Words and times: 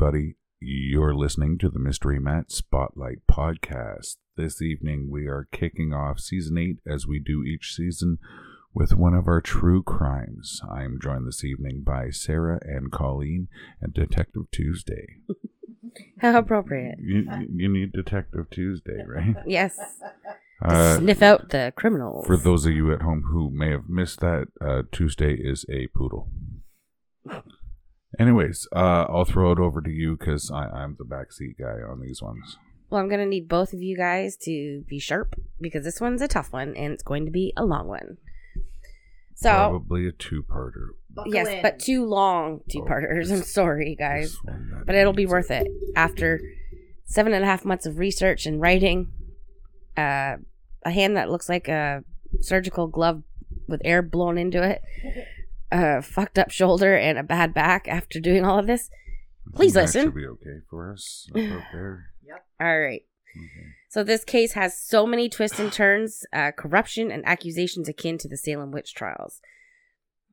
everybody. 0.00 0.36
You're 0.60 1.12
listening 1.14 1.58
to 1.58 1.68
the 1.68 1.80
Mystery 1.80 2.20
Mat 2.20 2.52
Spotlight 2.52 3.18
podcast. 3.28 4.16
This 4.36 4.62
evening, 4.62 5.08
we 5.10 5.26
are 5.26 5.48
kicking 5.50 5.92
off 5.92 6.20
season 6.20 6.56
eight 6.56 6.76
as 6.88 7.08
we 7.08 7.18
do 7.18 7.42
each 7.42 7.74
season 7.74 8.18
with 8.72 8.92
one 8.94 9.14
of 9.14 9.26
our 9.26 9.40
true 9.40 9.82
crimes. 9.82 10.60
I 10.70 10.84
am 10.84 11.00
joined 11.02 11.26
this 11.26 11.42
evening 11.42 11.82
by 11.84 12.10
Sarah 12.10 12.60
and 12.62 12.92
Colleen 12.92 13.48
and 13.80 13.92
Detective 13.92 14.42
Tuesday. 14.52 15.16
How 16.20 16.38
appropriate. 16.38 16.98
You, 17.02 17.26
you 17.52 17.68
need 17.68 17.90
Detective 17.90 18.50
Tuesday, 18.50 19.02
right? 19.04 19.34
Yes. 19.48 19.76
To 20.62 20.68
Uh, 20.68 20.98
sniff 20.98 21.22
out 21.22 21.48
the 21.48 21.72
criminals. 21.76 22.24
for 22.26 22.36
those 22.36 22.66
of 22.66 22.72
you 22.72 22.92
at 22.92 23.02
home 23.02 23.24
who 23.32 23.50
may 23.50 23.70
have 23.70 23.88
missed 23.88 24.20
that, 24.20 24.46
uh, 24.60 24.82
Tuesday 24.92 25.34
is 25.34 25.64
a 25.68 25.88
poodle. 25.88 26.28
Anyways, 28.18 28.66
uh, 28.74 29.06
I'll 29.08 29.24
throw 29.24 29.52
it 29.52 29.58
over 29.58 29.80
to 29.80 29.90
you 29.90 30.16
because 30.16 30.50
I'm 30.50 30.96
the 30.98 31.04
backseat 31.04 31.58
guy 31.58 31.80
on 31.88 32.00
these 32.00 32.20
ones. 32.20 32.58
Well, 32.90 33.00
I'm 33.00 33.08
going 33.08 33.20
to 33.20 33.26
need 33.26 33.48
both 33.48 33.72
of 33.72 33.82
you 33.82 33.96
guys 33.96 34.36
to 34.38 34.82
be 34.88 34.98
sharp 34.98 35.34
because 35.60 35.84
this 35.84 36.00
one's 36.00 36.22
a 36.22 36.28
tough 36.28 36.52
one 36.52 36.74
and 36.74 36.92
it's 36.92 37.02
going 37.02 37.26
to 37.26 37.30
be 37.30 37.52
a 37.56 37.64
long 37.64 37.86
one. 37.86 38.16
So, 39.34 39.50
Probably 39.50 40.08
a 40.08 40.12
two-parter. 40.12 40.88
yes, 41.26 41.62
but 41.62 41.78
two 41.78 42.04
long 42.04 42.62
two 42.68 42.82
parters. 42.84 43.30
I'm 43.30 43.42
sorry, 43.42 43.94
guys. 43.94 44.32
This 44.32 44.40
one, 44.42 44.70
that 44.74 44.86
But 44.86 44.94
it'll 44.96 45.12
be 45.12 45.22
needs 45.22 45.32
worth 45.32 45.50
it. 45.52 45.68
After 45.94 46.40
seven 47.04 47.32
and 47.32 47.44
a 47.44 47.46
half 47.46 47.64
months 47.64 47.86
of 47.86 47.98
research 47.98 48.46
and 48.46 48.60
writing, 48.60 49.12
uh, 49.96 50.38
a 50.84 50.90
hand 50.90 51.16
that 51.16 51.30
looks 51.30 51.48
like 51.48 51.68
a 51.68 52.02
surgical 52.40 52.88
glove 52.88 53.22
with 53.68 53.80
air 53.84 54.02
blown 54.02 54.38
into 54.38 54.60
it, 54.62 54.82
a 55.70 56.02
fucked 56.02 56.38
up 56.38 56.50
shoulder, 56.50 56.96
and 56.96 57.18
a 57.18 57.22
bad 57.22 57.54
back 57.54 57.88
after 57.88 58.20
doing 58.20 58.44
all 58.44 58.58
of 58.58 58.66
this. 58.66 58.90
Please 59.54 59.74
think 59.74 59.86
listen. 59.86 60.00
That 60.00 60.06
should 60.06 60.14
be 60.14 60.26
okay 60.26 60.60
for 60.68 60.92
us 60.92 61.26
up 61.30 61.34
there. 61.72 62.06
All 62.60 62.80
right. 62.80 63.02
Okay. 63.36 63.66
So 63.90 64.04
this 64.04 64.24
case 64.24 64.52
has 64.52 64.78
so 64.78 65.06
many 65.06 65.28
twists 65.28 65.58
and 65.58 65.72
turns, 65.72 66.24
uh, 66.32 66.50
corruption 66.52 67.10
and 67.10 67.26
accusations 67.26 67.88
akin 67.88 68.18
to 68.18 68.28
the 68.28 68.36
Salem 68.36 68.70
witch 68.70 68.94
trials. 68.94 69.40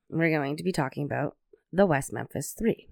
We're 0.08 0.30
going 0.30 0.56
to 0.56 0.62
be 0.62 0.72
talking 0.72 1.04
about 1.04 1.36
the 1.72 1.86
West 1.86 2.12
Memphis 2.12 2.54
Three. 2.56 2.88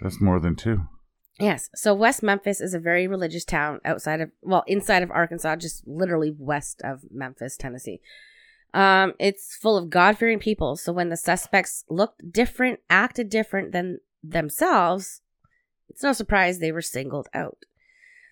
That's 0.00 0.20
more 0.20 0.38
than 0.38 0.54
two. 0.54 0.82
Yes. 1.40 1.70
So 1.74 1.94
West 1.94 2.22
Memphis 2.22 2.60
is 2.60 2.74
a 2.74 2.80
very 2.80 3.06
religious 3.06 3.44
town 3.44 3.80
outside 3.84 4.20
of, 4.20 4.30
well, 4.42 4.64
inside 4.66 5.02
of 5.02 5.10
Arkansas, 5.10 5.56
just 5.56 5.86
literally 5.86 6.34
west 6.36 6.80
of 6.82 7.02
Memphis, 7.10 7.56
Tennessee. 7.56 8.00
Um, 8.74 9.14
it's 9.18 9.56
full 9.56 9.76
of 9.76 9.90
God 9.90 10.18
fearing 10.18 10.38
people. 10.38 10.76
So 10.76 10.92
when 10.92 11.08
the 11.08 11.16
suspects 11.16 11.84
looked 11.88 12.32
different, 12.32 12.80
acted 12.90 13.30
different 13.30 13.72
than 13.72 14.00
themselves, 14.22 15.22
it's 15.88 16.02
no 16.02 16.12
surprise 16.12 16.58
they 16.58 16.72
were 16.72 16.82
singled 16.82 17.28
out. 17.32 17.64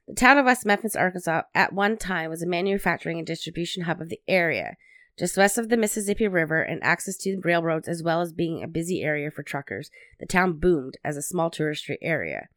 The 0.06 0.14
town 0.14 0.38
of 0.38 0.44
West 0.44 0.64
Memphis, 0.64 0.94
Arkansas, 0.94 1.42
at 1.54 1.72
one 1.72 1.96
time 1.96 2.30
was 2.30 2.42
a 2.42 2.46
manufacturing 2.46 3.18
and 3.18 3.26
distribution 3.26 3.84
hub 3.84 4.00
of 4.00 4.08
the 4.08 4.20
area, 4.28 4.76
just 5.18 5.36
west 5.36 5.58
of 5.58 5.68
the 5.68 5.76
Mississippi 5.76 6.28
River 6.28 6.62
and 6.62 6.82
access 6.84 7.16
to 7.18 7.40
railroads, 7.42 7.88
as 7.88 8.02
well 8.02 8.20
as 8.20 8.32
being 8.32 8.62
a 8.62 8.68
busy 8.68 9.02
area 9.02 9.30
for 9.30 9.42
truckers. 9.42 9.90
The 10.20 10.26
town 10.26 10.58
boomed 10.58 10.96
as 11.02 11.16
a 11.16 11.22
small 11.22 11.50
touristry 11.50 11.98
area. 12.00 12.48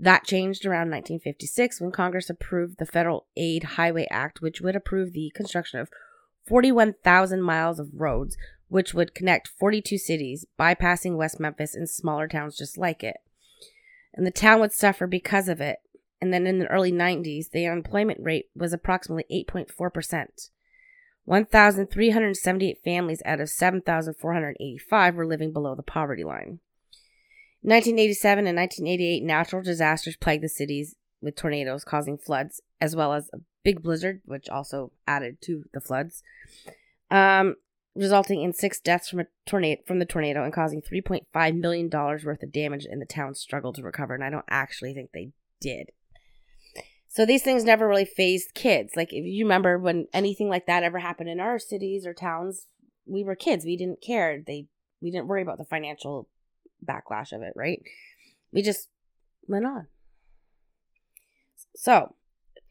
That 0.00 0.24
changed 0.24 0.64
around 0.64 0.90
1956 0.90 1.80
when 1.80 1.92
Congress 1.92 2.30
approved 2.30 2.78
the 2.78 2.86
Federal 2.86 3.26
Aid 3.36 3.64
Highway 3.64 4.06
Act, 4.10 4.40
which 4.40 4.60
would 4.60 4.74
approve 4.74 5.12
the 5.12 5.30
construction 5.34 5.78
of 5.78 5.90
41,000 6.48 7.42
miles 7.42 7.78
of 7.78 7.90
roads, 7.94 8.36
which 8.68 8.94
would 8.94 9.14
connect 9.14 9.48
42 9.48 9.98
cities, 9.98 10.46
bypassing 10.58 11.16
West 11.16 11.38
Memphis 11.38 11.74
and 11.74 11.88
smaller 11.88 12.28
towns 12.28 12.56
just 12.56 12.78
like 12.78 13.04
it. 13.04 13.18
And 14.14 14.26
the 14.26 14.30
town 14.30 14.60
would 14.60 14.72
suffer 14.72 15.06
because 15.06 15.48
of 15.48 15.60
it. 15.60 15.78
And 16.20 16.32
then 16.32 16.46
in 16.46 16.58
the 16.58 16.66
early 16.66 16.90
90s, 16.90 17.50
the 17.50 17.66
unemployment 17.66 18.20
rate 18.20 18.46
was 18.54 18.72
approximately 18.72 19.24
8.4%. 19.48 20.50
1,378 21.24 22.78
families 22.82 23.22
out 23.24 23.40
of 23.40 23.50
7,485 23.50 25.14
were 25.14 25.26
living 25.26 25.52
below 25.52 25.74
the 25.74 25.82
poverty 25.82 26.24
line. 26.24 26.60
1987 27.60 28.46
and 28.46 28.56
1988, 28.56 29.22
natural 29.22 29.62
disasters 29.62 30.16
plagued 30.16 30.42
the 30.42 30.48
cities 30.48 30.96
with 31.20 31.36
tornadoes 31.36 31.84
causing 31.84 32.18
floods, 32.18 32.60
as 32.80 32.94
well 32.94 33.12
as 33.12 33.30
a 33.32 33.38
big 33.64 33.82
blizzard, 33.82 34.20
which 34.24 34.48
also 34.48 34.92
added 35.06 35.38
to 35.42 35.64
the 35.72 35.80
floods, 35.80 36.22
um, 37.10 37.56
resulting 37.94 38.42
in 38.42 38.52
six 38.52 38.80
deaths 38.80 39.08
from 39.08 39.20
a 39.20 39.26
tornado 39.46 39.82
from 39.86 39.98
the 39.98 40.06
tornado 40.06 40.44
and 40.44 40.52
causing 40.52 40.80
3.5 40.80 41.58
million 41.58 41.88
dollars 41.88 42.24
worth 42.24 42.42
of 42.42 42.52
damage. 42.52 42.86
And 42.88 43.00
the 43.00 43.06
town 43.06 43.34
struggled 43.34 43.74
to 43.76 43.82
recover, 43.82 44.14
and 44.14 44.24
I 44.24 44.30
don't 44.30 44.44
actually 44.48 44.94
think 44.94 45.10
they 45.12 45.32
did. 45.60 45.90
So 47.08 47.24
these 47.24 47.42
things 47.42 47.64
never 47.64 47.88
really 47.88 48.04
phased 48.04 48.54
kids. 48.54 48.92
Like 48.94 49.12
if 49.12 49.24
you 49.24 49.44
remember 49.44 49.78
when 49.78 50.06
anything 50.12 50.48
like 50.48 50.66
that 50.66 50.84
ever 50.84 50.98
happened 50.98 51.28
in 51.30 51.40
our 51.40 51.58
cities 51.58 52.06
or 52.06 52.14
towns, 52.14 52.66
we 53.06 53.24
were 53.24 53.34
kids. 53.34 53.64
We 53.64 53.76
didn't 53.76 54.02
care. 54.02 54.42
They 54.46 54.66
we 55.00 55.10
didn't 55.10 55.26
worry 55.26 55.42
about 55.42 55.58
the 55.58 55.64
financial 55.64 56.28
backlash 56.84 57.32
of 57.32 57.42
it, 57.42 57.52
right? 57.56 57.82
We 58.52 58.62
just 58.62 58.88
went 59.46 59.66
on. 59.66 59.88
So, 61.80 62.16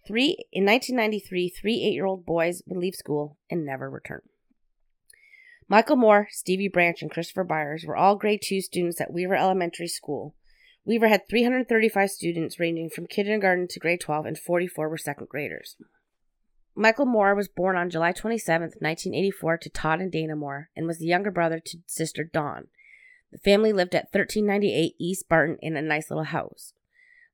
three 0.06 0.36
in 0.52 0.66
1993, 0.66 1.48
three 1.48 1.82
eight-year-old 1.82 2.26
boys 2.26 2.62
would 2.66 2.78
leave 2.78 2.94
school 2.94 3.38
and 3.50 3.66
never 3.66 3.90
return. 3.90 4.20
Michael 5.70 5.96
Moore, 5.96 6.28
Stevie 6.30 6.68
Branch, 6.68 7.02
and 7.02 7.10
Christopher 7.10 7.46
Byers 7.46 7.86
were 7.86 7.96
all 7.96 8.18
grade 8.18 8.42
two 8.44 8.60
students 8.60 9.00
at 9.00 9.14
Weaver 9.14 9.38
Elementary 9.38 9.88
School. 9.88 10.36
Weaver 10.84 11.08
had 11.08 11.30
335 11.30 12.10
students 12.10 12.60
ranging 12.60 12.90
from 12.90 13.08
kindergarten 13.08 13.70
to 13.70 13.80
grade 13.80 14.02
12, 14.02 14.26
and 14.26 14.38
44 14.38 14.90
were 14.90 14.98
second 14.98 15.30
graders. 15.30 15.78
Michael 16.76 17.06
Moore 17.06 17.34
was 17.34 17.48
born 17.48 17.78
on 17.78 17.90
July 17.90 18.12
27, 18.12 18.62
1984, 18.82 19.58
to 19.60 19.70
Todd 19.70 20.02
and 20.02 20.12
Dana 20.12 20.36
Moore, 20.36 20.70
and 20.76 20.86
was 20.86 21.00
the 21.00 21.06
younger 21.06 21.32
brother 21.32 21.62
to 21.64 21.78
sister 21.86 22.26
Dawn. 22.26 22.68
The 23.32 23.38
family 23.38 23.72
lived 23.72 23.96
at 23.96 24.10
1398 24.12 24.96
East 25.00 25.30
Barton 25.30 25.58
in 25.62 25.78
a 25.78 25.82
nice 25.82 26.12
little 26.12 26.26
house. 26.26 26.74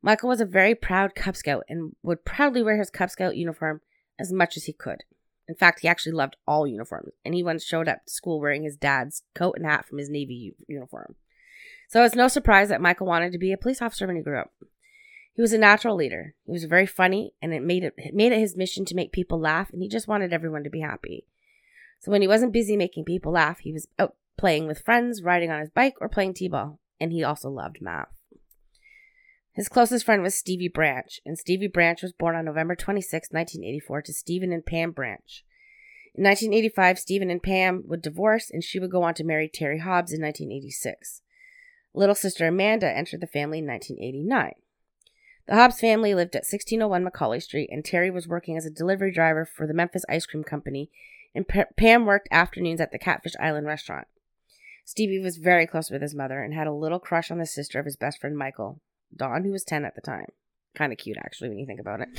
Michael 0.05 0.27
was 0.27 0.41
a 0.41 0.45
very 0.45 0.75
proud 0.75 1.15
Cub 1.15 1.37
Scout 1.37 1.63
and 1.69 1.95
would 2.03 2.25
proudly 2.25 2.61
wear 2.61 2.77
his 2.77 2.89
Cub 2.89 3.09
Scout 3.09 3.37
uniform 3.37 3.79
as 4.19 4.33
much 4.33 4.57
as 4.57 4.65
he 4.65 4.73
could. 4.73 5.05
In 5.47 5.55
fact, 5.55 5.79
he 5.79 5.87
actually 5.87 6.11
loved 6.11 6.35
all 6.45 6.67
uniforms, 6.67 7.13
and 7.23 7.33
he 7.33 7.41
once 7.41 7.63
showed 7.63 7.87
up 7.87 8.05
to 8.05 8.13
school 8.13 8.39
wearing 8.39 8.63
his 8.63 8.75
dad's 8.75 9.23
coat 9.33 9.55
and 9.55 9.65
hat 9.65 9.85
from 9.85 9.97
his 9.97 10.09
Navy 10.09 10.53
uniform. 10.67 11.15
So 11.87 12.03
it's 12.03 12.15
no 12.15 12.27
surprise 12.27 12.69
that 12.69 12.81
Michael 12.81 13.07
wanted 13.07 13.31
to 13.31 13.37
be 13.37 13.53
a 13.53 13.57
police 13.57 13.81
officer 13.81 14.05
when 14.05 14.17
he 14.17 14.21
grew 14.21 14.39
up. 14.39 14.51
He 15.35 15.41
was 15.41 15.53
a 15.53 15.57
natural 15.57 15.95
leader. 15.95 16.35
He 16.45 16.51
was 16.51 16.65
very 16.65 16.85
funny, 16.85 17.33
and 17.41 17.53
it 17.53 17.63
made 17.63 17.83
it, 17.83 17.93
it 17.97 18.13
made 18.13 18.33
it 18.33 18.39
his 18.39 18.57
mission 18.57 18.83
to 18.85 18.95
make 18.95 19.11
people 19.11 19.39
laugh, 19.39 19.71
and 19.71 19.81
he 19.81 19.87
just 19.87 20.07
wanted 20.07 20.33
everyone 20.33 20.63
to 20.63 20.69
be 20.69 20.81
happy. 20.81 21.25
So 21.99 22.11
when 22.11 22.21
he 22.21 22.27
wasn't 22.27 22.53
busy 22.53 22.75
making 22.75 23.05
people 23.05 23.31
laugh, 23.31 23.59
he 23.59 23.71
was 23.71 23.87
out 23.97 24.15
playing 24.37 24.67
with 24.67 24.83
friends, 24.83 25.23
riding 25.23 25.49
on 25.49 25.61
his 25.61 25.69
bike, 25.69 25.95
or 26.01 26.09
playing 26.09 26.33
t-ball, 26.33 26.79
and 26.99 27.11
he 27.11 27.23
also 27.23 27.49
loved 27.49 27.81
math. 27.81 28.09
His 29.53 29.69
closest 29.69 30.03
friend 30.03 30.23
was 30.23 30.33
Stevie 30.33 30.67
Branch, 30.67 31.21
and 31.25 31.37
Stevie 31.37 31.67
Branch 31.67 32.01
was 32.01 32.11
born 32.11 32.35
on 32.35 32.45
November 32.45 32.75
26, 32.75 33.29
1984, 33.31 34.01
to 34.01 34.13
Stephen 34.13 34.51
and 34.51 34.65
Pam 34.65 34.91
Branch. 34.91 35.45
In 36.15 36.23
1985, 36.23 36.97
Stephen 36.97 37.29
and 37.29 37.41
Pam 37.41 37.83
would 37.85 38.01
divorce, 38.01 38.49
and 38.49 38.63
she 38.63 38.79
would 38.79 38.89
go 38.89 39.03
on 39.03 39.13
to 39.13 39.23
marry 39.23 39.47
Terry 39.47 39.77
Hobbs 39.77 40.11
in 40.11 40.21
1986. 40.21 41.21
Little 41.93 42.15
sister 42.15 42.47
Amanda 42.47 42.89
entered 42.89 43.21
the 43.21 43.27
family 43.27 43.59
in 43.59 43.67
1989. 43.67 44.53
The 45.45 45.55
Hobbs 45.55 45.79
family 45.79 46.15
lived 46.15 46.35
at 46.35 46.45
1601 46.45 47.03
Macaulay 47.03 47.39
Street, 47.39 47.69
and 47.71 47.85
Terry 47.85 48.09
was 48.09 48.27
working 48.27 48.57
as 48.57 48.65
a 48.65 48.71
delivery 48.71 49.11
driver 49.11 49.45
for 49.45 49.67
the 49.67 49.73
Memphis 49.73 50.05
Ice 50.09 50.25
Cream 50.25 50.43
Company, 50.43 50.89
and 51.35 51.47
Pa- 51.47 51.65
Pam 51.77 52.07
worked 52.07 52.27
afternoons 52.31 52.81
at 52.81 52.91
the 52.91 52.97
Catfish 52.97 53.35
Island 53.39 53.67
restaurant. 53.67 54.07
Stevie 54.83 55.19
was 55.19 55.37
very 55.37 55.67
close 55.67 55.91
with 55.91 56.01
his 56.01 56.15
mother 56.15 56.41
and 56.41 56.55
had 56.55 56.65
a 56.65 56.73
little 56.73 56.99
crush 56.99 57.29
on 57.29 57.37
the 57.37 57.45
sister 57.45 57.79
of 57.79 57.85
his 57.85 57.95
best 57.95 58.19
friend 58.19 58.35
Michael, 58.35 58.81
Dawn, 59.17 59.43
who 59.43 59.51
was 59.51 59.63
10 59.63 59.85
at 59.85 59.95
the 59.95 60.01
time. 60.01 60.27
Kind 60.75 60.91
of 60.91 60.97
cute, 60.97 61.17
actually, 61.17 61.49
when 61.49 61.59
you 61.59 61.65
think 61.65 61.79
about 61.79 62.01
it. 62.01 62.09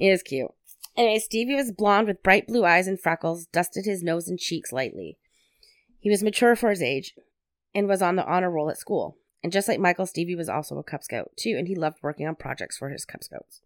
It 0.00 0.06
is 0.06 0.22
cute. 0.22 0.50
Anyway, 0.96 1.18
Stevie 1.18 1.54
was 1.54 1.72
blonde 1.72 2.06
with 2.06 2.22
bright 2.22 2.46
blue 2.46 2.64
eyes 2.64 2.86
and 2.86 3.00
freckles, 3.00 3.46
dusted 3.46 3.84
his 3.84 4.02
nose 4.02 4.28
and 4.28 4.38
cheeks 4.38 4.72
lightly. 4.72 5.16
He 5.98 6.10
was 6.10 6.22
mature 6.22 6.56
for 6.56 6.70
his 6.70 6.82
age 6.82 7.14
and 7.74 7.88
was 7.88 8.02
on 8.02 8.16
the 8.16 8.26
honor 8.26 8.50
roll 8.50 8.70
at 8.70 8.78
school. 8.78 9.16
And 9.42 9.52
just 9.52 9.68
like 9.68 9.80
Michael, 9.80 10.06
Stevie 10.06 10.34
was 10.34 10.48
also 10.48 10.78
a 10.78 10.82
Cub 10.82 11.02
Scout 11.02 11.30
too, 11.36 11.56
and 11.58 11.66
he 11.66 11.74
loved 11.74 11.98
working 12.02 12.26
on 12.26 12.36
projects 12.36 12.76
for 12.76 12.90
his 12.90 13.04
Cub 13.04 13.24
Scouts. 13.24 13.60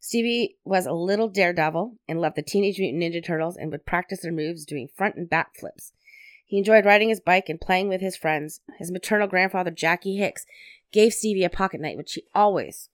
Stevie 0.00 0.56
was 0.64 0.86
a 0.86 0.92
little 0.92 1.28
daredevil 1.28 1.96
and 2.08 2.20
loved 2.20 2.36
the 2.36 2.42
Teenage 2.42 2.78
Mutant 2.78 3.02
Ninja 3.02 3.24
Turtles 3.24 3.56
and 3.56 3.70
would 3.70 3.86
practice 3.86 4.20
their 4.20 4.32
moves 4.32 4.64
doing 4.64 4.88
front 4.94 5.16
and 5.16 5.30
back 5.30 5.56
flips. 5.56 5.92
He 6.44 6.58
enjoyed 6.58 6.84
riding 6.84 7.08
his 7.08 7.20
bike 7.20 7.48
and 7.48 7.60
playing 7.60 7.88
with 7.88 8.00
his 8.00 8.16
friends. 8.16 8.60
His 8.78 8.90
maternal 8.90 9.26
grandfather, 9.26 9.70
Jackie 9.70 10.16
Hicks, 10.16 10.44
gave 10.94 11.12
Stevie 11.12 11.42
a 11.42 11.50
pocket 11.50 11.80
knife, 11.80 11.96
which 11.96 12.12
he 12.14 12.22
always, 12.36 12.88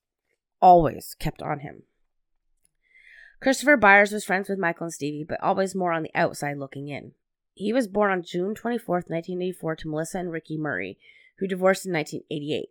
always 0.58 1.14
kept 1.20 1.42
on 1.42 1.60
him. 1.60 1.82
Christopher 3.42 3.76
Byers 3.76 4.10
was 4.10 4.24
friends 4.24 4.48
with 4.48 4.58
Michael 4.58 4.84
and 4.84 4.92
Stevie, 4.92 5.26
but 5.28 5.40
always 5.42 5.74
more 5.74 5.92
on 5.92 6.02
the 6.02 6.10
outside 6.14 6.56
looking 6.56 6.88
in. 6.88 7.12
He 7.52 7.74
was 7.74 7.88
born 7.88 8.10
on 8.10 8.22
June 8.22 8.54
24th, 8.54 9.10
1984, 9.10 9.76
to 9.76 9.88
Melissa 9.88 10.18
and 10.18 10.32
Ricky 10.32 10.56
Murray, 10.56 10.98
who 11.38 11.46
divorced 11.46 11.84
in 11.84 11.92
1988. 11.92 12.70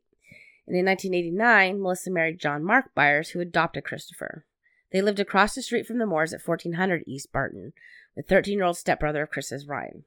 And 0.66 0.76
in 0.76 0.86
1989, 0.86 1.80
Melissa 1.80 2.10
married 2.10 2.40
John 2.40 2.64
Mark 2.64 2.96
Byers, 2.96 3.30
who 3.30 3.40
adopted 3.40 3.84
Christopher. 3.84 4.46
They 4.92 5.04
lived 5.04 5.20
across 5.20 5.54
the 5.54 5.62
street 5.62 5.86
from 5.86 6.00
the 6.00 6.08
Moors 6.08 6.34
at 6.34 6.46
1400 6.46 7.04
East 7.06 7.32
Barton, 7.32 7.74
with 8.16 8.28
13 8.28 8.58
year 8.58 8.66
old 8.66 8.78
stepbrother 8.78 9.22
of 9.22 9.30
Chris's, 9.30 9.68
Ryan. 9.68 10.06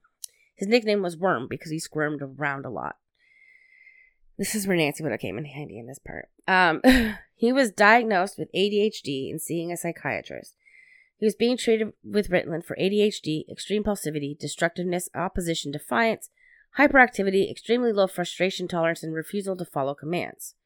His 0.57 0.67
nickname 0.67 1.01
was 1.03 1.17
Worm 1.17 1.47
because 1.49 1.71
he 1.71 1.79
squirmed 1.79 2.23
around 2.23 2.67
a 2.67 2.71
lot. 2.71 2.97
This 4.43 4.57
is 4.57 4.67
where 4.67 4.77
Nancy 4.77 5.05
would 5.05 5.13
have 5.13 5.21
came 5.21 5.39
in 5.39 5.45
handy 5.45 5.79
in 5.79 5.87
this 5.87 6.01
part. 6.01 6.29
Um, 6.49 6.83
he 7.37 7.53
was 7.53 7.71
diagnosed 7.71 8.41
with 8.41 8.53
ADHD 8.53 9.31
and 9.31 9.41
seeing 9.41 9.71
a 9.71 9.77
psychiatrist. 9.77 10.57
He 11.17 11.25
was 11.25 11.37
being 11.37 11.57
treated 11.57 11.93
with 12.03 12.29
Ritalin 12.29 12.65
for 12.65 12.75
ADHD, 12.75 13.49
extreme 13.49 13.85
impulsivity, 13.85 14.37
destructiveness, 14.37 15.09
opposition, 15.15 15.71
defiance, 15.71 16.29
hyperactivity, 16.77 17.49
extremely 17.49 17.93
low 17.93 18.09
frustration 18.09 18.67
tolerance, 18.67 19.05
and 19.05 19.15
refusal 19.15 19.57
to 19.59 19.65
follow 19.65 19.95
commands. 19.95 20.57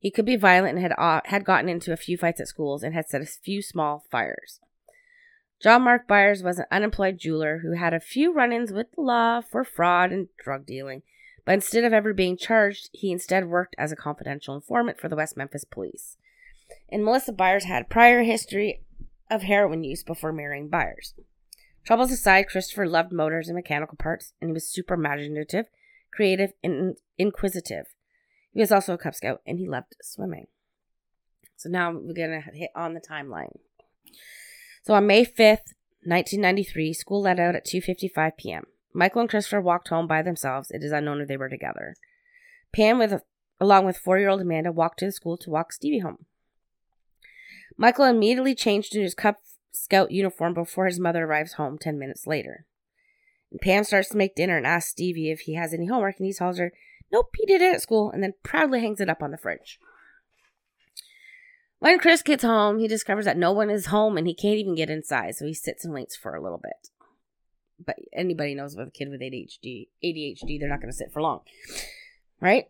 He 0.00 0.10
could 0.10 0.26
be 0.26 0.34
violent 0.34 0.78
and 0.78 0.82
had, 0.82 0.94
uh, 0.98 1.20
had 1.26 1.44
gotten 1.44 1.68
into 1.68 1.92
a 1.92 1.96
few 1.96 2.16
fights 2.16 2.40
at 2.40 2.48
schools 2.48 2.82
and 2.82 2.92
had 2.92 3.06
set 3.06 3.22
a 3.22 3.26
few 3.26 3.62
small 3.62 4.04
fires. 4.10 4.58
John 5.62 5.82
Mark 5.82 6.08
Byers 6.08 6.42
was 6.42 6.58
an 6.58 6.66
unemployed 6.72 7.18
jeweler 7.18 7.60
who 7.62 7.74
had 7.74 7.94
a 7.94 8.00
few 8.00 8.34
run 8.34 8.52
ins 8.52 8.72
with 8.72 8.90
the 8.96 9.00
law 9.00 9.40
for 9.40 9.62
fraud 9.62 10.10
and 10.10 10.26
drug 10.42 10.66
dealing, 10.66 11.02
but 11.44 11.52
instead 11.52 11.84
of 11.84 11.92
ever 11.92 12.12
being 12.12 12.36
charged, 12.36 12.90
he 12.92 13.10
instead 13.10 13.48
worked 13.48 13.74
as 13.78 13.92
a 13.92 13.96
confidential 13.96 14.54
informant 14.54 15.00
for 15.00 15.08
the 15.08 15.16
West 15.16 15.36
Memphis 15.36 15.64
police. 15.64 16.16
And 16.88 17.04
Melissa 17.04 17.32
Byers 17.32 17.64
had 17.64 17.90
prior 17.90 18.22
history 18.22 18.82
of 19.30 19.42
heroin 19.42 19.82
use 19.82 20.02
before 20.02 20.32
marrying 20.32 20.68
Byers. 20.68 21.14
Troubles 21.84 22.12
aside, 22.12 22.48
Christopher 22.48 22.86
loved 22.86 23.12
motors 23.12 23.48
and 23.48 23.56
mechanical 23.56 23.96
parts, 23.96 24.34
and 24.40 24.50
he 24.50 24.52
was 24.52 24.68
super 24.68 24.94
imaginative, 24.94 25.66
creative, 26.12 26.52
and 26.62 26.96
inquisitive. 27.18 27.86
He 28.52 28.60
was 28.60 28.70
also 28.70 28.94
a 28.94 28.98
Cub 28.98 29.14
Scout, 29.14 29.40
and 29.46 29.58
he 29.58 29.68
loved 29.68 29.96
swimming. 30.02 30.46
So 31.56 31.68
now 31.68 31.92
we're 31.92 32.12
gonna 32.12 32.42
hit 32.52 32.70
on 32.76 32.94
the 32.94 33.00
timeline. 33.00 33.56
So 34.82 34.94
on 34.94 35.06
May 35.06 35.24
5th, 35.24 35.74
1993, 36.04 36.92
school 36.92 37.22
let 37.22 37.40
out 37.40 37.54
at 37.54 37.64
2:55 37.64 38.36
p.m. 38.36 38.66
Michael 38.94 39.22
and 39.22 39.30
Christopher 39.30 39.60
walked 39.60 39.88
home 39.88 40.06
by 40.06 40.22
themselves. 40.22 40.70
It 40.70 40.82
is 40.82 40.92
unknown 40.92 41.20
if 41.20 41.28
they 41.28 41.36
were 41.36 41.48
together. 41.48 41.94
Pam, 42.72 42.98
with 42.98 43.22
along 43.60 43.86
with 43.86 43.96
four-year-old 43.96 44.40
Amanda, 44.40 44.72
walked 44.72 44.98
to 44.98 45.06
the 45.06 45.12
school 45.12 45.36
to 45.38 45.50
walk 45.50 45.72
Stevie 45.72 46.00
home. 46.00 46.26
Michael 47.76 48.04
immediately 48.04 48.54
changed 48.54 48.94
into 48.94 49.04
his 49.04 49.14
Cub 49.14 49.36
Scout 49.72 50.10
uniform 50.10 50.52
before 50.52 50.86
his 50.86 51.00
mother 51.00 51.24
arrives 51.24 51.54
home 51.54 51.78
ten 51.78 51.98
minutes 51.98 52.26
later. 52.26 52.66
Pam 53.60 53.84
starts 53.84 54.10
to 54.10 54.16
make 54.16 54.34
dinner 54.34 54.56
and 54.56 54.66
asks 54.66 54.90
Stevie 54.90 55.30
if 55.30 55.40
he 55.40 55.54
has 55.54 55.72
any 55.72 55.86
homework, 55.86 56.18
and 56.18 56.26
he 56.26 56.32
tells 56.32 56.58
her, 56.58 56.72
Nope, 57.10 57.30
he 57.36 57.46
did 57.46 57.60
it 57.60 57.74
at 57.74 57.82
school, 57.82 58.10
and 58.10 58.22
then 58.22 58.34
proudly 58.42 58.80
hangs 58.80 59.00
it 59.00 59.08
up 59.08 59.22
on 59.22 59.30
the 59.30 59.38
fridge. 59.38 59.78
When 61.78 61.98
Chris 61.98 62.22
gets 62.22 62.44
home, 62.44 62.78
he 62.78 62.86
discovers 62.86 63.24
that 63.24 63.36
no 63.36 63.50
one 63.50 63.68
is 63.68 63.86
home 63.86 64.16
and 64.16 64.26
he 64.26 64.34
can't 64.34 64.56
even 64.56 64.76
get 64.76 64.88
inside, 64.88 65.34
so 65.34 65.44
he 65.46 65.52
sits 65.52 65.84
and 65.84 65.92
waits 65.92 66.14
for 66.14 66.36
a 66.36 66.40
little 66.40 66.60
bit. 66.62 66.91
But 67.84 67.96
anybody 68.12 68.54
knows 68.54 68.76
with 68.76 68.88
a 68.88 68.90
kid 68.90 69.08
with 69.08 69.20
ADHD, 69.20 69.88
ADHD, 70.04 70.58
they're 70.58 70.68
not 70.68 70.80
going 70.80 70.90
to 70.90 70.96
sit 70.96 71.12
for 71.12 71.22
long, 71.22 71.40
right? 72.40 72.66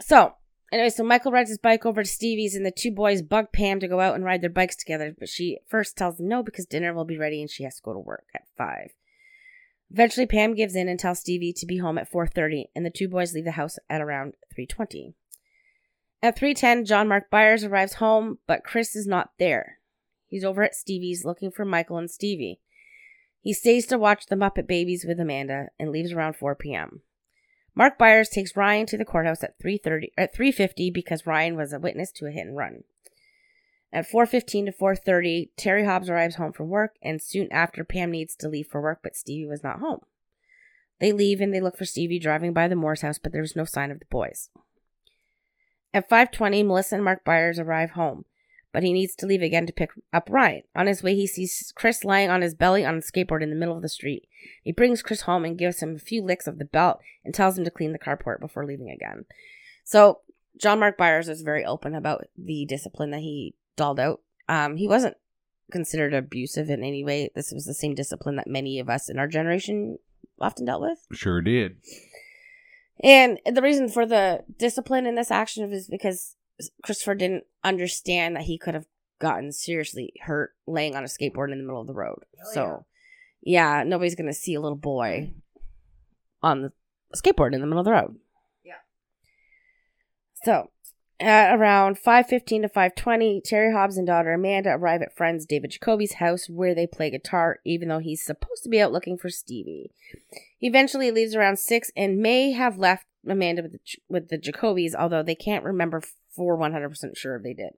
So, 0.00 0.34
anyway, 0.72 0.90
so 0.90 1.02
Michael 1.04 1.32
rides 1.32 1.50
his 1.50 1.58
bike 1.58 1.84
over 1.84 2.02
to 2.02 2.08
Stevie's, 2.08 2.54
and 2.54 2.64
the 2.64 2.70
two 2.70 2.90
boys 2.90 3.22
bug 3.22 3.52
Pam 3.52 3.80
to 3.80 3.88
go 3.88 4.00
out 4.00 4.14
and 4.14 4.24
ride 4.24 4.40
their 4.40 4.50
bikes 4.50 4.76
together. 4.76 5.14
But 5.18 5.28
she 5.28 5.58
first 5.66 5.96
tells 5.96 6.16
them 6.16 6.28
no 6.28 6.42
because 6.42 6.66
dinner 6.66 6.94
will 6.94 7.04
be 7.04 7.18
ready 7.18 7.40
and 7.40 7.50
she 7.50 7.64
has 7.64 7.76
to 7.76 7.82
go 7.82 7.92
to 7.92 7.98
work 7.98 8.26
at 8.34 8.46
five. 8.56 8.90
Eventually, 9.90 10.26
Pam 10.26 10.54
gives 10.54 10.74
in 10.74 10.88
and 10.88 11.00
tells 11.00 11.20
Stevie 11.20 11.54
to 11.54 11.66
be 11.66 11.78
home 11.78 11.98
at 11.98 12.10
4:30, 12.10 12.66
and 12.74 12.84
the 12.84 12.90
two 12.90 13.08
boys 13.08 13.34
leave 13.34 13.44
the 13.44 13.52
house 13.52 13.78
at 13.88 14.02
around 14.02 14.34
3:20. 14.54 15.14
At 16.22 16.36
3:10, 16.36 16.84
John 16.84 17.08
Mark 17.08 17.30
Byers 17.30 17.64
arrives 17.64 17.94
home, 17.94 18.38
but 18.46 18.64
Chris 18.64 18.94
is 18.94 19.06
not 19.06 19.32
there. 19.38 19.78
He's 20.26 20.44
over 20.44 20.62
at 20.62 20.74
Stevie's 20.74 21.24
looking 21.24 21.50
for 21.50 21.64
Michael 21.64 21.96
and 21.96 22.10
Stevie. 22.10 22.60
He 23.40 23.52
stays 23.52 23.86
to 23.86 23.98
watch 23.98 24.26
the 24.26 24.36
Muppet 24.36 24.66
Babies 24.66 25.04
with 25.06 25.20
Amanda 25.20 25.68
and 25.78 25.90
leaves 25.90 26.12
around 26.12 26.34
4 26.34 26.54
p.m. 26.54 27.02
Mark 27.74 27.96
Byers 27.96 28.28
takes 28.28 28.56
Ryan 28.56 28.86
to 28.86 28.98
the 28.98 29.04
courthouse 29.04 29.44
at 29.44 29.58
3:30 29.60 30.10
at 30.18 30.34
3:50 30.34 30.92
because 30.92 31.26
Ryan 31.26 31.56
was 31.56 31.72
a 31.72 31.78
witness 31.78 32.10
to 32.12 32.26
a 32.26 32.30
hit 32.30 32.46
and 32.46 32.56
run. 32.56 32.82
At 33.92 34.08
4:15 34.08 34.66
to 34.66 34.72
4:30, 34.72 35.50
Terry 35.56 35.84
Hobbs 35.84 36.10
arrives 36.10 36.34
home 36.34 36.52
from 36.52 36.68
work 36.68 36.96
and 37.02 37.22
soon 37.22 37.46
after 37.52 37.84
Pam 37.84 38.10
needs 38.10 38.34
to 38.36 38.48
leave 38.48 38.66
for 38.66 38.82
work 38.82 39.00
but 39.02 39.14
Stevie 39.14 39.46
was 39.46 39.62
not 39.62 39.78
home. 39.78 40.00
They 40.98 41.12
leave 41.12 41.40
and 41.40 41.54
they 41.54 41.60
look 41.60 41.76
for 41.76 41.84
Stevie 41.84 42.18
driving 42.18 42.52
by 42.52 42.66
the 42.66 42.74
Moore's 42.74 43.02
house 43.02 43.18
but 43.18 43.32
there's 43.32 43.54
no 43.54 43.64
sign 43.64 43.92
of 43.92 44.00
the 44.00 44.06
boys. 44.06 44.50
At 45.94 46.08
5:20, 46.08 46.64
Melissa 46.64 46.96
and 46.96 47.04
Mark 47.04 47.24
Byers 47.24 47.58
arrive 47.58 47.92
home, 47.92 48.24
but 48.72 48.82
he 48.82 48.92
needs 48.92 49.14
to 49.16 49.26
leave 49.26 49.42
again 49.42 49.66
to 49.66 49.72
pick 49.72 49.90
up 50.12 50.28
Ryan. 50.30 50.62
On 50.76 50.86
his 50.86 51.02
way, 51.02 51.14
he 51.14 51.26
sees 51.26 51.72
Chris 51.74 52.04
lying 52.04 52.30
on 52.30 52.42
his 52.42 52.54
belly 52.54 52.84
on 52.84 52.96
a 52.96 53.00
skateboard 53.00 53.42
in 53.42 53.50
the 53.50 53.56
middle 53.56 53.76
of 53.76 53.82
the 53.82 53.88
street. 53.88 54.28
He 54.62 54.72
brings 54.72 55.02
Chris 55.02 55.22
home 55.22 55.44
and 55.44 55.58
gives 55.58 55.82
him 55.82 55.96
a 55.96 55.98
few 55.98 56.22
licks 56.22 56.46
of 56.46 56.58
the 56.58 56.64
belt 56.64 57.00
and 57.24 57.34
tells 57.34 57.58
him 57.58 57.64
to 57.64 57.70
clean 57.70 57.92
the 57.92 57.98
carport 57.98 58.40
before 58.40 58.66
leaving 58.66 58.90
again. 58.90 59.24
So, 59.84 60.20
John 60.60 60.80
Mark 60.80 60.98
Byers 60.98 61.28
is 61.28 61.42
very 61.42 61.64
open 61.64 61.94
about 61.94 62.24
the 62.36 62.66
discipline 62.66 63.10
that 63.12 63.20
he 63.20 63.54
dolled 63.76 64.00
out. 64.00 64.20
Um, 64.48 64.76
he 64.76 64.88
wasn't 64.88 65.16
considered 65.70 66.14
abusive 66.14 66.68
in 66.68 66.82
any 66.82 67.04
way. 67.04 67.30
This 67.34 67.52
was 67.52 67.64
the 67.64 67.74
same 67.74 67.94
discipline 67.94 68.36
that 68.36 68.48
many 68.48 68.78
of 68.80 68.88
us 68.88 69.08
in 69.08 69.18
our 69.18 69.28
generation 69.28 69.98
often 70.40 70.64
dealt 70.64 70.82
with. 70.82 70.98
Sure 71.12 71.40
did. 71.40 71.76
And 73.02 73.38
the 73.46 73.62
reason 73.62 73.88
for 73.88 74.06
the 74.06 74.44
discipline 74.58 75.06
in 75.06 75.14
this 75.14 75.30
action 75.30 75.72
is 75.72 75.88
because 75.88 76.34
Christopher 76.82 77.14
didn't 77.14 77.44
understand 77.62 78.36
that 78.36 78.44
he 78.44 78.58
could 78.58 78.74
have 78.74 78.86
gotten 79.20 79.52
seriously 79.52 80.12
hurt 80.22 80.54
laying 80.66 80.94
on 80.94 81.04
a 81.04 81.06
skateboard 81.06 81.52
in 81.52 81.58
the 81.58 81.64
middle 81.64 81.80
of 81.80 81.86
the 81.86 81.94
road. 81.94 82.24
Oh, 82.44 82.50
so, 82.52 82.86
yeah. 83.42 83.78
yeah, 83.80 83.84
nobody's 83.84 84.14
going 84.14 84.26
to 84.26 84.34
see 84.34 84.54
a 84.54 84.60
little 84.60 84.76
boy 84.76 85.32
on 86.42 86.62
the 86.62 86.72
skateboard 87.16 87.54
in 87.54 87.60
the 87.60 87.66
middle 87.66 87.80
of 87.80 87.84
the 87.84 87.92
road. 87.92 88.16
Yeah. 88.64 88.74
So, 90.44 90.70
at 91.20 91.58
around 91.58 91.98
5.15 91.98 92.62
to 92.62 92.68
5.20, 92.68 93.42
Terry 93.42 93.72
Hobbs 93.72 93.96
and 93.96 94.06
daughter 94.06 94.32
Amanda 94.32 94.70
arrive 94.70 95.02
at 95.02 95.16
friends 95.16 95.46
David 95.46 95.72
Jacoby's 95.72 96.14
house 96.14 96.48
where 96.48 96.74
they 96.74 96.86
play 96.86 97.10
guitar, 97.10 97.58
even 97.64 97.88
though 97.88 97.98
he's 97.98 98.24
supposed 98.24 98.62
to 98.62 98.68
be 98.68 98.80
out 98.80 98.92
looking 98.92 99.18
for 99.18 99.28
Stevie. 99.28 99.90
He 100.56 100.68
eventually 100.68 101.10
leaves 101.10 101.34
around 101.34 101.58
6 101.58 101.90
and 101.96 102.18
may 102.18 102.52
have 102.52 102.78
left 102.78 103.06
Amanda 103.26 103.62
with 103.62 103.72
the, 103.72 103.80
with 104.08 104.28
the 104.28 104.38
Jacobys, 104.38 104.94
although 104.94 105.24
they 105.24 105.34
can't 105.34 105.64
remember 105.64 106.02
for 106.34 106.58
100% 106.58 107.16
sure 107.16 107.40
they 107.40 107.54
did. 107.54 107.72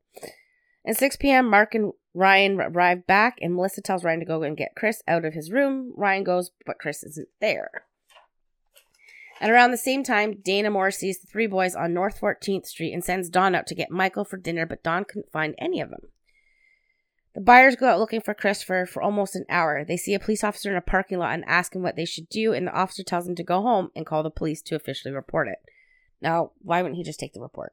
At 0.87 0.97
6 0.97 1.17
p.m., 1.17 1.49
Mark 1.49 1.75
and 1.75 1.93
Ryan 2.15 2.61
arrive 2.61 3.07
back, 3.07 3.39
and 3.41 3.55
Melissa 3.55 3.83
tells 3.83 4.03
Ryan 4.03 4.21
to 4.21 4.27
go 4.27 4.43
and 4.43 4.57
get 4.57 4.75
Chris 4.77 5.03
out 5.07 5.25
of 5.25 5.35
his 5.35 5.51
room. 5.51 5.93
Ryan 5.97 6.25
goes, 6.25 6.51
but 6.67 6.79
Chris 6.79 7.03
isn't 7.03 7.29
there. 7.41 7.85
At 9.41 9.51
around 9.51 9.71
the 9.71 9.79
same 9.79 10.03
time, 10.03 10.41
Dana 10.43 10.71
Moore 10.71 10.91
sees 10.91 11.19
the 11.19 11.27
three 11.27 11.47
boys 11.47 11.75
on 11.75 11.95
North 11.95 12.21
14th 12.21 12.67
Street 12.67 12.93
and 12.93 13.03
sends 13.03 13.31
Dawn 13.31 13.55
out 13.55 13.67
to 13.69 13.75
get 13.75 13.91
Michael 13.91 14.25
for 14.25 14.37
dinner, 14.37 14.67
but 14.67 14.83
Dawn 14.83 15.05
couldn't 15.05 15.33
find 15.33 15.55
any 15.59 15.81
of 15.81 15.89
them. 15.89 16.03
The 17.35 17.41
Byers 17.41 17.77
go 17.77 17.89
out 17.89 18.01
looking 18.01 18.21
for 18.21 18.35
Christopher 18.35 18.87
for 18.87 19.03
almost 19.03 19.37
an 19.37 19.47
hour. 19.49 19.85
They 19.85 19.97
see 19.97 20.15
a 20.15 20.21
police 20.21 20.43
officer 20.43 20.71
in 20.71 20.77
a 20.77 20.83
parking 20.83 21.19
lot 21.19 21.33
and 21.33 21.45
ask 21.47 21.75
him 21.75 21.83
what 21.83 21.97
they 21.97 22.05
should 22.05 22.29
do, 22.29 22.53
and 22.53 22.67
the 22.67 22.73
officer 22.73 23.03
tells 23.03 23.25
them 23.25 23.37
to 23.37 23.45
go 23.45 23.63
home 23.63 23.91
and 23.95 24.05
call 24.05 24.23
the 24.23 24.31
police 24.31 24.61
to 24.63 24.75
officially 24.75 25.15
report 25.15 25.49
it. 25.49 25.59
Now, 26.21 26.51
why 26.61 26.83
wouldn't 26.83 26.99
he 26.99 27.05
just 27.05 27.21
take 27.21 27.33
the 27.33 27.41
report? 27.41 27.73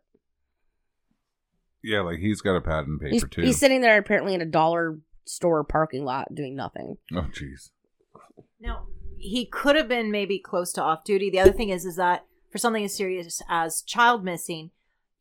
Yeah, 1.87 2.01
like 2.01 2.19
he's 2.19 2.41
got 2.41 2.55
a 2.57 2.61
pad 2.61 2.85
and 2.85 2.99
paper 2.99 3.13
He's, 3.13 3.25
too. 3.29 3.41
he's 3.41 3.57
sitting 3.57 3.79
there 3.81 3.97
apparently 3.97 4.33
in 4.33 4.41
a 4.41 4.45
dollar 4.45 4.99
store 5.25 5.63
parking 5.63 6.03
lot 6.03 6.35
doing 6.35 6.55
nothing. 6.55 6.97
oh, 7.13 7.27
jeez. 7.33 7.69
Now, 8.59 8.87
he 9.17 9.45
could 9.45 9.75
have 9.75 9.87
been 9.87 10.11
maybe 10.11 10.37
close 10.39 10.73
to 10.73 10.81
off 10.81 11.03
duty. 11.03 11.29
The 11.29 11.39
other 11.39 11.53
thing 11.53 11.69
is, 11.69 11.85
is 11.85 11.95
that 11.95 12.25
for 12.51 12.57
something 12.57 12.83
as 12.83 12.95
serious 12.95 13.41
as 13.47 13.81
child 13.81 14.23
missing, 14.23 14.71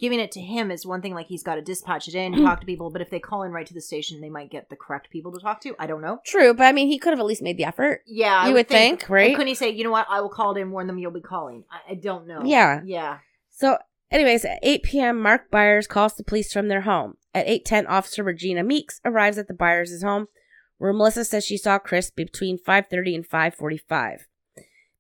giving 0.01 0.19
it 0.21 0.33
to 0.33 0.41
him 0.41 0.71
is 0.71 0.85
one 0.85 1.03
thing. 1.03 1.15
Like 1.15 1.27
he's 1.27 1.43
got 1.43 1.55
to 1.55 1.63
dispatch 1.63 2.09
it 2.09 2.15
in, 2.15 2.33
talk 2.45 2.61
to 2.61 2.67
people. 2.67 2.91
But 2.91 3.03
if 3.03 3.11
they 3.11 3.21
call 3.21 3.43
in 3.43 3.53
right 3.53 3.67
to 3.67 3.75
the 3.75 3.81
station, 3.81 4.21
they 4.21 4.31
might 4.31 4.51
get 4.51 4.69
the 4.69 4.77
correct 4.77 5.11
people 5.11 5.33
to 5.33 5.39
talk 5.39 5.61
to. 5.63 5.75
I 5.79 5.87
don't 5.87 6.03
know. 6.03 6.21
True, 6.25 6.53
but 6.53 6.65
I 6.65 6.73
mean, 6.73 6.89
he 6.89 6.99
could 6.99 7.11
have 7.11 7.21
at 7.21 7.27
least 7.27 7.43
made 7.43 7.59
the 7.59 7.65
effort. 7.65 8.03
Yeah, 8.07 8.35
I 8.35 8.49
You 8.49 8.55
would 8.55 8.69
think, 8.69 9.09
right? 9.09 9.29
And 9.29 9.37
couldn't 9.37 9.49
he 9.49 9.55
say, 9.55 9.71
you 9.71 9.85
know 9.85 9.91
what? 9.93 10.07
I 10.11 10.21
will 10.21 10.31
call 10.31 10.57
it 10.57 10.61
in, 10.61 10.71
warn 10.71 10.87
them 10.89 10.99
you'll 10.99 11.11
be 11.13 11.21
calling. 11.21 11.65
I, 11.71 11.93
I 11.93 11.95
don't 11.95 12.27
know. 12.27 12.43
Yeah. 12.45 12.81
yeah. 12.85 13.19
So, 13.51 13.79
anyways, 14.11 14.45
at 14.45 14.59
8 14.63 14.83
p.m., 14.83 15.21
Mark 15.21 15.51
Byers 15.51 15.87
calls 15.87 16.15
the 16.15 16.25
police 16.25 16.53
from 16.53 16.69
their 16.69 16.83
home. 16.83 17.17
At 17.35 17.47
8:10, 17.47 17.87
Officer 17.89 18.23
Regina 18.23 18.63
Meeks 18.63 19.01
arrives 19.05 19.37
at 19.37 19.49
the 19.49 19.55
Byers' 19.55 20.03
home, 20.03 20.29
where 20.79 20.93
Melissa 20.93 21.25
says 21.25 21.45
she 21.45 21.59
saw 21.59 21.79
Chris 21.79 22.11
between 22.11 22.59
5:30 22.59 23.15
and 23.15 23.29
5:45. 23.29 24.27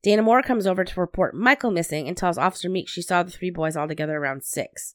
Dana 0.03 0.23
Moore 0.23 0.43
comes 0.43 0.67
over 0.67 0.85
to 0.85 1.01
report 1.01 1.35
Michael 1.35 1.71
missing 1.71 2.07
and 2.07 2.17
tells 2.17 2.39
Officer 2.39 2.69
Meeks 2.69 2.93
she 2.93 3.03
saw 3.03 3.23
the 3.23 3.31
three 3.31 3.51
boys 3.51 3.77
all 3.77 3.89
together 3.89 4.17
around 4.19 4.45
6. 4.45 4.95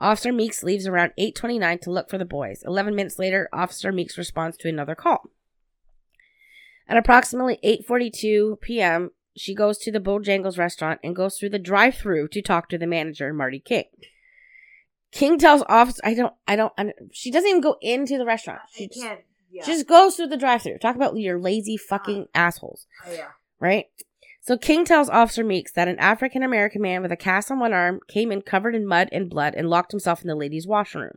Officer 0.00 0.32
Meeks 0.32 0.62
leaves 0.62 0.86
around 0.86 1.12
8:29 1.18 1.78
to 1.82 1.90
look 1.90 2.10
for 2.10 2.18
the 2.18 2.24
boys. 2.24 2.62
11 2.66 2.94
minutes 2.94 3.18
later, 3.18 3.48
Officer 3.52 3.92
Meeks 3.92 4.18
responds 4.18 4.56
to 4.58 4.68
another 4.68 4.94
call. 4.94 5.30
At 6.88 6.96
approximately 6.96 7.58
8:42 7.62 8.60
p.m., 8.60 9.12
she 9.40 9.54
goes 9.54 9.78
to 9.78 9.90
the 9.90 10.00
Bojangles 10.00 10.58
restaurant 10.58 11.00
and 11.02 11.16
goes 11.16 11.38
through 11.38 11.48
the 11.48 11.58
drive-through 11.58 12.28
to 12.28 12.42
talk 12.42 12.68
to 12.68 12.76
the 12.76 12.86
manager, 12.86 13.32
Marty 13.32 13.58
King. 13.58 13.84
King 15.12 15.38
tells 15.38 15.62
officer, 15.66 16.02
I 16.04 16.12
don't, 16.12 16.34
I 16.46 16.56
don't, 16.56 16.72
I, 16.76 16.92
she 17.10 17.30
doesn't 17.30 17.48
even 17.48 17.62
go 17.62 17.76
into 17.80 18.18
the 18.18 18.26
restaurant. 18.26 18.60
She 18.74 18.88
just, 18.88 19.00
can't. 19.00 19.20
Yeah. 19.50 19.64
she 19.64 19.72
just 19.72 19.88
goes 19.88 20.16
through 20.16 20.26
the 20.26 20.36
drive-through. 20.36 20.78
Talk 20.78 20.94
about 20.94 21.16
your 21.16 21.40
lazy 21.40 21.76
uh-huh. 21.76 21.86
fucking 21.88 22.26
assholes, 22.34 22.86
Oh, 23.06 23.12
yeah. 23.12 23.28
right? 23.58 23.86
So 24.42 24.58
King 24.58 24.84
tells 24.84 25.08
Officer 25.08 25.42
Meeks 25.42 25.72
that 25.72 25.88
an 25.88 25.98
African 25.98 26.42
American 26.42 26.82
man 26.82 27.00
with 27.00 27.10
a 27.10 27.16
cast 27.16 27.50
on 27.50 27.58
one 27.58 27.72
arm 27.72 28.00
came 28.08 28.30
in 28.30 28.42
covered 28.42 28.74
in 28.74 28.86
mud 28.86 29.08
and 29.10 29.30
blood 29.30 29.54
and 29.54 29.70
locked 29.70 29.90
himself 29.90 30.20
in 30.20 30.28
the 30.28 30.34
ladies' 30.34 30.66
washroom. 30.66 31.16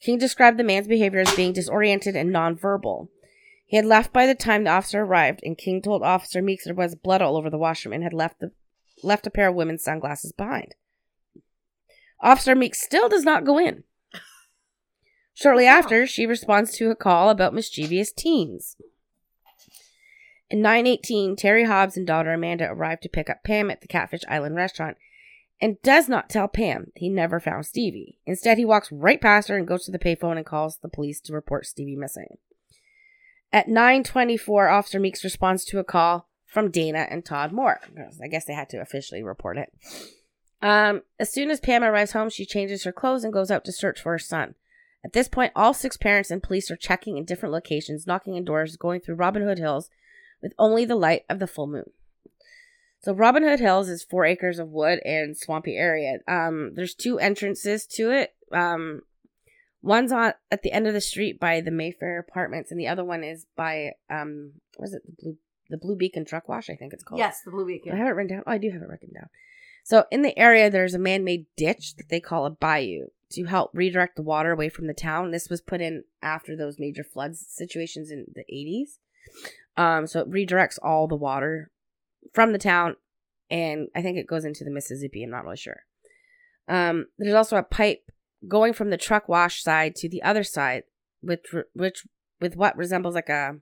King 0.00 0.18
described 0.18 0.58
the 0.58 0.64
man's 0.64 0.88
behavior 0.88 1.20
as 1.20 1.34
being 1.36 1.52
disoriented 1.52 2.16
and 2.16 2.30
nonverbal. 2.30 3.08
He 3.72 3.76
had 3.76 3.86
left 3.86 4.12
by 4.12 4.26
the 4.26 4.34
time 4.34 4.64
the 4.64 4.70
officer 4.70 5.00
arrived, 5.00 5.40
and 5.42 5.56
King 5.56 5.80
told 5.80 6.02
Officer 6.02 6.42
Meeks 6.42 6.66
there 6.66 6.74
was 6.74 6.94
blood 6.94 7.22
all 7.22 7.38
over 7.38 7.48
the 7.48 7.56
washroom 7.56 7.94
and 7.94 8.02
had 8.02 8.12
left 8.12 8.38
the 8.38 8.52
left 9.02 9.26
a 9.26 9.30
pair 9.30 9.48
of 9.48 9.54
women's 9.54 9.82
sunglasses 9.82 10.30
behind. 10.30 10.74
Officer 12.20 12.54
Meeks 12.54 12.82
still 12.82 13.08
does 13.08 13.24
not 13.24 13.46
go 13.46 13.58
in. 13.58 13.84
Shortly 15.32 15.66
after, 15.66 16.06
she 16.06 16.26
responds 16.26 16.72
to 16.72 16.90
a 16.90 16.94
call 16.94 17.30
about 17.30 17.54
mischievous 17.54 18.12
teens. 18.12 18.76
In 20.50 20.60
918, 20.60 21.34
Terry 21.36 21.64
Hobbs 21.64 21.96
and 21.96 22.06
daughter 22.06 22.34
Amanda 22.34 22.70
arrive 22.70 23.00
to 23.00 23.08
pick 23.08 23.30
up 23.30 23.42
Pam 23.42 23.70
at 23.70 23.80
the 23.80 23.88
Catfish 23.88 24.20
Island 24.28 24.54
restaurant 24.54 24.98
and 25.62 25.80
does 25.80 26.10
not 26.10 26.28
tell 26.28 26.46
Pam 26.46 26.92
he 26.94 27.08
never 27.08 27.40
found 27.40 27.64
Stevie. 27.64 28.18
Instead, 28.26 28.58
he 28.58 28.66
walks 28.66 28.92
right 28.92 29.18
past 29.18 29.48
her 29.48 29.56
and 29.56 29.66
goes 29.66 29.86
to 29.86 29.90
the 29.90 29.98
payphone 29.98 30.36
and 30.36 30.44
calls 30.44 30.76
the 30.76 30.90
police 30.90 31.22
to 31.22 31.32
report 31.32 31.64
Stevie 31.64 31.96
missing. 31.96 32.36
At 33.52 33.68
924, 33.68 34.68
Officer 34.68 34.98
Meeks 34.98 35.24
responds 35.24 35.64
to 35.66 35.78
a 35.78 35.84
call 35.84 36.28
from 36.46 36.70
Dana 36.70 37.06
and 37.10 37.24
Todd 37.24 37.52
Moore. 37.52 37.80
I 38.22 38.28
guess 38.28 38.44
they 38.44 38.54
had 38.54 38.68
to 38.70 38.80
officially 38.80 39.22
report 39.22 39.58
it. 39.58 39.72
Um, 40.62 41.02
as 41.18 41.32
soon 41.32 41.50
as 41.50 41.60
Pam 41.60 41.82
arrives 41.82 42.12
home, 42.12 42.30
she 42.30 42.46
changes 42.46 42.84
her 42.84 42.92
clothes 42.92 43.24
and 43.24 43.32
goes 43.32 43.50
out 43.50 43.64
to 43.64 43.72
search 43.72 44.00
for 44.00 44.12
her 44.12 44.18
son. 44.18 44.54
At 45.04 45.12
this 45.12 45.28
point, 45.28 45.52
all 45.56 45.74
six 45.74 45.96
parents 45.96 46.30
and 46.30 46.42
police 46.42 46.70
are 46.70 46.76
checking 46.76 47.16
in 47.16 47.24
different 47.24 47.52
locations, 47.52 48.06
knocking 48.06 48.34
on 48.34 48.44
doors, 48.44 48.76
going 48.76 49.00
through 49.00 49.16
Robin 49.16 49.42
Hood 49.42 49.58
Hills 49.58 49.90
with 50.40 50.54
only 50.58 50.84
the 50.84 50.96
light 50.96 51.24
of 51.28 51.38
the 51.40 51.46
full 51.46 51.66
moon. 51.66 51.90
So 53.00 53.12
Robin 53.12 53.42
Hood 53.42 53.58
Hills 53.58 53.88
is 53.88 54.04
four 54.04 54.24
acres 54.24 54.60
of 54.60 54.68
wood 54.68 55.00
and 55.04 55.36
swampy 55.36 55.76
area. 55.76 56.18
Um, 56.28 56.74
there's 56.74 56.94
two 56.94 57.18
entrances 57.18 57.84
to 57.86 58.12
it. 58.12 58.34
Um, 58.52 59.02
one's 59.82 60.12
on 60.12 60.32
at 60.50 60.62
the 60.62 60.72
end 60.72 60.86
of 60.86 60.94
the 60.94 61.00
street 61.00 61.38
by 61.38 61.60
the 61.60 61.70
Mayfair 61.70 62.18
Apartments, 62.18 62.70
and 62.70 62.80
the 62.80 62.88
other 62.88 63.04
one 63.04 63.24
is 63.24 63.46
by 63.56 63.92
um, 64.08 64.52
what 64.76 64.86
is 64.86 64.94
it 64.94 65.02
the 65.04 65.12
blue 65.22 65.36
the 65.70 65.78
Blue 65.78 65.96
Beacon 65.96 66.24
Truck 66.24 66.48
Wash? 66.48 66.70
I 66.70 66.76
think 66.76 66.92
it's 66.92 67.02
called. 67.02 67.18
Yes, 67.18 67.40
the 67.44 67.50
Blue 67.50 67.66
Do 67.66 67.90
I 67.92 67.96
have 67.96 68.06
it 68.06 68.10
written 68.10 68.36
down. 68.36 68.44
Oh, 68.46 68.52
I 68.52 68.58
do 68.58 68.70
have 68.70 68.82
it 68.82 68.88
written 68.88 69.10
down. 69.14 69.28
So 69.84 70.04
in 70.12 70.22
the 70.22 70.38
area, 70.38 70.70
there's 70.70 70.94
a 70.94 70.98
man-made 70.98 71.46
ditch 71.56 71.96
that 71.96 72.08
they 72.08 72.20
call 72.20 72.46
a 72.46 72.50
bayou 72.50 73.06
to 73.32 73.44
help 73.44 73.70
redirect 73.72 74.16
the 74.16 74.22
water 74.22 74.52
away 74.52 74.68
from 74.68 74.86
the 74.86 74.94
town. 74.94 75.30
This 75.30 75.48
was 75.48 75.60
put 75.60 75.80
in 75.80 76.04
after 76.22 76.54
those 76.54 76.78
major 76.78 77.02
floods 77.02 77.44
situations 77.48 78.10
in 78.10 78.26
the 78.34 78.44
80s. 78.52 78.98
Um, 79.76 80.06
so 80.06 80.20
it 80.20 80.30
redirects 80.30 80.78
all 80.82 81.08
the 81.08 81.16
water 81.16 81.70
from 82.32 82.52
the 82.52 82.58
town, 82.58 82.96
and 83.50 83.88
I 83.96 84.02
think 84.02 84.18
it 84.18 84.26
goes 84.26 84.44
into 84.44 84.64
the 84.64 84.70
Mississippi. 84.70 85.24
I'm 85.24 85.30
not 85.30 85.44
really 85.44 85.56
sure. 85.56 85.84
Um, 86.68 87.06
there's 87.18 87.34
also 87.34 87.56
a 87.56 87.62
pipe 87.62 88.12
going 88.48 88.72
from 88.72 88.90
the 88.90 88.96
truck 88.96 89.28
wash 89.28 89.62
side 89.62 89.94
to 89.96 90.08
the 90.08 90.22
other 90.22 90.44
side, 90.44 90.84
with 91.22 91.40
which 91.74 92.06
with 92.40 92.56
what 92.56 92.76
resembles 92.76 93.14
like 93.14 93.28
a 93.28 93.56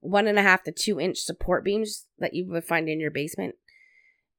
one 0.00 0.26
and 0.26 0.38
a 0.38 0.42
half 0.42 0.64
to 0.64 0.72
two 0.72 0.98
inch 0.98 1.18
support 1.18 1.64
beams 1.64 2.06
that 2.18 2.34
you 2.34 2.46
would 2.48 2.64
find 2.64 2.88
in 2.88 3.00
your 3.00 3.10
basement, 3.10 3.54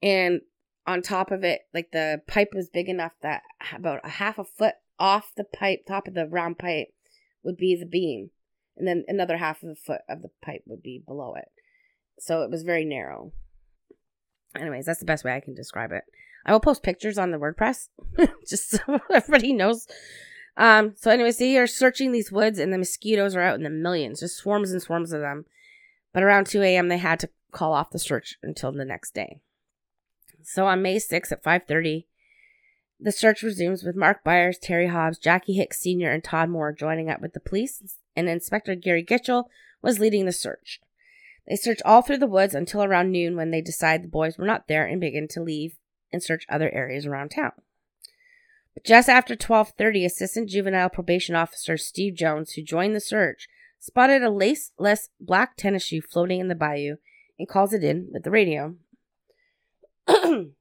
and 0.01 0.41
on 0.86 1.01
top 1.01 1.32
of 1.32 1.43
it, 1.43 1.62
like 1.74 1.91
the 1.91 2.22
pipe 2.27 2.50
was 2.53 2.70
big 2.70 2.89
enough 2.89 3.13
that 3.22 3.43
about 3.74 4.01
a 4.03 4.10
half 4.10 4.38
a 4.38 4.43
foot 4.43 4.75
off 5.00 5.32
the 5.36 5.46
pipe, 5.46 5.86
top 5.88 6.08
of 6.08 6.13
the 6.13 6.27
round 6.27 6.60
pipe, 6.60 6.89
would 7.43 7.58
be 7.58 7.75
the 7.75 7.86
beam, 7.86 8.32
and 8.75 8.88
then 8.88 9.05
another 9.08 9.38
half 9.38 9.63
of 9.63 9.70
the 9.70 9.75
foot 9.75 10.01
of 10.10 10.22
the 10.22 10.29
pipe 10.43 10.63
would 10.65 10.84
be 10.84 11.01
below 11.05 11.36
it. 11.36 11.50
So 12.20 12.41
it 12.41 12.51
was 12.51 12.63
very 12.63 12.86
narrow. 12.86 13.32
Anyways, 14.55 14.86
that's 14.86 15.00
the 15.00 15.05
best 15.05 15.24
way 15.24 15.34
I 15.34 15.39
can 15.39 15.55
describe 15.55 15.91
it. 15.91 16.03
I 16.46 16.52
will 16.52 16.60
post 16.60 16.84
pictures 16.84 17.18
on 17.18 17.32
the 17.32 17.38
WordPress 17.38 17.90
just 18.48 18.72
so 18.72 18.80
everybody 19.14 19.54
knows. 19.54 19.88
Um, 20.56 20.94
so 20.98 21.10
anyways, 21.10 21.38
they 21.38 21.58
are 21.58 21.68
searching 21.68 22.12
these 22.12 22.32
woods 22.32 22.60
and 22.60 22.72
the 22.72 22.78
mosquitoes 22.78 23.36
are 23.36 23.42
out 23.42 23.56
in 23.56 23.64
the 23.64 23.70
millions, 23.70 24.20
just 24.20 24.38
swarms 24.38 24.72
and 24.72 24.82
swarms 24.82 25.12
of 25.12 25.22
them. 25.22 25.46
But 26.14 26.24
around 26.24 26.48
2 26.48 26.62
a.m. 26.62 26.90
they 26.90 26.98
had 26.98 27.20
to 27.22 27.30
call 27.52 27.74
off 27.74 27.92
the 27.92 28.00
search 28.00 28.38
until 28.44 28.72
the 28.72 28.86
next 28.86 29.14
day. 29.14 29.42
So 30.44 30.68
on 30.68 30.82
May 30.82 30.98
6th 30.98 31.32
at 31.32 31.44
5:30, 31.44 32.06
the 33.00 33.12
search 33.12 33.42
resumes 33.42 33.84
with 33.84 33.96
Mark 33.96 34.24
Byers, 34.24 34.58
Terry 34.58 34.88
Hobbs, 34.88 35.18
Jackie 35.18 35.54
Hicks 35.54 35.82
Sr., 35.82 36.12
and 36.12 36.24
Todd 36.24 36.50
Moore 36.50 36.72
joining 36.72 37.10
up 37.10 37.22
with 37.22 37.34
the 37.34 37.40
police, 37.40 38.00
and 38.16 38.30
Inspector 38.30 38.74
Gary 38.76 39.04
Gitchell 39.04 39.46
was 39.82 40.00
leading 40.00 40.26
the 40.26 40.32
search. 40.32 40.82
They 41.48 41.56
search 41.56 41.82
all 41.84 42.02
through 42.02 42.18
the 42.18 42.28
woods 42.28 42.56
until 42.56 42.84
around 42.84 43.12
noon 43.12 43.36
when 43.36 43.52
they 43.52 43.62
decide 43.62 44.04
the 44.04 44.08
boys 44.08 44.38
were 44.38 44.46
not 44.46 44.68
there 44.68 44.86
and 44.86 45.02
begin 45.02 45.28
to 45.30 45.42
leave 45.42 45.76
and 46.13 46.24
search 46.24 46.46
other 46.48 46.70
areas 46.74 47.05
around 47.05 47.32
town. 47.32 47.51
But 48.74 48.86
just 48.86 49.10
after 49.10 49.36
12:30, 49.36 50.05
Assistant 50.05 50.50
Juvenile 50.50 50.89
Probation 50.89 51.36
Officer 51.36 51.77
Steve 51.77 52.15
Jones, 52.15 52.53
who 52.53 52.62
joined 52.62 52.96
the 52.96 53.00
search, 53.00 53.50
spotted 53.79 54.24
a 54.24 54.29
laceless 54.29 55.10
black 55.20 55.58
tennis 55.58 55.84
shoe 55.84 56.01
floating 56.01 56.39
in 56.39 56.48
the 56.48 56.55
bayou 56.55 56.96
and 57.38 57.48
calls 57.48 57.74
it 57.74 57.84
in 57.84 58.08
with 58.12 58.24
the 58.24 58.32
radio. 58.32 58.75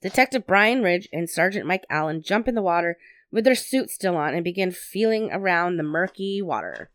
Detective 0.00 0.46
Brian 0.46 0.82
Ridge 0.82 1.08
and 1.12 1.28
Sergeant 1.28 1.66
Mike 1.66 1.84
Allen 1.90 2.22
jump 2.22 2.46
in 2.48 2.54
the 2.54 2.62
water 2.62 2.96
with 3.30 3.44
their 3.44 3.54
suits 3.54 3.94
still 3.94 4.16
on 4.16 4.34
and 4.34 4.44
begin 4.44 4.70
feeling 4.70 5.30
around 5.32 5.76
the 5.76 5.82
murky 5.82 6.40
water. 6.40 6.90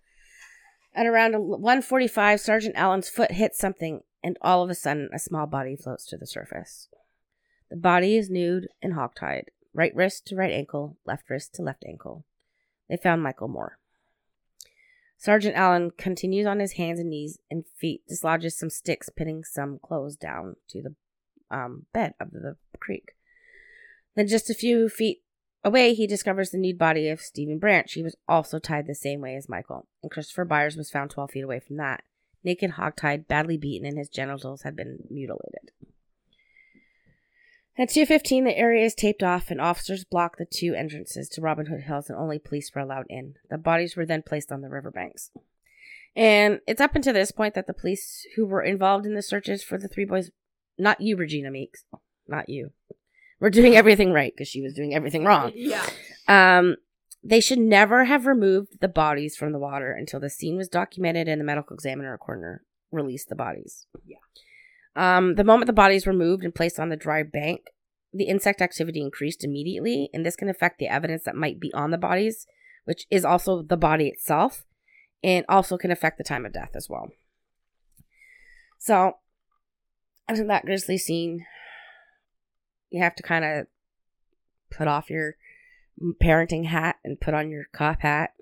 At 0.95 1.05
around 1.05 1.33
1:45, 1.33 2.39
Sergeant 2.39 2.75
Allen's 2.75 3.09
foot 3.09 3.31
hits 3.31 3.57
something, 3.57 4.01
and 4.23 4.38
all 4.41 4.63
of 4.63 4.69
a 4.69 4.75
sudden, 4.75 5.09
a 5.13 5.19
small 5.19 5.47
body 5.47 5.75
floats 5.75 6.05
to 6.07 6.17
the 6.17 6.27
surface. 6.27 6.88
The 7.70 7.77
body 7.77 8.17
is 8.17 8.29
nude 8.29 8.67
and 8.82 8.93
hogtied, 8.93 9.46
right 9.74 9.96
wrist 9.96 10.27
to 10.27 10.36
right 10.36 10.51
ankle, 10.51 10.98
left 11.05 11.29
wrist 11.29 11.53
to 11.55 11.62
left 11.62 11.84
ankle. 11.88 12.25
They 12.89 12.98
found 12.98 13.24
Michael 13.24 13.48
Moore. 13.48 13.77
Sergeant 15.17 15.55
Allen 15.55 15.91
continues 15.98 16.46
on 16.46 16.60
his 16.60 16.74
hands 16.74 17.00
and 17.00 17.10
knees 17.10 17.39
and 17.50 17.63
feet, 17.77 18.05
dislodges 18.08 18.58
some 18.58 18.70
sticks, 18.70 19.10
pinning 19.10 19.43
some 19.46 19.79
clothes 19.79 20.17
down 20.17 20.58
to 20.67 20.82
the 20.82 20.96
um, 21.50 21.86
bed 21.93 22.13
of 22.20 22.32
the 22.32 22.58
creek. 22.79 23.13
Then, 24.15 24.27
just 24.27 24.50
a 24.50 24.53
few 24.53 24.89
feet 24.89 25.24
away, 25.63 25.93
he 25.93 26.08
discovers 26.08 26.50
the 26.50 26.58
nude 26.58 26.77
body 26.77 27.08
of 27.08 27.22
Stephen 27.22 27.58
Branch. 27.58 27.91
He 27.91 28.03
was 28.03 28.17
also 28.27 28.60
tied 28.60 28.86
the 28.86 28.96
same 28.96 29.22
way 29.22 29.36
as 29.36 29.48
Michael, 29.48 29.88
and 30.01 30.12
Christopher 30.12 30.46
Byers 30.46 30.75
was 30.75 30.91
found 30.91 31.12
12 31.12 31.32
feet 31.32 31.43
away 31.43 31.60
from 31.60 31.77
that, 31.77 32.03
naked, 32.43 32.72
hogtied, 32.72 33.27
badly 33.27 33.58
beaten, 33.58 33.88
and 33.88 33.98
his 33.98 34.10
genitals 34.10 34.63
had 34.63 34.75
been 34.75 35.00
mutilated. 35.10 35.72
At 37.77 37.89
2.15, 37.89 38.44
the 38.44 38.58
area 38.58 38.86
is 38.86 38.94
taped 38.94 39.24
off 39.24 39.50
and 39.50 39.60
officers 39.60 40.03
block 40.03 40.38
the 40.38 40.46
two 40.46 40.75
entrances 40.75 41.27
to 41.30 41.42
Robin 41.42 41.65
Hood 41.65 41.82
Hills 41.82 42.08
and 42.08 42.18
only 42.18 42.38
police 42.38 42.72
were 42.74 42.82
allowed 42.82 43.08
in. 43.10 43.36
The 43.50 43.58
bodies 43.58 43.96
were 43.96 44.06
then 44.06 44.22
placed 44.22 44.51
on 44.51 44.62
the 44.62 44.70
riverbanks. 44.70 45.32
And 46.15 46.60
it's 46.68 46.82
up 46.82 46.96
until 46.96 47.13
this 47.13 47.32
point 47.32 47.56
that 47.56 47.65
the 47.65 47.74
police 47.74 48.27
who 48.36 48.46
were 48.46 48.62
involved 48.62 49.08
in 49.08 49.15
the 49.15 49.24
searches 49.24 49.63
for 49.63 49.80
the 49.80 49.88
three 49.88 50.06
boys, 50.06 50.30
not 50.77 51.01
you, 51.01 51.15
Regina 51.15 51.50
Meeks, 51.50 51.86
not 52.27 52.48
you, 52.48 52.72
were 53.39 53.50
doing 53.50 53.75
everything 53.75 54.13
right 54.13 54.32
because 54.36 54.48
she 54.48 54.62
was 54.62 54.75
doing 54.75 54.94
everything 54.94 55.25
wrong. 55.25 55.51
Yeah. 55.56 55.89
Um, 56.27 56.75
they 57.24 57.39
should 57.39 57.58
never 57.58 58.06
have 58.06 58.27
removed 58.27 58.82
the 58.82 58.88
bodies 58.88 59.36
from 59.36 59.51
the 59.51 59.60
water 59.60 59.92
until 59.92 60.20
the 60.20 60.30
scene 60.30 60.58
was 60.58 60.68
documented 60.68 61.27
and 61.27 61.42
the 61.42 61.46
medical 61.46 61.74
examiner 61.74 62.13
or 62.13 62.18
coroner 62.20 62.63
released 62.92 63.30
the 63.30 63.36
bodies. 63.36 63.88
Yeah. 64.06 64.18
Um, 64.95 65.35
the 65.35 65.43
moment 65.43 65.67
the 65.67 65.73
bodies 65.73 66.05
were 66.05 66.13
moved 66.13 66.43
and 66.43 66.53
placed 66.53 66.79
on 66.79 66.89
the 66.89 66.95
dry 66.95 67.23
bank, 67.23 67.62
the 68.13 68.25
insect 68.25 68.62
activity 68.62 69.01
increased 69.01 69.43
immediately, 69.43 70.09
and 70.13 70.25
this 70.25 70.35
can 70.35 70.50
affect 70.50 70.77
the 70.77 70.88
evidence 70.88 71.23
that 71.23 71.35
might 71.35 71.59
be 71.59 71.73
on 71.73 71.91
the 71.91 71.97
bodies, 71.97 72.45
which 72.85 73.07
is 73.09 73.25
also 73.25 73.63
the 73.63 73.77
body 73.77 74.07
itself, 74.07 74.65
and 75.23 75.45
also 75.50 75.77
can 75.77 75.91
affect 75.91 76.17
the 76.17 76.23
time 76.23 76.45
of 76.45 76.53
death 76.53 76.71
as 76.75 76.88
well. 76.89 77.09
So, 78.77 79.17
after 80.27 80.45
that 80.45 80.65
grisly 80.65 80.97
scene, 80.97 81.45
you 82.91 83.01
have 83.01 83.15
to 83.15 83.23
kind 83.23 83.43
of 83.43 83.67
put 84.69 84.88
off 84.88 85.09
your 85.09 85.35
parenting 86.21 86.65
hat 86.65 86.97
and 87.03 87.19
put 87.19 87.33
on 87.33 87.50
your 87.50 87.65
cop 87.73 88.01
hat. 88.01 88.33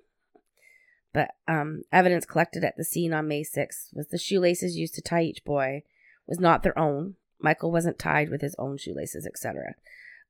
But 1.13 1.31
um, 1.48 1.84
evidence 1.91 2.25
collected 2.25 2.63
at 2.63 2.75
the 2.77 2.84
scene 2.84 3.13
on 3.13 3.27
May 3.27 3.43
6th 3.43 3.93
was 3.93 4.08
the 4.10 4.17
shoelaces 4.17 4.77
used 4.77 4.96
to 4.96 5.01
tie 5.01 5.24
each 5.24 5.43
boy 5.43 5.84
was 6.32 6.40
not 6.40 6.64
their 6.64 6.80
own. 6.80 7.16
Michael 7.42 7.74
wasn't 7.74 8.00
tied 8.00 8.30
with 8.30 8.40
his 8.40 8.56
own 8.58 8.78
shoelaces, 8.78 9.28
etc. 9.28 9.76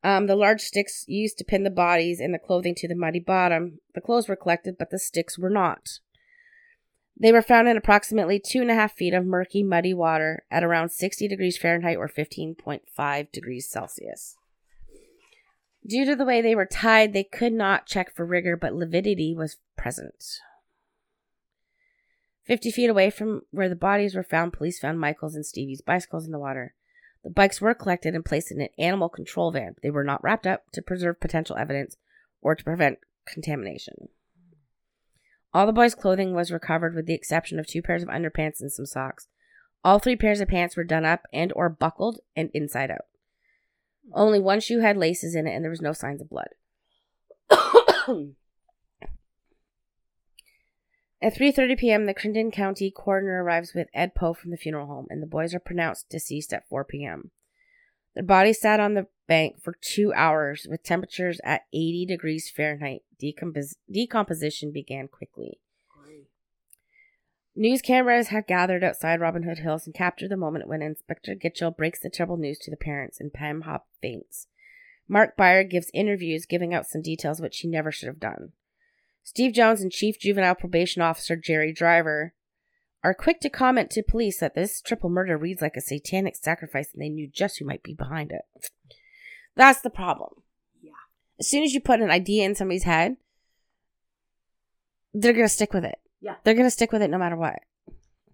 Um, 0.03 0.25
the 0.25 0.35
large 0.35 0.61
sticks 0.61 1.05
used 1.07 1.37
to 1.37 1.43
pin 1.43 1.63
the 1.63 1.69
bodies 1.69 2.19
and 2.19 2.33
the 2.33 2.39
clothing 2.39 2.73
to 2.75 2.87
the 2.87 2.95
muddy 2.95 3.19
bottom. 3.19 3.81
The 3.93 4.01
clothes 4.01 4.27
were 4.27 4.35
collected, 4.35 4.79
but 4.79 4.89
the 4.89 4.97
sticks 4.97 5.37
were 5.37 5.51
not. 5.51 5.99
They 7.15 7.31
were 7.31 7.43
found 7.43 7.67
in 7.67 7.77
approximately 7.77 8.39
two 8.39 8.61
and 8.61 8.71
a 8.71 8.73
half 8.73 8.93
feet 8.93 9.13
of 9.13 9.27
murky, 9.27 9.61
muddy 9.61 9.93
water 9.93 10.43
at 10.49 10.63
around 10.63 10.89
60 10.89 11.27
degrees 11.27 11.55
Fahrenheit 11.55 11.97
or 11.97 12.09
15.5 12.09 13.31
degrees 13.31 13.69
Celsius. 13.69 14.35
Due 15.87 16.05
to 16.05 16.15
the 16.15 16.25
way 16.25 16.41
they 16.41 16.55
were 16.55 16.65
tied, 16.65 17.13
they 17.13 17.23
could 17.23 17.53
not 17.53 17.85
check 17.85 18.11
for 18.15 18.25
rigor, 18.25 18.57
but 18.57 18.73
lividity 18.73 19.35
was 19.35 19.57
present. 19.77 20.39
50 22.51 22.69
feet 22.71 22.89
away 22.89 23.09
from 23.09 23.43
where 23.51 23.69
the 23.69 23.77
bodies 23.77 24.13
were 24.13 24.25
found, 24.25 24.51
police 24.51 24.77
found 24.77 24.99
Michael's 24.99 25.35
and 25.35 25.45
Stevie's 25.45 25.79
bicycles 25.79 26.25
in 26.25 26.33
the 26.33 26.37
water. 26.37 26.73
The 27.23 27.29
bikes 27.29 27.61
were 27.61 27.73
collected 27.73 28.13
and 28.13 28.25
placed 28.25 28.51
in 28.51 28.59
an 28.59 28.67
animal 28.77 29.07
control 29.07 29.53
van. 29.53 29.75
They 29.81 29.89
were 29.89 30.03
not 30.03 30.21
wrapped 30.21 30.45
up 30.45 30.69
to 30.73 30.81
preserve 30.81 31.21
potential 31.21 31.55
evidence 31.55 31.95
or 32.41 32.53
to 32.55 32.63
prevent 32.65 32.99
contamination. 33.25 34.09
All 35.53 35.65
the 35.65 35.71
boys' 35.71 35.95
clothing 35.95 36.33
was 36.33 36.51
recovered 36.51 36.93
with 36.93 37.05
the 37.05 37.13
exception 37.13 37.57
of 37.57 37.67
two 37.67 37.81
pairs 37.81 38.03
of 38.03 38.09
underpants 38.09 38.59
and 38.59 38.69
some 38.69 38.85
socks. 38.85 39.29
All 39.81 39.99
three 39.99 40.17
pairs 40.17 40.41
of 40.41 40.49
pants 40.49 40.75
were 40.75 40.83
done 40.83 41.05
up 41.05 41.27
and 41.31 41.53
or 41.55 41.69
buckled 41.69 42.19
and 42.35 42.51
inside 42.53 42.91
out. 42.91 43.05
Only 44.11 44.41
one 44.41 44.59
shoe 44.59 44.79
had 44.79 44.97
laces 44.97 45.35
in 45.35 45.47
it 45.47 45.53
and 45.53 45.63
there 45.63 45.71
was 45.71 45.81
no 45.81 45.93
signs 45.93 46.19
of 46.19 46.29
blood. 46.29 46.49
At 51.23 51.35
3:30 51.35 51.77
p.m., 51.77 52.05
the 52.05 52.13
Crittenden 52.15 52.49
County 52.49 52.89
coroner 52.89 53.43
arrives 53.43 53.73
with 53.75 53.89
Ed 53.93 54.15
Poe 54.15 54.33
from 54.33 54.49
the 54.49 54.57
funeral 54.57 54.87
home, 54.87 55.05
and 55.09 55.21
the 55.21 55.27
boys 55.27 55.53
are 55.53 55.59
pronounced 55.59 56.09
deceased 56.09 56.51
at 56.51 56.67
4 56.67 56.83
p.m. 56.83 57.29
Their 58.15 58.23
bodies 58.23 58.59
sat 58.59 58.79
on 58.79 58.95
the 58.95 59.07
bank 59.27 59.61
for 59.61 59.75
two 59.79 60.11
hours 60.13 60.65
with 60.69 60.83
temperatures 60.83 61.39
at 61.43 61.65
80 61.71 62.07
degrees 62.07 62.49
Fahrenheit. 62.49 63.03
Decompos- 63.21 63.75
decomposition 63.89 64.71
began 64.71 65.07
quickly. 65.07 65.59
News 67.55 67.81
cameras 67.81 68.29
had 68.29 68.47
gathered 68.47 68.83
outside 68.83 69.19
Robin 69.19 69.43
Hood 69.43 69.59
Hills 69.59 69.85
and 69.85 69.93
captured 69.93 70.29
the 70.29 70.37
moment 70.37 70.67
when 70.67 70.81
Inspector 70.81 71.33
Gitchell 71.35 71.75
breaks 71.75 71.99
the 71.99 72.09
terrible 72.09 72.37
news 72.37 72.57
to 72.59 72.71
the 72.71 72.77
parents 72.77 73.19
and 73.19 73.31
Pam 73.31 73.61
Hop 73.61 73.87
faints. 74.01 74.47
Mark 75.07 75.35
Byer 75.37 75.69
gives 75.69 75.91
interviews 75.93 76.45
giving 76.45 76.73
out 76.73 76.87
some 76.87 77.01
details 77.01 77.41
which 77.41 77.59
he 77.59 77.67
never 77.67 77.91
should 77.91 78.07
have 78.07 78.19
done. 78.19 78.53
Steve 79.23 79.53
Jones 79.53 79.81
and 79.81 79.91
Chief 79.91 80.19
Juvenile 80.19 80.55
Probation 80.55 81.01
Officer 81.01 81.35
Jerry 81.35 81.73
Driver 81.73 82.33
are 83.03 83.13
quick 83.13 83.39
to 83.41 83.49
comment 83.49 83.89
to 83.91 84.03
police 84.03 84.39
that 84.39 84.55
this 84.55 84.81
triple 84.81 85.09
murder 85.09 85.37
reads 85.37 85.61
like 85.61 85.75
a 85.75 85.81
satanic 85.81 86.35
sacrifice 86.35 86.89
and 86.93 87.01
they 87.01 87.09
knew 87.09 87.27
just 87.27 87.59
who 87.59 87.65
might 87.65 87.83
be 87.83 87.93
behind 87.93 88.31
it. 88.31 88.69
That's 89.55 89.81
the 89.81 89.89
problem. 89.89 90.43
Yeah. 90.81 90.91
As 91.39 91.49
soon 91.49 91.63
as 91.63 91.73
you 91.73 91.81
put 91.81 92.01
an 92.01 92.11
idea 92.11 92.45
in 92.45 92.55
somebody's 92.55 92.83
head, 92.83 93.17
they're 95.13 95.33
going 95.33 95.45
to 95.45 95.49
stick 95.49 95.73
with 95.73 95.85
it. 95.85 95.99
Yeah. 96.21 96.35
They're 96.43 96.53
going 96.53 96.67
to 96.67 96.71
stick 96.71 96.91
with 96.91 97.01
it 97.01 97.09
no 97.09 97.17
matter 97.17 97.35
what. 97.35 97.59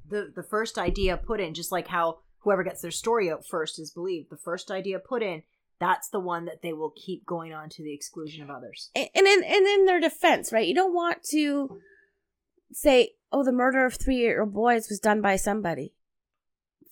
The 0.09 0.31
the 0.33 0.43
first 0.43 0.77
idea 0.77 1.17
put 1.17 1.39
in, 1.39 1.53
just 1.53 1.71
like 1.71 1.87
how 1.87 2.19
whoever 2.39 2.63
gets 2.63 2.81
their 2.81 2.91
story 2.91 3.31
out 3.31 3.45
first 3.45 3.79
is 3.79 3.91
believed. 3.91 4.29
The 4.29 4.37
first 4.37 4.71
idea 4.71 4.99
put 4.99 5.21
in, 5.21 5.43
that's 5.79 6.09
the 6.09 6.19
one 6.19 6.45
that 6.45 6.61
they 6.61 6.73
will 6.73 6.93
keep 6.95 7.25
going 7.25 7.53
on 7.53 7.69
to 7.69 7.83
the 7.83 7.93
exclusion 7.93 8.43
of 8.43 8.49
others. 8.49 8.89
And 8.95 9.09
and 9.13 9.27
in, 9.27 9.43
and 9.43 9.67
in 9.67 9.85
their 9.85 9.99
defense, 9.99 10.51
right? 10.51 10.67
You 10.67 10.75
don't 10.75 10.93
want 10.93 11.23
to 11.31 11.79
say, 12.71 13.11
oh, 13.31 13.43
the 13.43 13.51
murder 13.51 13.85
of 13.85 13.95
three 13.95 14.17
year 14.17 14.41
old 14.41 14.53
boys 14.53 14.89
was 14.89 14.99
done 14.99 15.21
by 15.21 15.35
somebody 15.35 15.93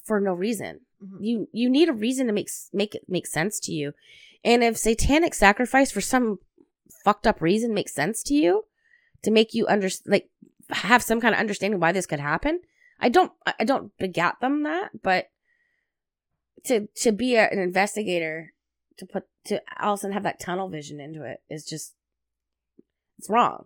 for 0.04 0.19
no 0.19 0.34
reason. 0.34 0.82
Mhm. 1.04 1.17
You 1.19 1.48
you 1.52 1.69
need 1.69 1.89
a 1.89 1.93
reason 1.93 2.28
to 2.28 2.34
make 2.34 2.50
make 2.74 2.95
it 2.95 3.06
make 3.08 3.28
sense 3.28 3.60
to 3.62 3.71
you. 3.71 3.93
And 4.43 4.63
if 4.63 4.78
satanic 4.78 5.34
sacrifice 5.34 5.91
for 5.91 6.02
some 6.02 6.39
fucked 7.04 7.26
up 7.28 7.41
reason 7.41 7.74
makes 7.74 7.93
sense 7.93 8.21
to 8.24 8.36
you, 8.36 8.65
to 9.24 9.32
make 9.32 9.54
you 9.54 9.65
under 9.67 9.89
like 10.06 10.30
have 10.69 11.02
some 11.04 11.19
kind 11.19 11.34
of 11.34 11.39
understanding 11.39 11.80
why 11.80 11.91
this 11.91 12.06
could 12.06 12.19
happen, 12.19 12.62
I 13.00 13.10
don't 13.10 13.32
I 13.45 13.54
I 13.62 13.63
don't 13.63 13.98
begat 13.98 14.39
them 14.41 14.63
that, 14.63 15.02
but 15.02 15.30
to 16.65 16.88
to 16.98 17.12
be 17.12 17.36
a, 17.36 17.50
an 17.50 17.60
investigator 17.60 18.54
to 18.97 19.05
put 19.05 19.23
to 19.45 19.62
also 19.81 20.12
have 20.12 20.23
that 20.23 20.39
tunnel 20.39 20.69
vision 20.69 20.99
into 20.99 21.23
it 21.23 21.41
is 21.49 21.65
just 21.65 21.95
it's 23.17 23.29
wrong. 23.29 23.65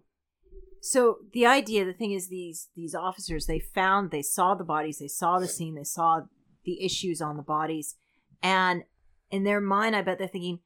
So 0.81 1.17
the 1.33 1.45
idea, 1.45 1.83
the 1.83 1.93
thing 1.93 2.11
is, 2.11 2.29
these 2.29 2.69
these 2.75 2.95
officers 2.95 3.45
they 3.45 3.59
found, 3.59 4.11
they 4.11 4.21
saw 4.21 4.55
the 4.55 4.63
bodies, 4.63 4.99
they 4.99 5.07
saw 5.07 5.39
the 5.39 5.47
scene, 5.47 5.75
they 5.75 5.83
saw 5.83 6.21
the 6.63 6.83
issues 6.83 7.21
on 7.21 7.37
the 7.37 7.43
bodies, 7.43 7.95
and 8.41 8.83
in 9.29 9.43
their 9.43 9.61
mind, 9.61 9.95
I 9.95 10.01
bet 10.01 10.17
they're 10.17 10.27
thinking, 10.27 10.59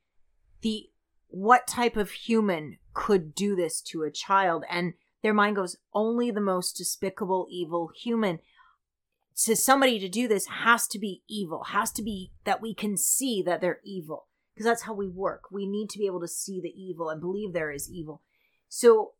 the 0.61 0.89
what 1.27 1.67
type 1.67 1.97
of 1.97 2.11
human 2.11 2.77
could 2.93 3.33
do 3.33 3.55
this 3.55 3.81
to 3.81 4.03
a 4.03 4.11
child? 4.11 4.63
And 4.69 4.93
their 5.23 5.33
mind 5.33 5.55
goes, 5.55 5.77
only 5.93 6.29
the 6.29 6.41
most 6.41 6.77
despicable, 6.77 7.47
evil 7.49 7.89
human. 7.95 8.39
To 9.45 9.55
somebody 9.55 9.97
to 9.99 10.07
do 10.07 10.27
this 10.27 10.45
has 10.45 10.85
to 10.89 10.99
be 10.99 11.23
evil, 11.27 11.63
has 11.69 11.91
to 11.93 12.03
be 12.03 12.31
that 12.43 12.61
we 12.61 12.75
can 12.75 12.97
see 12.97 13.41
that 13.41 13.61
they're 13.61 13.79
evil, 13.83 14.27
because 14.53 14.65
that's 14.65 14.83
how 14.83 14.93
we 14.93 15.07
work. 15.07 15.43
We 15.51 15.65
need 15.65 15.89
to 15.91 15.97
be 15.99 16.05
able 16.05 16.21
to 16.21 16.27
see 16.27 16.61
the 16.61 16.73
evil 16.79 17.09
and 17.09 17.19
believe 17.21 17.53
there 17.53 17.71
is 17.71 17.89
evil. 17.91 18.21
So 18.69 19.13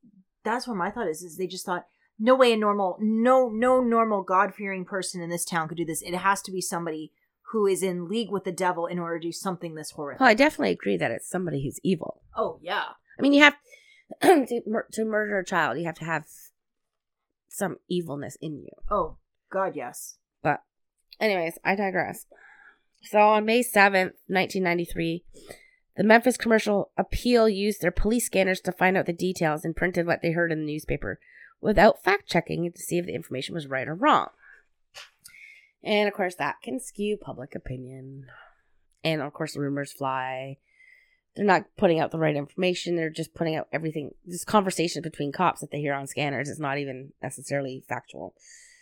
that's 0.44 0.68
where 0.68 0.76
my 0.76 0.92
thought 0.92 1.08
is 1.08 1.24
is 1.24 1.38
they 1.38 1.48
just 1.48 1.66
thought 1.66 1.86
no 2.20 2.36
way 2.36 2.54
a 2.54 2.58
normal 2.58 2.98
no 3.00 3.50
no 3.50 3.82
normal 3.82 4.22
god 4.24 4.54
fearing 4.54 4.84
person 4.86 5.22
in 5.22 5.30
this 5.30 5.46
town 5.46 5.68
could 5.68 5.78
do 5.78 5.86
this 5.86 6.02
it 6.02 6.14
has 6.14 6.42
to 6.44 6.52
be 6.52 6.60
somebody 6.62 7.12
who 7.52 7.66
is 7.66 7.82
in 7.82 8.08
league 8.10 8.30
with 8.30 8.44
the 8.44 8.52
devil 8.52 8.86
in 8.86 9.00
order 9.00 9.18
to 9.20 9.28
do 9.28 9.32
something 9.32 9.74
this 9.76 9.92
horrific 9.92 10.20
Well, 10.20 10.30
I 10.30 10.34
definitely 10.34 10.72
agree 10.74 10.98
that 10.98 11.12
it's 11.12 11.28
somebody 11.30 11.64
who's 11.64 11.80
evil. 11.84 12.22
oh 12.36 12.60
yeah 12.62 12.84
I 13.18 13.22
mean, 13.22 13.32
you 13.34 13.42
have 13.42 13.56
to, 14.22 14.62
mur- 14.68 14.88
to 14.92 15.06
murder 15.06 15.40
a 15.40 15.46
child, 15.46 15.78
you 15.80 15.86
have 15.86 15.96
to 16.00 16.06
have 16.06 16.26
some 17.48 17.78
evilness 17.88 18.38
in 18.42 18.58
you. 18.60 18.70
oh 18.90 19.18
god 19.50 19.76
yes 19.76 20.18
But, 20.42 20.62
anyways, 21.20 21.58
I 21.64 21.76
digress. 21.76 22.26
So 23.04 23.20
on 23.20 23.46
May 23.46 23.62
7th, 23.62 24.16
1993, 24.28 25.24
the 25.98 26.04
Memphis 26.04 26.38
Commercial 26.38 26.92
Appeal 26.98 27.50
used 27.50 27.82
their 27.82 27.92
police 27.92 28.26
scanners 28.26 28.62
to 28.62 28.72
find 28.72 28.98
out 28.98 29.06
the 29.06 29.14
details 29.14 29.66
and 29.66 29.76
printed 29.76 30.08
what 30.08 30.22
they 30.22 30.32
heard 30.32 30.52
in 30.52 30.60
the 30.60 30.72
newspaper 30.72 31.20
without 31.62 32.04
fact 32.04 32.28
checking 32.28 32.72
to 32.72 32.82
see 32.82 32.98
if 32.98 33.06
the 33.06 33.14
information 33.14 33.54
was 33.54 33.68
right 33.68 33.88
or 33.88 33.94
wrong. 33.94 34.30
And 35.84 36.08
of 36.08 36.14
course, 36.14 36.36
that 36.36 36.62
can 36.64 36.80
skew 36.80 37.18
public 37.18 37.56
opinion. 37.56 38.28
And 39.04 39.22
of 39.22 39.34
course, 39.34 39.58
rumors 39.58 39.92
fly. 39.92 40.58
They're 41.36 41.46
not 41.46 41.66
putting 41.78 42.00
out 42.00 42.12
the 42.12 42.20
right 42.20 42.36
information. 42.36 42.96
They're 42.96 43.10
just 43.10 43.34
putting 43.34 43.56
out 43.56 43.68
everything. 43.72 44.12
This 44.26 44.46
conversation 44.46 45.02
between 45.02 45.32
cops 45.32 45.62
that 45.62 45.72
they 45.72 45.82
hear 45.82 45.94
on 45.94 46.08
scanners 46.08 46.48
is 46.48 46.60
not 46.60 46.78
even 46.78 47.12
necessarily 47.22 47.84
factual. 47.88 48.34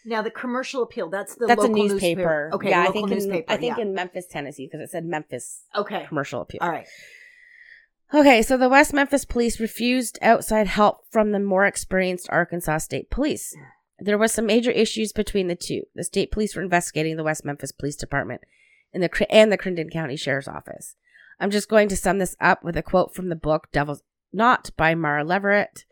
Now 0.05 0.21
the 0.21 0.31
commercial 0.31 0.83
appeal 0.83 1.09
that's 1.09 1.35
the 1.35 1.45
That's 1.45 1.63
a 1.63 1.67
local 1.67 1.87
newspaper. 1.87 2.49
okay 2.53 2.69
yeah, 2.69 2.83
I 2.83 2.91
think 2.91 3.09
newspaper 3.09 3.51
in, 3.51 3.55
I 3.55 3.57
think 3.57 3.77
yeah. 3.77 3.83
in 3.83 3.93
Memphis, 3.93 4.25
Tennessee, 4.29 4.67
because 4.71 4.81
it 4.81 4.91
said 4.91 5.05
Memphis 5.05 5.63
okay 5.75 6.05
commercial 6.07 6.41
appeal. 6.41 6.59
all 6.61 6.69
right 6.69 6.87
Okay, 8.13 8.41
so 8.41 8.57
the 8.57 8.67
West 8.67 8.93
Memphis 8.93 9.23
police 9.23 9.61
refused 9.61 10.19
outside 10.21 10.67
help 10.67 11.05
from 11.09 11.31
the 11.31 11.39
more 11.39 11.65
experienced 11.65 12.27
Arkansas 12.29 12.79
State 12.79 13.09
Police. 13.09 13.55
There 13.99 14.17
was 14.17 14.33
some 14.33 14.45
major 14.45 14.71
issues 14.71 15.13
between 15.13 15.47
the 15.47 15.55
two. 15.55 15.83
The 15.95 16.03
state 16.03 16.29
police 16.29 16.53
were 16.55 16.61
investigating 16.61 17.15
the 17.15 17.23
West 17.23 17.45
Memphis 17.45 17.71
Police 17.71 17.95
Department 17.95 18.41
and 18.93 19.01
the 19.01 19.31
and 19.31 19.49
the 19.49 19.57
Crittenden 19.57 19.89
County 19.89 20.17
Sheriff's 20.17 20.49
Office. 20.49 20.95
I'm 21.39 21.51
just 21.51 21.69
going 21.69 21.87
to 21.87 21.95
sum 21.95 22.17
this 22.17 22.35
up 22.41 22.63
with 22.65 22.75
a 22.75 22.83
quote 22.83 23.15
from 23.15 23.29
the 23.29 23.35
book 23.35 23.69
Devil's 23.71 24.03
Knot 24.33 24.71
by 24.75 24.93
Mara 24.93 25.23
Leveritt. 25.23 25.85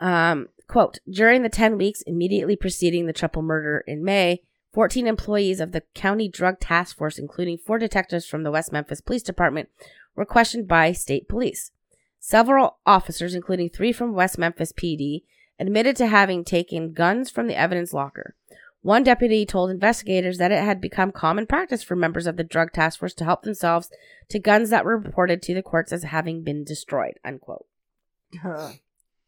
Um, 0.00 0.48
quote, 0.66 0.98
during 1.10 1.42
the 1.42 1.48
10 1.48 1.76
weeks 1.76 2.02
immediately 2.02 2.56
preceding 2.56 3.06
the 3.06 3.12
triple 3.12 3.42
murder 3.42 3.84
in 3.86 4.04
May, 4.04 4.42
14 4.72 5.06
employees 5.06 5.60
of 5.60 5.72
the 5.72 5.82
county 5.94 6.28
drug 6.28 6.58
task 6.58 6.96
force, 6.96 7.18
including 7.18 7.58
four 7.58 7.78
detectives 7.78 8.26
from 8.26 8.42
the 8.42 8.50
West 8.50 8.72
Memphis 8.72 9.00
Police 9.00 9.22
Department, 9.22 9.68
were 10.16 10.24
questioned 10.24 10.66
by 10.66 10.92
state 10.92 11.28
police. 11.28 11.70
Several 12.18 12.78
officers, 12.86 13.34
including 13.34 13.68
three 13.68 13.92
from 13.92 14.14
West 14.14 14.38
Memphis 14.38 14.72
PD, 14.72 15.22
admitted 15.58 15.96
to 15.96 16.06
having 16.06 16.44
taken 16.44 16.92
guns 16.92 17.30
from 17.30 17.48
the 17.48 17.56
evidence 17.56 17.92
locker. 17.92 18.34
One 18.80 19.04
deputy 19.04 19.46
told 19.46 19.70
investigators 19.70 20.38
that 20.38 20.50
it 20.50 20.62
had 20.62 20.80
become 20.80 21.12
common 21.12 21.46
practice 21.46 21.82
for 21.82 21.94
members 21.94 22.26
of 22.26 22.36
the 22.36 22.44
drug 22.44 22.72
task 22.72 22.98
force 22.98 23.14
to 23.14 23.24
help 23.24 23.42
themselves 23.42 23.90
to 24.30 24.40
guns 24.40 24.70
that 24.70 24.84
were 24.84 24.96
reported 24.96 25.40
to 25.42 25.54
the 25.54 25.62
courts 25.62 25.92
as 25.92 26.02
having 26.02 26.42
been 26.42 26.64
destroyed. 26.64 27.14
Unquote. 27.24 27.66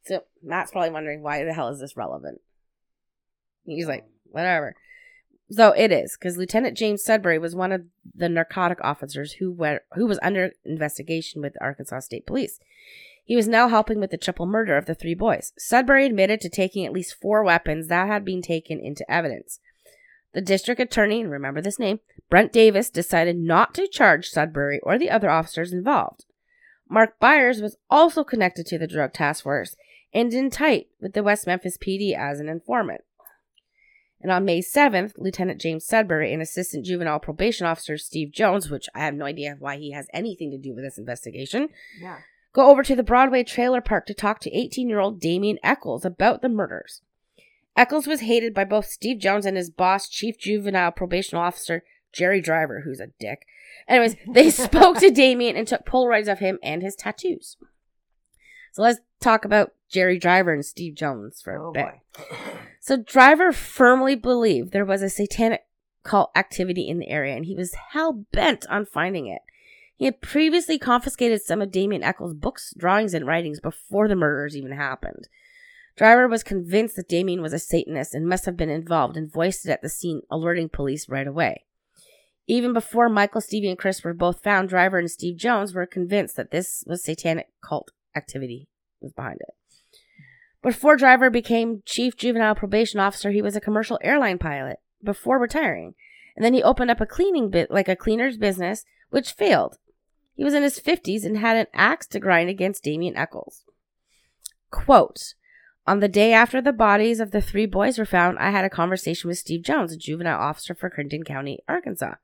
So 0.06 0.24
Matt's 0.42 0.70
probably 0.70 0.90
wondering 0.90 1.22
why 1.22 1.44
the 1.44 1.52
hell 1.52 1.68
is 1.68 1.80
this 1.80 1.96
relevant? 1.96 2.40
He's 3.64 3.86
like, 3.86 4.04
oh. 4.06 4.10
whatever. 4.30 4.76
So 5.50 5.72
it 5.72 5.92
is 5.92 6.16
because 6.18 6.36
Lieutenant 6.36 6.76
James 6.76 7.02
Sudbury 7.02 7.38
was 7.38 7.54
one 7.54 7.72
of 7.72 7.84
the 8.14 8.28
narcotic 8.28 8.78
officers 8.82 9.34
who 9.34 9.52
were 9.52 9.80
who 9.92 10.06
was 10.06 10.18
under 10.22 10.52
investigation 10.64 11.42
with 11.42 11.54
the 11.54 11.62
Arkansas 11.62 12.00
State 12.00 12.26
Police. 12.26 12.58
He 13.24 13.36
was 13.36 13.48
now 13.48 13.68
helping 13.68 14.00
with 14.00 14.10
the 14.10 14.18
triple 14.18 14.46
murder 14.46 14.76
of 14.76 14.86
the 14.86 14.94
three 14.94 15.14
boys. 15.14 15.52
Sudbury 15.56 16.04
admitted 16.04 16.40
to 16.42 16.50
taking 16.50 16.84
at 16.84 16.92
least 16.92 17.16
four 17.20 17.42
weapons 17.42 17.88
that 17.88 18.06
had 18.06 18.24
been 18.24 18.42
taken 18.42 18.78
into 18.78 19.10
evidence. 19.10 19.60
The 20.34 20.42
district 20.42 20.80
attorney, 20.80 21.22
and 21.22 21.30
remember 21.30 21.62
this 21.62 21.78
name, 21.78 22.00
Brent 22.28 22.52
Davis, 22.52 22.90
decided 22.90 23.36
not 23.38 23.72
to 23.74 23.88
charge 23.88 24.28
Sudbury 24.28 24.80
or 24.82 24.98
the 24.98 25.10
other 25.10 25.30
officers 25.30 25.72
involved. 25.72 26.26
Mark 26.88 27.18
Byers 27.18 27.62
was 27.62 27.76
also 27.88 28.24
connected 28.24 28.66
to 28.66 28.78
the 28.78 28.86
drug 28.86 29.12
task 29.12 29.44
force 29.44 29.74
and 30.14 30.32
in 30.32 30.48
tight 30.50 30.86
with 31.00 31.12
the 31.12 31.22
West 31.22 31.46
Memphis 31.46 31.76
PD 31.76 32.16
as 32.16 32.40
an 32.40 32.48
informant. 32.48 33.02
And 34.20 34.32
on 34.32 34.44
May 34.46 34.60
7th, 34.62 35.12
Lieutenant 35.18 35.60
James 35.60 35.84
Sudbury 35.84 36.32
and 36.32 36.40
Assistant 36.40 36.86
Juvenile 36.86 37.18
Probation 37.20 37.66
Officer 37.66 37.98
Steve 37.98 38.32
Jones, 38.32 38.70
which 38.70 38.88
I 38.94 39.00
have 39.00 39.12
no 39.14 39.26
idea 39.26 39.56
why 39.58 39.76
he 39.76 39.92
has 39.92 40.06
anything 40.14 40.50
to 40.50 40.56
do 40.56 40.74
with 40.74 40.82
this 40.84 40.96
investigation, 40.96 41.68
Yeah. 42.00 42.18
go 42.54 42.70
over 42.70 42.82
to 42.82 42.96
the 42.96 43.02
Broadway 43.02 43.44
trailer 43.44 43.82
park 43.82 44.06
to 44.06 44.14
talk 44.14 44.40
to 44.40 44.56
18 44.56 44.88
year 44.88 45.00
old 45.00 45.20
Damien 45.20 45.58
Echols 45.62 46.06
about 46.06 46.40
the 46.40 46.48
murders. 46.48 47.02
Echols 47.76 48.06
was 48.06 48.20
hated 48.20 48.54
by 48.54 48.64
both 48.64 48.86
Steve 48.86 49.18
Jones 49.18 49.44
and 49.44 49.56
his 49.56 49.68
boss, 49.68 50.08
Chief 50.08 50.38
Juvenile 50.38 50.92
Probation 50.92 51.36
Officer 51.36 51.82
Jerry 52.12 52.40
Driver, 52.40 52.82
who's 52.84 53.00
a 53.00 53.08
dick. 53.18 53.44
Anyways, 53.88 54.16
they 54.32 54.48
spoke 54.50 54.98
to 55.00 55.10
Damien 55.10 55.56
and 55.56 55.66
took 55.68 55.84
Polaroids 55.84 56.30
of 56.32 56.38
him 56.38 56.58
and 56.62 56.80
his 56.82 56.94
tattoos. 56.94 57.56
So 58.72 58.82
let's 58.82 59.00
talk 59.20 59.44
about 59.44 59.72
Jerry 59.94 60.18
Driver 60.18 60.52
and 60.52 60.66
Steve 60.66 60.96
Jones 60.96 61.40
for 61.40 61.54
a 61.54 61.68
Oh 61.68 61.72
bit. 61.72 61.86
So 62.80 62.98
Driver 62.98 63.50
firmly 63.50 64.14
believed 64.14 64.72
there 64.72 64.84
was 64.84 65.00
a 65.00 65.08
satanic 65.08 65.62
cult 66.02 66.30
activity 66.36 66.86
in 66.86 66.98
the 66.98 67.08
area 67.08 67.34
and 67.34 67.46
he 67.46 67.54
was 67.54 67.74
hell 67.92 68.26
bent 68.30 68.66
on 68.68 68.84
finding 68.84 69.26
it. 69.26 69.40
He 69.96 70.04
had 70.04 70.20
previously 70.20 70.78
confiscated 70.78 71.40
some 71.40 71.62
of 71.62 71.70
Damien 71.70 72.02
Echols' 72.02 72.34
books, 72.34 72.74
drawings, 72.76 73.14
and 73.14 73.26
writings 73.26 73.58
before 73.58 74.06
the 74.06 74.16
murders 74.16 74.54
even 74.54 74.72
happened. 74.72 75.28
Driver 75.96 76.28
was 76.28 76.42
convinced 76.42 76.96
that 76.96 77.08
Damien 77.08 77.40
was 77.40 77.54
a 77.54 77.58
Satanist 77.58 78.12
and 78.12 78.28
must 78.28 78.44
have 78.44 78.56
been 78.56 78.68
involved 78.68 79.16
and 79.16 79.32
voiced 79.32 79.64
it 79.64 79.70
at 79.70 79.80
the 79.80 79.88
scene, 79.88 80.20
alerting 80.30 80.68
police 80.68 81.08
right 81.08 81.26
away. 81.26 81.64
Even 82.46 82.74
before 82.74 83.08
Michael, 83.08 83.40
Stevie, 83.40 83.70
and 83.70 83.78
Chris 83.78 84.04
were 84.04 84.12
both 84.12 84.42
found, 84.42 84.68
Driver 84.68 84.98
and 84.98 85.10
Steve 85.10 85.38
Jones 85.38 85.72
were 85.72 85.86
convinced 85.86 86.36
that 86.36 86.50
this 86.50 86.84
was 86.86 87.02
satanic 87.02 87.48
cult 87.62 87.92
activity 88.14 88.68
was 89.00 89.14
behind 89.14 89.38
it. 89.40 89.54
Before 90.64 90.96
Driver 90.96 91.28
became 91.28 91.82
chief 91.84 92.16
juvenile 92.16 92.54
probation 92.54 92.98
officer, 92.98 93.30
he 93.30 93.42
was 93.42 93.54
a 93.54 93.60
commercial 93.60 93.98
airline 94.02 94.38
pilot 94.38 94.78
before 95.02 95.38
retiring. 95.38 95.94
And 96.34 96.42
then 96.42 96.54
he 96.54 96.62
opened 96.62 96.90
up 96.90 97.02
a 97.02 97.06
cleaning 97.06 97.50
bit 97.50 97.70
like 97.70 97.86
a 97.86 97.94
cleaner's 97.94 98.38
business, 98.38 98.86
which 99.10 99.32
failed. 99.32 99.76
He 100.34 100.42
was 100.42 100.54
in 100.54 100.62
his 100.62 100.80
50s 100.80 101.22
and 101.22 101.36
had 101.36 101.58
an 101.58 101.66
axe 101.74 102.06
to 102.08 102.18
grind 102.18 102.48
against 102.48 102.82
Damien 102.82 103.14
Echols. 103.14 103.62
Quote 104.70 105.34
On 105.86 106.00
the 106.00 106.08
day 106.08 106.32
after 106.32 106.62
the 106.62 106.72
bodies 106.72 107.20
of 107.20 107.30
the 107.30 107.42
three 107.42 107.66
boys 107.66 107.98
were 107.98 108.06
found, 108.06 108.38
I 108.38 108.48
had 108.48 108.64
a 108.64 108.70
conversation 108.70 109.28
with 109.28 109.36
Steve 109.36 109.62
Jones, 109.62 109.92
a 109.92 109.98
juvenile 109.98 110.40
officer 110.40 110.74
for 110.74 110.88
Clinton 110.88 111.24
County, 111.24 111.58
Arkansas. 111.68 112.14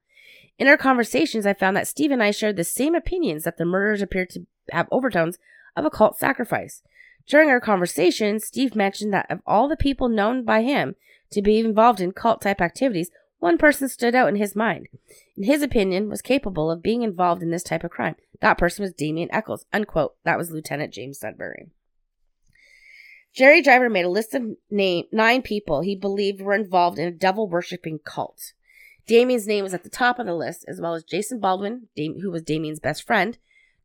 In 0.59 0.67
our 0.67 0.79
conversations, 0.79 1.45
I 1.45 1.53
found 1.53 1.77
that 1.77 1.87
Steve 1.87 2.11
and 2.11 2.23
I 2.23 2.31
shared 2.31 2.57
the 2.57 2.65
same 2.65 2.95
opinions 2.95 3.45
that 3.45 3.59
the 3.59 3.67
murders 3.67 4.01
appeared 4.01 4.31
to 4.31 4.47
have 4.73 4.89
overtones 4.91 5.39
of 5.77 5.85
a 5.85 5.91
cult 5.91 6.17
sacrifice. 6.17 6.83
During 7.27 7.49
our 7.49 7.61
conversation, 7.61 8.41
Steve 8.41 8.75
mentioned 8.75 9.13
that 9.13 9.31
of 9.31 9.41
all 9.47 9.69
the 9.69 9.77
people 9.77 10.09
known 10.09 10.45
by 10.45 10.63
him 10.63 10.97
to 11.31 11.43
be 11.43 11.59
involved 11.59 12.01
in 12.01 12.13
cult 12.13 12.43
type 12.43 12.61
activities, 12.61 13.11
one 13.39 13.57
person 13.57 13.89
stood 13.89 14.15
out 14.15 14.29
in 14.29 14.37
his 14.37 14.55
mind. 14.55 14.89
In 15.37 15.45
his 15.45 15.63
opinion, 15.63 16.09
was 16.09 16.23
capable 16.23 16.71
of 16.71 16.83
being 16.83 17.03
involved 17.03 17.43
in 17.43 17.51
this 17.51 17.63
type 17.63 17.85
of 17.85 17.91
crime. 17.91 18.17
That 18.41 18.59
person 18.59 18.83
was 18.83 18.93
Damien 18.93 19.29
Echols. 19.33 19.65
Unquote. 19.73 20.17
That 20.25 20.39
was 20.39 20.51
Lieutenant 20.51 20.93
James 20.93 21.19
Sudbury. 21.19 21.69
Jerry 23.33 23.63
Driver 23.63 23.89
made 23.89 24.05
a 24.05 24.11
list 24.11 24.35
of 24.35 24.43
name, 24.71 25.05
nine 25.13 25.43
people 25.43 25.83
he 25.83 25.95
believed 25.95 26.41
were 26.41 26.55
involved 26.55 26.99
in 26.99 27.07
a 27.07 27.13
devil 27.13 27.49
worshipping 27.49 28.01
cult. 28.01 28.53
Damien's 29.07 29.47
name 29.47 29.63
was 29.63 29.75
at 29.75 29.85
the 29.85 29.91
top 29.91 30.19
of 30.19 30.27
the 30.27 30.35
list, 30.35 30.65
as 30.69 30.81
well 30.81 30.95
as 30.95 31.05
Jason 31.05 31.41
Baldwin, 31.41 31.89
Dam- 31.97 32.21
who 32.21 32.31
was 32.31 32.43
Damien's 32.43 32.81
best 32.81 33.07
friend, 33.07 33.39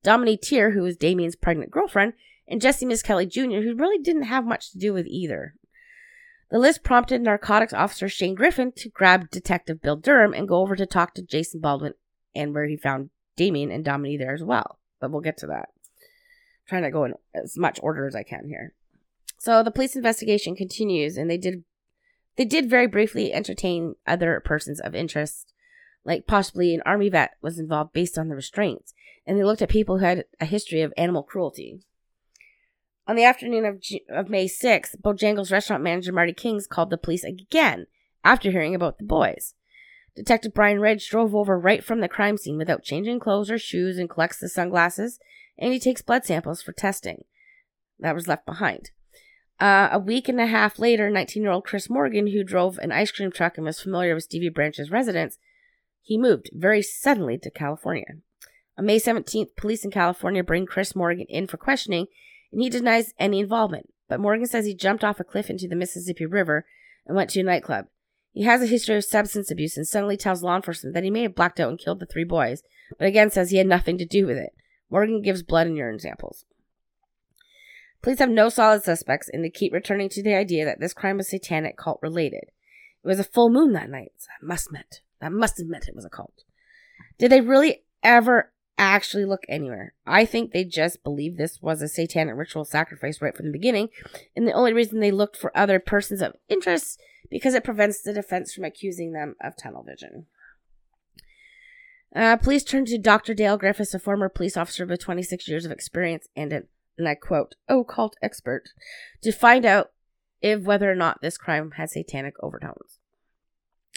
Dominique 0.04 0.42
Teer, 0.42 0.72
who 0.72 0.82
was 0.82 0.98
Damien's 0.98 1.36
pregnant 1.36 1.72
girlfriend, 1.72 2.14
and 2.48 2.62
Jesse 2.62 2.86
Misskelley 2.86 3.26
Jr., 3.26 3.62
who 3.62 3.76
really 3.76 4.02
didn't 4.02 4.24
have 4.24 4.46
much 4.46 4.72
to 4.72 4.78
do 4.78 4.94
with 4.94 5.08
either. 5.08 5.56
The 6.52 6.60
list 6.60 6.84
prompted 6.84 7.22
narcotics 7.22 7.74
officer 7.74 8.08
Shane 8.08 8.36
Griffin 8.36 8.72
to 8.78 8.90
grab 8.90 9.32
Detective 9.32 9.82
Bill 9.82 9.96
Durham 9.96 10.34
and 10.34 10.48
go 10.48 10.62
over 10.62 10.76
to 10.76 10.86
talk 10.86 11.14
to 11.16 11.24
Jason 11.24 11.60
Baldwin, 11.60 11.94
and 12.36 12.54
where 12.54 12.68
he 12.68 12.78
found 12.78 13.10
Damien 13.36 13.72
and 13.72 13.84
Dominique 13.84 14.20
there 14.20 14.34
as 14.34 14.44
well. 14.44 14.80
But 15.00 15.12
we'll 15.12 15.22
get 15.22 15.38
to 15.38 15.48
that. 15.48 15.70
trying 16.68 16.84
to 16.84 16.92
go 16.92 17.04
in 17.04 17.14
as 17.34 17.58
much 17.58 17.80
order 17.82 18.08
as 18.08 18.16
I 18.16 18.24
can 18.24 18.48
here. 18.48 18.74
So 19.38 19.64
the 19.64 19.72
police 19.72 19.96
investigation 19.96 20.56
continues, 20.56 21.18
and 21.18 21.30
they 21.30 21.38
did 21.38 21.64
they 22.36 22.46
did 22.46 22.70
very 22.70 22.88
briefly 22.88 23.32
entertain 23.32 23.96
other 24.06 24.42
persons 24.44 24.82
of 24.82 24.94
interest, 24.94 25.54
like 26.04 26.28
possibly 26.28 26.76
an 26.76 26.82
army 26.86 27.10
vet 27.10 27.32
was 27.42 27.60
involved 27.60 27.94
based 27.94 28.18
on 28.18 28.28
the 28.28 28.36
restraints, 28.36 28.94
and 29.26 29.38
they 29.38 29.44
looked 29.44 29.62
at 29.62 29.70
people 29.70 30.00
who 30.00 30.06
had 30.06 30.26
a 30.40 30.46
history 30.46 30.82
of 30.82 30.94
animal 30.98 31.24
cruelty. 31.24 31.82
On 33.08 33.16
the 33.16 33.24
afternoon 33.24 33.66
of, 33.66 33.82
Ju- 33.82 34.00
of 34.10 34.30
May 34.30 34.48
6th, 34.48 35.00
Bojangles 35.02 35.52
restaurant 35.52 35.84
manager 35.84 36.12
Marty 36.12 36.34
Kings 36.34 36.68
called 36.68 36.90
the 36.90 36.98
police 36.98 37.24
again 37.24 37.86
after 38.24 38.50
hearing 38.50 38.74
about 38.74 38.98
the 38.98 39.04
boys. 39.04 39.54
Detective 40.16 40.54
Brian 40.54 40.80
Ridge 40.80 41.08
drove 41.10 41.36
over 41.36 41.60
right 41.60 41.84
from 41.84 42.00
the 42.00 42.08
crime 42.08 42.38
scene 42.38 42.58
without 42.58 42.84
changing 42.84 43.20
clothes 43.20 43.52
or 43.52 43.58
shoes 43.58 43.98
and 43.98 44.10
collects 44.10 44.40
the 44.40 44.50
sunglasses, 44.50 45.20
and 45.58 45.72
he 45.72 45.80
takes 45.80 46.02
blood 46.02 46.26
samples 46.26 46.62
for 46.62 46.72
testing. 46.72 47.26
That 48.00 48.16
was 48.16 48.28
left 48.28 48.46
behind. 48.46 48.92
Uh, 49.60 49.90
a 49.92 50.00
week 50.00 50.28
and 50.28 50.40
a 50.40 50.48
half 50.48 50.80
later, 50.80 51.10
19 51.10 51.44
year 51.44 51.52
old 51.52 51.66
Chris 51.66 51.90
Morgan, 51.90 52.28
who 52.28 52.44
drove 52.44 52.78
an 52.80 52.92
ice 52.92 53.12
cream 53.12 53.32
truck 53.32 53.58
and 53.58 53.66
was 53.66 53.80
familiar 53.80 54.16
with 54.16 54.24
Stevie 54.24 54.50
Branch's 54.50 54.92
residence, 54.92 55.38
he 56.02 56.18
moved 56.18 56.50
very 56.54 56.82
suddenly 56.82 57.38
to 57.38 57.52
California. 57.52 58.06
On 58.78 58.86
May 58.86 59.00
17th, 59.00 59.56
police 59.56 59.86
in 59.86 59.92
California 59.92 60.44
bring 60.44 60.66
Chris 60.66 60.96
Morgan 60.96 61.26
in 61.30 61.48
for 61.48 61.58
questioning, 61.58 62.08
and 62.56 62.64
he 62.64 62.70
denies 62.70 63.14
any 63.20 63.42
involvement. 63.42 63.90
But 64.08 64.22
Morgan 64.22 64.46
says 64.46 64.66
he 64.66 64.74
jumped 64.74 65.04
off 65.04 65.20
a 65.20 65.26
cliff 65.26 65.50
into 65.50 65.68
the 65.68 65.76
Mississippi 65.76 66.26
River 66.26 66.66
and 67.06 67.14
went 67.14 67.30
to 67.32 67.42
a 67.42 67.44
nightclub. 67.44 67.88
He 68.32 68.44
has 68.44 68.62
a 68.62 68.66
history 68.66 68.96
of 68.96 69.04
substance 69.04 69.52
abuse 69.52 69.76
and 69.76 69.86
suddenly 69.86 70.16
tells 70.16 70.42
law 70.42 70.56
enforcement 70.56 70.94
that 70.94 71.04
he 71.04 71.10
may 71.10 71.24
have 71.24 71.36
blacked 71.36 71.60
out 71.60 71.68
and 71.68 71.78
killed 71.78 72.00
the 72.00 72.06
three 72.06 72.24
boys, 72.24 72.64
but 72.98 73.10
again 73.10 73.30
says 73.30 73.52
he 73.52 73.58
had 73.58 73.68
nothing 73.68 73.98
to 73.98 74.06
do 74.06 74.26
with 74.26 74.38
it. 74.38 74.54
Morgan 74.90 75.22
gives 75.22 75.44
blood 75.44 75.68
and 75.68 75.76
urine 75.76 76.00
samples. 76.00 76.46
Police 78.02 78.20
have 78.20 78.30
no 78.30 78.48
solid 78.48 78.84
suspects, 78.84 79.28
and 79.28 79.44
they 79.44 79.50
keep 79.50 79.74
returning 79.74 80.08
to 80.10 80.24
the 80.24 80.36
idea 80.36 80.64
that 80.64 80.80
this 80.80 80.94
crime 80.94 81.18
was 81.18 81.30
satanic 81.30 81.76
cult 81.76 82.00
related. 82.02 82.46
It 83.04 83.08
was 83.08 83.20
a 83.20 83.26
full 83.26 83.50
moon 83.50 83.74
that 83.74 83.90
night, 83.90 84.14
so 84.18 84.28
that 84.40 84.48
must 84.48 84.72
meant 84.72 85.02
that 85.20 85.34
must 85.34 85.58
have 85.58 85.68
meant 85.68 85.90
it 85.90 85.96
was 85.96 86.06
a 86.06 86.10
cult. 86.10 86.44
Did 87.18 87.34
they 87.34 87.42
really 87.42 87.84
ever 88.02 88.54
actually 88.78 89.26
look 89.26 89.44
anywhere? 89.48 89.94
I 90.06 90.26
think 90.26 90.52
they 90.52 90.64
just 90.64 91.04
believed 91.04 91.38
this 91.38 91.62
was 91.62 91.82
a 91.82 91.88
satanic 91.88 92.36
ritual 92.36 92.66
sacrifice 92.66 93.22
right 93.22 93.36
from 93.36 93.48
the 93.48 93.52
beginning, 93.52 93.90
and 94.36 94.48
the 94.48 94.54
only 94.54 94.74
reason 94.74 95.00
they 95.00 95.12
looked 95.12 95.38
for 95.38 95.56
other 95.58 95.80
persons 95.80 96.22
of 96.22 96.36
interest 96.50 97.00
because 97.30 97.54
it 97.54 97.64
prevents 97.64 98.02
the 98.02 98.14
defense 98.14 98.54
from 98.54 98.64
accusing 98.64 99.14
them 99.14 99.36
of 99.44 99.58
tunnel 99.58 99.84
vision. 99.84 100.26
Uh, 102.16 102.38
police 102.38 102.64
turned 102.64 102.88
to 102.88 102.98
Dr. 102.98 103.34
Dale 103.34 103.60
Griffis, 103.60 103.94
a 103.94 104.00
former 104.00 104.30
police 104.30 104.56
officer 104.56 104.86
with 104.86 105.02
26 105.02 105.48
years 105.48 105.66
of 105.66 105.72
experience 105.72 106.28
and 106.36 106.54
an, 106.54 106.68
and 106.98 107.10
I 107.10 107.16
quote, 107.16 107.56
occult 107.68 108.16
expert, 108.22 108.70
to 109.22 109.34
find 109.34 109.66
out 109.66 109.92
if 110.42 110.62
whether 110.62 110.90
or 110.90 110.96
not 110.96 111.22
this 111.22 111.38
crime 111.38 111.72
had 111.72 111.90
satanic 111.90 112.36
overtones. 112.42 113.00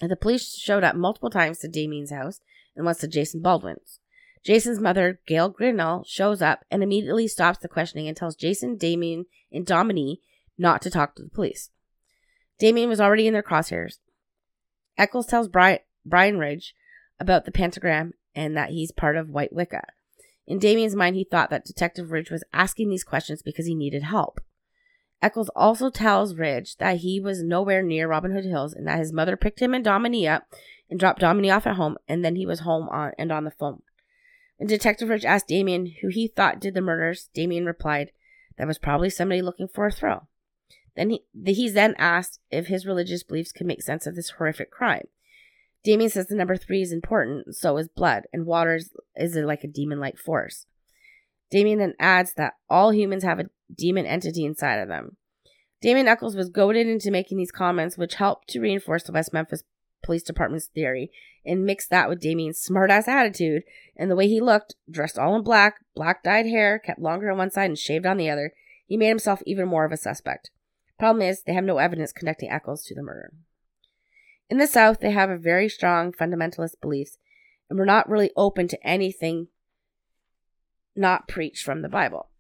The 0.00 0.16
police 0.16 0.56
showed 0.56 0.84
up 0.84 0.96
multiple 0.96 1.30
times 1.30 1.58
to 1.58 1.68
Damien's 1.68 2.10
house 2.10 2.40
and 2.76 2.84
once 2.84 2.98
to 2.98 3.08
Jason 3.08 3.40
Baldwin's. 3.40 4.00
Jason's 4.44 4.80
mother, 4.80 5.20
Gail 5.26 5.48
Grinnell, 5.48 6.04
shows 6.06 6.40
up 6.40 6.64
and 6.70 6.82
immediately 6.82 7.28
stops 7.28 7.58
the 7.58 7.68
questioning 7.68 8.08
and 8.08 8.16
tells 8.16 8.36
Jason, 8.36 8.76
Damien, 8.76 9.26
and 9.52 9.66
Dominique 9.66 10.20
not 10.56 10.82
to 10.82 10.90
talk 10.90 11.14
to 11.14 11.22
the 11.22 11.30
police. 11.30 11.70
Damien 12.58 12.88
was 12.88 13.00
already 13.00 13.26
in 13.26 13.32
their 13.32 13.42
crosshairs. 13.42 13.98
Echols 14.96 15.26
tells 15.26 15.48
Brian, 15.48 15.78
Brian 16.04 16.38
Ridge 16.38 16.74
about 17.20 17.44
the 17.44 17.52
pentagram 17.52 18.14
and 18.34 18.56
that 18.56 18.70
he's 18.70 18.92
part 18.92 19.16
of 19.16 19.30
White 19.30 19.52
Wicca. 19.52 19.84
In 20.46 20.58
Damien's 20.58 20.96
mind, 20.96 21.14
he 21.14 21.24
thought 21.24 21.50
that 21.50 21.64
Detective 21.64 22.10
Ridge 22.10 22.30
was 22.30 22.44
asking 22.52 22.88
these 22.88 23.04
questions 23.04 23.42
because 23.42 23.66
he 23.66 23.74
needed 23.74 24.02
help. 24.02 24.40
Echols 25.20 25.50
also 25.54 25.90
tells 25.90 26.36
Ridge 26.36 26.76
that 26.76 26.98
he 26.98 27.20
was 27.20 27.42
nowhere 27.42 27.82
near 27.82 28.08
Robin 28.08 28.32
Hood 28.32 28.44
Hills 28.44 28.72
and 28.72 28.86
that 28.86 28.98
his 28.98 29.12
mother 29.12 29.36
picked 29.36 29.60
him 29.60 29.74
and 29.74 29.84
Dominique 29.84 30.28
up 30.28 30.44
and 30.88 30.98
dropped 30.98 31.20
Dominique 31.20 31.52
off 31.52 31.66
at 31.66 31.76
home, 31.76 31.98
and 32.08 32.24
then 32.24 32.36
he 32.36 32.46
was 32.46 32.60
home 32.60 32.88
on 32.88 33.12
and 33.18 33.30
on 33.30 33.44
the 33.44 33.50
phone. 33.50 33.82
When 34.58 34.66
Detective 34.68 35.08
Ridge 35.08 35.24
asked 35.24 35.48
Damien 35.48 35.94
who 36.02 36.08
he 36.08 36.28
thought 36.28 36.60
did 36.60 36.74
the 36.74 36.80
murders, 36.80 37.30
Damien 37.32 37.64
replied 37.64 38.10
that 38.56 38.66
was 38.66 38.78
probably 38.78 39.08
somebody 39.08 39.40
looking 39.40 39.68
for 39.68 39.86
a 39.86 39.92
thrill. 39.92 40.28
Then 40.96 41.10
he, 41.10 41.22
he's 41.46 41.74
then 41.74 41.94
asked 41.96 42.40
if 42.50 42.66
his 42.66 42.84
religious 42.84 43.22
beliefs 43.22 43.52
could 43.52 43.68
make 43.68 43.82
sense 43.82 44.06
of 44.06 44.16
this 44.16 44.30
horrific 44.30 44.72
crime. 44.72 45.06
Damien 45.84 46.10
says 46.10 46.26
the 46.26 46.34
number 46.34 46.56
three 46.56 46.82
is 46.82 46.92
important, 46.92 47.54
so 47.54 47.76
is 47.76 47.88
blood, 47.88 48.24
and 48.32 48.46
water 48.46 48.74
is, 48.74 48.90
is 49.14 49.36
like 49.36 49.62
a 49.62 49.68
demon 49.68 50.00
like 50.00 50.18
force. 50.18 50.66
Damien 51.52 51.78
then 51.78 51.94
adds 52.00 52.34
that 52.34 52.54
all 52.68 52.92
humans 52.92 53.22
have 53.22 53.38
a 53.38 53.48
demon 53.72 54.06
entity 54.06 54.44
inside 54.44 54.78
of 54.78 54.88
them. 54.88 55.16
Damien 55.80 56.08
Echols 56.08 56.34
was 56.34 56.50
goaded 56.50 56.88
into 56.88 57.12
making 57.12 57.38
these 57.38 57.52
comments, 57.52 57.96
which 57.96 58.16
helped 58.16 58.48
to 58.48 58.60
reinforce 58.60 59.04
the 59.04 59.12
West 59.12 59.32
Memphis 59.32 59.62
police 60.02 60.22
department's 60.22 60.66
theory 60.66 61.10
and 61.44 61.64
mixed 61.64 61.90
that 61.90 62.08
with 62.08 62.20
Damien's 62.20 62.64
smartass 62.64 63.08
attitude 63.08 63.62
and 63.96 64.10
the 64.10 64.16
way 64.16 64.28
he 64.28 64.40
looked, 64.40 64.74
dressed 64.90 65.18
all 65.18 65.34
in 65.36 65.42
black, 65.42 65.76
black 65.94 66.22
dyed 66.22 66.46
hair, 66.46 66.78
kept 66.78 67.00
longer 67.00 67.30
on 67.30 67.38
one 67.38 67.50
side 67.50 67.70
and 67.70 67.78
shaved 67.78 68.06
on 68.06 68.16
the 68.16 68.30
other, 68.30 68.52
he 68.86 68.96
made 68.96 69.08
himself 69.08 69.42
even 69.46 69.68
more 69.68 69.84
of 69.84 69.92
a 69.92 69.96
suspect. 69.96 70.50
Problem 70.98 71.22
is, 71.22 71.42
they 71.42 71.54
have 71.54 71.64
no 71.64 71.78
evidence 71.78 72.12
connecting 72.12 72.50
Echols 72.50 72.84
to 72.84 72.94
the 72.94 73.02
murder. 73.02 73.32
In 74.50 74.58
the 74.58 74.66
South, 74.66 75.00
they 75.00 75.10
have 75.10 75.30
a 75.30 75.36
very 75.36 75.68
strong 75.68 76.12
fundamentalist 76.12 76.80
beliefs 76.80 77.18
and 77.68 77.78
were 77.78 77.84
not 77.84 78.08
really 78.08 78.30
open 78.36 78.66
to 78.68 78.86
anything 78.86 79.48
not 80.96 81.28
preached 81.28 81.64
from 81.64 81.82
the 81.82 81.88
Bible. 81.88 82.30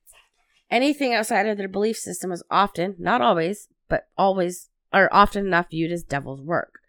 Anything 0.70 1.14
outside 1.14 1.46
of 1.46 1.56
their 1.56 1.68
belief 1.68 1.96
system 1.96 2.30
was 2.30 2.42
often, 2.50 2.96
not 2.98 3.20
always, 3.20 3.68
but 3.88 4.08
always, 4.18 4.68
or 4.92 5.08
often 5.12 5.46
enough 5.46 5.70
viewed 5.70 5.92
as 5.92 6.02
devil's 6.02 6.42
work. 6.42 6.80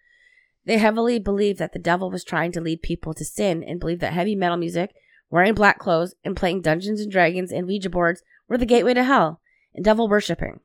They 0.70 0.78
heavily 0.78 1.18
believed 1.18 1.58
that 1.58 1.74
the 1.74 1.80
devil 1.80 2.12
was 2.12 2.24
trying 2.24 2.52
to 2.52 2.62
lead 2.62 2.84
people 2.84 3.16
to 3.16 3.26
sin 3.26 3.64
and 3.64 3.80
believed 3.80 4.02
that 4.02 4.14
heavy 4.14 4.36
metal 4.36 4.56
music, 4.56 4.94
wearing 5.32 5.56
black 5.56 5.80
clothes, 5.80 6.14
and 6.24 6.38
playing 6.38 6.62
Dungeons 6.62 7.02
and 7.02 7.12
Dragons 7.12 7.52
and 7.52 7.66
Ouija 7.66 7.90
boards 7.90 8.22
were 8.48 8.56
the 8.60 8.68
gateway 8.68 8.94
to 8.94 9.04
hell 9.04 9.42
and 9.74 9.84
devil 9.84 10.08
worshipping. 10.08 10.60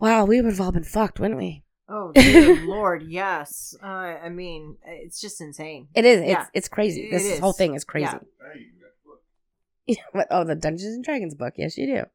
Wow, 0.00 0.24
we 0.24 0.40
would 0.40 0.50
have 0.50 0.62
all 0.62 0.72
been 0.72 0.82
fucked, 0.82 1.20
wouldn't 1.20 1.38
we? 1.38 1.62
Oh, 1.90 2.12
dear 2.12 2.64
Lord, 2.66 3.02
yes. 3.02 3.74
Uh, 3.82 3.86
I 3.86 4.30
mean, 4.30 4.78
it's 4.82 5.20
just 5.20 5.42
insane. 5.42 5.88
It 5.94 6.06
is. 6.06 6.20
It's 6.22 6.28
Yeah. 6.30 6.46
it's 6.54 6.70
crazy. 6.70 7.02
It 7.02 7.10
this 7.10 7.26
is. 7.26 7.38
whole 7.38 7.52
thing 7.52 7.74
is 7.74 7.84
crazy. 7.84 8.16
Yeah. 9.86 9.96
What- 10.12 10.28
oh, 10.30 10.44
the 10.44 10.54
Dungeons 10.54 10.94
and 10.94 11.04
Dragons 11.04 11.34
book. 11.34 11.52
Yes, 11.58 11.76
you 11.76 12.06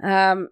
do. 0.00 0.08
Um, 0.08 0.48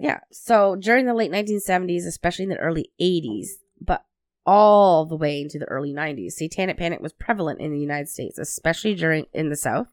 yeah. 0.00 0.20
So 0.30 0.76
during 0.76 1.06
the 1.06 1.14
late 1.14 1.30
1970s, 1.30 2.06
especially 2.06 2.44
in 2.44 2.50
the 2.50 2.58
early 2.58 2.90
80s, 3.00 3.46
but 3.80 4.04
all 4.46 5.04
the 5.04 5.16
way 5.16 5.42
into 5.42 5.58
the 5.58 5.66
early 5.66 5.92
90s, 5.92 6.32
satanic 6.32 6.78
panic 6.78 7.00
was 7.00 7.12
prevalent 7.12 7.60
in 7.60 7.72
the 7.72 7.78
United 7.78 8.08
States, 8.08 8.38
especially 8.38 8.94
during 8.94 9.26
in 9.32 9.50
the 9.50 9.56
South. 9.56 9.88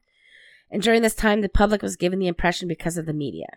And 0.72 0.82
during 0.82 1.02
this 1.02 1.16
time, 1.16 1.42
the 1.42 1.50
public 1.50 1.82
was 1.82 1.96
given 1.96 2.20
the 2.20 2.28
impression 2.28 2.68
because 2.68 2.98
of 2.98 3.06
the 3.06 3.14
media. 3.14 3.48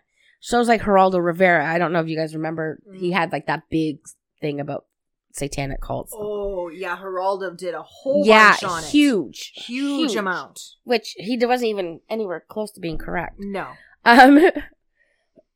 Shows 0.41 0.67
like 0.67 0.81
Geraldo 0.81 1.23
Rivera. 1.23 1.65
I 1.65 1.77
don't 1.77 1.91
know 1.91 1.99
if 1.99 2.07
you 2.07 2.15
guys 2.15 2.35
remember. 2.35 2.79
He 2.93 3.11
had 3.11 3.31
like 3.31 3.47
that 3.47 3.63
big 3.69 3.99
thing 4.39 4.59
about 4.59 4.85
satanic 5.33 5.81
cults. 5.81 6.13
Oh, 6.15 6.69
yeah. 6.69 6.97
Geraldo 6.97 7.57
did 7.57 7.73
a 7.73 7.81
whole 7.81 8.25
yeah, 8.25 8.51
bunch 8.51 8.63
on 8.63 8.83
it. 8.83 8.89
huge, 8.89 9.51
Huge, 9.55 10.15
amount. 10.15 10.61
Which 10.83 11.15
he 11.17 11.37
wasn't 11.45 11.69
even 11.69 11.99
anywhere 12.09 12.43
close 12.47 12.71
to 12.71 12.79
being 12.79 12.97
correct. 12.97 13.35
No. 13.39 13.67
Um, 14.05 14.39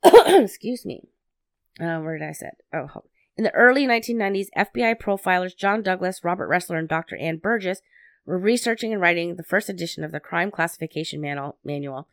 excuse 0.44 0.86
me. 0.86 1.10
Uh, 1.80 2.00
where 2.00 2.18
did 2.18 2.28
I 2.28 2.34
say? 2.34 2.52
Oh, 2.74 3.04
in 3.36 3.44
the 3.44 3.54
early 3.54 3.88
1990s, 3.88 4.48
FBI 4.56 5.00
profilers 5.00 5.58
John 5.58 5.82
Douglas, 5.82 6.24
Robert 6.24 6.50
Ressler, 6.50 6.78
and 6.78 6.88
Dr. 6.88 7.18
Ann 7.18 7.38
Burgess 7.38 7.82
were 8.26 8.38
researching 8.38 8.94
and 8.94 9.02
writing 9.02 9.36
the 9.36 9.44
first 9.44 9.70
edition 9.70 10.04
of 10.04 10.12
the 10.12 10.20
Crime 10.20 10.52
Classification 10.52 11.20
Manual, 11.20 11.58
manual, 11.64 12.08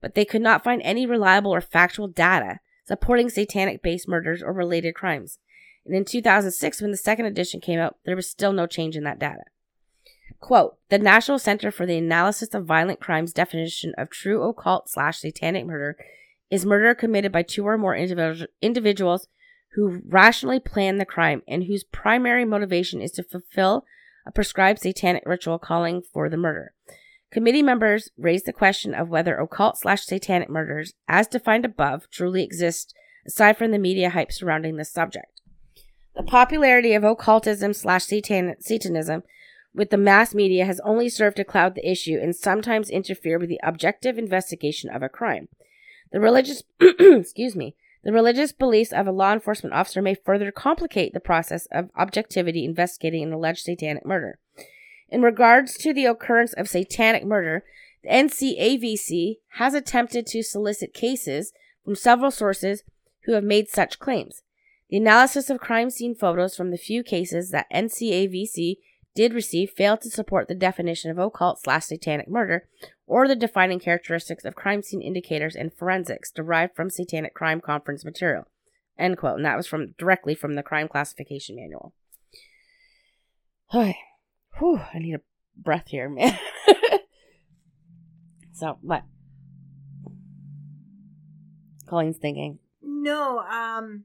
but 0.00 0.14
they 0.14 0.24
could 0.24 0.42
not 0.42 0.64
find 0.64 0.82
any 0.82 1.06
reliable 1.06 1.54
or 1.54 1.60
factual 1.60 2.08
data 2.08 2.60
supporting 2.86 3.30
satanic-based 3.30 4.08
murders 4.08 4.42
or 4.42 4.52
related 4.52 4.94
crimes. 4.94 5.38
And 5.86 5.94
in 5.94 6.04
2006, 6.04 6.80
when 6.80 6.90
the 6.90 6.96
second 6.96 7.26
edition 7.26 7.60
came 7.60 7.78
out, 7.78 7.96
there 8.04 8.16
was 8.16 8.28
still 8.28 8.52
no 8.52 8.66
change 8.66 8.96
in 8.96 9.04
that 9.04 9.18
data. 9.18 9.44
Quote, 10.40 10.76
the 10.90 10.98
National 10.98 11.38
Center 11.38 11.70
for 11.70 11.86
the 11.86 11.96
Analysis 11.96 12.52
of 12.52 12.66
Violent 12.66 13.00
Crimes 13.00 13.32
definition 13.32 13.94
of 13.96 14.10
true 14.10 14.42
occult 14.42 14.90
slash 14.90 15.18
satanic 15.18 15.64
murder 15.64 15.96
is 16.50 16.66
murder 16.66 16.94
committed 16.94 17.32
by 17.32 17.42
two 17.42 17.66
or 17.66 17.78
more 17.78 17.94
individu- 17.94 18.46
individuals 18.60 19.28
who 19.74 20.00
rationally 20.06 20.60
plan 20.60 20.98
the 20.98 21.04
crime 21.04 21.42
and 21.48 21.64
whose 21.64 21.84
primary 21.84 22.44
motivation 22.44 23.00
is 23.00 23.10
to 23.12 23.22
fulfill 23.22 23.84
a 24.26 24.32
prescribed 24.32 24.80
satanic 24.80 25.22
ritual 25.26 25.58
calling 25.58 26.02
for 26.12 26.28
the 26.28 26.36
murder. 26.36 26.72
Committee 27.30 27.62
members 27.62 28.10
raised 28.16 28.46
the 28.46 28.52
question 28.52 28.94
of 28.94 29.08
whether 29.08 29.36
occult 29.36 29.78
slash 29.78 30.04
satanic 30.04 30.48
murders, 30.48 30.94
as 31.08 31.26
defined 31.26 31.64
above, 31.64 32.08
truly 32.10 32.44
exist 32.44 32.94
aside 33.26 33.56
from 33.56 33.72
the 33.72 33.78
media 33.78 34.10
hype 34.10 34.30
surrounding 34.30 34.76
this 34.76 34.92
subject. 34.92 35.40
The 36.14 36.22
popularity 36.22 36.94
of 36.94 37.02
occultism 37.02 37.74
slash 37.74 38.04
satanism 38.04 39.22
with 39.74 39.90
the 39.90 39.96
mass 39.96 40.32
media 40.32 40.64
has 40.64 40.80
only 40.84 41.08
served 41.08 41.36
to 41.38 41.44
cloud 41.44 41.74
the 41.74 41.90
issue 41.90 42.18
and 42.22 42.36
sometimes 42.36 42.88
interfere 42.88 43.38
with 43.38 43.48
the 43.48 43.60
objective 43.64 44.16
investigation 44.16 44.88
of 44.88 45.02
a 45.02 45.08
crime. 45.08 45.48
The 46.12 46.20
religious, 46.20 46.62
excuse 46.80 47.56
me, 47.56 47.74
the 48.04 48.12
religious 48.12 48.52
beliefs 48.52 48.92
of 48.92 49.06
a 49.06 49.12
law 49.12 49.32
enforcement 49.32 49.74
officer 49.74 50.02
may 50.02 50.14
further 50.14 50.52
complicate 50.52 51.14
the 51.14 51.20
process 51.20 51.66
of 51.72 51.90
objectivity 51.96 52.64
investigating 52.64 53.22
an 53.22 53.32
alleged 53.32 53.64
satanic 53.64 54.04
murder. 54.04 54.38
In 55.08 55.22
regards 55.22 55.76
to 55.78 55.94
the 55.94 56.04
occurrence 56.04 56.52
of 56.52 56.68
satanic 56.68 57.24
murder, 57.24 57.64
the 58.02 58.10
NCAVC 58.10 59.38
has 59.52 59.72
attempted 59.72 60.26
to 60.26 60.42
solicit 60.42 60.92
cases 60.92 61.52
from 61.84 61.94
several 61.94 62.30
sources 62.30 62.82
who 63.24 63.32
have 63.32 63.44
made 63.44 63.68
such 63.68 63.98
claims. 63.98 64.42
The 64.90 64.98
analysis 64.98 65.48
of 65.48 65.60
crime 65.60 65.90
scene 65.90 66.14
photos 66.14 66.54
from 66.54 66.70
the 66.70 66.76
few 66.76 67.02
cases 67.02 67.50
that 67.50 67.70
NCAVC 67.72 68.76
did 69.14 69.32
receive 69.32 69.70
failed 69.70 70.00
to 70.02 70.10
support 70.10 70.48
the 70.48 70.54
definition 70.54 71.10
of 71.10 71.18
occult 71.18 71.60
slash 71.60 71.84
satanic 71.84 72.28
murder 72.28 72.68
or 73.06 73.28
the 73.28 73.36
defining 73.36 73.78
characteristics 73.78 74.44
of 74.44 74.54
crime 74.54 74.82
scene 74.82 75.02
indicators 75.02 75.54
and 75.54 75.72
forensics 75.72 76.30
derived 76.30 76.74
from 76.74 76.90
satanic 76.90 77.34
crime 77.34 77.60
conference 77.60 78.04
material. 78.04 78.46
End 78.98 79.16
quote. 79.18 79.36
And 79.36 79.44
that 79.44 79.56
was 79.56 79.66
from 79.66 79.94
directly 79.98 80.34
from 80.34 80.54
the 80.54 80.62
crime 80.62 80.88
classification 80.88 81.56
manual. 81.56 81.92
Whew, 84.58 84.80
I 84.92 84.98
need 84.98 85.14
a 85.14 85.20
breath 85.56 85.88
here, 85.88 86.08
man. 86.08 86.38
so 88.52 88.78
what? 88.82 89.04
Colleen's 91.86 92.18
thinking. 92.18 92.58
No, 92.82 93.40
um, 93.40 94.04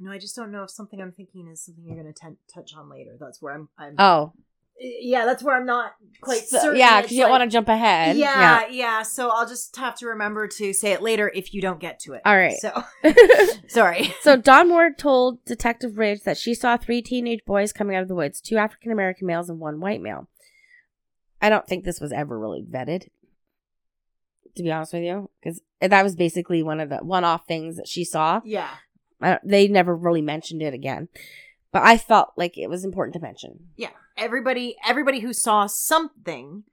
no, 0.00 0.10
I 0.10 0.18
just 0.18 0.34
don't 0.34 0.50
know 0.50 0.62
if 0.64 0.70
something 0.70 1.00
I'm 1.00 1.12
thinking 1.12 1.46
is 1.48 1.64
something 1.64 1.84
you're 1.86 2.00
going 2.02 2.12
to 2.12 2.18
t- 2.18 2.36
touch 2.52 2.72
on 2.74 2.88
later. 2.90 3.16
That's 3.20 3.40
where 3.42 3.54
I'm. 3.54 3.68
I'm 3.78 3.94
Oh, 3.98 4.32
yeah, 4.82 5.26
that's 5.26 5.42
where 5.42 5.54
I'm 5.56 5.66
not 5.66 5.92
quite 6.22 6.40
so- 6.48 6.58
certain. 6.58 6.78
yeah, 6.78 7.02
because 7.02 7.12
you 7.14 7.20
don't 7.22 7.30
like- 7.30 7.40
want 7.40 7.50
to 7.50 7.52
jump 7.54 7.68
ahead. 7.68 8.16
Yeah, 8.16 8.66
yeah, 8.70 9.02
So 9.02 9.28
I'll 9.28 9.46
just 9.46 9.76
have 9.76 9.94
to 9.98 10.06
remember 10.06 10.48
to 10.48 10.72
say 10.72 10.92
it 10.92 11.02
later 11.02 11.30
if 11.34 11.52
you 11.52 11.60
don't 11.60 11.78
get 11.80 12.00
to 12.00 12.14
it. 12.14 12.22
All 12.24 12.34
right. 12.34 12.56
So 12.58 12.82
sorry. 13.68 14.14
So 14.22 14.36
Dawn 14.36 14.68
Moore 14.70 14.90
told 14.96 15.44
Detective 15.44 15.98
Ridge 15.98 16.22
that 16.22 16.38
she 16.38 16.54
saw 16.54 16.78
three 16.78 17.02
teenage 17.02 17.44
boys 17.46 17.72
coming 17.74 17.94
out 17.94 18.00
of 18.02 18.08
the 18.08 18.14
woods, 18.14 18.40
two 18.40 18.56
African 18.56 18.90
American 18.90 19.26
males 19.26 19.50
and 19.50 19.60
one 19.60 19.80
white 19.80 20.00
male. 20.00 20.28
I 21.42 21.48
don't 21.50 21.66
think 21.66 21.84
this 21.84 22.00
was 22.00 22.12
ever 22.12 22.38
really 22.38 22.62
vetted, 22.62 23.08
to 24.56 24.62
be 24.62 24.70
honest 24.72 24.92
with 24.94 25.02
you, 25.02 25.30
because 25.42 25.60
that 25.80 26.02
was 26.02 26.16
basically 26.16 26.62
one 26.62 26.80
of 26.80 26.88
the 26.90 26.98
one-off 26.98 27.46
things 27.46 27.76
that 27.76 27.88
she 27.88 28.04
saw. 28.04 28.40
Yeah. 28.44 28.68
They 29.44 29.68
never 29.68 29.94
really 29.96 30.22
mentioned 30.22 30.62
it 30.62 30.74
again, 30.74 31.08
but 31.72 31.82
I 31.82 31.96
felt 31.98 32.30
like 32.36 32.56
it 32.58 32.68
was 32.68 32.84
important 32.84 33.14
to 33.14 33.20
mention. 33.20 33.68
Yeah. 33.76 33.90
Everybody 34.16 34.76
everybody 34.86 35.20
who 35.20 35.32
saw 35.32 35.66
something, 35.66 36.64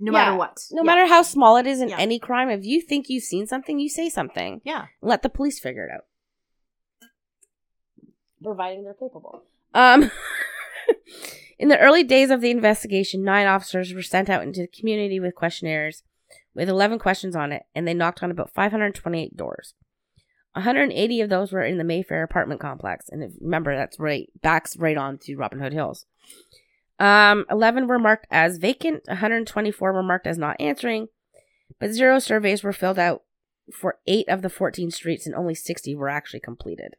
no 0.00 0.12
Yeah. 0.12 0.18
matter 0.18 0.36
what. 0.36 0.58
No 0.70 0.82
Yeah. 0.82 0.86
matter 0.86 1.06
how 1.06 1.22
small 1.22 1.56
it 1.56 1.66
is 1.66 1.80
in 1.80 1.88
Yeah. 1.88 1.98
any 1.98 2.18
crime, 2.18 2.48
if 2.50 2.64
you 2.64 2.80
think 2.80 3.08
you've 3.08 3.24
seen 3.24 3.46
something, 3.46 3.78
you 3.78 3.88
say 3.88 4.08
something. 4.08 4.60
Yeah. 4.64 4.86
Let 5.00 5.22
the 5.22 5.28
police 5.28 5.58
figure 5.58 5.86
it 5.86 5.90
out. 5.92 6.04
Providing 8.42 8.84
they're 8.84 8.94
capable. 8.94 9.42
Um 9.74 10.10
In 11.58 11.68
the 11.68 11.78
early 11.78 12.04
days 12.04 12.30
of 12.30 12.40
the 12.40 12.52
investigation, 12.52 13.24
nine 13.24 13.48
officers 13.48 13.92
were 13.92 14.00
sent 14.02 14.30
out 14.30 14.44
into 14.44 14.60
the 14.60 14.68
community 14.68 15.18
with 15.18 15.34
questionnaires 15.34 16.04
with 16.54 16.68
11 16.68 17.00
questions 17.00 17.34
on 17.34 17.50
it, 17.52 17.64
and 17.74 17.86
they 17.86 17.94
knocked 17.94 18.22
on 18.22 18.30
about 18.30 18.52
528 18.54 19.36
doors. 19.36 19.74
180 20.52 21.20
of 21.20 21.28
those 21.28 21.52
were 21.52 21.62
in 21.62 21.78
the 21.78 21.84
Mayfair 21.84 22.22
apartment 22.22 22.60
complex, 22.60 23.08
and 23.08 23.22
if, 23.22 23.32
remember 23.40 23.76
that's 23.76 23.98
right 23.98 24.30
backs 24.42 24.76
right 24.76 24.96
on 24.96 25.18
to 25.18 25.36
Robin 25.36 25.60
Hood 25.60 25.72
Hills. 25.72 26.06
Um, 26.98 27.46
11 27.50 27.86
were 27.86 27.98
marked 27.98 28.26
as 28.30 28.58
vacant, 28.58 29.04
124 29.06 29.92
were 29.92 30.02
marked 30.02 30.26
as 30.26 30.38
not 30.38 30.60
answering, 30.60 31.08
but 31.78 31.92
zero 31.92 32.18
surveys 32.18 32.62
were 32.64 32.72
filled 32.72 32.98
out 32.98 33.22
for 33.72 33.98
eight 34.06 34.28
of 34.28 34.42
the 34.42 34.50
14 34.50 34.90
streets, 34.90 35.26
and 35.26 35.34
only 35.34 35.54
60 35.54 35.94
were 35.94 36.08
actually 36.08 36.40
completed. 36.40 36.96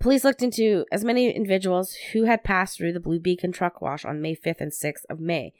Police 0.00 0.24
looked 0.24 0.42
into 0.42 0.84
as 0.90 1.04
many 1.04 1.30
individuals 1.30 1.94
who 2.12 2.24
had 2.24 2.44
passed 2.44 2.76
through 2.76 2.92
the 2.92 3.00
Blue 3.00 3.18
Beacon 3.18 3.52
truck 3.52 3.80
wash 3.80 4.04
on 4.04 4.20
May 4.20 4.34
5th 4.34 4.60
and 4.60 4.72
6th 4.72 5.04
of 5.08 5.20
May. 5.20 5.52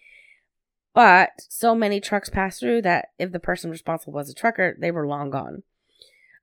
But 0.95 1.31
so 1.49 1.75
many 1.75 2.01
trucks 2.01 2.31
passed 2.31 2.61
through 2.61 2.83
that 2.83 3.09
if 3.19 3.33
the 3.33 3.41
person 3.41 3.71
responsible 3.71 4.13
was 4.13 4.31
a 4.31 4.35
trucker, 4.35 4.77
they 4.79 4.91
were 4.91 5.07
long 5.07 5.31
gone. 5.31 5.63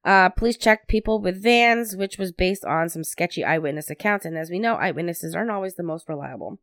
Uh, 0.04 0.30
police 0.30 0.58
checked 0.58 0.88
people 0.88 1.20
with 1.20 1.44
vans, 1.44 1.96
which 1.96 2.18
was 2.18 2.32
based 2.32 2.66
on 2.66 2.90
some 2.90 3.04
sketchy 3.04 3.44
eyewitness 3.44 3.90
accounts. 3.90 4.26
And 4.26 4.38
as 4.38 4.50
we 4.50 4.60
know, 4.60 4.76
eyewitnesses 4.76 5.36
aren't 5.36 5.52
always 5.52 5.76
the 5.76 5.84
most 5.84 6.10
reliable. 6.10 6.60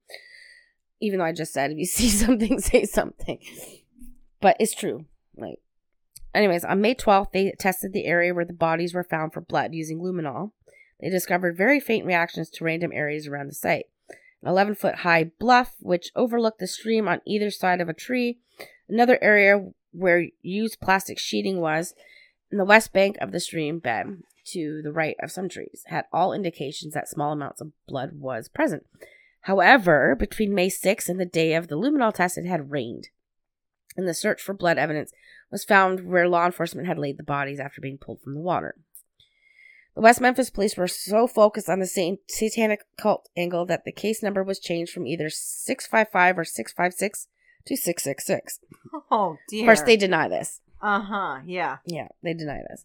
Even 1.01 1.20
though 1.20 1.24
I 1.24 1.33
just 1.33 1.53
said 1.53 1.70
if 1.70 1.79
you 1.79 1.85
see 1.87 2.09
something, 2.09 2.59
say 2.59 2.85
something. 2.85 3.38
But 4.40 4.57
it's 4.59 4.74
true. 4.74 5.07
Like, 5.37 5.61
anyways, 6.35 6.64
on 6.64 6.81
May 6.81 6.94
12th, 6.94 7.33
they 7.33 7.53
tested 7.59 7.92
the 7.92 8.07
area 8.07 8.35
where 8.35 8.44
the 8.44 8.53
bodies 8.53 8.94
were 8.94 9.05
found 9.05 9.33
for 9.33 9.40
blood 9.40 9.72
using 9.72 10.01
luminol. 10.01 10.51
they 11.01 11.09
discovered 11.09 11.57
very 11.57 11.79
faint 11.79 12.07
reactions 12.07 12.51
to 12.51 12.64
random 12.64 12.90
areas 12.92 13.29
around 13.29 13.48
the 13.48 13.55
site. 13.55 13.87
An 14.42 14.48
11 14.48 14.74
foot 14.77 14.96
high 14.96 15.31
bluff, 15.38 15.74
which 15.81 16.11
overlooked 16.16 16.59
the 16.59 16.66
stream 16.66 17.07
on 17.07 17.20
either 17.24 17.51
side 17.51 17.81
of 17.81 17.88
a 17.88 17.94
tree, 17.94 18.38
another 18.88 19.18
area 19.22 19.70
where 19.92 20.29
used 20.42 20.81
plastic 20.81 21.18
sheeting 21.18 21.61
was, 21.61 21.94
the 22.50 22.64
west 22.64 22.92
bank 22.92 23.16
of 23.20 23.32
the 23.32 23.40
stream 23.40 23.78
bed 23.78 24.22
to 24.46 24.80
the 24.82 24.92
right 24.92 25.16
of 25.22 25.30
some 25.30 25.48
trees 25.48 25.82
had 25.87 26.06
all 26.12 26.32
indications 26.32 26.94
that 26.94 27.08
small 27.08 27.32
amounts 27.32 27.61
of 27.61 27.72
blood 27.87 28.12
was 28.14 28.48
present. 28.48 28.87
However, 29.42 30.16
between 30.18 30.54
May 30.54 30.68
6th 30.68 31.08
and 31.08 31.20
the 31.20 31.26
day 31.26 31.54
of 31.54 31.68
the 31.68 31.76
luminol 31.76 32.14
test, 32.14 32.38
it 32.38 32.46
had 32.46 32.70
rained, 32.70 33.08
and 33.96 34.08
the 34.08 34.14
search 34.14 34.42
for 34.42 34.54
blood 34.54 34.78
evidence 34.78 35.12
was 35.50 35.64
found 35.64 36.06
where 36.06 36.28
law 36.28 36.46
enforcement 36.46 36.87
had 36.87 36.98
laid 36.98 37.18
the 37.18 37.22
bodies 37.22 37.61
after 37.61 37.80
being 37.80 37.98
pulled 37.98 38.20
from 38.20 38.34
the 38.34 38.40
water. 38.40 38.74
The 39.94 40.02
West 40.02 40.20
Memphis 40.20 40.50
police 40.50 40.76
were 40.76 40.87
so 40.87 41.26
focused 41.26 41.68
on 41.68 41.80
the 41.80 42.18
satanic 42.28 42.84
cult 42.96 43.28
angle 43.37 43.66
that 43.66 43.84
the 43.84 43.92
case 43.92 44.22
number 44.22 44.44
was 44.44 44.61
changed 44.61 44.92
from 44.92 45.06
either 45.06 45.28
655 45.28 46.38
or 46.38 46.44
656 46.44 47.26
to 47.66 47.76
666. 47.76 48.61
Oh 49.11 49.37
dear. 49.48 49.62
Of 49.62 49.66
course, 49.66 49.82
they 49.82 49.96
deny 49.96 50.28
this. 50.28 50.61
Uh 50.81 51.01
huh. 51.01 51.38
Yeah. 51.47 51.79
Yeah, 51.85 52.09
they 52.23 52.35
deny 52.35 52.62
this. 52.69 52.85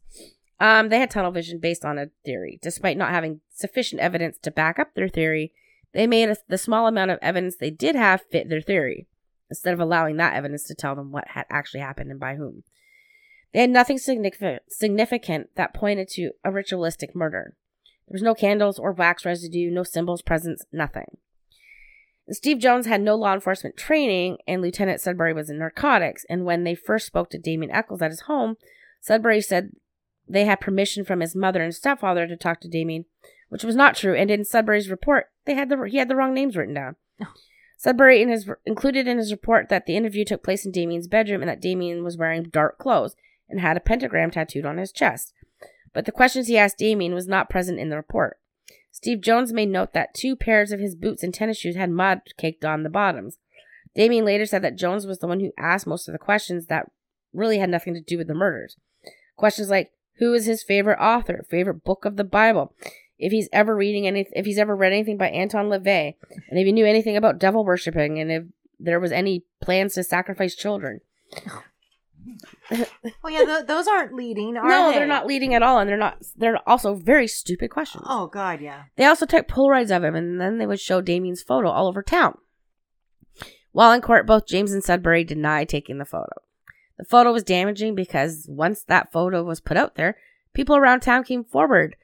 Um, 0.59 0.89
they 0.89 0.99
had 0.99 1.11
tunnel 1.11 1.31
vision 1.31 1.59
based 1.59 1.83
on 1.83 1.97
a 1.97 2.09
theory. 2.23 2.59
Despite 2.61 2.97
not 2.97 3.11
having 3.11 3.41
sufficient 3.53 4.01
evidence 4.01 4.37
to 4.39 4.51
back 4.51 4.79
up 4.79 4.93
their 4.93 5.09
theory, 5.09 5.53
they 5.93 6.07
made 6.07 6.29
a, 6.29 6.37
the 6.47 6.57
small 6.57 6.87
amount 6.87 7.11
of 7.11 7.19
evidence 7.21 7.57
they 7.57 7.69
did 7.69 7.95
have 7.95 8.21
fit 8.31 8.49
their 8.49 8.61
theory, 8.61 9.07
instead 9.49 9.73
of 9.73 9.79
allowing 9.79 10.17
that 10.17 10.35
evidence 10.35 10.63
to 10.63 10.75
tell 10.75 10.95
them 10.95 11.11
what 11.11 11.29
had 11.29 11.45
actually 11.49 11.81
happened 11.81 12.11
and 12.11 12.19
by 12.19 12.35
whom. 12.35 12.63
They 13.53 13.61
had 13.61 13.69
nothing 13.69 13.99
significant, 13.99 14.63
significant 14.69 15.49
that 15.55 15.73
pointed 15.73 16.07
to 16.09 16.31
a 16.43 16.51
ritualistic 16.51 17.15
murder. 17.15 17.55
There 18.07 18.15
was 18.15 18.23
no 18.23 18.33
candles 18.33 18.79
or 18.79 18.91
wax 18.91 19.25
residue, 19.25 19.69
no 19.69 19.83
symbols 19.83 20.21
present, 20.21 20.61
nothing. 20.71 21.17
Steve 22.29 22.59
Jones 22.59 22.85
had 22.85 23.01
no 23.01 23.15
law 23.15 23.33
enforcement 23.33 23.75
training, 23.75 24.37
and 24.47 24.61
Lieutenant 24.61 25.01
Sudbury 25.01 25.33
was 25.33 25.49
in 25.49 25.59
narcotics. 25.59 26.25
And 26.29 26.45
when 26.45 26.63
they 26.63 26.75
first 26.75 27.05
spoke 27.05 27.29
to 27.31 27.37
Damien 27.37 27.71
Echols 27.71 28.01
at 28.01 28.11
his 28.11 28.21
home, 28.21 28.55
Sudbury 29.01 29.41
said 29.41 29.71
they 30.27 30.45
had 30.45 30.61
permission 30.61 31.03
from 31.03 31.19
his 31.19 31.35
mother 31.35 31.61
and 31.61 31.75
stepfather 31.75 32.25
to 32.27 32.37
talk 32.37 32.61
to 32.61 32.69
Damien, 32.69 33.05
which 33.49 33.63
was 33.63 33.75
not 33.75 33.95
true. 33.95 34.15
And 34.15 34.31
in 34.31 34.45
Sudbury's 34.45 34.89
report, 34.89 35.27
they 35.45 35.55
had 35.55 35.69
the 35.69 35.83
he 35.83 35.97
had 35.97 36.07
the 36.07 36.15
wrong 36.15 36.33
names 36.33 36.55
written 36.55 36.73
down. 36.73 36.95
Oh. 37.21 37.33
Sudbury 37.77 38.21
in 38.21 38.29
his 38.29 38.49
included 38.65 39.07
in 39.07 39.17
his 39.17 39.31
report 39.31 39.67
that 39.67 39.85
the 39.85 39.97
interview 39.97 40.23
took 40.23 40.41
place 40.41 40.65
in 40.65 40.71
Damien's 40.71 41.09
bedroom 41.09 41.41
and 41.41 41.49
that 41.49 41.61
Damien 41.61 42.03
was 42.05 42.15
wearing 42.15 42.43
dark 42.43 42.77
clothes 42.77 43.17
and 43.49 43.59
had 43.59 43.75
a 43.75 43.81
pentagram 43.81 44.31
tattooed 44.31 44.65
on 44.65 44.77
his 44.77 44.93
chest. 44.93 45.33
But 45.91 46.05
the 46.05 46.13
questions 46.13 46.47
he 46.47 46.57
asked 46.57 46.77
Damien 46.77 47.13
was 47.13 47.27
not 47.27 47.49
present 47.49 47.79
in 47.79 47.89
the 47.89 47.97
report. 47.97 48.39
Steve 48.93 49.21
Jones 49.21 49.51
made 49.51 49.69
note 49.69 49.93
that 49.93 50.13
two 50.13 50.35
pairs 50.35 50.71
of 50.71 50.79
his 50.79 50.95
boots 50.95 51.23
and 51.23 51.33
tennis 51.33 51.57
shoes 51.57 51.75
had 51.75 51.89
mud 51.89 52.21
caked 52.37 52.63
on 52.63 52.83
the 52.83 52.89
bottoms. 52.89 53.39
Damien 53.95 54.23
later 54.23 54.45
said 54.45 54.61
that 54.61 54.77
Jones 54.77 55.07
was 55.07 55.17
the 55.17 55.27
one 55.27 55.39
who 55.39 55.51
asked 55.57 55.87
most 55.87 56.07
of 56.07 56.13
the 56.13 56.19
questions 56.19 56.67
that 56.67 56.89
really 57.33 57.57
had 57.57 57.71
nothing 57.71 57.95
to 57.95 58.01
do 58.01 58.19
with 58.19 58.27
the 58.27 58.35
murders. 58.35 58.77
Questions 59.35 59.69
like 59.69 59.91
who 60.17 60.33
is 60.33 60.45
his 60.45 60.63
favorite 60.63 60.99
author, 61.01 61.43
favorite 61.49 61.83
book 61.83 62.05
of 62.05 62.17
the 62.17 62.23
Bible, 62.23 62.75
if 63.17 63.31
he's 63.31 63.49
ever 63.51 63.75
reading 63.75 64.05
any, 64.05 64.27
if 64.33 64.45
he's 64.45 64.59
ever 64.59 64.75
read 64.75 64.93
anything 64.93 65.17
by 65.17 65.29
Anton 65.29 65.69
LaVey, 65.69 66.15
and 66.49 66.59
if 66.59 66.65
he 66.65 66.71
knew 66.71 66.85
anything 66.85 67.17
about 67.17 67.39
devil 67.39 67.65
worshipping, 67.65 68.19
and 68.19 68.31
if 68.31 68.43
there 68.79 68.99
was 68.99 69.11
any 69.11 69.43
plans 69.59 69.95
to 69.95 70.03
sacrifice 70.03 70.55
children. 70.55 71.01
Oh 73.23 73.29
yeah, 73.29 73.45
th- 73.45 73.67
those 73.67 73.87
aren't 73.87 74.13
leading, 74.13 74.57
are 74.57 74.67
no, 74.67 74.91
they? 74.91 74.99
they're 74.99 75.07
not 75.07 75.25
leading 75.25 75.53
at 75.53 75.63
all, 75.63 75.79
and 75.79 75.89
they're 75.89 75.97
not. 75.97 76.21
They're 76.35 76.57
also 76.67 76.95
very 76.95 77.27
stupid 77.27 77.69
questions. 77.69 78.03
Oh 78.07 78.27
god, 78.27 78.61
yeah. 78.61 78.83
They 78.95 79.05
also 79.05 79.25
took 79.25 79.47
Polaroids 79.47 79.95
of 79.95 80.03
him, 80.03 80.15
and 80.15 80.39
then 80.39 80.57
they 80.57 80.65
would 80.65 80.79
show 80.79 81.01
Damien's 81.01 81.41
photo 81.41 81.69
all 81.69 81.87
over 81.87 82.03
town. 82.03 82.37
While 83.71 83.91
in 83.91 84.01
court, 84.01 84.27
both 84.27 84.47
James 84.47 84.71
and 84.71 84.83
Sudbury 84.83 85.23
denied 85.23 85.69
taking 85.69 85.97
the 85.97 86.05
photo. 86.05 86.41
The 86.97 87.05
photo 87.05 87.33
was 87.33 87.43
damaging 87.43 87.95
because 87.95 88.45
once 88.47 88.83
that 88.83 89.11
photo 89.11 89.43
was 89.43 89.59
put 89.59 89.77
out 89.77 89.95
there, 89.95 90.17
people 90.53 90.75
around 90.75 90.99
town 90.99 91.23
came 91.23 91.43
forward 91.43 91.95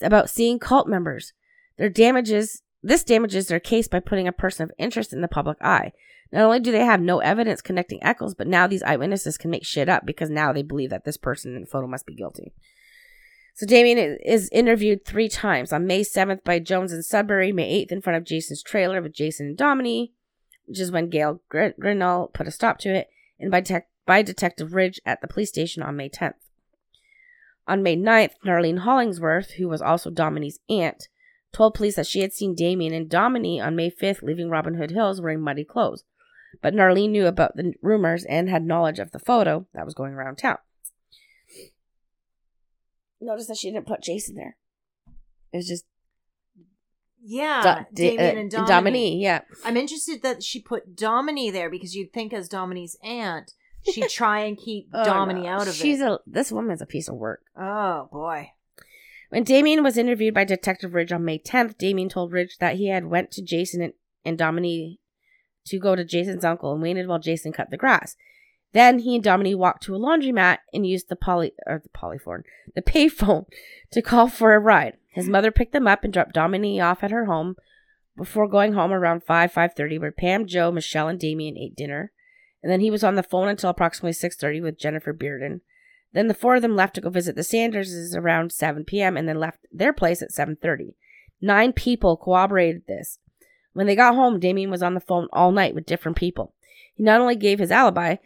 about 0.00 0.30
seeing 0.30 0.58
cult 0.58 0.88
members. 0.88 1.34
Their 1.76 1.90
damages 1.90 2.62
this 2.82 3.04
damages 3.04 3.48
their 3.48 3.60
case 3.60 3.88
by 3.88 4.00
putting 4.00 4.26
a 4.26 4.32
person 4.32 4.64
of 4.64 4.72
interest 4.78 5.12
in 5.12 5.20
the 5.20 5.28
public 5.28 5.58
eye. 5.60 5.92
Not 6.32 6.44
only 6.44 6.60
do 6.60 6.70
they 6.70 6.84
have 6.84 7.00
no 7.00 7.18
evidence 7.18 7.60
connecting 7.60 8.02
Echols, 8.02 8.34
but 8.34 8.46
now 8.46 8.66
these 8.66 8.84
eyewitnesses 8.84 9.36
can 9.36 9.50
make 9.50 9.64
shit 9.64 9.88
up 9.88 10.06
because 10.06 10.30
now 10.30 10.52
they 10.52 10.62
believe 10.62 10.90
that 10.90 11.04
this 11.04 11.16
person 11.16 11.56
in 11.56 11.62
the 11.62 11.66
photo 11.66 11.88
must 11.88 12.06
be 12.06 12.14
guilty. 12.14 12.52
So 13.54 13.66
Damien 13.66 14.18
is 14.24 14.48
interviewed 14.52 15.04
three 15.04 15.28
times 15.28 15.72
on 15.72 15.86
May 15.86 16.02
7th 16.02 16.44
by 16.44 16.60
Jones 16.60 16.92
and 16.92 17.04
Sudbury, 17.04 17.52
May 17.52 17.84
8th 17.84 17.92
in 17.92 18.00
front 18.00 18.16
of 18.16 18.24
Jason's 18.24 18.62
trailer 18.62 19.02
with 19.02 19.12
Jason 19.12 19.48
and 19.48 19.56
Domini, 19.56 20.12
which 20.66 20.78
is 20.78 20.92
when 20.92 21.10
Gail 21.10 21.42
Gr- 21.48 21.74
Grinnell 21.78 22.30
put 22.32 22.46
a 22.46 22.52
stop 22.52 22.78
to 22.78 22.94
it, 22.94 23.08
and 23.40 23.50
by, 23.50 23.62
by 24.06 24.22
Detective 24.22 24.72
Ridge 24.72 25.00
at 25.04 25.20
the 25.20 25.28
police 25.28 25.48
station 25.48 25.82
on 25.82 25.96
May 25.96 26.08
10th. 26.08 26.34
On 27.66 27.82
May 27.82 27.96
9th, 27.96 28.34
Narlene 28.46 28.78
Hollingsworth, 28.78 29.52
who 29.52 29.68
was 29.68 29.82
also 29.82 30.10
Domini's 30.10 30.60
aunt, 30.68 31.08
told 31.52 31.74
police 31.74 31.96
that 31.96 32.06
she 32.06 32.20
had 32.20 32.32
seen 32.32 32.54
Damien 32.54 32.94
and 32.94 33.10
Domini 33.10 33.60
on 33.60 33.74
May 33.74 33.90
5th 33.90 34.22
leaving 34.22 34.48
Robin 34.48 34.74
Hood 34.74 34.92
Hills 34.92 35.20
wearing 35.20 35.40
muddy 35.40 35.64
clothes 35.64 36.04
but 36.62 36.74
Narlene 36.74 37.10
knew 37.10 37.26
about 37.26 37.56
the 37.56 37.74
rumors 37.82 38.24
and 38.24 38.48
had 38.48 38.64
knowledge 38.64 38.98
of 38.98 39.10
the 39.12 39.18
photo 39.18 39.66
that 39.74 39.84
was 39.84 39.94
going 39.94 40.12
around 40.14 40.36
town. 40.36 40.58
Notice 43.20 43.46
that 43.48 43.56
she 43.58 43.70
didn't 43.70 43.86
put 43.86 44.02
Jason 44.02 44.34
there. 44.34 44.56
It 45.52 45.58
was 45.58 45.68
just 45.68 45.84
yeah, 47.22 47.84
Do- 47.94 48.08
Damien 48.16 48.36
uh, 48.36 48.40
and 48.40 48.50
Domini. 48.50 48.68
Domini. 48.68 49.22
Yeah, 49.22 49.40
I'm 49.64 49.76
interested 49.76 50.22
that 50.22 50.42
she 50.42 50.60
put 50.60 50.96
Domini 50.96 51.50
there 51.50 51.68
because 51.68 51.94
you'd 51.94 52.12
think 52.14 52.32
as 52.32 52.48
Domini's 52.48 52.96
aunt, 53.04 53.52
she'd 53.82 54.08
try 54.10 54.40
and 54.40 54.56
keep 54.56 54.88
Oh, 54.94 55.04
Domini 55.04 55.42
no. 55.42 55.48
out 55.48 55.68
of 55.68 55.74
She's 55.74 55.80
it. 55.82 55.82
She's 55.86 56.00
a 56.00 56.18
this 56.26 56.50
woman's 56.50 56.80
a 56.80 56.86
piece 56.86 57.08
of 57.08 57.16
work. 57.16 57.42
oh 57.58 58.08
boy. 58.10 58.52
When 59.28 59.44
Damien 59.44 59.82
was 59.84 59.96
interviewed 59.98 60.34
by 60.34 60.44
Detective 60.44 60.94
Ridge 60.94 61.12
on 61.12 61.24
May 61.24 61.38
10th, 61.38 61.78
Damien 61.78 62.08
told 62.08 62.32
Ridge 62.32 62.56
that 62.58 62.76
he 62.76 62.88
had 62.88 63.06
went 63.06 63.30
to 63.32 63.42
Jason 63.42 63.80
and, 63.80 63.92
and 64.24 64.36
Domini 64.36 64.98
to 65.66 65.78
go 65.78 65.94
to 65.94 66.04
Jason's 66.04 66.44
uncle 66.44 66.72
and 66.72 66.82
waited 66.82 67.06
while 67.06 67.18
Jason 67.18 67.52
cut 67.52 67.70
the 67.70 67.76
grass. 67.76 68.16
Then 68.72 69.00
he 69.00 69.16
and 69.16 69.24
Domini 69.24 69.54
walked 69.54 69.82
to 69.84 69.94
a 69.94 69.98
laundromat 69.98 70.58
and 70.72 70.86
used 70.86 71.08
the 71.08 71.16
poly 71.16 71.52
or 71.66 71.82
the 71.82 71.88
polyphone, 71.88 72.42
the 72.74 72.82
payphone, 72.82 73.46
to 73.92 74.02
call 74.02 74.28
for 74.28 74.54
a 74.54 74.60
ride. 74.60 74.96
His 75.08 75.28
mother 75.28 75.50
picked 75.50 75.72
them 75.72 75.88
up 75.88 76.04
and 76.04 76.12
dropped 76.12 76.34
Domini 76.34 76.80
off 76.80 77.02
at 77.02 77.10
her 77.10 77.24
home 77.24 77.56
before 78.16 78.46
going 78.46 78.74
home 78.74 78.92
around 78.92 79.24
five 79.24 79.50
five 79.52 79.74
thirty, 79.74 79.98
where 79.98 80.12
Pam, 80.12 80.46
Joe, 80.46 80.70
Michelle, 80.70 81.08
and 81.08 81.18
Damien 81.18 81.58
ate 81.58 81.74
dinner. 81.74 82.12
And 82.62 82.70
then 82.70 82.80
he 82.80 82.90
was 82.90 83.02
on 83.02 83.16
the 83.16 83.22
phone 83.22 83.48
until 83.48 83.70
approximately 83.70 84.12
six 84.12 84.36
thirty 84.36 84.60
with 84.60 84.78
Jennifer 84.78 85.12
Bearden. 85.12 85.62
Then 86.12 86.28
the 86.28 86.34
four 86.34 86.56
of 86.56 86.62
them 86.62 86.76
left 86.76 86.94
to 86.94 87.00
go 87.00 87.10
visit 87.10 87.34
the 87.34 87.42
Sanderses 87.42 88.16
around 88.16 88.52
seven 88.52 88.84
p.m. 88.84 89.16
and 89.16 89.28
then 89.28 89.40
left 89.40 89.66
their 89.72 89.92
place 89.92 90.22
at 90.22 90.32
seven 90.32 90.56
thirty. 90.60 90.96
Nine 91.40 91.72
people 91.72 92.16
corroborated 92.16 92.82
this. 92.86 93.18
When 93.72 93.86
they 93.86 93.96
got 93.96 94.14
home, 94.14 94.40
Damien 94.40 94.70
was 94.70 94.82
on 94.82 94.94
the 94.94 95.00
phone 95.00 95.28
all 95.32 95.52
night 95.52 95.74
with 95.74 95.86
different 95.86 96.16
people. 96.16 96.54
He 96.94 97.02
not 97.02 97.20
only 97.20 97.36
gave 97.36 97.58
his 97.58 97.70
alibi, 97.70 98.16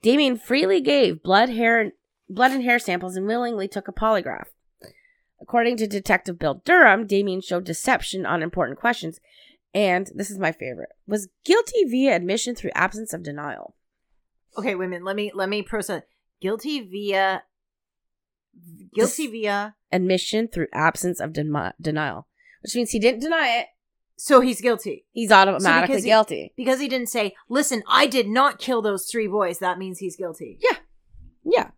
Damien 0.00 0.36
freely 0.36 0.80
gave 0.80 1.22
blood, 1.22 1.48
hair, 1.48 1.92
blood 2.28 2.52
and 2.52 2.62
hair 2.62 2.78
samples 2.78 3.16
and 3.16 3.26
willingly 3.26 3.68
took 3.68 3.88
a 3.88 3.92
polygraph. 3.92 4.46
According 5.40 5.76
to 5.78 5.86
Detective 5.88 6.38
Bill 6.38 6.62
Durham, 6.64 7.06
Damien 7.06 7.40
showed 7.40 7.64
deception 7.64 8.24
on 8.24 8.42
important 8.42 8.78
questions, 8.78 9.18
and 9.74 10.10
this 10.14 10.30
is 10.30 10.38
my 10.38 10.52
favorite: 10.52 10.90
was 11.06 11.28
guilty 11.44 11.84
via 11.84 12.14
admission 12.14 12.54
through 12.54 12.70
absence 12.74 13.12
of 13.12 13.24
denial. 13.24 13.74
Okay, 14.56 14.76
women. 14.76 15.04
Let 15.04 15.16
me 15.16 15.32
let 15.34 15.48
me 15.48 15.62
process. 15.62 16.02
Guilty 16.40 16.80
via. 16.80 17.42
Guilty 18.94 19.26
via. 19.26 19.74
Admission 19.90 20.46
through 20.46 20.68
absence 20.72 21.20
of 21.20 21.32
denial, 21.32 22.26
which 22.62 22.76
means 22.76 22.90
he 22.90 23.00
didn't 23.00 23.20
deny 23.20 23.48
it. 23.58 23.66
So 24.24 24.40
he's 24.40 24.60
guilty 24.60 25.04
He's 25.10 25.32
automatically 25.32 25.88
because 25.94 26.04
he- 26.04 26.10
guilty. 26.10 26.52
because 26.56 26.78
he 26.78 26.86
didn't 26.86 27.08
say, 27.08 27.34
"Listen, 27.48 27.82
I 27.88 28.06
did 28.06 28.28
not 28.28 28.60
kill 28.60 28.80
those 28.80 29.10
three 29.10 29.26
boys." 29.26 29.58
That 29.58 29.80
means 29.80 29.98
he's 29.98 30.14
guilty. 30.14 30.60
Yeah. 30.62 30.76
Yeah. 31.44 31.70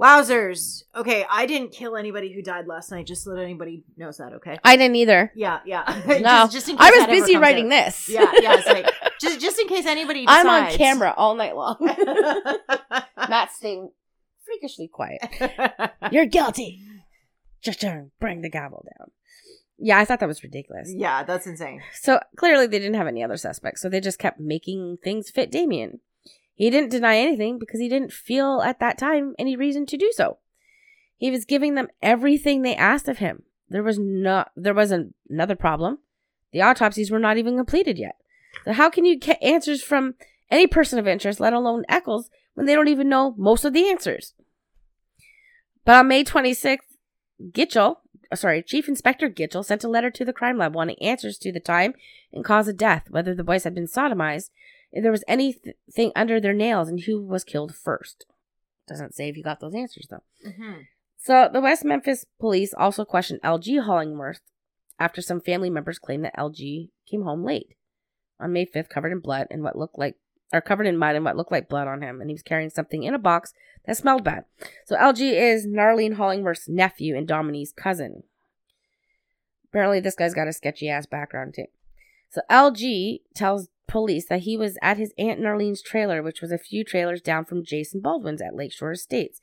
Wowzers. 0.00 0.84
Okay, 0.96 1.26
I 1.30 1.44
didn't 1.44 1.72
kill 1.72 1.94
anybody 1.98 2.32
who 2.32 2.40
died 2.40 2.66
last 2.66 2.90
night. 2.90 3.06
Just 3.06 3.22
so 3.22 3.34
that 3.34 3.42
anybody 3.42 3.84
knows 3.98 4.16
that. 4.16 4.32
Okay. 4.32 4.58
I 4.64 4.76
didn't 4.76 4.96
either. 4.96 5.30
Yeah, 5.34 5.60
yeah. 5.66 5.84
No, 6.06 6.48
just, 6.48 6.52
just 6.52 6.68
in 6.70 6.78
case 6.78 6.86
I 6.86 6.90
was 6.96 7.06
busy 7.06 7.36
writing 7.36 7.66
out. 7.66 7.84
this. 7.84 8.08
Yeah, 8.08 8.32
yeah. 8.40 8.54
It's 8.56 8.66
like 8.66 8.86
just 9.20 9.38
just 9.38 9.58
in 9.60 9.68
case 9.68 9.84
anybody. 9.84 10.24
I'm 10.26 10.48
on 10.48 10.70
camera 10.72 11.12
all 11.18 11.34
night 11.34 11.54
long. 11.54 11.76
Matt's 13.28 13.56
staying 13.56 13.90
freakishly 14.46 14.88
quiet. 14.88 15.20
You're 16.10 16.24
guilty. 16.24 16.80
Just 17.60 17.84
bring 18.18 18.40
the 18.40 18.48
gavel 18.48 18.86
down. 18.98 19.10
Yeah, 19.82 19.98
I 19.98 20.04
thought 20.04 20.20
that 20.20 20.28
was 20.28 20.42
ridiculous. 20.42 20.92
yeah, 20.94 21.22
that's 21.24 21.46
insane. 21.46 21.82
So 21.94 22.20
clearly 22.36 22.66
they 22.66 22.78
didn't 22.78 22.94
have 22.96 23.06
any 23.06 23.24
other 23.24 23.38
suspects, 23.38 23.80
so 23.80 23.88
they 23.88 24.00
just 24.00 24.18
kept 24.18 24.38
making 24.38 24.98
things 25.02 25.30
fit 25.30 25.50
Damien. 25.50 26.00
He 26.54 26.68
didn't 26.68 26.90
deny 26.90 27.16
anything 27.16 27.58
because 27.58 27.80
he 27.80 27.88
didn't 27.88 28.12
feel 28.12 28.60
at 28.60 28.80
that 28.80 28.98
time 28.98 29.34
any 29.38 29.56
reason 29.56 29.86
to 29.86 29.96
do 29.96 30.12
so. 30.14 30.38
He 31.16 31.30
was 31.30 31.46
giving 31.46 31.74
them 31.74 31.88
everything 32.02 32.60
they 32.62 32.76
asked 32.76 33.08
of 33.08 33.18
him. 33.18 33.44
there 33.70 33.82
was 33.82 33.98
not 33.98 34.50
there 34.54 34.74
was 34.74 34.90
an, 34.90 35.14
another 35.30 35.56
problem. 35.56 35.98
The 36.52 36.60
autopsies 36.62 37.10
were 37.10 37.18
not 37.18 37.38
even 37.38 37.56
completed 37.56 37.96
yet. 37.98 38.16
So 38.64 38.72
how 38.72 38.90
can 38.90 39.04
you 39.06 39.18
get 39.18 39.42
answers 39.42 39.82
from 39.82 40.14
any 40.50 40.66
person 40.66 40.98
of 40.98 41.06
interest, 41.06 41.40
let 41.40 41.52
alone 41.54 41.84
Echols, 41.88 42.28
when 42.54 42.66
they 42.66 42.74
don't 42.74 42.88
even 42.88 43.08
know 43.08 43.34
most 43.38 43.64
of 43.64 43.72
the 43.72 43.88
answers? 43.88 44.34
But 45.84 45.94
on 45.94 46.08
May 46.08 46.24
26th, 46.24 46.78
Gitchell, 47.52 47.96
sorry, 48.36 48.62
Chief 48.62 48.88
Inspector 48.88 49.28
Gitchell 49.30 49.64
sent 49.64 49.84
a 49.84 49.88
letter 49.88 50.10
to 50.10 50.24
the 50.24 50.32
crime 50.32 50.58
lab 50.58 50.74
wanting 50.74 51.00
answers 51.02 51.38
to 51.38 51.52
the 51.52 51.60
time 51.60 51.94
and 52.32 52.44
cause 52.44 52.68
of 52.68 52.76
death, 52.76 53.06
whether 53.10 53.34
the 53.34 53.44
boys 53.44 53.64
had 53.64 53.74
been 53.74 53.86
sodomized, 53.86 54.50
if 54.92 55.02
there 55.02 55.12
was 55.12 55.24
anything 55.26 56.12
under 56.14 56.40
their 56.40 56.52
nails, 56.52 56.88
and 56.88 57.00
who 57.00 57.22
was 57.22 57.44
killed 57.44 57.74
first. 57.74 58.26
Doesn't 58.88 59.14
say 59.14 59.28
if 59.28 59.36
you 59.36 59.42
got 59.42 59.60
those 59.60 59.74
answers 59.74 60.06
though. 60.10 60.22
Mm-hmm. 60.46 60.82
So 61.16 61.48
the 61.52 61.60
West 61.60 61.84
Memphis 61.84 62.24
police 62.38 62.72
also 62.72 63.04
questioned 63.04 63.42
LG 63.42 63.84
Hollingsworth 63.84 64.40
after 64.98 65.20
some 65.20 65.40
family 65.40 65.70
members 65.70 65.98
claimed 65.98 66.24
that 66.24 66.36
LG 66.36 66.88
came 67.08 67.22
home 67.22 67.44
late 67.44 67.76
on 68.40 68.52
May 68.52 68.66
5th, 68.66 68.88
covered 68.88 69.12
in 69.12 69.20
blood 69.20 69.46
and 69.50 69.62
what 69.62 69.76
looked 69.76 69.98
like, 69.98 70.16
or 70.52 70.60
covered 70.60 70.86
in 70.86 70.96
mud 70.96 71.16
and 71.16 71.24
what 71.24 71.36
looked 71.36 71.52
like 71.52 71.68
blood 71.68 71.88
on 71.88 72.02
him, 72.02 72.20
and 72.20 72.30
he 72.30 72.34
was 72.34 72.42
carrying 72.42 72.70
something 72.70 73.02
in 73.02 73.14
a 73.14 73.18
box 73.18 73.52
that 73.86 73.96
smelled 73.96 74.24
bad. 74.24 74.44
So 74.86 74.96
LG 74.96 75.20
is 75.20 75.66
Narlene 75.66 76.14
Hollingsworth's 76.14 76.68
nephew 76.68 77.16
and 77.16 77.26
Dominique's 77.26 77.72
cousin. 77.72 78.24
Apparently, 79.70 80.00
this 80.00 80.16
guy's 80.16 80.34
got 80.34 80.48
a 80.48 80.52
sketchy 80.52 80.88
ass 80.88 81.06
background 81.06 81.54
too. 81.54 81.66
So 82.30 82.42
LG 82.50 83.20
tells 83.34 83.68
police 83.86 84.26
that 84.26 84.40
he 84.40 84.56
was 84.56 84.78
at 84.82 84.96
his 84.96 85.12
Aunt 85.18 85.40
Narlene's 85.40 85.82
trailer, 85.82 86.22
which 86.22 86.40
was 86.40 86.52
a 86.52 86.58
few 86.58 86.84
trailers 86.84 87.20
down 87.20 87.44
from 87.44 87.64
Jason 87.64 88.00
Baldwin's 88.00 88.42
at 88.42 88.54
Lakeshore 88.54 88.92
Estates, 88.92 89.40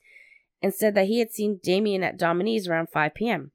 and 0.62 0.74
said 0.74 0.94
that 0.94 1.06
he 1.06 1.18
had 1.18 1.32
seen 1.32 1.60
Damien 1.62 2.02
at 2.02 2.18
Dominique's 2.18 2.66
around 2.66 2.88
5 2.88 3.14
p.m. 3.14 3.52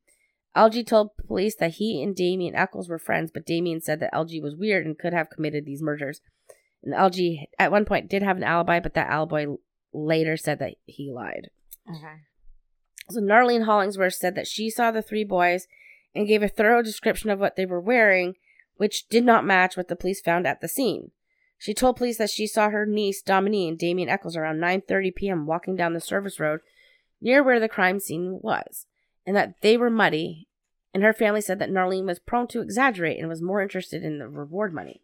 LG 0.55 0.85
told 0.85 1.17
police 1.17 1.55
that 1.55 1.75
he 1.75 2.01
and 2.03 2.15
Damien 2.15 2.55
Echols 2.55 2.87
were 2.87 2.99
friends, 2.99 3.31
but 3.33 3.45
Damien 3.45 3.81
said 3.81 3.99
that 3.99 4.13
LG 4.13 4.41
was 4.41 4.55
weird 4.55 4.85
and 4.85 4.97
could 4.97 5.13
have 5.13 5.31
committed 5.31 5.65
these 5.65 5.81
murders. 5.81 6.21
And 6.83 6.93
LG 6.93 7.45
at 7.57 7.71
one 7.71 7.85
point 7.85 8.09
did 8.09 8.21
have 8.21 8.37
an 8.37 8.43
alibi, 8.43 8.79
but 8.79 8.93
that 8.93 9.09
alibi 9.09 9.45
later 9.93 10.37
said 10.37 10.59
that 10.59 10.75
he 10.85 11.11
lied. 11.11 11.49
Okay. 11.89 12.21
So 13.09 13.19
Narlene 13.19 13.65
Hollingsworth 13.65 14.15
said 14.15 14.35
that 14.35 14.47
she 14.47 14.69
saw 14.69 14.91
the 14.91 15.01
three 15.01 15.23
boys 15.23 15.67
and 16.15 16.27
gave 16.27 16.43
a 16.43 16.47
thorough 16.47 16.81
description 16.81 17.29
of 17.29 17.39
what 17.39 17.55
they 17.55 17.65
were 17.65 17.81
wearing, 17.81 18.35
which 18.77 19.07
did 19.09 19.23
not 19.23 19.45
match 19.45 19.75
what 19.75 19.87
the 19.87 19.95
police 19.95 20.21
found 20.21 20.45
at 20.47 20.61
the 20.61 20.67
scene. 20.67 21.11
She 21.57 21.73
told 21.73 21.95
police 21.95 22.17
that 22.17 22.29
she 22.29 22.45
saw 22.45 22.69
her 22.69 22.85
niece 22.85 23.21
Dominique 23.21 23.69
and 23.69 23.79
Damien 23.79 24.09
Echols 24.09 24.35
around 24.35 24.57
9:30 24.57 25.15
p.m. 25.15 25.45
walking 25.45 25.75
down 25.75 25.93
the 25.93 26.01
service 26.01 26.39
road 26.39 26.59
near 27.21 27.41
where 27.41 27.59
the 27.59 27.69
crime 27.69 27.99
scene 27.99 28.39
was, 28.41 28.85
and 29.25 29.35
that 29.35 29.61
they 29.61 29.77
were 29.77 29.89
muddy. 29.89 30.47
And 30.93 31.03
her 31.03 31.13
family 31.13 31.41
said 31.41 31.59
that 31.59 31.71
Narlene 31.71 32.05
was 32.05 32.19
prone 32.19 32.47
to 32.49 32.61
exaggerate 32.61 33.17
and 33.17 33.27
was 33.27 33.41
more 33.41 33.61
interested 33.61 34.03
in 34.03 34.19
the 34.19 34.27
reward 34.27 34.73
money. 34.73 35.01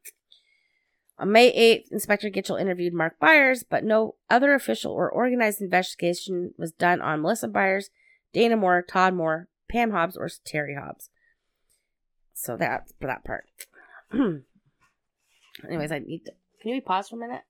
On 1.19 1.31
May 1.31 1.51
8th, 1.51 1.91
Inspector 1.91 2.29
Gitchell 2.29 2.59
interviewed 2.59 2.93
Mark 2.93 3.19
Byers, 3.19 3.63
but 3.69 3.83
no 3.83 4.15
other 4.29 4.53
official 4.53 4.93
or 4.93 5.11
organized 5.11 5.61
investigation 5.61 6.53
was 6.57 6.71
done 6.71 7.01
on 7.01 7.21
Melissa 7.21 7.49
Byers, 7.49 7.89
Dana 8.31 8.55
Moore, 8.55 8.81
Todd 8.81 9.13
Moore, 9.13 9.49
Pam 9.69 9.91
Hobbs, 9.91 10.15
or 10.15 10.29
Terry 10.45 10.75
Hobbs. 10.75 11.09
So 12.33 12.55
that's 12.55 12.93
for 13.01 13.07
that 13.07 13.25
part. 13.25 13.45
Anyways, 15.67 15.91
I 15.91 15.99
need 15.99 16.23
to. 16.25 16.31
Can 16.61 16.69
you 16.69 16.75
we 16.75 16.81
pause 16.81 17.09
for 17.09 17.17
a 17.17 17.19
minute? 17.19 17.41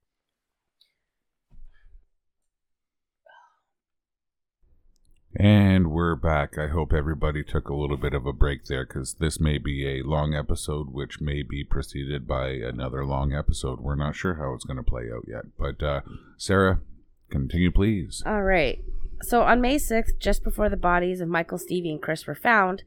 And 5.36 5.92
we're 5.92 6.16
back. 6.16 6.58
I 6.58 6.68
hope 6.68 6.92
everybody 6.92 7.44
took 7.44 7.70
a 7.70 7.76
little 7.76 7.98
bit 7.98 8.16
of 8.16 8.26
a 8.26 8.34
break 8.34 8.66
there 8.66 8.84
because 8.84 9.14
this 9.14 9.40
may 9.40 9.60
be 9.60 9.88
a 9.88 10.04
long 10.04 10.34
episode, 10.34 10.92
which 10.92 11.22
may 11.22 11.44
be 11.44 11.64
preceded 11.64 12.28
by 12.28 12.50
another 12.50 13.06
long 13.06 13.34
episode. 13.34 13.80
We're 13.80 13.96
not 13.96 14.16
sure 14.16 14.36
how 14.36 14.54
it's 14.54 14.66
going 14.66 14.78
to 14.78 14.84
play 14.84 15.04
out 15.16 15.26
yet. 15.28 15.46
But, 15.58 15.84
uh, 15.84 16.02
Sarah, 16.38 16.80
continue, 17.30 17.70
please. 17.70 18.24
All 18.26 18.42
right. 18.42 18.84
So 19.22 19.44
on 19.44 19.62
May 19.62 19.76
6th, 19.76 20.18
just 20.20 20.44
before 20.44 20.68
the 20.68 20.78
bodies 20.78 21.22
of 21.22 21.28
Michael, 21.28 21.60
Stevie, 21.60 21.92
and 21.92 22.02
Chris 22.02 22.26
were 22.26 22.34
found, 22.34 22.82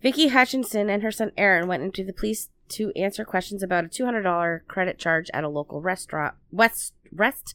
Vicky 0.00 0.28
Hutchinson 0.28 0.88
and 0.88 1.02
her 1.02 1.12
son 1.12 1.32
Aaron 1.36 1.68
went 1.68 1.82
into 1.82 2.04
the 2.04 2.12
police 2.14 2.48
to 2.70 2.90
answer 2.96 3.24
questions 3.24 3.62
about 3.62 3.84
a 3.84 3.88
$200 3.88 4.60
credit 4.66 4.98
charge 4.98 5.28
at 5.34 5.44
a 5.44 5.48
local 5.48 5.82
restaurant. 5.82 6.34
West, 6.50 6.94
rest, 7.12 7.54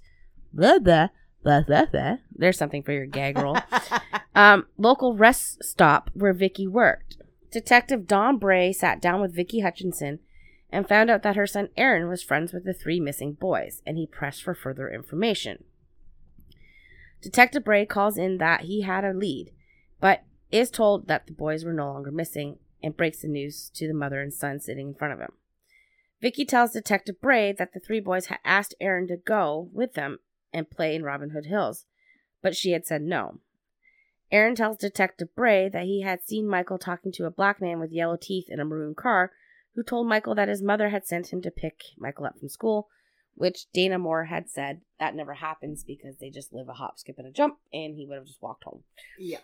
blah, 0.53 0.78
blah, 0.78 1.07
blah, 1.44 1.62
blah, 1.62 1.86
blah. 1.86 2.18
There's 2.32 2.58
something 2.58 2.84
for 2.84 2.92
your 2.92 3.06
gag 3.06 3.38
roll. 3.38 3.58
um, 4.36 4.68
local 4.78 5.16
rest 5.16 5.64
stop 5.64 6.10
where 6.14 6.34
Vicky 6.34 6.68
worked. 6.68 7.18
Detective 7.52 8.08
Don 8.08 8.38
Bray 8.38 8.72
sat 8.72 9.02
down 9.02 9.22
with 9.22 9.36
Vicky 9.36 9.60
Hutchinson 9.60 10.20
and 10.72 10.88
found 10.88 11.10
out 11.10 11.24
that 11.24 11.36
her 11.36 11.48
son 11.48 11.70
Aaron 11.76 12.08
was 12.08 12.24
friends 12.24 12.54
with 12.54 12.64
the 12.64 12.74
three 12.74 13.00
missing 13.00 13.34
boys, 13.34 13.82
and 13.86 13.98
he 13.98 14.08
pressed 14.08 14.42
for 14.42 14.56
further 14.56 14.89
information. 14.89 15.64
Detective 17.22 17.64
Bray 17.64 17.86
calls 17.86 18.18
in 18.18 18.38
that 18.38 18.62
he 18.62 18.82
had 18.82 19.04
a 19.04 19.14
lead, 19.14 19.52
but 20.00 20.24
is 20.52 20.72
told 20.72 21.08
that 21.08 21.28
the 21.28 21.34
boys 21.34 21.64
were 21.64 21.74
no 21.74 21.92
longer 21.92 22.12
missing 22.12 22.58
and 22.82 22.98
breaks 22.98 23.22
the 23.22 23.28
news 23.28 23.70
to 23.76 23.88
the 23.88 23.94
mother 23.94 24.22
and 24.22 24.34
son 24.34 24.60
sitting 24.60 24.89
in 24.89 24.96
front 24.96 25.14
of 25.14 25.20
him. 25.20 25.34
Vicky 26.22 26.46
tells 26.46 26.72
Detective 26.72 27.20
Bray 27.20 27.52
that 27.52 27.74
the 27.74 27.80
three 27.80 28.00
boys 28.00 28.28
had 28.28 28.39
asked 28.46 28.76
Aaron 28.80 29.08
to 29.08 29.18
go 29.18 29.70
with 29.74 29.94
them 29.94 30.20
and 30.54 30.70
play 30.70 30.95
in 30.95 31.04
Robin 31.04 31.32
Hood 31.32 31.45
Hills, 31.45 31.86
but 32.41 32.56
she 32.56 32.72
had 32.72 32.86
said 32.86 33.02
no. 33.02 33.39
Aaron 34.32 34.56
tells 34.56 34.78
Detective 34.78 35.36
Bray 35.36 35.68
that 35.70 35.84
he 35.84 36.02
had 36.02 36.24
seen 36.24 36.47
Michael 36.47 36.78
talking 36.78 37.12
to 37.14 37.26
a 37.26 37.32
black 37.32 37.62
man 37.62 37.80
with 37.80 37.91
yellow 37.91 38.18
teeth 38.20 38.45
in 38.47 38.60
a 38.60 38.66
maroon 38.66 38.95
car 38.95 39.32
who 39.76 39.84
told 39.84 40.08
Michael 40.08 40.36
that 40.36 40.47
his 40.47 40.62
mother 40.62 40.89
had 40.89 41.06
sent 41.06 41.34
him 41.34 41.41
to 41.41 41.52
pick 41.52 41.82
Michael 41.97 42.26
up 42.26 42.39
from 42.39 42.49
school, 42.49 42.88
which 43.36 43.72
Dana 43.74 43.99
Moore 43.99 44.26
had 44.26 44.49
said 44.49 44.82
that 44.99 45.16
never 45.16 45.36
happens 45.36 45.84
because 45.84 46.18
they 46.18 46.30
just 46.30 46.54
live 46.54 46.70
a 46.70 46.74
hop, 46.74 46.99
skip, 46.99 47.18
and 47.18 47.28
a 47.28 47.32
jump, 47.32 47.58
and 47.74 47.95
he 47.95 48.06
would 48.06 48.16
have 48.16 48.28
just 48.28 48.41
walked 48.41 48.64
home. 48.64 48.84
Yeah. 49.20 49.39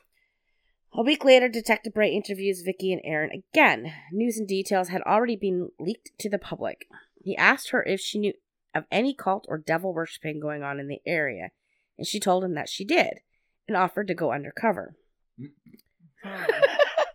A 0.93 1.03
week 1.03 1.25
later, 1.25 1.49
Detective 1.49 1.93
Bray 1.93 2.11
interviews 2.11 2.61
Vicky 2.61 2.93
and 2.93 3.01
Aaron 3.03 3.31
again. 3.31 3.93
News 4.11 4.37
and 4.37 4.47
details 4.47 4.87
had 4.87 5.01
already 5.01 5.35
been 5.35 5.69
leaked 5.79 6.11
to 6.19 6.29
the 6.29 6.39
public. 6.39 6.87
He 7.21 7.35
asked 7.35 7.71
her 7.71 7.83
if 7.83 7.99
she 7.99 8.19
knew 8.19 8.33
of 8.75 8.85
any 8.91 9.13
cult 9.13 9.45
or 9.47 9.57
devil 9.57 9.93
worshipping 9.93 10.39
going 10.39 10.63
on 10.63 10.79
in 10.79 10.87
the 10.87 10.99
area, 11.05 11.49
and 11.97 12.05
she 12.07 12.19
told 12.19 12.43
him 12.43 12.53
that 12.55 12.69
she 12.69 12.83
did 12.85 13.19
and 13.67 13.75
offered 13.77 14.07
to 14.07 14.13
go 14.13 14.31
undercover. 14.31 14.95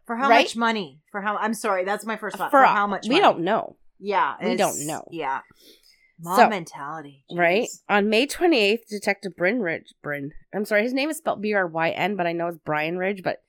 For 0.07 0.16
how 0.16 0.28
Right? 0.28 0.44
much 0.44 0.57
money? 0.57 1.00
For 1.11 1.20
how? 1.20 1.36
I'm 1.36 1.55
sorry, 1.55 1.84
that's 1.84 2.05
my 2.05 2.16
first 2.16 2.34
uh, 2.34 2.38
thought. 2.38 2.50
For 2.50 2.64
how 2.64 2.86
much? 2.86 3.05
Money. 3.05 3.14
We 3.16 3.20
money? 3.20 3.34
don't 3.34 3.44
know, 3.44 3.76
Yeah, 4.00 4.34
We 4.42 4.53
it's- 4.53 4.59
don't 4.59 4.86
know. 4.86 5.07
Yeah, 5.11 5.40
mom 6.20 6.36
So- 6.36 6.48
mentality, 6.48 7.24
right? 7.32 7.68
On 7.88 8.09
May 8.09 8.26
28th, 8.26 8.86
Detective 8.88 9.36
Bryn 9.36 9.61
Ridge, 9.61 9.94
Bryn, 10.03 10.32
I'm 10.55 10.64
sorry, 10.64 10.82
his 10.82 10.92
name 10.92 11.09
is 11.09 11.18
spelled 11.18 11.40
B 11.40 11.55
R 11.55 11.66
Y 11.66 11.90
N, 11.90 12.16
but 12.16 12.26
I 12.26 12.32
know 12.32 12.48
it's 12.48 12.59
Brian 12.64 12.98
Ridge, 12.98 13.22
but 13.22 13.42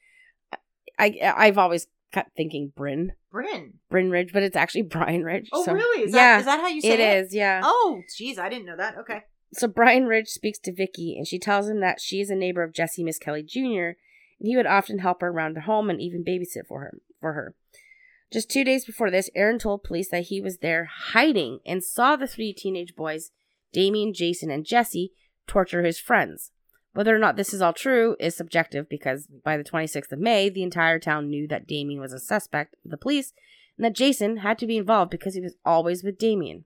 I, 0.99 1.20
I've 1.36 1.58
always 1.58 1.88
kept 2.12 2.36
thinking 2.38 2.72
Bryn, 2.76 3.14
Bryn. 3.34 3.74
Bryn 3.90 4.12
Ridge, 4.12 4.32
but 4.32 4.44
it's 4.44 4.56
actually 4.56 4.82
Brian 4.84 5.24
Ridge. 5.24 5.50
Oh, 5.52 5.66
so- 5.66 5.74
really? 5.74 6.04
Is 6.04 6.14
yeah, 6.14 6.36
that 6.36 6.40
is 6.40 6.46
that 6.46 6.62
how 6.62 6.68
you 6.68 6.80
say 6.80 6.92
it? 6.92 7.00
it 7.02 7.26
is, 7.26 7.34
yeah. 7.36 7.62
Oh, 7.64 8.02
jeez, 8.18 8.38
I 8.38 8.48
didn't 8.48 8.68
know 8.68 8.78
that. 8.78 8.98
Okay. 9.00 9.24
So 9.52 9.68
Brian 9.68 10.06
Ridge 10.06 10.30
speaks 10.30 10.60
to 10.60 10.74
Vicky, 10.74 11.16
and 11.18 11.28
she 11.28 11.38
tells 11.38 11.68
him 11.68 11.80
that 11.82 12.00
she 12.00 12.22
is 12.22 12.30
a 12.30 12.36
neighbor 12.36 12.64
of 12.64 12.74
Jesse 12.74 13.04
Misskelley 13.04 13.44
Jr., 13.44 13.98
and 14.40 14.48
he 14.48 14.56
would 14.56 14.66
often 14.66 15.00
help 15.00 15.22
her 15.22 15.28
around 15.28 15.56
the 15.56 15.62
home 15.62 15.90
and 15.90 16.00
even 16.02 16.24
babysit 16.24 16.68
for 16.68 16.82
her. 16.82 16.98
For 17.20 17.34
her. 17.34 17.56
Just 18.32 18.50
two 18.50 18.64
days 18.64 18.86
before 18.86 19.12
this, 19.12 19.30
Aaron 19.36 19.60
told 19.60 19.84
police 19.84 20.10
that 20.10 20.26
he 20.26 20.42
was 20.42 20.58
there 20.58 20.86
hiding 20.86 21.60
and 21.66 21.84
saw 21.84 22.16
the 22.16 22.28
three 22.28 22.54
teenage 22.54 22.96
boys, 22.96 23.32
Damien, 23.72 24.14
Jason, 24.14 24.50
and 24.50 24.66
Jesse, 24.66 25.12
torture 25.48 25.84
his 25.84 26.00
friends. 26.00 26.52
Whether 26.94 27.16
or 27.16 27.20
not 27.20 27.36
this 27.36 27.54
is 27.54 27.62
all 27.62 27.74
true 27.74 28.16
is 28.20 28.36
subjective 28.36 28.88
because 28.88 29.28
by 29.28 29.58
the 29.58 29.64
26th 29.64 30.12
of 30.12 30.20
May, 30.20 30.50
the 30.50 30.64
entire 30.64 31.00
town 31.00 31.30
knew 31.30 31.48
that 31.48 31.68
Damien 31.68 32.00
was 32.00 32.14
a 32.14 32.20
suspect 32.20 32.76
the 32.86 32.98
police 32.98 33.34
and 33.78 33.86
that 33.86 33.96
Jason 33.96 34.38
had 34.38 34.60
to 34.60 34.68
be 34.68 34.78
involved 34.78 35.10
because 35.10 35.34
he 35.34 35.41
was 35.41 35.56
always 35.66 36.04
with 36.04 36.20
Damien. 36.20 36.66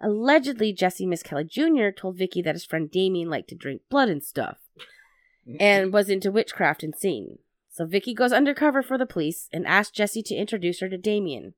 Allegedly, 0.00 0.72
Jesse 0.72 1.06
Misskelley 1.06 1.44
Jr. 1.44 1.90
told 1.96 2.18
Vicky 2.18 2.42
that 2.42 2.54
his 2.54 2.64
friend 2.64 2.90
Damien 2.90 3.30
liked 3.30 3.48
to 3.48 3.54
drink 3.54 3.82
blood 3.88 4.08
and 4.08 4.22
stuff 4.22 4.58
and 5.58 5.92
was 5.92 6.08
into 6.08 6.30
witchcraft 6.30 6.82
and 6.82 6.94
Satan. 6.94 7.38
So 7.70 7.86
Vicky 7.86 8.12
goes 8.12 8.32
undercover 8.32 8.82
for 8.82 8.98
the 8.98 9.06
police 9.06 9.48
and 9.52 9.66
asks 9.66 9.96
Jesse 9.96 10.22
to 10.24 10.34
introduce 10.34 10.80
her 10.80 10.88
to 10.88 10.98
Damien. 10.98 11.54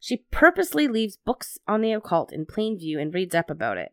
She 0.00 0.24
purposely 0.30 0.88
leaves 0.88 1.16
books 1.16 1.58
on 1.66 1.80
the 1.80 1.92
occult 1.92 2.32
in 2.32 2.46
plain 2.46 2.78
view 2.78 2.98
and 2.98 3.12
reads 3.12 3.34
up 3.34 3.50
about 3.50 3.76
it. 3.76 3.92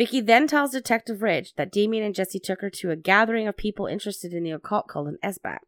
Vicky 0.00 0.22
then 0.22 0.46
tells 0.46 0.70
Detective 0.70 1.20
Ridge 1.20 1.52
that 1.56 1.70
Damien 1.70 2.02
and 2.02 2.14
Jesse 2.14 2.40
took 2.40 2.62
her 2.62 2.70
to 2.70 2.90
a 2.90 2.96
gathering 2.96 3.46
of 3.46 3.58
people 3.58 3.84
interested 3.84 4.32
in 4.32 4.44
the 4.44 4.50
occult 4.50 4.88
called 4.88 5.08
an 5.08 5.18
Esbat. 5.22 5.58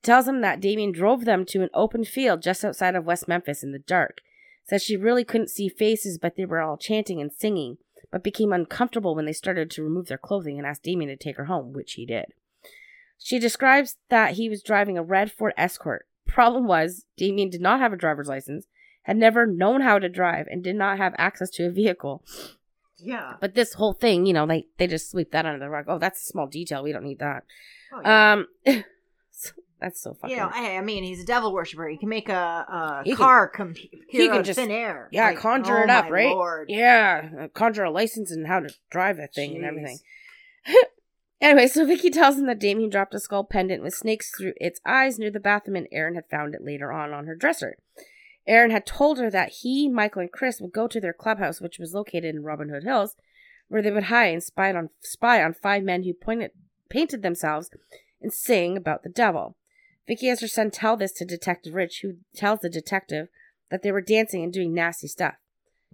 Tells 0.00 0.28
him 0.28 0.42
that 0.42 0.60
Damien 0.60 0.92
drove 0.92 1.24
them 1.24 1.44
to 1.46 1.60
an 1.64 1.68
open 1.74 2.04
field 2.04 2.40
just 2.40 2.64
outside 2.64 2.94
of 2.94 3.04
West 3.04 3.26
Memphis 3.26 3.64
in 3.64 3.72
the 3.72 3.80
dark. 3.80 4.20
Says 4.68 4.84
she 4.84 4.96
really 4.96 5.24
couldn't 5.24 5.50
see 5.50 5.68
faces, 5.68 6.18
but 6.18 6.36
they 6.36 6.44
were 6.44 6.60
all 6.60 6.76
chanting 6.76 7.20
and 7.20 7.32
singing, 7.32 7.78
but 8.12 8.22
became 8.22 8.52
uncomfortable 8.52 9.16
when 9.16 9.24
they 9.24 9.32
started 9.32 9.72
to 9.72 9.82
remove 9.82 10.06
their 10.06 10.18
clothing 10.18 10.56
and 10.56 10.64
asked 10.64 10.84
Damien 10.84 11.08
to 11.08 11.16
take 11.16 11.36
her 11.36 11.46
home, 11.46 11.72
which 11.72 11.94
he 11.94 12.06
did. 12.06 12.26
She 13.18 13.40
describes 13.40 13.96
that 14.08 14.34
he 14.34 14.48
was 14.48 14.62
driving 14.62 14.96
a 14.96 15.02
red 15.02 15.32
Ford 15.32 15.52
Escort. 15.56 16.06
Problem 16.28 16.68
was, 16.68 17.06
Damien 17.16 17.50
did 17.50 17.60
not 17.60 17.80
have 17.80 17.92
a 17.92 17.96
driver's 17.96 18.28
license, 18.28 18.68
had 19.02 19.16
never 19.16 19.46
known 19.46 19.80
how 19.80 19.98
to 19.98 20.08
drive, 20.08 20.46
and 20.48 20.62
did 20.62 20.76
not 20.76 20.98
have 20.98 21.16
access 21.18 21.50
to 21.50 21.66
a 21.66 21.72
vehicle. 21.72 22.22
Yeah. 22.98 23.34
But 23.40 23.54
this 23.54 23.74
whole 23.74 23.92
thing, 23.92 24.26
you 24.26 24.32
know, 24.32 24.46
they 24.46 24.66
they 24.78 24.86
just 24.86 25.10
sweep 25.10 25.32
that 25.32 25.44
under 25.46 25.58
the 25.58 25.68
rug. 25.68 25.84
Oh, 25.88 25.98
that's 25.98 26.22
a 26.22 26.26
small 26.26 26.46
detail. 26.46 26.82
We 26.82 26.92
don't 26.92 27.04
need 27.04 27.18
that. 27.18 27.44
Oh, 27.92 28.00
yeah. 28.02 28.32
Um, 28.32 28.46
that's 29.80 30.00
so 30.02 30.14
fucking. 30.14 30.30
you 30.34 30.42
know, 30.42 30.48
hey, 30.48 30.78
I 30.78 30.80
mean, 30.80 31.04
he's 31.04 31.22
a 31.22 31.26
devil 31.26 31.52
worshiper. 31.52 31.86
He 31.88 31.98
can 31.98 32.08
make 32.08 32.28
a, 32.30 32.32
a 32.34 33.02
He 33.04 33.10
can- 33.10 33.16
car 33.18 33.48
come 33.48 33.74
he 34.08 34.28
can 34.28 34.42
just- 34.42 34.58
thin 34.58 34.70
air. 34.70 35.08
yeah, 35.12 35.26
Like, 35.26 35.38
conjure 35.38 35.80
oh 35.80 35.82
it 35.84 35.90
up, 35.90 36.10
right? 36.10 36.34
Lord. 36.34 36.70
yeah, 36.70 37.28
uh, 37.42 37.48
conjure 37.48 37.84
a 37.84 37.90
license 37.90 38.30
and 38.30 38.46
how 38.46 38.60
to 38.60 38.70
drive 38.90 39.18
that 39.18 39.34
thing 39.34 39.54
and 39.56 39.64
everything. 39.66 39.98
anyway, 41.40 41.66
so 41.68 41.84
Vicky 41.84 42.08
tells 42.10 42.38
him 42.38 42.46
that 42.46 42.58
Damien 42.58 42.88
dropped 42.90 43.14
a 43.14 43.20
skull 43.20 43.44
pendant 43.44 43.82
with 43.82 43.94
snakes 43.94 44.30
through 44.36 44.54
its 44.56 44.80
eyes 44.86 45.18
near 45.18 45.30
the 45.30 45.38
bathroom, 45.40 45.76
and 45.76 45.88
Aaron 45.92 46.14
had 46.14 46.28
found 46.30 46.54
it 46.54 46.64
later 46.64 46.90
on 46.90 47.12
on 47.12 47.26
her 47.26 47.36
dresser. 47.36 47.76
Aaron 48.46 48.70
had 48.70 48.86
told 48.86 49.18
her 49.18 49.30
that 49.30 49.54
he, 49.62 49.88
Michael, 49.88 50.22
and 50.22 50.32
Chris 50.32 50.60
would 50.60 50.72
go 50.72 50.86
to 50.86 51.00
their 51.00 51.12
clubhouse, 51.12 51.60
which 51.60 51.78
was 51.78 51.94
located 51.94 52.34
in 52.34 52.44
Robin 52.44 52.68
Hood 52.68 52.84
Hills, 52.84 53.16
where 53.68 53.82
they 53.82 53.90
would 53.90 54.04
hide 54.04 54.32
and 54.32 54.42
spy 54.42 54.72
on 54.72 54.90
spy 55.00 55.42
on 55.42 55.52
five 55.52 55.82
men 55.82 56.04
who 56.04 56.14
pointed 56.14 56.52
painted 56.88 57.22
themselves 57.22 57.70
and 58.20 58.32
sing 58.32 58.76
about 58.76 59.02
the 59.02 59.08
devil. 59.08 59.56
Vicky 60.06 60.28
has 60.28 60.40
her 60.40 60.48
son 60.48 60.70
tell 60.70 60.96
this 60.96 61.12
to 61.12 61.24
Detective 61.24 61.74
Ridge, 61.74 62.00
who 62.02 62.18
tells 62.34 62.60
the 62.60 62.70
detective 62.70 63.28
that 63.70 63.82
they 63.82 63.90
were 63.90 64.00
dancing 64.00 64.44
and 64.44 64.52
doing 64.52 64.72
nasty 64.72 65.08
stuff. 65.08 65.34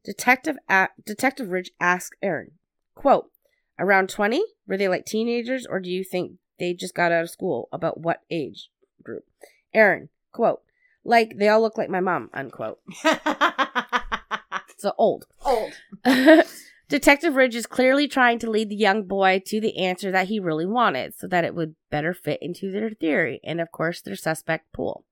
Detective 0.05 0.57
a- 0.69 0.89
Detective 1.05 1.51
Ridge 1.51 1.71
asks 1.81 2.17
Aaron, 2.23 2.53
quote, 2.95 3.31
around 3.79 4.11
20? 4.11 4.43
Were 4.67 4.77
they 4.77 4.89
like 4.89 5.07
teenagers, 5.07 5.67
or 5.67 5.81
do 5.81 5.89
you 5.89 6.05
think 6.05 6.33
they 6.59 6.75
just 6.75 6.95
got 6.95 7.13
out 7.13 7.25
of 7.25 7.31
school? 7.31 7.69
About 7.73 8.01
what 8.01 8.21
age 8.31 8.69
group? 9.03 9.25
Aaron, 9.73 10.11
quote, 10.33 10.63
like 11.05 11.37
they 11.37 11.49
all 11.49 11.61
look 11.61 11.79
like 11.79 11.91
my 11.91 12.01
mom, 12.01 12.31
unquote. 12.33 12.81
So 14.83 14.95
old. 14.99 15.27
Old. 15.45 15.73
Detective 16.89 17.37
Ridge 17.37 17.55
is 17.55 17.67
clearly 17.67 18.09
trying 18.09 18.41
to 18.41 18.51
lead 18.51 18.69
the 18.69 18.75
young 18.75 19.05
boy 19.05 19.41
to 19.47 19.61
the 19.61 19.79
answer 19.79 20.11
that 20.11 20.27
he 20.27 20.41
really 20.41 20.67
wanted 20.67 21.15
so 21.15 21.29
that 21.29 21.45
it 21.45 21.55
would 21.55 21.77
better 21.89 22.13
fit 22.13 22.43
into 22.43 22.73
their 22.73 22.91
theory 22.91 23.41
and, 23.45 23.61
of 23.61 23.71
course, 23.71 24.01
their 24.01 24.17
suspect 24.17 24.73
pool. 24.73 25.05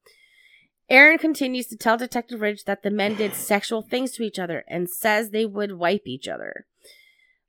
Aaron 0.88 1.18
continues 1.18 1.68
to 1.68 1.76
tell 1.76 1.96
Detective 1.96 2.40
Ridge 2.40 2.64
that 2.64 2.82
the 2.82 2.90
men 2.90 3.14
did 3.14 3.32
sexual 3.36 3.80
things 3.80 4.10
to 4.12 4.24
each 4.24 4.40
other 4.40 4.64
and 4.66 4.90
says 4.90 5.30
they 5.30 5.46
would 5.46 5.78
wipe 5.78 6.02
each 6.04 6.26
other. 6.26 6.66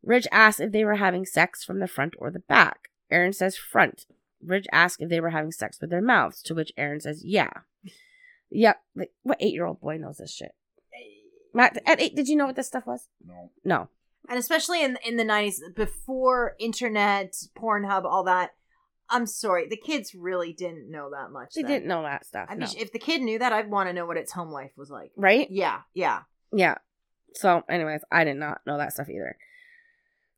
Ridge 0.04 0.28
asks 0.32 0.60
if 0.60 0.72
they 0.72 0.86
were 0.86 0.98
having 0.98 1.26
sex 1.26 1.64
from 1.64 1.80
the 1.80 1.88
front 1.88 2.14
or 2.20 2.30
the 2.30 2.40
back. 2.40 2.92
Aaron 3.10 3.34
says 3.34 3.58
front. 3.58 4.06
Ridge 4.46 4.68
asks 4.72 5.02
if 5.02 5.10
they 5.10 5.20
were 5.20 5.32
having 5.32 5.52
sex 5.52 5.82
with 5.82 5.90
their 5.90 6.04
mouths, 6.04 6.44
to 6.44 6.54
which 6.54 6.72
Aaron 6.78 7.00
says 7.00 7.26
yeah. 7.26 7.52
Yep. 8.52 8.82
Like, 8.96 9.12
what 9.24 9.38
eight 9.40 9.54
year 9.54 9.66
old 9.66 9.82
boy 9.82 9.98
knows 9.98 10.18
this 10.18 10.34
shit? 10.34 10.52
Matt, 11.54 11.82
at 11.86 12.00
eight, 12.02 12.16
did 12.16 12.28
you 12.28 12.36
know 12.36 12.46
what 12.46 12.56
this 12.56 12.68
stuff 12.68 12.86
was? 12.86 13.08
No. 13.26 13.52
No. 13.66 13.90
and 14.30 14.38
especially 14.40 14.84
in 14.84 14.98
in 15.06 15.18
the 15.18 15.24
nineties, 15.24 15.62
before 15.76 16.56
internet, 16.60 17.36
Pornhub, 17.58 18.06
all 18.06 18.24
that. 18.26 18.52
I'm 19.10 19.26
sorry, 19.26 19.68
the 19.68 19.76
kids 19.76 20.16
really 20.16 20.54
didn't 20.54 20.90
know 20.90 21.10
that 21.12 21.32
much. 21.32 21.54
They 21.54 21.64
then. 21.64 21.72
didn't 21.72 21.88
know 21.88 22.04
that 22.04 22.26
stuff. 22.26 22.48
I 22.50 22.56
mean, 22.56 22.70
if 22.78 22.94
the 22.94 23.00
kid 23.00 23.22
knew 23.22 23.40
that, 23.40 23.52
I'd 23.52 23.70
want 23.70 23.90
to 23.90 23.94
know 23.94 24.06
what 24.06 24.16
its 24.16 24.32
home 24.32 24.52
life 24.52 24.72
was 24.78 24.90
like. 24.90 25.12
right? 25.18 25.48
Yeah, 25.52 25.82
yeah. 25.94 26.22
Yeah. 26.54 26.76
So, 27.34 27.64
anyways, 27.70 28.02
I 28.10 28.24
did 28.24 28.38
not 28.38 28.62
know 28.66 28.78
that 28.78 28.94
stuff 28.94 29.10
either. 29.10 29.36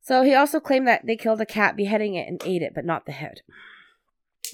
So 0.02 0.22
he 0.22 0.34
also 0.34 0.58
claimed 0.58 0.88
that 0.88 1.06
they 1.06 1.16
killed 1.16 1.40
a 1.40 1.46
cat, 1.46 1.76
beheading 1.76 2.14
it, 2.16 2.26
and 2.28 2.42
ate 2.44 2.62
it, 2.62 2.72
but 2.74 2.84
not 2.84 3.06
the 3.06 3.12
head. 3.12 3.42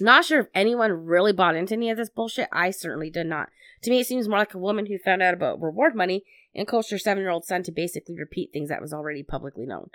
Not 0.00 0.24
sure 0.24 0.40
if 0.40 0.46
anyone 0.54 0.92
really 1.04 1.32
bought 1.32 1.56
into 1.56 1.74
any 1.74 1.90
of 1.90 1.96
this 1.96 2.10
bullshit. 2.10 2.48
I 2.52 2.70
certainly 2.70 3.10
did 3.10 3.26
not. 3.26 3.48
To 3.82 3.90
me, 3.90 4.00
it 4.00 4.06
seems 4.06 4.28
more 4.28 4.38
like 4.38 4.54
a 4.54 4.58
woman 4.58 4.86
who 4.86 4.98
found 4.98 5.22
out 5.22 5.34
about 5.34 5.60
reward 5.60 5.94
money 5.94 6.24
and 6.54 6.66
coached 6.68 6.90
her 6.90 6.98
seven 6.98 7.22
year 7.22 7.30
old 7.30 7.44
son 7.44 7.62
to 7.64 7.72
basically 7.72 8.16
repeat 8.18 8.52
things 8.52 8.68
that 8.68 8.82
was 8.82 8.92
already 8.92 9.22
publicly 9.22 9.66
known, 9.66 9.90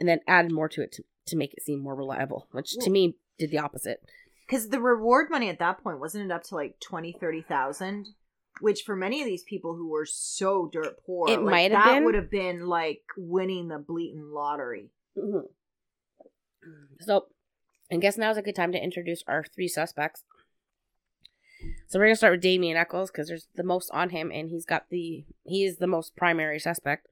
and 0.00 0.08
then 0.08 0.20
added 0.26 0.52
more 0.52 0.68
to 0.70 0.82
it 0.82 0.92
to, 0.92 1.04
to 1.26 1.36
make 1.36 1.52
it 1.54 1.62
seem 1.62 1.80
more 1.80 1.94
reliable, 1.94 2.48
which 2.52 2.72
to 2.78 2.90
me 2.90 3.16
did 3.38 3.50
the 3.50 3.58
opposite. 3.58 4.02
Because 4.46 4.68
the 4.70 4.80
reward 4.80 5.30
money 5.30 5.48
at 5.50 5.58
that 5.58 5.82
point 5.82 6.00
wasn't 6.00 6.24
it 6.24 6.32
up 6.34 6.42
to 6.44 6.54
like 6.54 6.80
twenty, 6.80 7.12
thirty 7.20 7.42
thousand, 7.42 8.08
which 8.60 8.82
for 8.82 8.96
many 8.96 9.20
of 9.20 9.26
these 9.26 9.42
people 9.44 9.74
who 9.76 9.88
were 9.90 10.06
so 10.06 10.68
dirt 10.72 10.96
poor, 11.04 11.28
It 11.28 11.40
like, 11.42 11.50
might 11.50 11.70
have 11.72 11.84
that 11.84 11.94
been. 11.96 12.04
would 12.06 12.14
have 12.14 12.30
been 12.30 12.66
like 12.66 13.02
winning 13.16 13.68
the 13.68 13.78
bleating 13.78 14.30
lottery. 14.32 14.90
Mhm. 15.16 15.42
So, 17.00 17.26
I 17.90 17.96
guess 17.96 18.18
now 18.18 18.30
is 18.30 18.36
a 18.36 18.42
good 18.42 18.54
time 18.54 18.72
to 18.72 18.82
introduce 18.82 19.22
our 19.26 19.44
three 19.44 19.68
suspects. 19.68 20.24
So 21.86 21.98
we're 21.98 22.06
gonna 22.06 22.16
start 22.16 22.34
with 22.34 22.42
Damien 22.42 22.76
Echols 22.76 23.10
because 23.10 23.28
there's 23.28 23.48
the 23.54 23.62
most 23.62 23.90
on 23.92 24.10
him, 24.10 24.30
and 24.32 24.50
he's 24.50 24.66
got 24.66 24.90
the 24.90 25.24
he 25.44 25.64
is 25.64 25.78
the 25.78 25.86
most 25.86 26.16
primary 26.16 26.58
suspect. 26.58 27.08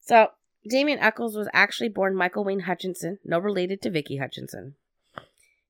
So 0.00 0.28
Damien 0.68 0.98
Echols 0.98 1.36
was 1.36 1.48
actually 1.52 1.88
born 1.88 2.14
Michael 2.14 2.44
Wayne 2.44 2.60
Hutchinson, 2.60 3.18
no 3.24 3.38
related 3.38 3.82
to 3.82 3.90
Vicky 3.90 4.16
Hutchinson. 4.16 4.74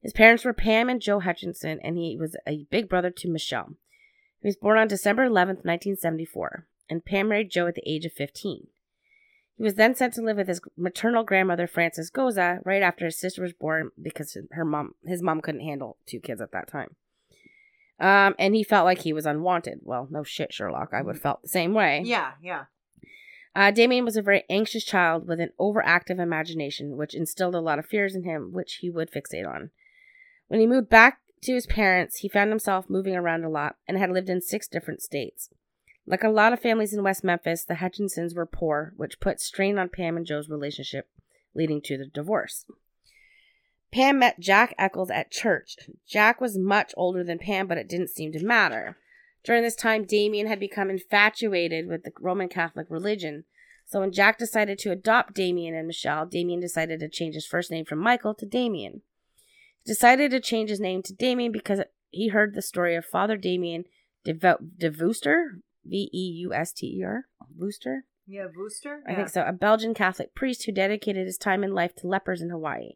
His 0.02 0.12
parents 0.12 0.44
were 0.44 0.52
Pam 0.52 0.88
and 0.88 1.00
Joe 1.00 1.20
Hutchinson, 1.20 1.80
and 1.82 1.96
he 1.96 2.16
was 2.16 2.36
a 2.46 2.66
big 2.70 2.88
brother 2.88 3.10
to 3.10 3.28
Michelle. 3.28 3.74
He 4.40 4.46
was 4.46 4.56
born 4.56 4.78
on 4.78 4.88
December 4.88 5.24
11th, 5.26 5.64
1974, 5.64 6.66
and 6.88 7.04
Pam 7.04 7.28
married 7.28 7.50
Joe 7.50 7.66
at 7.66 7.74
the 7.74 7.88
age 7.88 8.04
of 8.04 8.12
15. 8.12 8.68
He 9.58 9.64
was 9.64 9.74
then 9.74 9.96
sent 9.96 10.14
to 10.14 10.22
live 10.22 10.36
with 10.36 10.46
his 10.46 10.60
maternal 10.76 11.24
grandmother 11.24 11.66
Frances 11.66 12.10
Goza 12.10 12.60
right 12.64 12.80
after 12.80 13.04
his 13.04 13.18
sister 13.18 13.42
was 13.42 13.52
born 13.52 13.90
because 14.00 14.38
her 14.52 14.64
mom 14.64 14.94
his 15.04 15.20
mom 15.20 15.40
couldn't 15.40 15.62
handle 15.62 15.98
two 16.06 16.20
kids 16.20 16.40
at 16.40 16.52
that 16.52 16.68
time. 16.68 16.94
Um, 17.98 18.36
and 18.38 18.54
he 18.54 18.62
felt 18.62 18.84
like 18.84 19.00
he 19.00 19.12
was 19.12 19.26
unwanted. 19.26 19.80
Well, 19.82 20.06
no 20.12 20.22
shit, 20.22 20.52
Sherlock. 20.52 20.90
I 20.92 21.02
would 21.02 21.16
have 21.16 21.22
felt 21.22 21.42
the 21.42 21.48
same 21.48 21.74
way. 21.74 22.02
Yeah, 22.04 22.34
yeah. 22.40 22.66
Uh, 23.56 23.72
Damien 23.72 24.04
was 24.04 24.16
a 24.16 24.22
very 24.22 24.44
anxious 24.48 24.84
child 24.84 25.26
with 25.26 25.40
an 25.40 25.50
overactive 25.58 26.20
imagination, 26.20 26.96
which 26.96 27.12
instilled 27.12 27.56
a 27.56 27.60
lot 27.60 27.80
of 27.80 27.86
fears 27.86 28.14
in 28.14 28.22
him, 28.22 28.52
which 28.52 28.74
he 28.76 28.88
would 28.88 29.10
fixate 29.10 29.48
on. 29.48 29.70
When 30.46 30.60
he 30.60 30.66
moved 30.68 30.88
back 30.88 31.18
to 31.42 31.54
his 31.54 31.66
parents, 31.66 32.18
he 32.18 32.28
found 32.28 32.50
himself 32.50 32.88
moving 32.88 33.16
around 33.16 33.42
a 33.42 33.50
lot 33.50 33.74
and 33.88 33.98
had 33.98 34.10
lived 34.10 34.30
in 34.30 34.40
six 34.40 34.68
different 34.68 35.02
states. 35.02 35.50
Like 36.08 36.24
a 36.24 36.30
lot 36.30 36.54
of 36.54 36.60
families 36.60 36.94
in 36.94 37.02
West 37.02 37.22
Memphis, 37.22 37.64
the 37.64 37.74
Hutchinsons 37.74 38.34
were 38.34 38.46
poor, 38.46 38.94
which 38.96 39.20
put 39.20 39.40
strain 39.40 39.78
on 39.78 39.90
Pam 39.90 40.16
and 40.16 40.24
Joe's 40.24 40.48
relationship, 40.48 41.06
leading 41.54 41.82
to 41.82 41.98
the 41.98 42.06
divorce. 42.06 42.64
Pam 43.92 44.18
met 44.18 44.40
Jack 44.40 44.74
Echols 44.78 45.10
at 45.10 45.30
church. 45.30 45.76
Jack 46.06 46.40
was 46.40 46.56
much 46.56 46.94
older 46.96 47.22
than 47.22 47.38
Pam, 47.38 47.66
but 47.66 47.76
it 47.76 47.90
didn't 47.90 48.08
seem 48.08 48.32
to 48.32 48.42
matter. 48.42 48.96
During 49.44 49.62
this 49.62 49.76
time, 49.76 50.04
Damien 50.04 50.46
had 50.46 50.58
become 50.58 50.88
infatuated 50.88 51.86
with 51.86 52.04
the 52.04 52.12
Roman 52.18 52.48
Catholic 52.48 52.86
religion. 52.88 53.44
So 53.84 54.00
when 54.00 54.12
Jack 54.12 54.38
decided 54.38 54.78
to 54.78 54.90
adopt 54.90 55.34
Damien 55.34 55.74
and 55.74 55.86
Michelle, 55.86 56.24
Damien 56.24 56.60
decided 56.60 57.00
to 57.00 57.08
change 57.10 57.34
his 57.34 57.46
first 57.46 57.70
name 57.70 57.84
from 57.84 57.98
Michael 57.98 58.34
to 58.34 58.46
Damien. 58.46 59.02
He 59.84 59.92
decided 59.92 60.30
to 60.30 60.40
change 60.40 60.70
his 60.70 60.80
name 60.80 61.02
to 61.02 61.14
Damien 61.14 61.52
because 61.52 61.82
he 62.10 62.28
heard 62.28 62.54
the 62.54 62.62
story 62.62 62.94
of 62.96 63.04
Father 63.04 63.36
Damien 63.36 63.84
de, 64.24 64.32
Vo- 64.32 64.58
de 64.78 64.90
Veuster, 64.90 65.60
V 65.88 66.10
E 66.12 66.32
U 66.42 66.52
S 66.52 66.72
T 66.72 66.86
E 66.86 67.02
R, 67.02 67.24
Veuster, 67.58 68.00
Yeah, 68.26 68.46
Booster? 68.54 69.02
I 69.06 69.14
think 69.14 69.28
so, 69.28 69.42
a 69.42 69.52
Belgian 69.52 69.94
Catholic 69.94 70.34
priest 70.34 70.64
who 70.64 70.72
dedicated 70.72 71.26
his 71.26 71.38
time 71.38 71.62
and 71.64 71.74
life 71.74 71.94
to 71.96 72.06
lepers 72.06 72.42
in 72.42 72.50
Hawaii. 72.50 72.92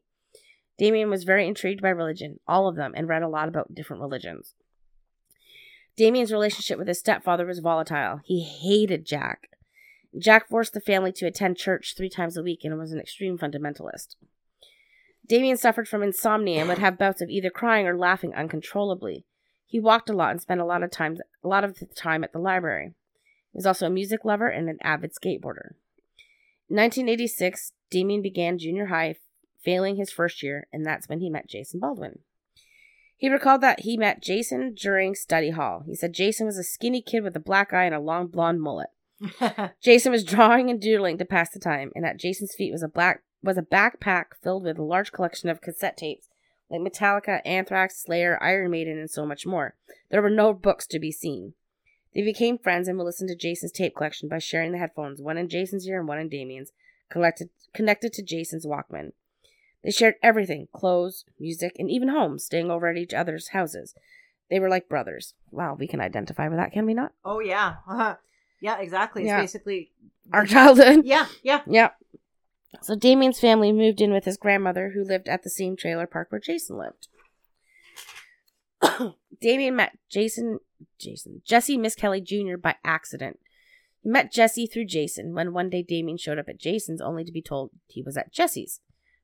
Damien 0.78 1.10
was 1.10 1.24
very 1.24 1.46
intrigued 1.46 1.82
by 1.82 1.90
religion, 1.90 2.40
all 2.46 2.68
of 2.68 2.76
them, 2.76 2.92
and 2.96 3.08
read 3.08 3.22
a 3.22 3.28
lot 3.28 3.48
about 3.48 3.74
different 3.74 4.02
religions. 4.02 4.54
Damien's 5.96 6.32
relationship 6.32 6.78
with 6.78 6.88
his 6.88 6.98
stepfather 6.98 7.46
was 7.46 7.58
volatile. 7.58 8.20
He 8.24 8.42
hated 8.42 9.04
Jack. 9.04 9.50
Jack 10.18 10.48
forced 10.48 10.72
the 10.72 10.80
family 10.80 11.12
to 11.12 11.26
attend 11.26 11.56
church 11.56 11.94
three 11.96 12.08
times 12.08 12.36
a 12.36 12.42
week 12.42 12.60
and 12.64 12.78
was 12.78 12.92
an 12.92 13.00
extreme 13.00 13.38
fundamentalist. 13.38 14.16
Damien 15.26 15.56
suffered 15.56 15.88
from 15.88 16.02
insomnia 16.02 16.60
and 16.60 16.68
would 16.68 16.78
have 16.78 16.98
bouts 16.98 17.20
of 17.20 17.30
either 17.30 17.50
crying 17.50 17.86
or 17.86 17.96
laughing 17.96 18.34
uncontrollably. 18.34 19.24
He 19.72 19.80
walked 19.80 20.10
a 20.10 20.12
lot 20.12 20.32
and 20.32 20.40
spent 20.42 20.60
a 20.60 20.66
lot 20.66 20.82
of 20.82 20.90
time 20.90 21.16
a 21.42 21.48
lot 21.48 21.64
of 21.64 21.78
the 21.78 21.86
time 21.86 22.22
at 22.22 22.34
the 22.34 22.38
library. 22.38 22.92
He 23.52 23.56
was 23.56 23.64
also 23.64 23.86
a 23.86 23.90
music 23.90 24.22
lover 24.22 24.48
and 24.48 24.68
an 24.68 24.76
avid 24.82 25.12
skateboarder. 25.14 25.70
In 26.68 26.76
1986, 26.76 27.72
Damien 27.88 28.20
began 28.20 28.58
junior 28.58 28.86
high, 28.86 29.14
failing 29.64 29.96
his 29.96 30.12
first 30.12 30.42
year, 30.42 30.66
and 30.74 30.84
that's 30.84 31.08
when 31.08 31.20
he 31.20 31.30
met 31.30 31.48
Jason 31.48 31.80
Baldwin. 31.80 32.18
He 33.16 33.30
recalled 33.30 33.62
that 33.62 33.80
he 33.80 33.96
met 33.96 34.22
Jason 34.22 34.74
during 34.74 35.14
study 35.14 35.48
hall. 35.48 35.84
He 35.86 35.94
said 35.94 36.12
Jason 36.12 36.44
was 36.44 36.58
a 36.58 36.62
skinny 36.62 37.00
kid 37.00 37.22
with 37.22 37.34
a 37.34 37.40
black 37.40 37.72
eye 37.72 37.84
and 37.84 37.94
a 37.94 37.98
long 37.98 38.26
blonde 38.26 38.60
mullet. 38.60 38.90
Jason 39.82 40.12
was 40.12 40.22
drawing 40.22 40.68
and 40.68 40.82
doodling 40.82 41.16
to 41.16 41.24
pass 41.24 41.48
the 41.48 41.58
time, 41.58 41.92
and 41.96 42.04
at 42.04 42.18
Jason's 42.18 42.54
feet 42.54 42.72
was 42.72 42.82
a 42.82 42.88
black 42.88 43.22
was 43.42 43.56
a 43.56 43.62
backpack 43.62 44.34
filled 44.42 44.64
with 44.64 44.78
a 44.78 44.82
large 44.82 45.12
collection 45.12 45.48
of 45.48 45.62
cassette 45.62 45.96
tapes 45.96 46.28
like 46.72 46.80
Metallica, 46.80 47.40
Anthrax, 47.44 48.02
Slayer, 48.02 48.42
Iron 48.42 48.70
Maiden, 48.70 48.98
and 48.98 49.10
so 49.10 49.26
much 49.26 49.46
more. 49.46 49.74
There 50.10 50.22
were 50.22 50.30
no 50.30 50.54
books 50.54 50.86
to 50.88 50.98
be 50.98 51.12
seen. 51.12 51.52
They 52.14 52.22
became 52.22 52.58
friends 52.58 52.88
and 52.88 52.98
would 52.98 53.04
listen 53.04 53.28
to 53.28 53.36
Jason's 53.36 53.72
tape 53.72 53.94
collection 53.94 54.28
by 54.28 54.38
sharing 54.38 54.72
the 54.72 54.78
headphones, 54.78 55.20
one 55.20 55.38
in 55.38 55.48
Jason's 55.48 55.86
ear 55.86 55.98
and 55.98 56.08
one 56.08 56.18
in 56.18 56.28
Damien's, 56.28 56.72
collected, 57.10 57.50
connected 57.74 58.12
to 58.14 58.22
Jason's 58.22 58.66
Walkman. 58.66 59.12
They 59.84 59.90
shared 59.90 60.14
everything 60.22 60.68
clothes, 60.72 61.24
music, 61.38 61.76
and 61.78 61.90
even 61.90 62.08
homes, 62.08 62.44
staying 62.44 62.70
over 62.70 62.88
at 62.88 62.96
each 62.96 63.14
other's 63.14 63.48
houses. 63.48 63.94
They 64.48 64.60
were 64.60 64.68
like 64.68 64.88
brothers. 64.88 65.34
Wow, 65.50 65.76
we 65.78 65.86
can 65.86 66.00
identify 66.00 66.48
with 66.48 66.58
that, 66.58 66.72
can 66.72 66.86
we 66.86 66.94
not? 66.94 67.12
Oh 67.24 67.40
yeah. 67.40 67.76
Uh-huh. 67.88 68.16
Yeah, 68.60 68.78
exactly. 68.78 69.24
It's 69.24 69.32
basically 69.32 69.90
Our 70.32 70.46
childhood. 70.46 71.04
Yeah, 71.04 71.26
yeah. 71.42 71.62
Yeah. 71.66 71.88
So 72.80 72.94
Damien's 72.94 73.38
family 73.38 73.72
moved 73.72 74.00
in 74.00 74.12
with 74.12 74.24
his 74.24 74.36
grandmother, 74.36 74.92
who 74.94 75.04
lived 75.04 75.28
at 75.28 75.42
the 75.42 75.50
same 75.50 75.76
trailer 75.76 76.06
park 76.06 76.32
where 76.32 76.40
Jason 76.40 76.78
lived. 76.78 77.08
Damien 79.40 79.76
met 79.76 79.98
Jason, 80.08 80.58
Jason, 80.98 81.42
Jesse 81.44 81.76
Misskelley 81.76 82.20
Jr. 82.20 82.56
by 82.56 82.76
accident. 82.84 83.38
He 84.02 84.08
met 84.08 84.32
Jesse 84.32 84.66
through 84.66 84.86
Jason 84.86 85.34
when 85.34 85.52
one 85.52 85.70
day 85.70 85.82
Damien 85.82 86.16
showed 86.16 86.38
up 86.38 86.48
at 86.48 86.58
Jason's 86.58 87.00
only 87.00 87.24
to 87.24 87.32
be 87.32 87.42
told 87.42 87.70
he 87.86 88.02
was 88.02 88.16
at 88.16 88.32
Jesse's. 88.32 88.80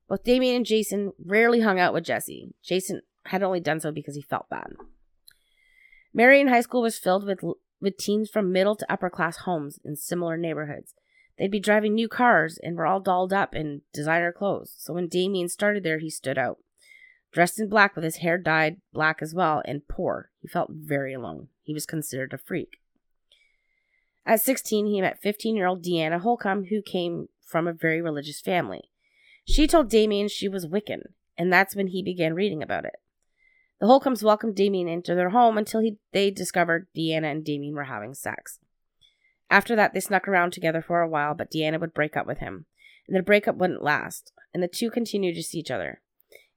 Both 0.08 0.24
Damien 0.24 0.56
and 0.56 0.66
Jason 0.66 1.12
rarely 1.24 1.60
hung 1.60 1.80
out 1.80 1.92
with 1.92 2.04
Jesse. 2.04 2.54
Jason 2.62 3.02
had 3.26 3.42
only 3.42 3.60
done 3.60 3.80
so 3.80 3.90
because 3.90 4.14
he 4.14 4.22
felt 4.22 4.48
bad. 4.48 4.72
Marion 6.14 6.48
High 6.48 6.62
School 6.62 6.82
was 6.82 6.98
filled 6.98 7.24
with 7.24 7.40
with 7.80 7.96
teens 7.96 8.28
from 8.30 8.50
middle 8.50 8.74
to 8.74 8.92
upper 8.92 9.10
class 9.10 9.38
homes 9.38 9.78
in 9.84 9.96
similar 9.96 10.36
neighborhoods. 10.36 10.94
They'd 11.38 11.50
be 11.50 11.60
driving 11.60 11.94
new 11.94 12.08
cars 12.08 12.58
and 12.62 12.76
were 12.76 12.86
all 12.86 13.00
dolled 13.00 13.32
up 13.32 13.54
in 13.54 13.82
designer 13.92 14.32
clothes. 14.32 14.74
So 14.78 14.94
when 14.94 15.08
Damien 15.08 15.48
started 15.48 15.84
there, 15.84 15.98
he 15.98 16.10
stood 16.10 16.36
out. 16.36 16.58
Dressed 17.32 17.60
in 17.60 17.68
black 17.68 17.94
with 17.94 18.04
his 18.04 18.16
hair 18.16 18.38
dyed 18.38 18.80
black 18.92 19.22
as 19.22 19.34
well 19.34 19.62
and 19.64 19.86
poor, 19.86 20.30
he 20.40 20.48
felt 20.48 20.70
very 20.72 21.14
alone. 21.14 21.48
He 21.62 21.74
was 21.74 21.86
considered 21.86 22.32
a 22.32 22.38
freak. 22.38 22.80
At 24.26 24.40
16, 24.40 24.86
he 24.86 25.00
met 25.00 25.22
15 25.22 25.54
year 25.54 25.66
old 25.66 25.84
Deanna 25.84 26.20
Holcomb, 26.20 26.66
who 26.66 26.82
came 26.82 27.28
from 27.40 27.66
a 27.66 27.72
very 27.72 28.02
religious 28.02 28.40
family. 28.40 28.90
She 29.46 29.66
told 29.66 29.88
Damien 29.88 30.28
she 30.28 30.48
was 30.48 30.66
Wiccan, 30.66 31.12
and 31.38 31.52
that's 31.52 31.74
when 31.74 31.88
he 31.88 32.02
began 32.02 32.34
reading 32.34 32.62
about 32.62 32.84
it. 32.84 32.96
The 33.80 33.86
Holcombs 33.86 34.22
welcomed 34.22 34.56
Damien 34.56 34.88
into 34.88 35.14
their 35.14 35.30
home 35.30 35.56
until 35.56 35.80
he, 35.80 35.98
they 36.12 36.30
discovered 36.30 36.88
Deanna 36.96 37.30
and 37.30 37.44
Damien 37.44 37.74
were 37.74 37.84
having 37.84 38.12
sex. 38.12 38.58
After 39.50 39.74
that, 39.76 39.94
they 39.94 40.00
snuck 40.00 40.28
around 40.28 40.52
together 40.52 40.82
for 40.82 41.00
a 41.00 41.08
while, 41.08 41.34
but 41.34 41.50
Deanna 41.50 41.80
would 41.80 41.94
break 41.94 42.16
up 42.16 42.26
with 42.26 42.38
him, 42.38 42.66
and 43.06 43.14
their 43.14 43.22
breakup 43.22 43.56
wouldn't 43.56 43.82
last, 43.82 44.32
and 44.52 44.62
the 44.62 44.68
two 44.68 44.90
continued 44.90 45.34
to 45.36 45.42
see 45.42 45.58
each 45.58 45.70
other. 45.70 46.02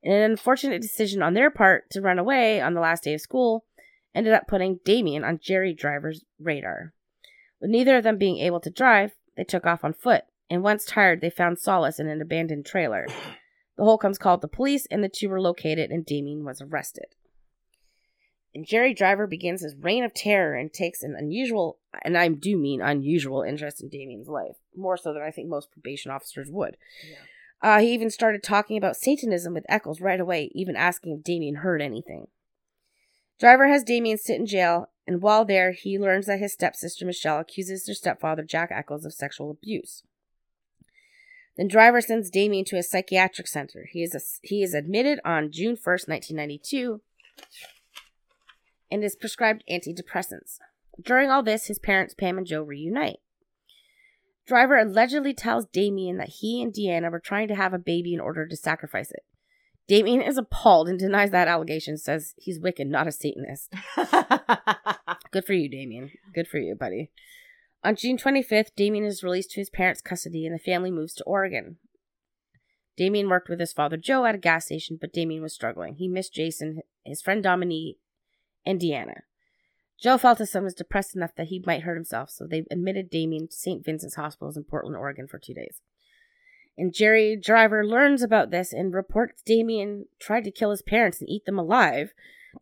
In 0.03 0.11
an 0.11 0.31
unfortunate 0.31 0.81
decision 0.81 1.21
on 1.21 1.33
their 1.33 1.51
part 1.51 1.89
to 1.91 2.01
run 2.01 2.19
away 2.19 2.59
on 2.59 2.73
the 2.73 2.81
last 2.81 3.03
day 3.03 3.13
of 3.13 3.21
school, 3.21 3.65
ended 4.13 4.33
up 4.33 4.47
putting 4.47 4.79
Damien 4.83 5.23
on 5.23 5.39
Jerry 5.41 5.73
Driver's 5.73 6.25
radar. 6.39 6.93
With 7.61 7.69
neither 7.69 7.97
of 7.97 8.03
them 8.03 8.17
being 8.17 8.39
able 8.39 8.59
to 8.61 8.69
drive, 8.69 9.13
they 9.37 9.43
took 9.43 9.65
off 9.65 9.83
on 9.83 9.93
foot, 9.93 10.25
and 10.49 10.63
once 10.63 10.83
tired, 10.83 11.21
they 11.21 11.29
found 11.29 11.59
solace 11.59 11.99
in 11.99 12.07
an 12.07 12.21
abandoned 12.21 12.65
trailer. 12.65 13.05
The 13.77 13.83
Holcombs 13.83 14.17
called 14.17 14.41
the 14.41 14.47
police, 14.47 14.85
and 14.91 15.03
the 15.03 15.09
two 15.09 15.29
were 15.29 15.39
located, 15.39 15.91
and 15.91 16.05
Damien 16.05 16.43
was 16.43 16.61
arrested. 16.61 17.15
And 18.53 18.65
Jerry 18.65 18.93
Driver 18.93 19.27
begins 19.27 19.61
his 19.61 19.75
reign 19.75 20.03
of 20.03 20.13
terror 20.13 20.55
and 20.55 20.73
takes 20.73 21.03
an 21.03 21.15
unusual, 21.17 21.77
and 22.03 22.17
I 22.17 22.27
do 22.27 22.57
mean 22.57 22.81
unusual, 22.81 23.43
interest 23.43 23.81
in 23.81 23.87
Damien's 23.87 24.27
life, 24.27 24.57
more 24.75 24.97
so 24.97 25.13
than 25.13 25.21
I 25.21 25.31
think 25.31 25.47
most 25.47 25.71
probation 25.71 26.11
officers 26.11 26.49
would. 26.49 26.75
Uh, 27.61 27.79
he 27.79 27.93
even 27.93 28.09
started 28.09 28.43
talking 28.43 28.77
about 28.77 28.97
Satanism 28.97 29.53
with 29.53 29.65
Echols 29.69 30.01
right 30.01 30.19
away, 30.19 30.51
even 30.53 30.75
asking 30.75 31.13
if 31.13 31.23
Damien 31.23 31.55
heard 31.55 31.81
anything. 31.81 32.27
Driver 33.39 33.67
has 33.67 33.83
Damien 33.83 34.17
sit 34.17 34.39
in 34.39 34.45
jail, 34.45 34.89
and 35.07 35.21
while 35.21 35.45
there, 35.45 35.71
he 35.71 35.97
learns 35.97 36.25
that 36.25 36.39
his 36.39 36.53
stepsister 36.53 37.05
Michelle 37.05 37.39
accuses 37.39 37.85
their 37.85 37.95
stepfather 37.95 38.43
Jack 38.43 38.69
Echols 38.71 39.05
of 39.05 39.13
sexual 39.13 39.49
abuse. 39.49 40.03
Then 41.55 41.67
Driver 41.67 42.01
sends 42.01 42.29
Damien 42.29 42.65
to 42.65 42.77
a 42.77 42.83
psychiatric 42.83 43.47
center. 43.47 43.87
He 43.91 44.03
is 44.03 44.13
a, 44.13 44.21
he 44.45 44.61
is 44.61 44.73
admitted 44.73 45.19
on 45.23 45.51
June 45.51 45.75
first, 45.75 46.07
nineteen 46.07 46.37
ninety 46.37 46.59
two, 46.63 47.01
and 48.91 49.03
is 49.03 49.15
prescribed 49.15 49.63
antidepressants. 49.69 50.57
During 51.01 51.31
all 51.31 51.41
this, 51.41 51.67
his 51.67 51.79
parents 51.79 52.13
Pam 52.13 52.37
and 52.37 52.45
Joe 52.45 52.61
reunite. 52.61 53.19
Driver 54.45 54.77
allegedly 54.77 55.33
tells 55.33 55.65
Damien 55.65 56.17
that 56.17 56.29
he 56.39 56.61
and 56.61 56.73
Deanna 56.73 57.11
were 57.11 57.19
trying 57.19 57.47
to 57.47 57.55
have 57.55 57.73
a 57.73 57.79
baby 57.79 58.13
in 58.13 58.19
order 58.19 58.47
to 58.47 58.55
sacrifice 58.55 59.11
it. 59.11 59.23
Damien 59.87 60.21
is 60.21 60.37
appalled 60.37 60.87
and 60.87 60.99
denies 60.99 61.31
that 61.31 61.47
allegation, 61.47 61.97
says 61.97 62.33
he's 62.37 62.59
Wiccan, 62.59 62.87
not 62.87 63.07
a 63.07 63.11
Satanist. 63.11 63.73
Good 65.31 65.45
for 65.45 65.53
you, 65.53 65.69
Damien. 65.69 66.11
Good 66.33 66.47
for 66.47 66.57
you, 66.57 66.75
buddy. 66.75 67.11
On 67.83 67.95
June 67.95 68.17
25th, 68.17 68.75
Damien 68.75 69.05
is 69.05 69.23
released 69.23 69.51
to 69.51 69.61
his 69.61 69.69
parents' 69.69 70.01
custody 70.01 70.45
and 70.45 70.53
the 70.53 70.59
family 70.59 70.91
moves 70.91 71.13
to 71.15 71.23
Oregon. 71.23 71.77
Damien 72.95 73.29
worked 73.29 73.49
with 73.49 73.59
his 73.59 73.73
father 73.73 73.97
Joe 73.97 74.25
at 74.25 74.35
a 74.35 74.37
gas 74.37 74.65
station, 74.65 74.97
but 74.99 75.13
Damien 75.13 75.41
was 75.41 75.53
struggling. 75.53 75.95
He 75.95 76.07
missed 76.07 76.33
Jason, 76.33 76.81
his 77.03 77.21
friend 77.21 77.41
Dominique, 77.41 77.97
and 78.65 78.79
Deanna. 78.79 79.21
Joe 80.01 80.17
felt 80.17 80.39
his 80.39 80.51
son 80.51 80.63
was 80.63 80.73
depressed 80.73 81.15
enough 81.15 81.35
that 81.35 81.47
he 81.47 81.61
might 81.65 81.83
hurt 81.83 81.95
himself, 81.95 82.29
so 82.31 82.47
they 82.47 82.63
admitted 82.71 83.09
Damien 83.09 83.47
to 83.47 83.55
St. 83.55 83.85
Vincent's 83.85 84.15
Hospitals 84.15 84.57
in 84.57 84.63
Portland, 84.63 84.97
Oregon 84.97 85.27
for 85.27 85.37
two 85.37 85.53
days. 85.53 85.79
And 86.77 86.93
Jerry 86.93 87.35
Driver 87.35 87.85
learns 87.85 88.23
about 88.23 88.49
this 88.49 88.73
and 88.73 88.93
reports 88.93 89.43
Damien 89.45 90.05
tried 90.19 90.43
to 90.45 90.51
kill 90.51 90.71
his 90.71 90.81
parents 90.81 91.19
and 91.19 91.29
eat 91.29 91.45
them 91.45 91.59
alive. 91.59 92.13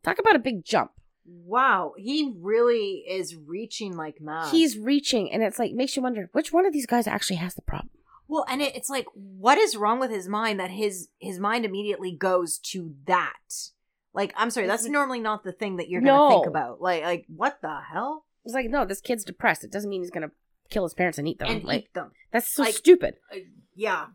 Talk 0.04 0.20
about 0.20 0.36
a 0.36 0.40
big 0.40 0.66
jump. 0.66 0.92
wow, 1.26 1.94
he 1.98 2.34
really 2.38 3.06
is 3.08 3.36
reaching 3.36 3.96
like 3.96 4.20
mad. 4.20 4.50
He's 4.50 4.78
reaching, 4.78 5.32
and 5.32 5.42
it's 5.42 5.60
like 5.60 5.72
makes 5.72 5.96
you 5.96 6.02
wonder 6.02 6.30
which 6.34 6.52
one 6.52 6.66
of 6.66 6.74
these 6.74 6.88
guys 6.88 7.08
actually 7.08 7.38
has 7.38 7.54
the 7.56 7.62
problem. 7.62 7.92
well, 8.28 8.46
and 8.50 8.62
it, 8.62 8.76
it's 8.76 8.90
like, 8.90 9.06
what 9.14 9.58
is 9.58 9.78
wrong 9.78 10.00
with 10.00 10.12
his 10.12 10.28
mind 10.28 10.60
that 10.60 10.72
his 10.72 11.08
his 11.20 11.40
mind 11.40 11.64
immediately 11.64 12.12
goes 12.12 12.58
to 12.72 12.96
that? 13.06 13.70
Like, 14.14 14.34
I'm 14.36 14.50
sorry, 14.50 14.68
that's 14.68 14.86
normally 14.86 15.20
not 15.20 15.44
the 15.44 15.52
thing 15.52 15.78
that 15.78 15.88
you're 15.90 16.02
gonna 16.02 16.18
No. 16.18 16.30
think 16.30 16.48
about. 16.48 16.82
Like, 16.82 17.04
like 17.04 17.26
what 17.28 17.60
the 17.62 17.80
hell? 17.92 18.26
It's 18.46 18.54
like 18.54 18.70
no, 18.70 18.86
this 18.86 19.02
kid's 19.02 19.24
depressed. 19.24 19.64
It 19.64 19.72
doesn't 19.72 19.90
mean 19.90 20.02
he's 20.02 20.10
gonna 20.12 20.32
kill 20.70 20.84
his 20.84 20.94
parents 20.94 21.18
and 21.18 21.28
eat 21.28 21.40
them. 21.40 21.50
and 21.50 21.64
like 21.64 21.84
eat 21.86 21.94
them. 21.94 22.12
that's 22.32 22.50
so 22.50 22.64
like- 22.64 22.74
stupid. 22.76 23.16
Uh, 23.32 23.38
yeah, 23.76 24.08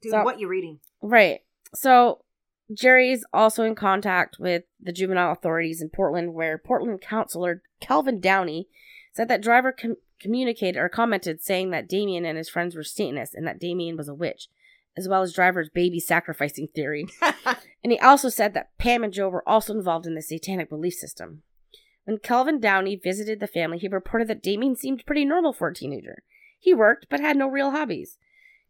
dude, 0.00 0.12
So- 0.12 0.22
what 0.24 0.40
you 0.40 0.48
reading? 0.48 0.80
Right. 1.02 1.40
So 1.74 2.24
Jerry's 2.72 3.24
also 3.32 3.64
in 3.64 3.74
contact 3.74 4.36
with 4.38 4.64
the 4.80 4.92
juvenile 4.92 5.32
authorities 5.32 5.82
in 5.82 5.90
Portland, 5.90 6.32
where 6.34 6.56
Portland 6.58 7.00
counselor 7.00 7.62
Calvin 7.80 8.20
Downey 8.20 8.68
said 9.12 9.28
that 9.28 9.42
Driver 9.42 9.72
com- 9.72 9.96
communicated 10.20 10.78
or 10.78 10.88
commented 10.88 11.42
saying 11.42 11.70
that 11.70 11.88
Damien 11.88 12.24
and 12.24 12.38
his 12.38 12.48
friends 12.48 12.74
were 12.74 12.82
Satanists 12.84 13.34
and 13.34 13.46
that 13.46 13.58
Damien 13.58 13.96
was 13.96 14.08
a 14.08 14.14
witch, 14.14 14.48
as 14.96 15.08
well 15.08 15.22
as 15.22 15.32
Driver's 15.32 15.68
baby 15.68 16.00
sacrificing 16.00 16.68
theory. 16.74 17.06
And 17.84 17.90
he 17.90 17.98
also 17.98 18.28
said 18.28 18.54
that 18.54 18.78
Pam 18.78 19.02
and 19.02 19.12
Joe 19.12 19.28
were 19.28 19.46
also 19.48 19.72
involved 19.72 20.06
in 20.06 20.14
the 20.14 20.22
satanic 20.22 20.68
belief 20.68 20.94
system. 20.94 21.42
When 22.04 22.18
Calvin 22.18 22.60
Downey 22.60 22.94
visited 22.94 23.40
the 23.40 23.48
family, 23.48 23.78
he 23.78 23.88
reported 23.88 24.28
that 24.28 24.40
Damien 24.42 24.76
seemed 24.76 25.04
pretty 25.04 25.24
normal 25.24 25.52
for 25.52 25.66
a 25.66 25.74
teenager. 25.74 26.22
He 26.60 26.72
worked, 26.72 27.06
but 27.10 27.18
had 27.18 27.36
no 27.36 27.48
real 27.48 27.72
hobbies. 27.72 28.18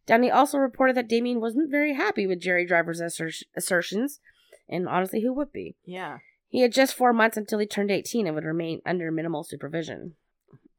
Downey 0.07 0.31
also 0.31 0.57
reported 0.57 0.95
that 0.97 1.07
Damien 1.07 1.39
wasn't 1.41 1.69
very 1.69 1.93
happy 1.93 2.25
with 2.25 2.41
Jerry 2.41 2.65
Driver's 2.65 2.99
asser- 3.01 3.29
assertions, 3.55 4.19
and 4.67 4.89
honestly, 4.89 5.21
who 5.21 5.31
would 5.33 5.51
be? 5.51 5.75
yeah, 5.85 6.17
He 6.49 6.61
had 6.61 6.71
just 6.73 6.95
four 6.95 7.13
months 7.13 7.37
until 7.37 7.59
he 7.59 7.67
turned 7.67 7.91
18 7.91 8.25
and 8.25 8.33
would 8.35 8.45
remain 8.45 8.81
under 8.83 9.11
minimal 9.11 9.43
supervision. 9.43 10.15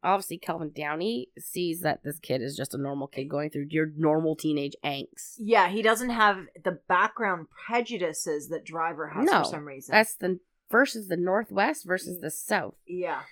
Obviously, 0.05 0.39
Calvin 0.39 0.71
Downey 0.75 1.29
sees 1.39 1.81
that 1.81 2.05
this 2.05 2.19
kid 2.19 2.43
is 2.43 2.57
just 2.57 2.75
a 2.75 2.79
normal 2.79 3.07
kid 3.07 3.25
going 3.29 3.51
through 3.51 3.69
your 3.71 3.87
normal 3.97 4.37
teenage 4.37 4.75
angst. 4.85 5.35
yeah. 5.39 5.69
He 5.69 5.83
doesn't 5.83 6.11
have 6.11 6.47
the 6.63 6.79
background 6.89 7.47
prejudices 7.67 8.49
that 8.49 8.65
Driver 8.65 9.09
has 9.09 9.25
No, 9.27 9.41
for 9.43 9.49
some 9.51 9.65
reason. 9.65 9.93
That's 9.93 10.15
the 10.15 10.39
versus 10.71 11.09
the 11.09 11.17
Northwest 11.17 11.85
versus 11.85 12.21
the 12.21 12.31
South. 12.31 12.75
yeah. 12.87 13.23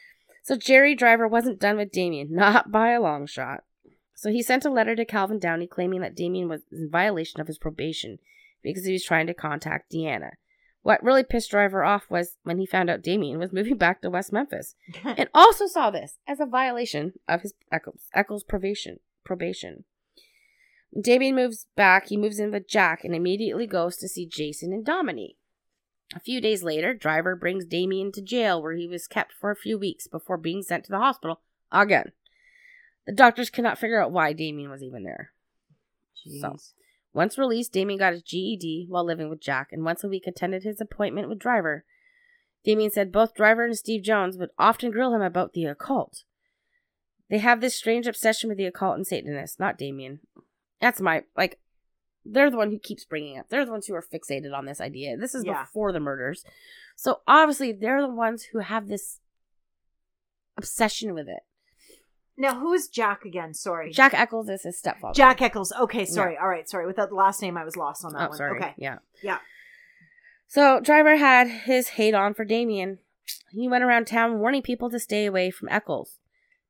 So 0.45 0.57
Jerry 0.57 0.97
Driver 0.97 1.29
wasn't 1.29 1.61
done 1.61 1.77
with 1.77 1.93
Damien, 1.93 2.29
not 2.35 2.73
by 2.73 2.91
a 2.91 3.01
long 3.01 3.27
shot. 3.27 3.63
So 4.15 4.31
he 4.31 4.43
sent 4.43 4.65
a 4.65 4.71
letter 4.71 4.97
to 4.97 5.05
Calvin 5.05 5.39
Downey 5.39 5.67
claiming 5.67 6.01
that 6.01 6.17
Damien 6.17 6.49
was 6.49 6.63
in 6.73 6.89
violation 6.91 7.41
of 7.41 7.47
his 7.47 7.59
probation 7.59 8.19
because 8.63 8.85
he 8.85 8.93
was 8.93 9.05
trying 9.05 9.27
to 9.29 9.35
contact 9.35 9.93
Deanna. 9.93 10.31
What 10.83 11.03
really 11.03 11.23
pissed 11.23 11.51
Driver 11.51 11.85
off 11.85 12.11
was 12.11 12.39
when 12.43 12.59
he 12.59 12.67
found 12.67 12.91
out 12.91 13.03
Damien 13.03 13.39
was 13.39 13.53
moving 13.53 13.77
back 13.77 14.03
to 14.03 14.11
West 14.11 14.33
Memphis 14.33 14.75
and 15.05 15.29
also 15.33 15.67
saw 15.67 15.91
this 15.91 16.19
as 16.27 16.41
a 16.41 16.47
violation 16.47 17.15
of 17.29 17.43
his 17.43 17.55
Echols, 17.71 18.09
Echols 18.13 18.43
probation. 18.43 18.99
probation. 19.25 19.85
When 20.91 21.03
Damien 21.03 21.37
moves 21.37 21.67
back, 21.77 22.09
he 22.09 22.17
moves 22.17 22.39
in 22.39 22.51
with 22.51 22.69
Jack 22.69 23.05
and 23.05 23.15
immediately 23.15 23.67
goes 23.67 23.97
to 23.99 24.09
see 24.09 24.27
Jason 24.27 24.73
and 24.73 24.85
Dominique. 24.85 25.37
A 26.15 26.21
few 26.21 26.41
days 26.41 26.63
later, 26.63 26.93
Driver 26.93 27.35
brings 27.37 27.65
Damien 27.65 28.13
to 28.13 28.21
jail 28.21 28.61
where 28.61 28.75
he 28.75 28.87
was 28.87 29.07
kept 29.07 29.33
for 29.33 29.51
a 29.51 29.57
few 29.57 29.79
weeks 29.79 30.07
before 30.07 30.37
being 30.37 30.63
sent 30.63 30.85
to 30.85 30.91
the 30.91 30.99
hospital 30.99 31.41
again. 31.71 32.13
The 33.07 33.13
doctors 33.13 33.51
cannot 33.51 33.79
figure 33.79 34.03
out 34.03 34.13
why 34.13 34.33
Damien 34.33 34.71
was 34.71 34.83
even 34.83 35.05
there. 35.05 35.33
So, 36.41 36.51
Jeez. 36.51 36.73
Once 37.15 37.37
released, 37.39 37.73
Damien 37.73 37.99
got 37.99 38.13
his 38.13 38.23
GED 38.23 38.87
while 38.89 39.05
living 39.05 39.29
with 39.29 39.41
Jack 39.41 39.69
and 39.73 39.85
once 39.85 40.03
a 40.03 40.09
week 40.09 40.27
attended 40.27 40.63
his 40.63 40.81
appointment 40.81 41.29
with 41.29 41.39
Driver. 41.39 41.85
Damien 42.65 42.91
said 42.91 43.13
both 43.13 43.35
Driver 43.35 43.65
and 43.65 43.77
Steve 43.77 44.03
Jones 44.03 44.39
would 44.39 44.51
often 44.59 44.91
grill 44.91 45.15
him 45.15 45.21
about 45.23 45.53
the 45.53 45.65
occult. 45.65 46.25
They 47.29 47.39
have 47.39 47.61
this 47.61 47.75
strange 47.75 48.07
obsession 48.07 48.49
with 48.49 48.59
the 48.59 48.67
occult 48.67 48.97
and 48.97 49.07
Satanists, 49.07 49.59
not 49.59 49.79
Damien. 49.79 50.21
That's 50.81 51.01
my, 51.01 51.23
like, 51.37 51.59
they're 52.25 52.51
the 52.51 52.57
one 52.57 52.71
who 52.71 52.79
keeps 52.79 53.05
bringing 53.05 53.39
up. 53.39 53.49
They're 53.49 53.65
the 53.65 53.73
ones 53.73 53.87
who 53.87 53.95
are 53.95 54.03
fixated 54.03 54.57
on 54.57 54.65
this 54.67 54.81
idea. 54.81 55.17
This 55.17 55.35
is 55.35 55.45
Yeah. 55.45 55.65
before 55.65 55.93
the 55.93 56.01
murders. 56.01 56.45
So 56.97 57.23
obviously 57.27 57.73
they're 57.73 58.03
the 58.03 58.09
ones 58.09 58.45
who 58.53 58.61
have 58.61 58.87
this 58.89 59.19
obsession 60.57 61.15
with 61.15 61.29
it. 61.29 61.43
Now, 62.37 62.59
who 62.59 62.73
is 62.73 62.89
Jack 62.89 63.25
again? 63.25 63.53
Sorry. 63.55 63.91
Jack 63.93 64.15
Echols 64.15 64.49
is 64.49 64.63
his 64.63 64.79
stepfather. 64.79 65.15
Jack 65.15 65.43
Echols. 65.43 65.73
Okay, 65.73 66.05
sorry. 66.07 66.37
All 66.37 66.49
right, 66.49 66.69
sorry. 66.69 66.87
Without 66.87 67.11
the 67.11 67.15
last 67.15 67.43
name, 67.43 67.57
I 67.59 67.65
was 67.65 67.77
lost 67.77 68.05
on 68.05 68.13
that 68.15 68.25
Oh, 68.25 68.29
one. 68.29 68.37
sorry. 68.39 68.59
Okay. 68.59 68.75
Yeah. 68.79 68.99
Yeah. 69.23 69.39
So 70.49 70.81
Driver 70.81 71.17
had 71.17 71.49
his 71.49 71.89
hate 71.91 72.15
on 72.15 72.35
for 72.35 72.45
Damien. 72.45 72.99
He 73.51 73.69
went 73.69 73.85
around 73.85 74.07
town 74.07 74.39
warning 74.39 74.63
people 74.63 74.91
to 74.91 74.99
stay 74.99 75.27
away 75.27 75.51
from 75.51 75.69
Echols 75.71 76.19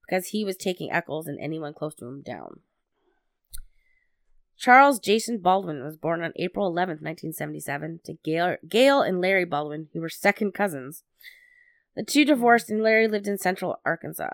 because 0.08 0.28
he 0.28 0.44
was 0.44 0.56
taking 0.56 0.90
Echols 0.90 1.26
and 1.26 1.38
anyone 1.40 1.74
close 1.74 1.94
to 1.96 2.06
him 2.06 2.22
down. 2.22 2.60
Charles 4.58 4.98
Jason 5.00 5.38
Baldwin 5.38 5.82
was 5.82 5.96
born 5.96 6.22
on 6.22 6.32
April 6.36 6.70
11th, 6.70 7.02
1977, 7.02 8.00
to 8.04 8.12
Gail, 8.24 8.56
Gail 8.68 9.00
and 9.00 9.20
Larry 9.20 9.44
Baldwin, 9.44 9.88
who 9.92 10.00
were 10.00 10.08
second 10.08 10.52
cousins. 10.52 11.02
The 11.96 12.04
two 12.04 12.24
divorced, 12.24 12.70
and 12.70 12.82
Larry 12.82 13.08
lived 13.08 13.26
in 13.26 13.38
central 13.38 13.80
Arkansas. 13.84 14.30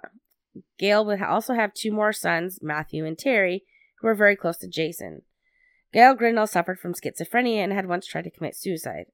Gail 0.79 1.05
would 1.05 1.23
also 1.23 1.55
have 1.55 1.75
two 1.75 1.93
more 1.93 2.13
sons, 2.13 2.59
Matthew 2.63 3.05
and 3.05 3.19
Terry, 3.19 3.65
who 4.01 4.07
were 4.07 4.15
very 4.15 4.37
close 4.37 4.59
to 4.59 4.69
Jason. 4.69 5.23
Gail 5.93 6.15
Grinnell 6.15 6.47
suffered 6.47 6.79
from 6.79 6.95
schizophrenia 6.95 7.63
and 7.63 7.73
had 7.73 7.89
once 7.89 8.07
tried 8.07 8.25
to 8.25 8.31
commit 8.31 8.57
suicide. 8.57 9.07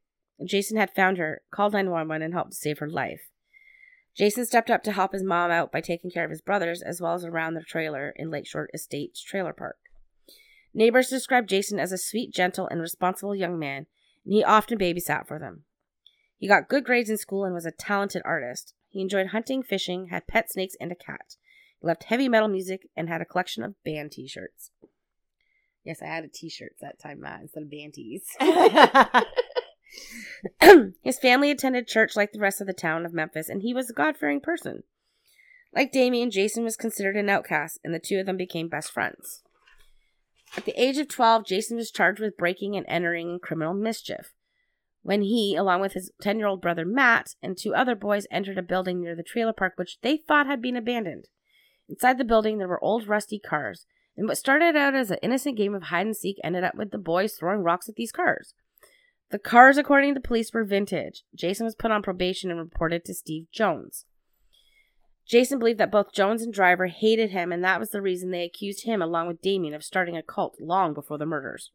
Jason 0.44 0.76
had 0.76 0.94
found 0.94 1.18
her, 1.18 1.42
called 1.52 1.72
911, 1.72 2.22
and 2.22 2.34
helped 2.34 2.52
to 2.52 2.56
save 2.56 2.78
her 2.78 2.88
life. 2.88 3.30
Jason 4.16 4.44
stepped 4.44 4.70
up 4.70 4.82
to 4.84 4.92
help 4.92 5.12
his 5.12 5.24
mom 5.24 5.50
out 5.50 5.72
by 5.72 5.80
taking 5.80 6.10
care 6.10 6.24
of 6.24 6.30
his 6.30 6.40
brothers 6.40 6.82
as 6.82 7.00
well 7.00 7.14
as 7.14 7.24
around 7.24 7.54
their 7.54 7.64
trailer 7.66 8.12
in 8.16 8.30
Lakeshore 8.30 8.68
Estates 8.72 9.22
trailer 9.22 9.52
park. 9.52 9.76
Neighbors 10.72 11.08
described 11.08 11.48
Jason 11.48 11.78
as 11.78 11.92
a 11.92 11.98
sweet, 11.98 12.32
gentle, 12.32 12.66
and 12.68 12.80
responsible 12.80 13.34
young 13.34 13.58
man, 13.58 13.86
and 14.24 14.34
he 14.34 14.42
often 14.42 14.78
babysat 14.78 15.26
for 15.26 15.38
them. 15.38 15.64
He 16.36 16.48
got 16.48 16.68
good 16.68 16.84
grades 16.84 17.10
in 17.10 17.16
school 17.16 17.44
and 17.44 17.54
was 17.54 17.66
a 17.66 17.70
talented 17.70 18.22
artist. 18.24 18.74
He 18.94 19.00
enjoyed 19.00 19.26
hunting, 19.26 19.62
fishing, 19.64 20.06
had 20.06 20.28
pet 20.28 20.52
snakes, 20.52 20.76
and 20.80 20.92
a 20.92 20.94
cat. 20.94 21.34
He 21.80 21.86
loved 21.88 22.04
heavy 22.04 22.28
metal 22.28 22.46
music 22.46 22.88
and 22.96 23.08
had 23.08 23.20
a 23.20 23.24
collection 23.24 23.64
of 23.64 23.74
band 23.82 24.12
t 24.12 24.28
shirts. 24.28 24.70
Yes, 25.82 26.00
I 26.00 26.06
had 26.06 26.22
a 26.22 26.28
t 26.28 26.48
shirt 26.48 26.76
that 26.80 27.00
time, 27.00 27.20
Matt, 27.20 27.40
instead 27.40 27.64
of 27.64 27.72
band 27.72 27.94
tees. 27.94 28.24
His 31.02 31.18
family 31.18 31.50
attended 31.50 31.88
church 31.88 32.14
like 32.14 32.30
the 32.30 32.38
rest 32.38 32.60
of 32.60 32.68
the 32.68 32.72
town 32.72 33.04
of 33.04 33.12
Memphis, 33.12 33.48
and 33.48 33.62
he 33.62 33.74
was 33.74 33.90
a 33.90 33.94
God 33.94 34.16
fearing 34.16 34.40
person. 34.40 34.84
Like 35.74 35.90
Damien, 35.90 36.30
Jason 36.30 36.62
was 36.62 36.76
considered 36.76 37.16
an 37.16 37.28
outcast, 37.28 37.80
and 37.82 37.92
the 37.92 37.98
two 37.98 38.20
of 38.20 38.26
them 38.26 38.36
became 38.36 38.68
best 38.68 38.92
friends. 38.92 39.42
At 40.56 40.66
the 40.66 40.80
age 40.80 40.98
of 40.98 41.08
12, 41.08 41.46
Jason 41.46 41.76
was 41.76 41.90
charged 41.90 42.20
with 42.20 42.36
breaking 42.36 42.76
and 42.76 42.86
entering 42.88 43.28
in 43.28 43.40
criminal 43.40 43.74
mischief. 43.74 44.33
When 45.04 45.20
he, 45.20 45.54
along 45.54 45.82
with 45.82 45.92
his 45.92 46.10
10 46.22 46.38
year 46.38 46.48
old 46.48 46.62
brother 46.62 46.86
Matt 46.86 47.34
and 47.42 47.58
two 47.58 47.74
other 47.74 47.94
boys, 47.94 48.26
entered 48.30 48.56
a 48.56 48.62
building 48.62 49.02
near 49.02 49.14
the 49.14 49.22
trailer 49.22 49.52
park 49.52 49.74
which 49.76 49.98
they 50.00 50.16
thought 50.16 50.46
had 50.46 50.62
been 50.62 50.78
abandoned. 50.78 51.28
Inside 51.90 52.16
the 52.16 52.24
building, 52.24 52.56
there 52.56 52.66
were 52.66 52.82
old 52.82 53.06
rusty 53.06 53.38
cars, 53.38 53.84
and 54.16 54.26
what 54.26 54.38
started 54.38 54.76
out 54.76 54.94
as 54.94 55.10
an 55.10 55.18
innocent 55.22 55.58
game 55.58 55.74
of 55.74 55.84
hide 55.84 56.06
and 56.06 56.16
seek 56.16 56.38
ended 56.42 56.64
up 56.64 56.74
with 56.74 56.90
the 56.90 56.96
boys 56.96 57.34
throwing 57.34 57.60
rocks 57.60 57.86
at 57.86 57.96
these 57.96 58.10
cars. 58.10 58.54
The 59.30 59.38
cars, 59.38 59.76
according 59.76 60.14
to 60.14 60.20
the 60.20 60.26
police, 60.26 60.54
were 60.54 60.64
vintage. 60.64 61.22
Jason 61.34 61.66
was 61.66 61.74
put 61.74 61.90
on 61.90 62.02
probation 62.02 62.50
and 62.50 62.58
reported 62.58 63.04
to 63.04 63.12
Steve 63.12 63.44
Jones. 63.52 64.06
Jason 65.26 65.58
believed 65.58 65.80
that 65.80 65.92
both 65.92 66.14
Jones 66.14 66.40
and 66.40 66.52
Driver 66.52 66.86
hated 66.86 67.30
him, 67.30 67.52
and 67.52 67.62
that 67.62 67.78
was 67.78 67.90
the 67.90 68.00
reason 68.00 68.30
they 68.30 68.44
accused 68.44 68.86
him, 68.86 69.02
along 69.02 69.26
with 69.26 69.42
Damien, 69.42 69.74
of 69.74 69.84
starting 69.84 70.16
a 70.16 70.22
cult 70.22 70.56
long 70.58 70.94
before 70.94 71.18
the 71.18 71.26
murders. 71.26 71.70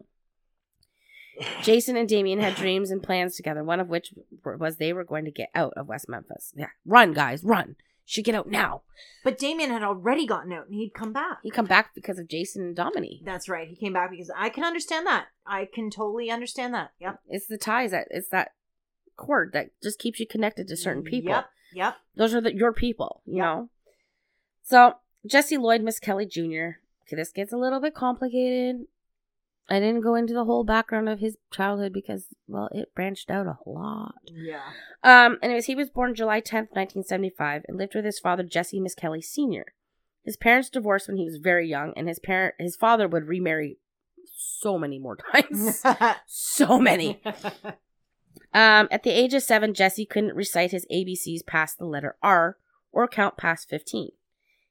Jason 1.64 1.96
and 1.96 2.08
Damien 2.10 2.40
had 2.40 2.56
dreams 2.56 2.92
and 2.92 3.02
plans 3.02 3.36
together, 3.36 3.64
one 3.64 3.80
of 3.80 3.88
which 3.88 4.14
was 4.44 4.78
they 4.78 4.94
were 4.94 5.04
going 5.04 5.26
to 5.26 5.32
get 5.32 5.50
out 5.56 5.74
of 5.78 5.88
West 5.88 6.10
Memphis. 6.10 6.54
Yeah, 6.56 6.70
run, 6.86 7.14
guys, 7.14 7.44
run. 7.44 7.76
Should 8.06 8.26
get 8.26 8.34
out 8.34 8.50
now. 8.50 8.82
but 9.24 9.38
Damien 9.38 9.70
had 9.70 9.84
already 9.84 10.26
gotten 10.26 10.52
out 10.52 10.66
and 10.66 10.74
he'd 10.74 10.96
come 10.96 11.14
back. 11.14 11.38
He'd 11.44 11.54
come 11.54 11.68
back 11.68 11.94
because 11.94 12.18
of 12.18 12.28
Jason 12.28 12.64
and 12.64 12.76
Dominique. 12.76 13.24
That's 13.24 13.48
right. 13.48 13.68
He 13.68 13.76
came 13.76 13.94
back 13.94 14.10
because 14.10 14.32
I 14.36 14.50
can 14.50 14.64
understand 14.64 15.06
that. 15.06 15.28
I 15.46 15.66
can 15.72 15.92
totally 15.92 16.32
understand 16.32 16.74
that. 16.74 16.92
Yep. 17.00 17.20
It's 17.28 17.46
the 17.46 17.60
ties 17.60 17.92
that 17.92 18.08
it's 18.10 18.30
that 18.30 18.54
cord 19.16 19.52
that 19.54 19.70
just 19.84 20.00
keeps 20.00 20.20
you 20.20 20.26
connected 20.26 20.68
to 20.70 20.76
certain 20.76 21.04
mm, 21.04 21.08
people. 21.08 21.30
Yep. 21.34 21.46
Yep. 21.76 21.96
Those 22.16 22.34
are 22.34 22.42
the, 22.42 22.56
your 22.56 22.74
people, 22.74 23.22
you 23.28 23.36
Yep. 23.38 23.46
know? 23.46 23.70
So, 24.64 24.94
Jesse 25.28 25.58
Lloyd, 25.58 25.82
Misskelley 25.84 26.26
Jr. 26.26 26.80
Okay, 27.06 27.16
this 27.16 27.32
gets 27.32 27.54
a 27.54 27.58
little 27.58 27.80
bit 27.80 27.94
complicated. 27.94 28.86
I 29.70 29.80
didn't 29.80 30.02
go 30.02 30.16
into 30.16 30.34
the 30.34 30.46
whole 30.46 30.64
background 30.64 31.10
of 31.10 31.20
his 31.20 31.38
childhood 31.52 31.94
because, 31.94 32.26
well, 32.48 32.70
it 32.72 32.94
branched 32.96 33.30
out 33.30 33.46
a 33.46 33.58
lot. 33.66 34.16
Yeah. 34.26 34.62
Um, 35.04 35.38
anyways, 35.42 35.66
he 35.66 35.76
was 35.76 35.90
born 35.90 36.16
July 36.16 36.42
10th, 36.42 36.72
1975, 36.72 37.66
and 37.68 37.78
lived 37.78 37.96
with 37.96 38.06
his 38.06 38.20
father, 38.20 38.44
Jesse 38.44 38.80
Misskelley 38.80 39.22
Sr. 39.22 39.66
His 40.24 40.38
parents 40.38 40.70
divorced 40.70 41.08
when 41.08 41.18
he 41.18 41.26
was 41.26 41.38
very 41.38 41.68
young, 41.68 41.94
and 41.96 42.08
his 42.08 42.20
parent, 42.20 42.56
his 42.60 42.76
father 42.76 43.08
would 43.08 43.28
remarry 43.28 43.78
so 44.26 44.78
many 44.78 45.00
more 45.00 45.18
times. 45.18 45.84
so 46.26 46.80
many. 46.80 47.22
Um, 48.54 48.88
at 48.90 49.04
the 49.04 49.12
age 49.12 49.34
of 49.36 49.44
seven, 49.44 49.74
Jesse 49.74 50.06
couldn't 50.06 50.36
recite 50.36 50.72
his 50.72 50.88
ABCs 50.92 51.46
past 51.46 51.78
the 51.78 51.86
letter 51.86 52.16
R 52.24 52.58
or 52.92 53.08
count 53.08 53.38
past 53.38 53.70
15. 53.70 54.10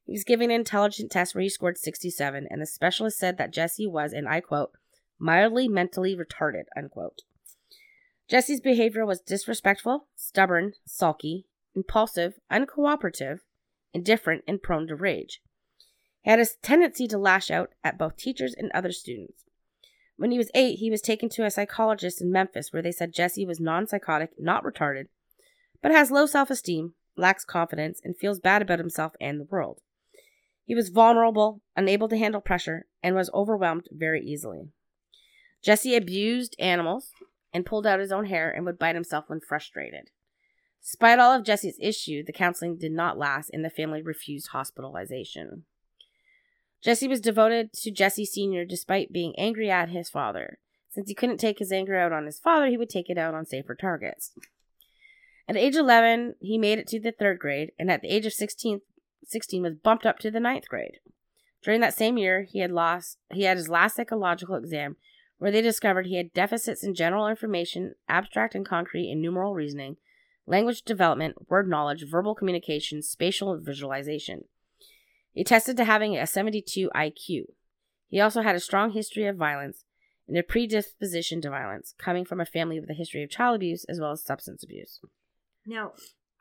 He 0.04 0.12
was 0.12 0.24
given 0.24 0.50
an 0.50 0.56
intelligent 0.56 1.12
test 1.12 1.34
where 1.34 1.42
he 1.42 1.48
scored 1.48 1.78
67, 1.78 2.48
and 2.50 2.60
the 2.60 2.66
specialist 2.66 3.18
said 3.18 3.38
that 3.38 3.52
Jesse 3.52 3.86
was, 3.86 4.12
and 4.12 4.26
I 4.26 4.40
quote, 4.40 4.72
mildly 5.18 5.68
mentally 5.68 6.16
retarded, 6.16 6.64
unquote. 6.76 7.22
Jesse's 8.28 8.60
behavior 8.60 9.06
was 9.06 9.20
disrespectful, 9.20 10.08
stubborn, 10.14 10.72
sulky, 10.86 11.46
impulsive, 11.74 12.34
uncooperative, 12.52 13.40
indifferent, 13.94 14.44
and 14.46 14.62
prone 14.62 14.86
to 14.86 14.94
rage. 14.94 15.40
He 16.22 16.30
had 16.30 16.40
a 16.40 16.46
tendency 16.62 17.06
to 17.08 17.18
lash 17.18 17.50
out 17.50 17.70
at 17.82 17.98
both 17.98 18.16
teachers 18.16 18.54
and 18.56 18.70
other 18.72 18.92
students. 18.92 19.44
When 20.16 20.30
he 20.30 20.38
was 20.38 20.50
eight, 20.54 20.76
he 20.76 20.90
was 20.90 21.00
taken 21.00 21.28
to 21.30 21.44
a 21.44 21.50
psychologist 21.50 22.20
in 22.20 22.32
Memphis 22.32 22.72
where 22.72 22.82
they 22.82 22.92
said 22.92 23.14
Jesse 23.14 23.46
was 23.46 23.60
non 23.60 23.86
psychotic, 23.86 24.30
not 24.38 24.64
retarded, 24.64 25.06
but 25.80 25.92
has 25.92 26.10
low 26.10 26.26
self 26.26 26.50
esteem, 26.50 26.94
lacks 27.16 27.44
confidence, 27.44 28.00
and 28.02 28.16
feels 28.16 28.40
bad 28.40 28.60
about 28.60 28.80
himself 28.80 29.12
and 29.20 29.40
the 29.40 29.44
world. 29.44 29.80
He 30.64 30.74
was 30.74 30.90
vulnerable, 30.90 31.62
unable 31.76 32.08
to 32.08 32.18
handle 32.18 32.40
pressure, 32.40 32.86
and 33.02 33.14
was 33.14 33.30
overwhelmed 33.32 33.86
very 33.90 34.22
easily. 34.22 34.68
Jesse 35.62 35.96
abused 35.96 36.56
animals 36.58 37.12
and 37.52 37.66
pulled 37.66 37.86
out 37.86 38.00
his 38.00 38.12
own 38.12 38.26
hair 38.26 38.50
and 38.50 38.64
would 38.64 38.78
bite 38.78 38.94
himself 38.94 39.24
when 39.28 39.40
frustrated. 39.40 40.10
Despite 40.82 41.18
all 41.18 41.32
of 41.32 41.44
Jesse's 41.44 41.78
issue, 41.80 42.22
the 42.24 42.32
counseling 42.32 42.76
did 42.76 42.92
not 42.92 43.18
last 43.18 43.50
and 43.52 43.64
the 43.64 43.70
family 43.70 44.00
refused 44.02 44.48
hospitalization. 44.48 45.64
Jesse 46.82 47.08
was 47.08 47.20
devoted 47.20 47.72
to 47.72 47.90
Jesse 47.90 48.24
Sr. 48.24 48.64
despite 48.64 49.12
being 49.12 49.34
angry 49.36 49.70
at 49.70 49.88
his 49.88 50.08
father. 50.08 50.58
Since 50.90 51.08
he 51.08 51.14
couldn't 51.14 51.38
take 51.38 51.58
his 51.58 51.72
anger 51.72 51.96
out 51.96 52.12
on 52.12 52.26
his 52.26 52.38
father, 52.38 52.68
he 52.68 52.76
would 52.76 52.88
take 52.88 53.10
it 53.10 53.18
out 53.18 53.34
on 53.34 53.44
safer 53.44 53.74
targets. 53.74 54.32
At 55.48 55.56
age 55.56 55.76
11, 55.76 56.36
he 56.40 56.58
made 56.58 56.78
it 56.78 56.86
to 56.88 57.00
the 57.00 57.12
third 57.12 57.38
grade, 57.38 57.72
and 57.78 57.90
at 57.90 58.02
the 58.02 58.08
age 58.08 58.26
of 58.26 58.32
16, 58.32 58.80
16 59.24 59.62
was 59.62 59.74
bumped 59.74 60.06
up 60.06 60.18
to 60.20 60.30
the 60.30 60.40
ninth 60.40 60.68
grade. 60.68 60.98
During 61.62 61.80
that 61.80 61.94
same 61.94 62.18
year, 62.18 62.42
he 62.42 62.60
had 62.60 62.70
lost 62.70 63.18
he 63.32 63.42
had 63.42 63.56
his 63.56 63.68
last 63.68 63.96
psychological 63.96 64.54
exam, 64.54 64.96
where 65.38 65.50
they 65.50 65.62
discovered 65.62 66.06
he 66.06 66.16
had 66.16 66.32
deficits 66.32 66.84
in 66.84 66.94
general 66.94 67.28
information, 67.28 67.94
abstract 68.08 68.54
and 68.54 68.66
concrete 68.66 69.10
and 69.10 69.22
numeral 69.22 69.54
reasoning, 69.54 69.96
language 70.46 70.82
development, 70.82 71.48
word 71.48 71.68
knowledge, 71.68 72.04
verbal 72.08 72.34
communication, 72.34 73.02
spatial 73.02 73.58
visualization. 73.60 74.44
He 75.32 75.44
tested 75.44 75.76
to 75.76 75.84
having 75.84 76.16
a 76.16 76.26
72 76.26 76.90
IQ. 76.94 77.44
He 78.08 78.20
also 78.20 78.42
had 78.42 78.56
a 78.56 78.60
strong 78.60 78.90
history 78.90 79.26
of 79.26 79.36
violence 79.36 79.84
and 80.26 80.36
a 80.36 80.42
predisposition 80.42 81.40
to 81.42 81.50
violence, 81.50 81.94
coming 81.98 82.24
from 82.24 82.40
a 82.40 82.44
family 82.44 82.80
with 82.80 82.90
a 82.90 82.94
history 82.94 83.22
of 83.22 83.30
child 83.30 83.56
abuse 83.56 83.84
as 83.88 84.00
well 84.00 84.12
as 84.12 84.22
substance 84.22 84.62
abuse. 84.62 85.00
Now, 85.64 85.92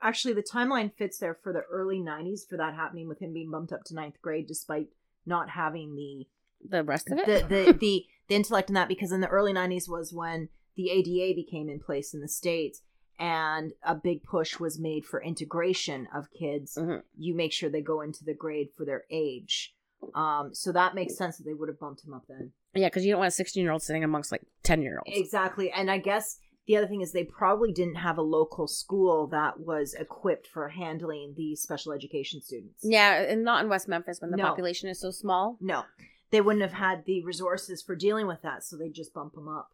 actually, 0.01 0.33
the 0.33 0.43
timeline 0.43 0.91
fits 0.93 1.19
there 1.19 1.37
for 1.41 1.53
the 1.53 1.63
early 1.71 1.99
90s 1.99 2.47
for 2.49 2.57
that 2.57 2.73
happening 2.73 3.07
with 3.07 3.19
him 3.19 3.33
being 3.33 3.51
bumped 3.51 3.71
up 3.71 3.83
to 3.85 3.95
ninth 3.95 4.21
grade 4.21 4.47
despite 4.47 4.87
not 5.25 5.51
having 5.51 5.95
the 5.95 6.27
The 6.67 6.83
rest 6.83 7.09
of 7.11 7.19
it? 7.19 7.25
the, 7.25 7.47
the, 7.65 7.73
the, 7.73 8.05
the 8.27 8.35
intellect 8.35 8.69
in 8.69 8.75
that 8.75 8.87
because 8.87 9.11
in 9.11 9.21
the 9.21 9.27
early 9.27 9.53
90s 9.53 9.89
was 9.89 10.13
when 10.13 10.49
the 10.75 10.89
ADA 10.91 11.33
became 11.35 11.69
in 11.69 11.79
place 11.79 12.13
in 12.13 12.21
the 12.21 12.27
States 12.27 12.81
and 13.19 13.73
a 13.83 13.95
big 13.95 14.23
push 14.23 14.59
was 14.59 14.79
made 14.79 15.05
for 15.05 15.21
integration 15.21 16.07
of 16.13 16.27
kids. 16.31 16.77
Mhm. 16.79 17.01
You 17.17 17.33
make 17.35 17.51
sure 17.51 17.69
they 17.69 17.81
go 17.81 18.01
into 18.01 18.23
the 18.23 18.33
grade 18.35 18.69
for 18.77 18.85
their 18.85 19.05
age. 19.09 19.73
Um, 20.13 20.53
so 20.53 20.71
that 20.71 20.93
makes 20.93 21.17
sense 21.17 21.37
that 21.37 21.43
they 21.43 21.55
would 21.55 21.69
have 21.69 21.79
bumped 21.79 22.05
him 22.05 22.13
up 22.13 22.25
then. 22.29 22.51
Yeah, 22.75 22.87
because 22.87 23.03
you 23.05 23.11
don't 23.11 23.19
want 23.19 23.29
a 23.29 23.35
16 23.35 23.63
year 23.63 23.71
old 23.71 23.81
sitting 23.81 24.03
amongst 24.03 24.31
like 24.31 24.43
10 24.63 24.83
year 24.83 25.01
olds. 25.03 25.17
Exactly. 25.19 25.71
And 25.71 25.89
I 25.89 25.97
guess 25.97 26.37
the 26.67 26.77
other 26.77 26.85
thing 26.85 27.01
is 27.01 27.11
they 27.11 27.23
probably 27.23 27.71
didn't 27.71 27.95
have 27.95 28.19
a 28.19 28.21
local 28.21 28.67
school 28.67 29.25
that 29.27 29.59
was 29.59 29.95
equipped 29.95 30.45
for 30.45 30.69
handling 30.69 31.33
these 31.35 31.61
special 31.61 31.93
education 31.93 32.41
students. 32.41 32.81
Yeah, 32.83 33.23
and 33.23 33.43
not 33.43 33.63
in 33.63 33.69
West 33.69 33.87
Memphis 33.87 34.21
when 34.21 34.29
the 34.29 34.37
No. 34.37 34.43
population 34.43 34.89
is 34.89 34.99
so 34.99 35.09
small. 35.09 35.57
No. 35.59 35.83
They 36.31 36.41
wouldn't 36.41 36.63
have 36.63 36.73
had 36.73 37.05
the 37.05 37.23
resources 37.23 37.81
for 37.81 37.95
dealing 37.95 38.27
with 38.27 38.41
that, 38.41 38.63
so 38.63 38.75
they 38.75 38.89
just 38.89 39.13
bump 39.13 39.33
them 39.33 39.47
up. 39.47 39.71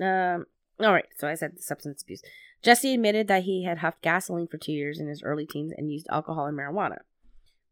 Um. 0.00 0.46
All 0.80 0.92
right. 0.92 1.06
So 1.16 1.28
I 1.28 1.34
said 1.34 1.62
substance 1.62 2.02
abuse. 2.02 2.22
Jesse 2.62 2.94
admitted 2.94 3.28
that 3.28 3.44
he 3.44 3.64
had 3.64 3.78
huffed 3.78 4.02
gasoline 4.02 4.48
for 4.48 4.58
two 4.58 4.72
years 4.72 4.98
in 4.98 5.06
his 5.06 5.22
early 5.22 5.46
teens 5.46 5.72
and 5.76 5.92
used 5.92 6.06
alcohol 6.10 6.46
and 6.46 6.58
marijuana. 6.58 6.98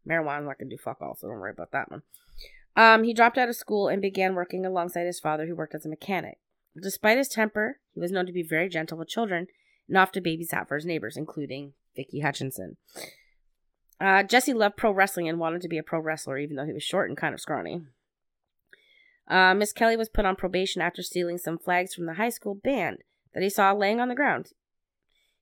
Marijuana 0.07 0.45
not 0.45 0.59
gonna 0.59 0.69
do 0.69 0.77
fuck 0.77 1.01
all, 1.01 1.15
so 1.15 1.27
don't 1.27 1.39
worry 1.39 1.51
about 1.51 1.71
that 1.71 1.91
one. 1.91 2.03
Um, 2.75 3.03
he 3.03 3.13
dropped 3.13 3.37
out 3.37 3.49
of 3.49 3.55
school 3.55 3.87
and 3.87 4.01
began 4.01 4.35
working 4.35 4.65
alongside 4.65 5.05
his 5.05 5.19
father, 5.19 5.45
who 5.45 5.55
worked 5.55 5.75
as 5.75 5.85
a 5.85 5.89
mechanic. 5.89 6.37
Despite 6.79 7.17
his 7.17 7.27
temper, 7.27 7.79
he 7.93 7.99
was 7.99 8.11
known 8.11 8.25
to 8.25 8.31
be 8.31 8.41
very 8.41 8.69
gentle 8.69 8.97
with 8.97 9.09
children 9.09 9.47
and 9.87 9.97
often 9.97 10.23
babysat 10.23 10.67
for 10.67 10.75
his 10.75 10.85
neighbors, 10.85 11.17
including 11.17 11.73
Vicky 11.95 12.21
Hutchinson. 12.21 12.77
Uh, 14.03 14.21
Jesse 14.23 14.53
loved 14.53 14.75
pro 14.75 14.91
wrestling 14.91 15.29
and 15.29 15.39
wanted 15.39 15.61
to 15.61 15.69
be 15.69 15.77
a 15.77 15.83
pro 15.83 15.99
wrestler, 15.99 16.37
even 16.37 16.57
though 16.57 16.65
he 16.65 16.73
was 16.73 16.83
short 16.83 17.07
and 17.09 17.17
kind 17.17 17.33
of 17.33 17.39
scrawny. 17.39 17.83
Uh, 19.27 19.53
Misskelley 19.53 19.95
was 19.95 20.09
put 20.09 20.25
on 20.25 20.35
probation 20.35 20.81
after 20.81 21.01
stealing 21.01 21.37
some 21.37 21.57
flags 21.57 21.93
from 21.93 22.05
the 22.05 22.15
high 22.15 22.29
school 22.29 22.55
band 22.55 22.97
that 23.33 23.41
he 23.43 23.49
saw 23.49 23.71
laying 23.71 24.01
on 24.01 24.09
the 24.09 24.15
ground. 24.15 24.49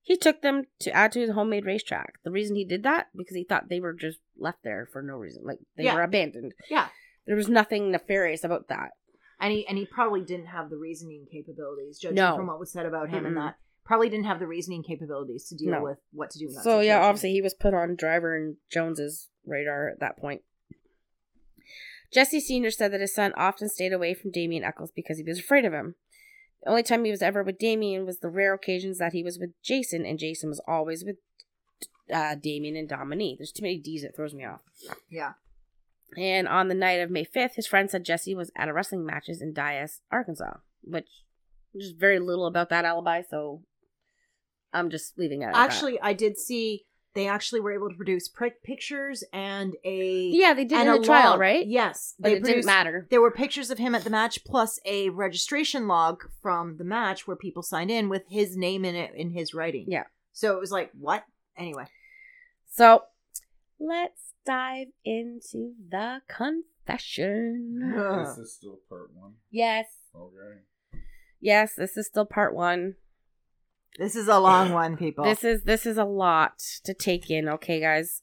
He 0.04 0.16
took 0.16 0.42
them 0.42 0.66
to 0.80 0.92
add 0.92 1.12
to 1.14 1.20
his 1.20 1.32
homemade 1.32 1.66
racetrack. 1.66 2.16
The 2.24 2.32
reason 2.32 2.56
he 2.56 2.66
did 2.66 2.84
that 2.84 3.08
because 3.16 3.36
he 3.36 3.44
thought 3.44 3.70
they 3.70 3.80
were 3.80 3.94
just 3.94 4.20
left 4.38 4.60
there 4.64 4.88
for 4.92 5.02
no 5.02 5.16
reason, 5.16 5.44
like 5.46 5.60
they 5.76 5.86
Yeah. 5.86 5.96
were 5.96 6.04
abandoned. 6.04 6.54
Yeah. 6.70 6.90
There 7.26 7.36
was 7.36 7.50
nothing 7.50 7.92
nefarious 7.92 8.44
about 8.44 8.68
that. 8.70 8.92
And 9.40 9.52
he 9.54 9.66
and 9.68 9.78
he 9.78 9.86
probably 9.88 10.22
didn't 10.22 10.48
have 10.48 10.70
the 10.70 10.78
reasoning 10.78 11.26
capabilities, 11.32 11.98
judging 12.00 12.16
No. 12.16 12.36
from 12.36 12.48
what 12.48 12.60
was 12.60 12.72
said 12.72 12.86
about 12.86 13.10
him 13.10 13.26
and 13.26 13.36
Mm-mm. 13.36 13.46
that. 13.48 13.56
Probably 13.84 14.10
didn't 14.10 14.26
have 14.26 14.40
the 14.40 14.48
reasoning 14.48 14.84
capabilities 14.84 15.48
to 15.50 15.56
deal 15.56 15.72
No. 15.72 15.84
with 15.84 15.98
what 16.12 16.30
to 16.32 16.40
do 16.40 16.50
So 16.50 16.80
yeah, 16.80 17.02
obviously 17.02 17.32
he 17.32 17.42
was 17.42 17.54
put 17.54 17.74
on 17.74 17.96
Driver 17.96 18.36
and 18.36 18.58
Jones's 18.72 19.30
radar 19.46 19.90
at 19.90 20.00
that 20.00 20.18
point. 20.18 20.42
Jesse 22.12 22.40
Sr. 22.42 22.72
said 22.72 22.92
that 22.92 23.02
his 23.02 23.14
son 23.16 23.34
often 23.38 23.70
stayed 23.70 23.94
away 23.94 24.14
from 24.14 24.32
Damien 24.32 24.64
Echols 24.64 24.92
because 24.92 25.18
he 25.18 25.24
was 25.24 25.40
afraid 25.40 25.66
of 25.66 25.74
him. 25.74 25.96
The 26.64 26.70
only 26.70 26.84
time 26.84 27.06
he 27.06 27.12
was 27.12 27.22
ever 27.22 27.42
with 27.42 27.58
Damien 27.58 28.06
was 28.06 28.20
the 28.20 28.30
rare 28.30 28.54
occasions 28.54 28.98
that 29.00 29.14
he 29.14 29.24
was 29.24 29.40
with 29.40 29.52
Jason, 29.64 30.06
and 30.06 30.20
Jason 30.20 30.50
was 30.50 30.62
always 30.68 31.04
with 31.04 31.16
uh, 32.14 32.36
Damien 32.36 32.76
and 32.76 32.88
Dominique. 32.88 33.40
There's 33.40 33.52
too 33.52 33.64
many 33.64 33.78
D's 33.78 34.04
that 34.04 34.16
throws 34.16 34.34
me 34.34 34.46
off. 34.46 34.62
Yeah. 35.10 35.34
And 36.18 36.48
on 36.48 36.68
the 36.68 36.76
night 36.76 37.00
of 37.00 37.10
May 37.10 37.24
5th, 37.26 37.56
his 37.56 37.66
friend 37.68 37.90
said 37.90 38.04
Jesse 38.04 38.36
was 38.36 38.52
at 38.56 38.68
a 38.68 38.74
wrestling 38.74 39.06
matches 39.06 39.42
in 39.42 39.54
Dyess, 39.54 40.02
Arkansas, 40.12 40.58
which 40.84 41.08
there's 41.74 41.92
very 41.92 42.20
little 42.20 42.46
about 42.46 42.70
that 42.70 42.84
alibi, 42.84 43.22
so 43.28 43.62
I'm 44.74 44.90
just 44.90 45.18
leaving 45.18 45.42
it 45.42 45.46
at 45.46 45.54
that. 45.54 45.60
Actually, 45.60 46.00
I 46.02 46.14
did 46.14 46.38
see 46.38 46.86
they 47.14 47.28
actually 47.28 47.60
were 47.60 47.74
able 47.74 47.90
to 47.90 47.96
produce 47.96 48.30
prick 48.30 48.64
pictures 48.64 49.22
and 49.34 49.74
a 49.84 50.28
Yeah, 50.34 50.54
they 50.54 50.64
did 50.64 50.80
and 50.80 50.88
in 50.88 50.96
a 50.96 51.00
the 51.00 51.06
trial, 51.06 51.32
log. 51.32 51.40
right? 51.42 51.68
Yes, 51.68 52.14
But 52.18 52.30
they 52.30 52.36
it 52.38 52.44
didn't 52.46 52.66
matter. 52.66 53.06
There 53.10 53.20
were 53.20 53.32
pictures 53.32 53.70
of 53.70 53.78
him 53.80 53.94
at 53.96 54.04
the 54.06 54.10
match 54.10 54.46
plus 54.46 54.80
a 54.86 55.10
registration 55.10 55.88
log 55.90 56.24
from 56.42 56.78
the 56.78 56.86
match 56.86 57.28
where 57.28 57.36
people 57.36 57.64
signed 57.64 57.92
in 57.92 58.08
with 58.08 58.24
his 58.30 58.56
name 58.56 58.86
in 58.86 58.96
it 58.96 59.14
in 59.14 59.32
his 59.32 59.54
writing. 59.54 59.86
Yeah. 59.90 60.04
So 60.32 60.56
it 60.56 60.60
was 60.62 60.72
like, 60.72 60.90
what? 60.98 61.26
Anyway. 61.58 61.86
So 62.72 63.04
let's 63.78 64.32
dive 64.46 64.88
into 65.04 65.74
the 65.90 66.22
confession. 66.30 67.94
Ugh. 67.98 68.40
is 68.40 68.54
still 68.54 68.80
part 68.88 69.10
one. 69.14 69.34
Yes. 69.50 69.88
Okay. 70.16 70.62
Yes, 71.42 71.74
this 71.76 71.98
is 71.98 72.08
still 72.08 72.26
part 72.26 72.56
one. 72.56 72.96
This 73.98 74.16
is 74.16 74.28
a 74.28 74.40
long 74.40 74.72
one, 74.72 74.98
people. 74.98 75.26
This 75.26 75.44
is 75.44 75.64
this 75.64 75.86
is 75.86 75.98
a 75.98 76.06
lot 76.06 76.60
to 76.84 76.94
take 76.94 77.30
in, 77.30 77.50
okay, 77.50 77.80
guys. 77.80 78.22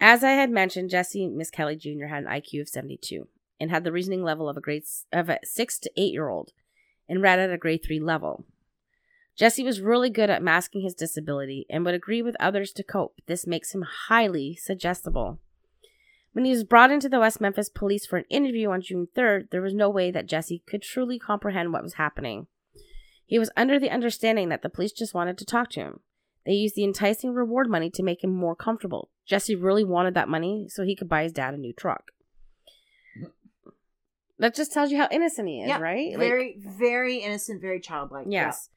As 0.00 0.22
I 0.22 0.30
had 0.30 0.50
mentioned, 0.50 0.90
Jesse 0.90 1.26
Misskelley 1.26 1.76
Jr. 1.76 2.06
had 2.06 2.24
an 2.24 2.30
IQ 2.30 2.62
of 2.62 2.68
72 2.68 3.26
and 3.60 3.70
had 3.70 3.84
the 3.84 3.92
reasoning 3.92 4.22
level 4.22 4.48
of 4.48 4.56
a 4.56 4.60
grade 4.60 4.84
of 5.12 5.28
a 5.28 5.38
six 5.44 5.78
to 5.80 5.90
eight 5.96 6.12
year 6.12 6.28
old 6.28 6.52
and 7.08 7.22
read 7.22 7.38
at 7.38 7.52
a 7.52 7.58
grade 7.58 7.82
three 7.84 8.00
level. 8.00 8.44
Jesse 9.36 9.62
was 9.62 9.80
really 9.80 10.10
good 10.10 10.30
at 10.30 10.42
masking 10.42 10.82
his 10.82 10.94
disability 10.94 11.64
and 11.70 11.84
would 11.84 11.94
agree 11.94 12.22
with 12.22 12.36
others 12.40 12.72
to 12.72 12.82
cope. 12.82 13.20
This 13.26 13.46
makes 13.46 13.72
him 13.72 13.84
highly 14.08 14.56
suggestible. 14.56 15.38
When 16.32 16.44
he 16.44 16.50
was 16.50 16.64
brought 16.64 16.90
into 16.90 17.08
the 17.08 17.20
West 17.20 17.40
Memphis 17.40 17.68
police 17.68 18.04
for 18.04 18.16
an 18.16 18.24
interview 18.28 18.70
on 18.70 18.82
June 18.82 19.08
3rd, 19.16 19.50
there 19.50 19.62
was 19.62 19.74
no 19.74 19.88
way 19.88 20.10
that 20.10 20.26
Jesse 20.26 20.62
could 20.66 20.82
truly 20.82 21.18
comprehend 21.18 21.72
what 21.72 21.82
was 21.82 21.94
happening. 21.94 22.48
He 23.28 23.38
was 23.38 23.50
under 23.56 23.78
the 23.78 23.90
understanding 23.90 24.48
that 24.48 24.62
the 24.62 24.70
police 24.70 24.90
just 24.90 25.12
wanted 25.12 25.36
to 25.38 25.44
talk 25.44 25.68
to 25.72 25.80
him. 25.80 26.00
They 26.46 26.52
used 26.54 26.74
the 26.74 26.82
enticing 26.84 27.34
reward 27.34 27.68
money 27.68 27.90
to 27.90 28.02
make 28.02 28.24
him 28.24 28.34
more 28.34 28.56
comfortable. 28.56 29.10
Jesse 29.26 29.54
really 29.54 29.84
wanted 29.84 30.14
that 30.14 30.30
money 30.30 30.66
so 30.70 30.82
he 30.82 30.96
could 30.96 31.10
buy 31.10 31.24
his 31.24 31.32
dad 31.32 31.52
a 31.52 31.58
new 31.58 31.74
truck. 31.74 32.10
That 34.38 34.54
just 34.54 34.72
tells 34.72 34.90
you 34.90 34.96
how 34.96 35.08
innocent 35.10 35.46
he 35.46 35.60
is, 35.60 35.68
Yeah, 35.68 35.78
right? 35.78 36.10
Like- 36.12 36.18
very, 36.18 36.56
very 36.58 37.18
innocent, 37.18 37.60
very 37.60 37.80
childlike. 37.80 38.26
Yes. 38.30 38.70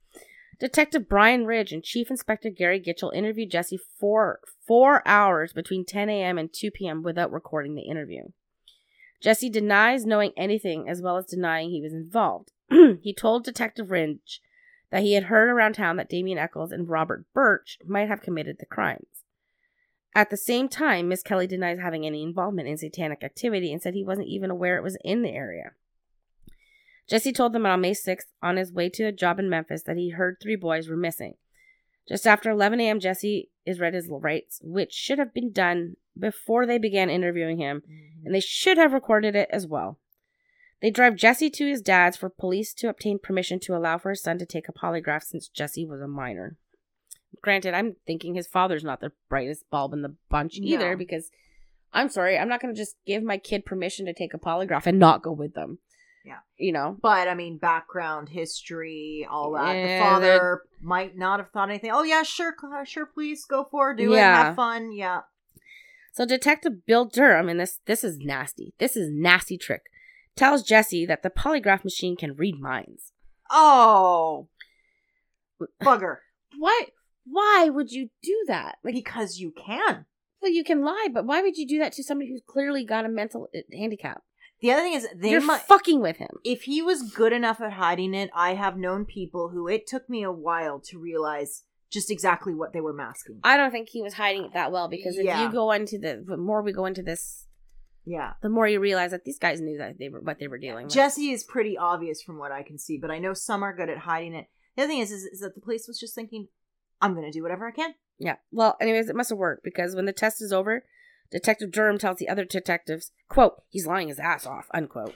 Detective 0.60 1.08
Brian 1.08 1.46
Ridge 1.46 1.72
and 1.72 1.82
Chief 1.82 2.12
Inspector 2.12 2.50
Gary 2.52 2.82
Gitchell 2.82 3.14
interviewed 3.16 3.52
Jesse 3.52 3.80
for 4.00 4.42
four 4.68 5.02
hours 5.08 5.54
between 5.54 5.86
10 5.86 6.10
a.m. 6.10 6.38
and 6.38 6.52
2 6.52 6.72
p.m. 6.72 7.04
without 7.04 7.32
recording 7.32 7.76
the 7.76 7.84
interview. 7.84 8.24
Jesse 9.22 9.50
denies 9.50 10.06
knowing 10.06 10.34
anything 10.36 10.90
as 10.90 11.02
well 11.02 11.16
as 11.16 11.26
denying 11.26 11.70
he 11.70 11.82
was 11.82 11.94
involved. 11.94 12.52
he 13.02 13.14
told 13.14 13.44
Detective 13.44 13.92
Ridge 13.92 14.42
that 14.92 15.04
he 15.04 15.14
had 15.14 15.26
heard 15.26 15.50
around 15.50 15.74
town 15.74 15.98
that 15.98 16.10
Damien 16.10 16.38
Echols 16.38 16.72
and 16.72 16.90
Robert 16.90 17.26
Birch 17.34 17.78
might 17.86 18.08
have 18.08 18.22
committed 18.22 18.58
the 18.60 18.66
crimes. 18.66 19.24
At 20.14 20.30
the 20.30 20.38
same 20.38 20.68
time, 20.68 21.08
Misskelley 21.08 21.48
denies 21.48 21.80
having 21.80 22.06
any 22.06 22.24
involvement 22.24 22.68
in 22.68 22.78
satanic 22.78 23.24
activity 23.24 23.72
and 23.72 23.82
said 23.82 23.94
he 23.94 24.04
wasn't 24.04 24.28
even 24.28 24.50
aware 24.52 24.78
it 24.78 24.84
was 24.84 24.98
in 25.04 25.22
the 25.22 25.30
area. 25.32 25.72
Jesse 27.08 27.32
told 27.34 27.54
them 27.54 27.66
on 27.66 27.82
May 27.82 27.94
6th, 27.94 28.28
on 28.42 28.58
his 28.58 28.72
way 28.72 28.90
to 28.90 29.04
a 29.04 29.12
job 29.12 29.40
in 29.40 29.50
Memphis, 29.50 29.84
that 29.84 29.98
he 29.98 30.10
heard 30.10 30.38
three 30.42 30.56
boys 30.56 30.88
were 30.88 30.98
missing. 30.98 31.36
Just 32.08 32.28
after 32.28 32.50
11 32.50 32.80
a.m., 32.82 33.00
Jesse 33.00 33.50
is 33.66 33.80
read 33.80 33.94
his 33.94 34.10
rights, 34.10 34.60
which 34.64 34.92
should 34.92 35.20
have 35.20 35.34
been 35.34 35.52
done 35.52 35.96
before 36.18 36.66
they 36.66 36.78
began 36.78 37.10
interviewing 37.10 37.58
him, 37.58 37.82
Mhm. 37.82 38.26
and 38.26 38.36
they 38.36 38.40
should 38.40 38.78
have 38.78 38.94
recorded 38.94 39.36
it 39.36 39.50
as 39.52 39.66
well. 39.66 40.00
They 40.82 40.90
drive 40.90 41.16
Jesse 41.16 41.50
to 41.52 41.68
his 41.68 41.82
dad's 41.82 42.18
for 42.18 42.30
police 42.30 42.74
to 42.76 42.90
obtain 42.90 43.20
permission 43.20 43.60
to 43.62 43.76
allow 43.76 43.98
for 43.98 44.10
his 44.10 44.24
son 44.24 44.40
to 44.40 44.46
take 44.46 44.68
a 44.68 44.74
polygraph 44.74 45.24
since 45.24 45.48
Jesse 45.48 45.86
was 45.86 46.02
a 46.02 46.08
minor. 46.08 46.58
Granted, 47.42 47.74
I'm 47.74 47.96
thinking 48.06 48.34
his 48.34 48.48
father's 48.48 48.84
not 48.84 49.00
the 49.00 49.12
brightest 49.30 49.70
bulb 49.70 49.94
in 49.94 50.02
the 50.02 50.16
bunch 50.30 50.56
either 50.56 50.92
No. 50.92 50.98
because 50.98 51.30
I'm 51.94 52.10
sorry, 52.10 52.38
I'm 52.38 52.50
not 52.50 52.62
going 52.62 52.74
to 52.74 52.80
just 52.80 52.96
give 53.06 53.24
my 53.24 53.38
kid 53.38 53.66
permission 53.66 54.06
to 54.08 54.14
take 54.14 54.34
a 54.34 54.40
polygraph 54.40 54.88
and 54.88 55.00
not 55.00 55.22
go 55.22 55.32
with 55.32 55.54
them. 55.54 55.80
Yeah. 56.26 56.40
You 56.58 56.72
know? 56.72 56.98
But 57.02 57.28
I 57.28 57.36
mean, 57.36 57.58
background, 57.58 58.30
history, 58.30 59.28
all 59.30 59.54
that. 59.54 59.74
Yeah, 59.76 59.98
the 59.98 60.04
father 60.04 60.62
might 60.82 61.18
not 61.18 61.40
have 61.40 61.50
thought 61.52 61.70
anything. 61.70 61.92
Oh 61.92 62.04
yeah, 62.04 62.24
sure, 62.24 62.56
sure, 62.86 63.06
please 63.06 63.46
go 63.46 63.68
for 63.70 63.92
it, 63.92 63.98
do 63.98 64.14
it, 64.14 64.20
have 64.20 64.56
fun. 64.56 64.92
Yeah. 64.92 65.22
So 66.14 66.26
Detective 66.26 66.86
Bill 66.86 67.06
Durham, 67.06 67.50
and 67.50 67.60
this 67.60 67.80
this 67.86 68.04
is 68.04 68.18
nasty. 68.18 68.74
This 68.80 68.96
is 68.96 69.10
nasty 69.12 69.58
trick. 69.58 69.84
Tells 70.36 70.64
Jesse 70.64 71.06
that 71.06 71.24
the 71.24 71.30
polygraph 71.30 71.84
machine 71.84 72.16
can 72.16 72.36
read 72.36 72.60
minds. 72.60 73.12
Oh, 73.52 74.48
bugger. 75.82 76.18
Why? 76.58 76.88
Why 77.26 77.70
would 77.72 77.92
you 77.92 78.10
do 78.24 78.44
that? 78.48 78.78
Like, 78.84 78.96
Because 78.96 79.38
you 79.38 79.52
can. 79.52 80.06
well, 80.42 80.52
you 80.52 80.64
can 80.64 80.84
lie, 80.84 81.08
but 81.14 81.26
why 81.26 81.42
would 81.42 81.56
you 81.56 81.68
do 81.68 81.78
that 81.80 81.94
to 81.94 82.04
somebody 82.04 82.30
who's 82.32 82.42
clearly 82.46 82.84
got 82.84 83.06
a 83.06 83.10
mental 83.10 83.48
uh, 83.56 83.60
handicap? 83.72 84.24
The 84.60 84.72
other 84.72 84.82
thing 84.82 84.94
is, 84.94 85.08
they 85.16 85.32
You're 85.32 85.42
might. 85.42 85.62
fucking 85.62 86.02
with 86.02 86.18
him. 86.18 86.30
if 86.44 86.64
he 86.64 86.82
was 86.82 87.04
good 87.14 87.32
enough 87.34 87.62
at 87.62 87.74
hiding 87.74 88.14
it, 88.16 88.30
I 88.36 88.56
have 88.56 88.76
known 88.78 89.06
people 89.06 89.50
who 89.50 89.68
it 89.68 89.86
took 89.88 90.10
me 90.10 90.24
a 90.24 90.32
while 90.32 90.80
to 90.86 90.98
realize 91.00 91.64
just 91.92 92.10
exactly 92.12 92.54
what 92.56 92.74
they 92.74 92.82
were 92.82 92.94
masking. 92.94 93.40
I 93.44 93.56
don't 93.58 93.72
think 93.72 93.90
he 93.90 94.02
was 94.02 94.14
hiding 94.16 94.46
it 94.46 94.54
that 94.54 94.72
well 94.72 94.88
because 94.88 95.18
if 95.18 95.26
Yeah. 95.26 95.44
you 95.46 95.52
go 95.52 95.72
into 95.72 95.98
the, 96.00 96.24
the 96.26 96.38
more 96.38 96.62
we 96.64 96.72
go 96.74 96.86
into 96.86 97.02
this, 97.04 97.48
Yeah. 98.06 98.34
the 98.42 98.50
more 98.50 98.68
you 98.68 98.80
realize 98.80 99.12
that 99.12 99.26
these 99.26 99.38
guys 99.38 99.62
knew 99.62 99.78
that 99.78 100.00
they 100.00 100.10
were 100.10 100.22
what 100.22 100.40
they 100.40 100.48
were 100.48 100.58
dealing 100.58 100.86
with. 100.86 100.94
Jesse 100.94 101.32
is 101.32 101.44
pretty 101.44 101.78
obvious 101.78 102.22
from 102.22 102.40
what 102.40 102.52
I 102.52 102.64
can 102.64 102.80
see, 102.80 102.98
but 102.98 103.12
I 103.12 103.20
know 103.20 103.34
some 103.34 103.64
are 103.64 103.76
good 103.76 103.90
at 103.90 104.00
hiding 104.00 104.34
it. 104.34 104.48
The 104.76 104.84
other 104.84 104.90
thing 104.90 105.00
is, 105.00 105.12
is, 105.12 105.24
is 105.24 105.40
that 105.42 105.54
the 105.56 105.62
police 105.62 105.88
was 105.88 106.00
just 106.00 106.16
thinking, 106.16 106.48
I'm 107.02 107.14
going 107.14 107.30
to 107.30 107.38
do 107.38 107.44
whatever 107.44 107.68
I 107.68 107.72
can. 107.72 107.94
Yeah. 108.18 108.36
Well, 108.52 108.78
anyways, 108.80 109.10
it 109.10 109.16
must 109.16 109.30
have 109.30 109.38
worked 109.38 109.64
because 109.64 109.96
when 109.96 110.06
the 110.06 110.14
test 110.14 110.42
is 110.42 110.54
over, 110.54 110.86
Detective 111.32 111.72
Durham 111.72 111.98
tells 111.98 112.18
the 112.18 112.30
other 112.30 112.46
detectives, 112.46 113.12
quote, 113.30 113.64
he's 113.70 113.88
lying 113.88 114.10
his 114.10 114.20
ass 114.20 114.46
off, 114.46 114.68
unquote. 114.74 115.16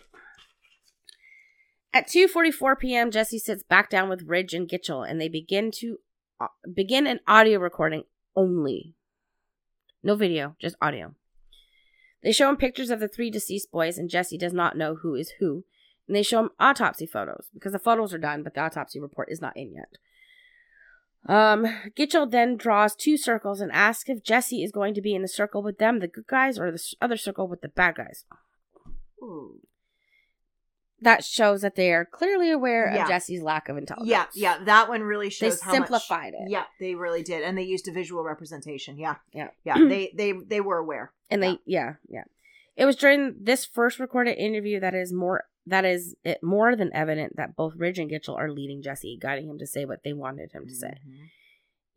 At 1.94 2.08
2:44 2.10 2.80
p.m., 2.80 3.12
Jesse 3.12 3.40
sits 3.40 3.64
back 3.64 3.90
down 3.90 4.10
with 4.10 4.24
Ridge 4.24 4.54
and 4.54 4.68
Gitchell 4.68 5.10
and 5.10 5.20
they 5.20 5.30
begin 5.30 5.72
to 5.80 5.98
uh, 6.40 6.48
begin 6.74 7.08
an 7.08 7.20
audio 7.28 7.60
recording 7.60 8.04
only. 8.36 8.96
No 10.04 10.16
video, 10.16 10.56
just 10.60 10.76
audio. 10.82 11.16
They 12.24 12.32
show 12.32 12.50
him 12.50 12.58
pictures 12.58 12.90
of 12.90 13.00
the 13.00 13.08
three 13.08 13.30
deceased 13.30 13.72
boys 13.72 13.98
and 13.98 14.10
Jesse 14.10 14.38
does 14.38 14.54
not 14.54 14.78
know 14.78 14.96
who 14.96 15.16
is 15.16 15.34
who. 15.40 15.64
And 16.08 16.16
they 16.16 16.24
show 16.24 16.40
him 16.42 16.50
autopsy 16.60 17.06
photos 17.06 17.50
because 17.54 17.72
the 17.72 17.80
photos 17.80 18.14
are 18.14 18.18
done 18.20 18.44
but 18.44 18.54
the 18.56 18.62
autopsy 18.62 19.00
report 19.00 19.30
is 19.32 19.42
not 19.42 19.56
in 19.58 19.74
yet. 19.74 19.98
Um, 21.28 21.66
Gitchell 21.98 22.30
then 22.30 22.56
draws 22.56 22.96
two 22.96 23.18
circles 23.18 23.60
and 23.60 23.72
asks 23.72 24.10
if 24.10 24.24
Jesse 24.24 24.64
is 24.64 24.72
going 24.72 24.94
to 24.94 25.02
be 25.02 25.16
in 25.16 25.24
the 25.24 25.28
circle 25.28 25.64
with 25.64 25.80
them, 25.80 25.98
the 26.00 26.08
good 26.08 26.28
guys, 26.28 26.60
or 26.60 26.72
the 26.72 26.80
other 27.02 27.18
circle 27.18 27.48
with 27.48 27.62
the 27.62 27.68
bad 27.68 27.96
guys. 27.96 28.26
Ooh. 29.24 29.62
That 31.02 31.24
shows 31.24 31.62
that 31.62 31.76
they 31.76 31.92
are 31.92 32.06
clearly 32.06 32.52
aware 32.52 32.92
Yeah. 32.94 33.02
of 33.04 33.08
Jesse's 33.10 33.42
lack 33.42 33.70
of 33.70 33.78
intelligence. 33.78 34.10
Yeah, 34.10 34.26
yeah, 34.36 34.64
that 34.66 34.88
one 34.88 35.02
really 35.02 35.32
shows 35.32 35.62
how 35.62 35.72
much- 35.72 35.80
simplified 35.88 36.34
it. 36.36 36.48
Yeah, 36.50 36.66
they 36.80 36.94
really 36.94 37.24
did, 37.24 37.42
and 37.44 37.58
they 37.58 37.64
used 37.64 37.88
a 37.88 37.92
visual 37.92 38.24
representation. 38.24 39.00
Yeah, 39.00 39.16
Yeah. 39.34 39.50
yeah. 39.64 39.78
they 39.90 40.12
they 40.16 40.32
they 40.32 40.62
were 40.62 40.78
aware. 40.78 41.12
And 41.30 41.42
they 41.42 41.58
yeah. 41.66 41.94
yeah 42.08 42.24
it 42.76 42.86
was 42.86 42.96
during 42.96 43.36
this 43.40 43.66
first 43.66 44.00
recorded 44.00 44.38
interview 44.38 44.80
that 44.80 44.94
is 44.94 45.14
more 45.14 45.46
that 45.66 45.86
is 45.86 46.16
it 46.24 46.44
more 46.44 46.76
than 46.76 46.92
evident 46.94 47.36
that 47.36 47.56
both 47.56 47.74
ridge 47.78 47.98
and 48.00 48.12
gitchell 48.12 48.38
are 48.38 48.52
leading 48.52 48.82
jesse 48.82 49.18
guiding 49.22 49.50
him 49.50 49.58
to 49.58 49.66
say 49.68 49.86
what 49.86 50.04
they 50.04 50.14
wanted 50.14 50.52
him 50.52 50.68
to 50.68 50.74
say. 50.74 50.88
Mhm. 51.08 51.30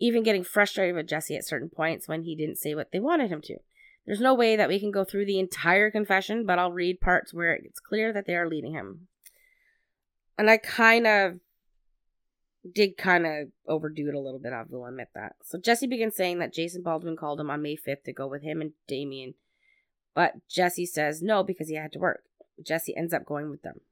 even 0.01 0.23
getting 0.23 0.45
frustrated 0.45 0.95
with 0.95 1.09
jesse 1.09 1.37
at 1.37 1.45
certain 1.45 1.69
points 1.69 2.07
when 2.09 2.23
he 2.23 2.37
didn't 2.37 2.57
say 2.59 2.75
what 2.75 2.93
they 2.93 3.01
wanted 3.01 3.31
him 3.31 3.41
to. 3.43 3.59
There's 4.07 4.21
no 4.21 4.33
way 4.33 4.57
that 4.57 4.69
we 4.69 4.81
can 4.81 4.91
go 4.91 5.05
through 5.05 5.27
the 5.27 5.39
entire 5.39 5.91
confession 5.91 6.47
but 6.47 6.59
i'll 6.59 6.73
read 6.73 7.01
parts 7.01 7.35
where 7.35 7.55
it's 7.55 7.81
clear 7.81 8.13
that 8.13 8.27
they 8.27 8.37
are 8.37 8.49
leading 8.49 8.73
him. 8.73 9.09
And 10.39 10.49
i 10.49 10.57
kind 10.57 11.07
of 11.07 11.41
did 12.75 12.97
kind 12.97 13.27
of 13.27 13.49
overdo 13.67 14.09
it 14.09 14.15
a 14.15 14.21
little 14.21 14.41
bit 14.41 14.53
i 14.53 14.63
will 14.69 14.87
admit 14.87 15.09
that 15.15 15.37
so 15.43 15.59
jesse 15.59 15.87
begins 15.87 16.17
saying 16.17 16.39
that 16.39 16.53
jason 16.53 16.83
baldwin 16.83 17.17
called 17.17 17.41
him 17.41 17.51
on 17.51 17.63
may 17.63 17.77
5th 17.77 18.05
to 18.05 18.13
go 18.13 18.27
with 18.27 18.43
him 18.43 18.61
and 18.61 18.73
damien 18.87 19.35
but 20.19 20.49
Jesse 20.49 20.85
says 20.85 21.23
no 21.23 21.45
because 21.45 21.69
he 21.69 21.77
had 21.77 21.93
to 21.93 22.01
work. 22.01 22.25
Jesse 22.61 22.97
ends 22.97 23.15
up 23.15 23.25
going 23.25 23.51
with 23.51 23.63
them. 23.63 23.83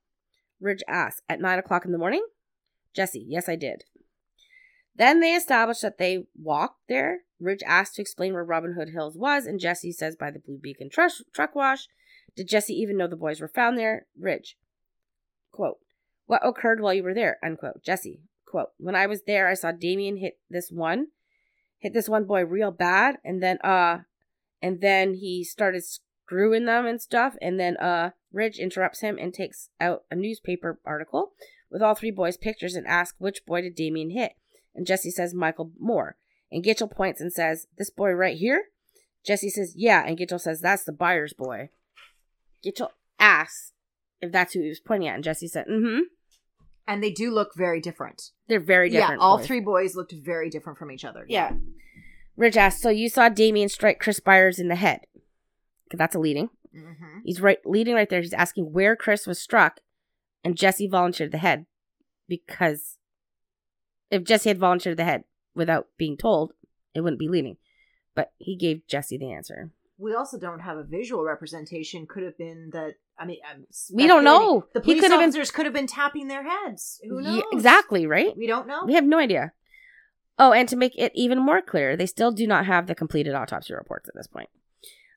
Ridge 0.61 0.83
asks, 0.89 1.22
At 1.29 1.41
nine 1.41 1.61
o'clock 1.61 1.85
in 1.85 1.93
the 1.93 1.99
morning? 1.99 2.27
Jesse, 2.93 3.24
yes, 3.29 3.49
I 3.49 3.55
did. 3.55 3.85
Then 4.97 5.20
they 5.20 5.35
establish 5.35 5.79
that 5.83 5.99
they 5.99 6.24
walked 6.35 6.89
there. 6.89 7.20
Ridge 7.39 7.62
asks 7.64 7.95
to 7.95 8.03
explain 8.03 8.33
where 8.33 8.43
Robin 8.43 8.72
Hood 8.72 8.89
Hills 8.89 9.16
was, 9.16 9.47
and 9.47 9.61
Jesse 9.61 9.93
says 9.93 10.16
by 10.16 10.33
the 10.33 10.41
Blue 10.41 10.59
Beacon 10.59 10.91
truck 10.91 11.55
wash. 11.55 11.87
Did 12.35 12.49
Jesse 12.49 12.74
even 12.74 12.97
know 12.97 13.07
the 13.07 13.14
boys 13.14 13.41
were 13.41 13.47
found 13.47 13.79
there? 13.79 14.07
Ridge, 14.18 14.57
quote, 15.53 15.79
What 16.27 16.45
occurred 16.45 16.81
while 16.81 16.93
you 16.93 17.05
were 17.05 17.14
there? 17.14 17.39
Unquote. 17.41 17.85
Jesse, 17.85 18.18
quote, 18.57 18.70
When 18.78 18.94
I 18.94 19.07
was 19.07 19.22
there, 19.22 19.48
I 19.48 19.54
saw 19.54 19.72
Damien 19.72 20.16
hit 20.16 20.38
this 20.48 20.70
one, 20.70 21.09
hit 21.78 21.92
this 21.92 22.09
one 22.09 22.24
boy 22.24 22.44
real 22.44 22.70
bad, 22.70 23.18
and 23.24 23.42
then, 23.42 23.59
uh, 23.62 23.98
and 24.62 24.80
then 24.80 25.14
he 25.14 25.44
started 25.44 25.82
screwing 26.26 26.64
them 26.64 26.86
and 26.86 27.00
stuff 27.00 27.36
and 27.40 27.61
then 27.61 27.76
uh 27.76 28.11
ridge 28.32 28.59
interrupts 28.59 29.00
him 29.00 29.16
and 29.16 29.32
takes 29.32 29.68
out 29.80 30.02
a 30.11 30.16
newspaper 30.16 30.80
article 30.84 31.32
with 31.70 31.80
all 31.80 31.94
three 31.94 32.11
boys 32.11 32.36
pictures 32.36 32.74
and 32.74 32.84
asks 32.86 33.14
which 33.18 33.46
boy 33.46 33.61
did 33.61 33.76
damien 33.76 34.11
hit. 34.11 34.32
And 34.74 34.86
jesse 34.86 35.11
says 35.11 35.34
michael 35.34 35.70
moore. 35.78 36.16
And 36.50 36.64
gitchell 36.64 36.90
points 36.90 37.20
and 37.20 37.32
says 37.32 37.68
this 37.78 37.90
boy 37.90 38.11
right 38.11 38.36
here? 38.36 38.64
Jesse 39.24 39.50
says 39.50 39.74
yeah. 39.76 40.04
And 40.04 40.18
gitchell 40.18 40.40
says 40.40 40.61
that's 40.61 40.84
the 40.84 40.92
Byers' 40.92 41.32
boy. 41.32 41.70
Gitchell 42.64 42.90
asks 43.18 43.72
if 44.20 44.32
that's 44.32 44.54
who 44.54 44.62
he 44.62 44.68
was 44.68 44.80
pointing 44.80 45.09
at. 45.09 45.14
And 45.14 45.24
jesse 45.24 45.48
said 45.48 45.66
mm-hmm 45.66 46.00
And 46.89 47.03
they 47.03 47.11
do 47.11 47.30
look 47.32 47.55
very 47.57 47.80
different. 47.80 48.30
they're 48.49 48.61
very 48.61 48.89
different 48.91 49.20
Yeah, 49.20 49.24
all 49.26 49.39
boys. 49.39 49.47
three 49.47 49.61
boys 49.61 49.97
looked 49.97 50.12
very 50.12 50.49
different 50.51 50.78
from 50.78 50.91
each 50.93 51.05
other. 51.05 51.24
Yeah. 51.28 51.55
Ridge 52.37 52.57
asks, 52.57 52.80
so 52.82 52.91
you 52.91 53.09
saw 53.09 53.28
Damien 53.28 53.68
strike 53.68 53.99
Chris 53.99 54.20
Byers 54.20 54.59
in 54.59 54.68
the 54.68 54.76
head. 54.76 55.01
That's 55.93 56.14
a 56.14 56.18
leading. 56.20 56.51
hmm 56.72 57.20
He's 57.24 57.41
right 57.41 57.59
leading 57.66 57.95
right 57.95 58.09
there. 58.09 58.20
He's 58.20 58.32
asking 58.32 58.72
where 58.72 58.95
Chris 58.95 59.26
was 59.26 59.41
struck, 59.41 59.80
and 60.45 60.57
Jesse 60.57 60.87
volunteered 60.87 61.32
the 61.32 61.39
head 61.39 61.66
because 62.28 62.99
if 64.11 64.22
Jesse 64.22 64.51
had 64.51 64.59
volunteered 64.59 64.97
the 64.97 65.05
head 65.05 65.24
without 65.55 65.89
being 65.97 66.16
told, 66.16 66.53
it 66.95 67.01
wouldn't 67.01 67.18
be 67.18 67.28
leading. 67.28 67.57
But 68.14 68.32
he 68.39 68.55
gave 68.57 68.87
Jesse 68.87 69.18
the 69.18 69.32
answer. 69.32 69.70
We 69.99 70.14
also 70.14 70.39
don't 70.39 70.61
have 70.61 70.76
a 70.76 70.84
visual 70.84 71.24
representation. 71.24 72.07
Could 72.07 72.22
have 72.22 72.37
been 72.39 72.70
that. 72.72 72.95
I 73.18 73.24
mean, 73.24 73.38
I'm 73.50 73.66
We 73.92 74.06
don't 74.06 74.24
know. 74.24 74.66
The 74.74 74.80
He 74.80 74.84
police 74.84 75.00
could 75.00 75.10
have 75.10 75.20
been- 75.20 75.28
officers 75.30 75.50
could 75.50 75.64
have 75.66 75.72
been 75.72 75.86
tapping 75.86 76.28
their 76.28 76.42
heads. 76.42 77.00
Who 77.08 77.20
knows? 77.20 77.36
Yeah, 77.36 77.42
exactly, 77.52 78.06
right? 78.06 78.36
We 78.36 78.46
don't 78.46 78.66
know. 78.66 78.84
We 78.84 78.94
have 78.94 79.04
no 79.04 79.18
idea. 79.18 79.52
Oh, 80.38 80.52
and 80.52 80.68
to 80.68 80.76
make 80.76 80.92
it 80.98 81.12
even 81.14 81.38
more 81.38 81.62
clear, 81.62 81.96
they 81.96 82.04
still 82.06 82.30
do 82.30 82.46
not 82.46 82.66
have 82.66 82.86
the 82.86 82.94
completed 82.94 83.34
autopsy 83.34 83.72
reports 83.72 84.08
at 84.08 84.14
this 84.14 84.26
point. 84.26 84.50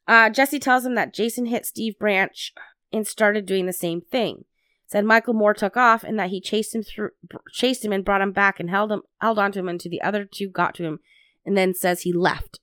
Uh, 0.07 0.29
Jesse 0.29 0.59
tells 0.59 0.85
him 0.85 0.95
that 0.95 1.13
Jason 1.13 1.45
hit 1.47 1.65
Steve 1.65 1.99
Branch 1.99 2.53
and 2.93 3.05
started 3.05 3.45
doing 3.45 3.65
the 3.65 3.73
same 3.73 4.01
thing. 4.01 4.45
Said 4.87 5.05
Michael 5.05 5.33
Moore 5.35 5.53
took 5.53 5.77
off 5.77 6.03
and 6.03 6.17
that 6.17 6.29
he 6.31 6.41
chased 6.41 6.73
him 6.73 6.81
through, 6.81 7.11
chased 7.51 7.85
him 7.85 7.91
and 7.91 8.03
brought 8.05 8.21
him 8.21 8.31
back 8.31 8.59
and 8.59 8.69
held 8.69 8.91
him, 8.91 9.01
held 9.21 9.37
onto 9.37 9.59
him 9.59 9.69
until 9.69 9.91
the 9.91 10.01
other 10.01 10.23
two 10.25 10.47
got 10.47 10.73
to 10.75 10.83
him, 10.83 10.99
and 11.45 11.55
then 11.57 11.75
says 11.75 12.01
he 12.01 12.13
left. 12.13 12.59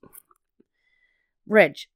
Ridge, 1.47 1.89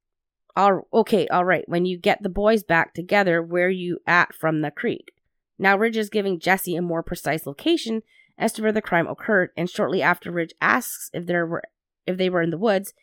all 0.57 0.89
okay, 0.93 1.27
all 1.29 1.45
right. 1.45 1.69
When 1.69 1.85
you 1.85 1.99
get 1.99 2.23
the 2.23 2.29
boys 2.29 2.63
back 2.63 2.95
together, 2.95 3.43
where 3.43 3.71
you 3.71 3.99
at 4.07 4.35
from 4.35 4.61
the 4.61 4.71
creek? 4.71 5.13
Now 5.59 5.77
Ridge 5.77 5.97
is 5.97 6.11
giving 6.11 6.41
Jesse 6.41 6.77
a 6.77 6.83
more 6.83 7.03
precise 7.03 7.47
location 7.47 8.03
as 8.39 8.53
to 8.55 8.63
where 8.63 8.73
the 8.73 8.83
crime 8.83 9.07
occurred, 9.07 9.51
and 9.57 9.69
shortly 9.69 10.01
after 10.03 10.31
Ridge 10.31 10.55
asks 10.61 11.11
if 11.13 11.27
there 11.27 11.47
were 11.47 11.63
if 12.07 12.17
they 12.17 12.31
were 12.31 12.43
in 12.43 12.51
the 12.51 12.59
woods, 12.59 12.95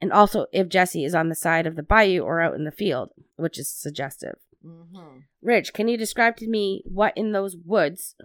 and 0.00 0.12
also 0.12 0.46
if 0.52 0.68
Jesse 0.68 1.04
is 1.04 1.14
on 1.14 1.28
the 1.28 1.34
side 1.34 1.66
of 1.66 1.76
the 1.76 1.82
bayou 1.82 2.22
or 2.22 2.40
out 2.40 2.54
in 2.54 2.64
the 2.64 2.70
field, 2.70 3.10
which 3.36 3.58
is 3.58 3.70
suggestive. 3.70 4.36
hmm 4.62 5.18
Ridge, 5.42 5.72
can 5.72 5.86
you 5.86 5.96
describe 5.96 6.36
to 6.38 6.48
me 6.48 6.82
what 6.86 7.16
in 7.16 7.32
those 7.32 7.56
woods? 7.56 8.16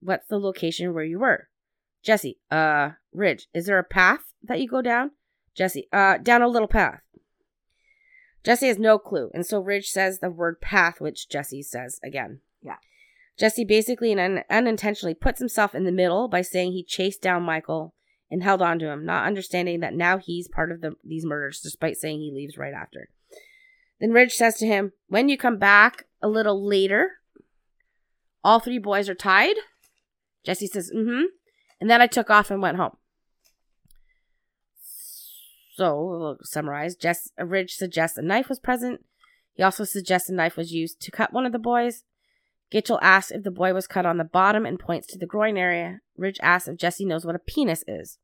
What's 0.00 0.28
the 0.28 0.38
location 0.38 0.94
where 0.94 1.04
you 1.04 1.18
were? 1.18 1.48
Jesse, 2.02 2.38
uh, 2.50 2.90
Ridge, 3.12 3.48
is 3.52 3.66
there 3.66 3.78
a 3.78 3.84
path 3.84 4.32
that 4.42 4.60
you 4.60 4.68
go 4.68 4.82
down? 4.82 5.10
Jesse, 5.54 5.88
uh, 5.92 6.18
down 6.18 6.42
a 6.42 6.48
little 6.48 6.68
path. 6.68 7.02
Jesse 8.44 8.68
has 8.68 8.78
no 8.78 8.98
clue, 8.98 9.30
and 9.34 9.44
so 9.44 9.60
Ridge 9.60 9.88
says 9.88 10.18
the 10.18 10.30
word 10.30 10.60
path, 10.60 11.00
which 11.00 11.28
Jesse 11.28 11.62
says 11.62 12.00
again. 12.02 12.40
Yeah. 12.62 12.76
Jesse 13.38 13.64
basically 13.64 14.12
and 14.12 14.20
un- 14.20 14.44
unintentionally 14.48 15.14
puts 15.14 15.38
himself 15.38 15.74
in 15.74 15.84
the 15.84 15.92
middle 15.92 16.28
by 16.28 16.42
saying 16.42 16.72
he 16.72 16.84
chased 16.84 17.22
down 17.22 17.42
Michael 17.42 17.94
and 18.30 18.42
held 18.42 18.62
on 18.62 18.78
to 18.78 18.88
him, 18.88 19.04
not 19.04 19.26
understanding 19.26 19.80
that 19.80 19.94
now 19.94 20.18
he's 20.18 20.48
part 20.48 20.70
of 20.70 20.80
the, 20.80 20.92
these 21.04 21.24
murders, 21.24 21.60
despite 21.60 21.96
saying 21.96 22.20
he 22.20 22.32
leaves 22.32 22.56
right 22.56 22.74
after. 22.74 23.08
Then 24.00 24.12
Ridge 24.12 24.32
says 24.32 24.56
to 24.56 24.66
him, 24.66 24.92
When 25.08 25.28
you 25.28 25.36
come 25.36 25.58
back 25.58 26.04
a 26.22 26.28
little 26.28 26.66
later, 26.66 27.18
all 28.42 28.60
three 28.60 28.78
boys 28.78 29.08
are 29.08 29.14
tied. 29.14 29.56
Jesse 30.44 30.66
says, 30.66 30.90
Mm 30.94 31.04
hmm. 31.04 31.22
And 31.80 31.90
then 31.90 32.02
I 32.02 32.06
took 32.06 32.30
off 32.30 32.50
and 32.50 32.60
went 32.60 32.76
home. 32.76 32.96
So, 35.72 36.04
we'll 36.04 36.38
summarize. 36.42 36.96
Jess, 36.96 37.30
uh, 37.38 37.44
Ridge 37.44 37.74
suggests 37.74 38.18
a 38.18 38.22
knife 38.22 38.48
was 38.48 38.58
present. 38.58 39.04
He 39.54 39.62
also 39.62 39.84
suggests 39.84 40.28
a 40.28 40.34
knife 40.34 40.56
was 40.56 40.72
used 40.72 41.00
to 41.02 41.10
cut 41.10 41.32
one 41.32 41.46
of 41.46 41.52
the 41.52 41.58
boys. 41.58 42.04
Gitchell 42.72 42.98
asks 43.02 43.32
if 43.32 43.42
the 43.42 43.50
boy 43.50 43.74
was 43.74 43.86
cut 43.86 44.06
on 44.06 44.16
the 44.16 44.24
bottom 44.24 44.64
and 44.64 44.78
points 44.78 45.06
to 45.08 45.18
the 45.18 45.26
groin 45.26 45.56
area. 45.56 46.00
Ridge 46.16 46.38
asks 46.42 46.68
if 46.68 46.76
Jesse 46.76 47.04
knows 47.04 47.26
what 47.26 47.34
a 47.34 47.40
penis 47.40 47.84
is. 47.86 48.18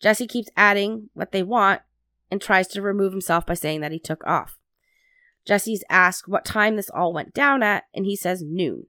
Jesse 0.00 0.26
keeps 0.26 0.50
adding 0.56 1.10
what 1.14 1.32
they 1.32 1.42
want 1.42 1.80
and 2.30 2.40
tries 2.40 2.68
to 2.68 2.82
remove 2.82 3.12
himself 3.12 3.46
by 3.46 3.54
saying 3.54 3.80
that 3.80 3.92
he 3.92 3.98
took 3.98 4.24
off. 4.26 4.58
Jesse's 5.46 5.84
asked 5.88 6.28
what 6.28 6.44
time 6.44 6.76
this 6.76 6.90
all 6.90 7.12
went 7.12 7.32
down 7.32 7.62
at, 7.62 7.84
and 7.94 8.04
he 8.04 8.16
says 8.16 8.42
noon. 8.42 8.86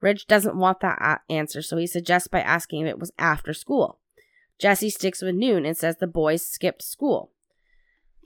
Ridge 0.00 0.26
doesn't 0.26 0.56
want 0.56 0.80
that 0.80 1.22
answer, 1.28 1.62
so 1.62 1.76
he 1.76 1.86
suggests 1.86 2.28
by 2.28 2.40
asking 2.40 2.82
if 2.82 2.88
it 2.88 2.98
was 2.98 3.12
after 3.18 3.52
school. 3.52 3.98
Jesse 4.58 4.90
sticks 4.90 5.22
with 5.22 5.34
noon 5.34 5.66
and 5.66 5.76
says 5.76 5.96
the 5.96 6.06
boys 6.06 6.46
skipped 6.46 6.82
school. 6.82 7.30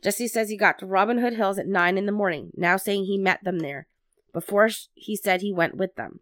Jesse 0.02 0.28
says 0.28 0.48
he 0.48 0.56
got 0.56 0.78
to 0.78 0.86
Robin 0.86 1.18
Hood 1.18 1.34
Hills 1.34 1.58
at 1.58 1.66
9 1.66 1.98
in 1.98 2.06
the 2.06 2.12
morning, 2.12 2.50
now 2.56 2.76
saying 2.76 3.04
he 3.04 3.18
met 3.18 3.44
them 3.44 3.58
there. 3.58 3.86
Before 4.32 4.68
he 4.94 5.16
said 5.16 5.40
he 5.40 5.52
went 5.52 5.76
with 5.76 5.96
them. 5.96 6.20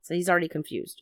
So 0.00 0.14
he's 0.14 0.28
already 0.28 0.48
confused. 0.48 1.00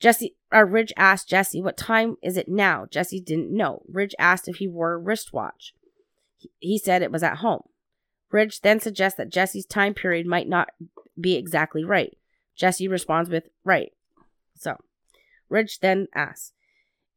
Jesse 0.00 0.36
or 0.52 0.64
Ridge 0.64 0.92
asked 0.96 1.28
Jesse, 1.28 1.60
What 1.60 1.76
time 1.76 2.16
is 2.22 2.36
it 2.36 2.48
now? 2.48 2.86
Jesse 2.90 3.20
didn't 3.20 3.54
know. 3.54 3.82
Ridge 3.88 4.14
asked 4.18 4.48
if 4.48 4.56
he 4.56 4.68
wore 4.68 4.92
a 4.92 4.98
wristwatch. 4.98 5.74
He 6.58 6.78
said 6.78 7.02
it 7.02 7.12
was 7.12 7.22
at 7.22 7.38
home. 7.38 7.62
Ridge 8.30 8.60
then 8.60 8.80
suggests 8.80 9.16
that 9.16 9.30
Jesse's 9.30 9.66
time 9.66 9.94
period 9.94 10.26
might 10.26 10.48
not 10.48 10.70
be 11.20 11.34
exactly 11.34 11.84
right. 11.84 12.16
Jesse 12.54 12.88
responds 12.88 13.30
with, 13.30 13.48
Right. 13.64 13.92
So, 14.56 14.76
Ridge 15.48 15.80
then 15.80 16.08
asks, 16.14 16.52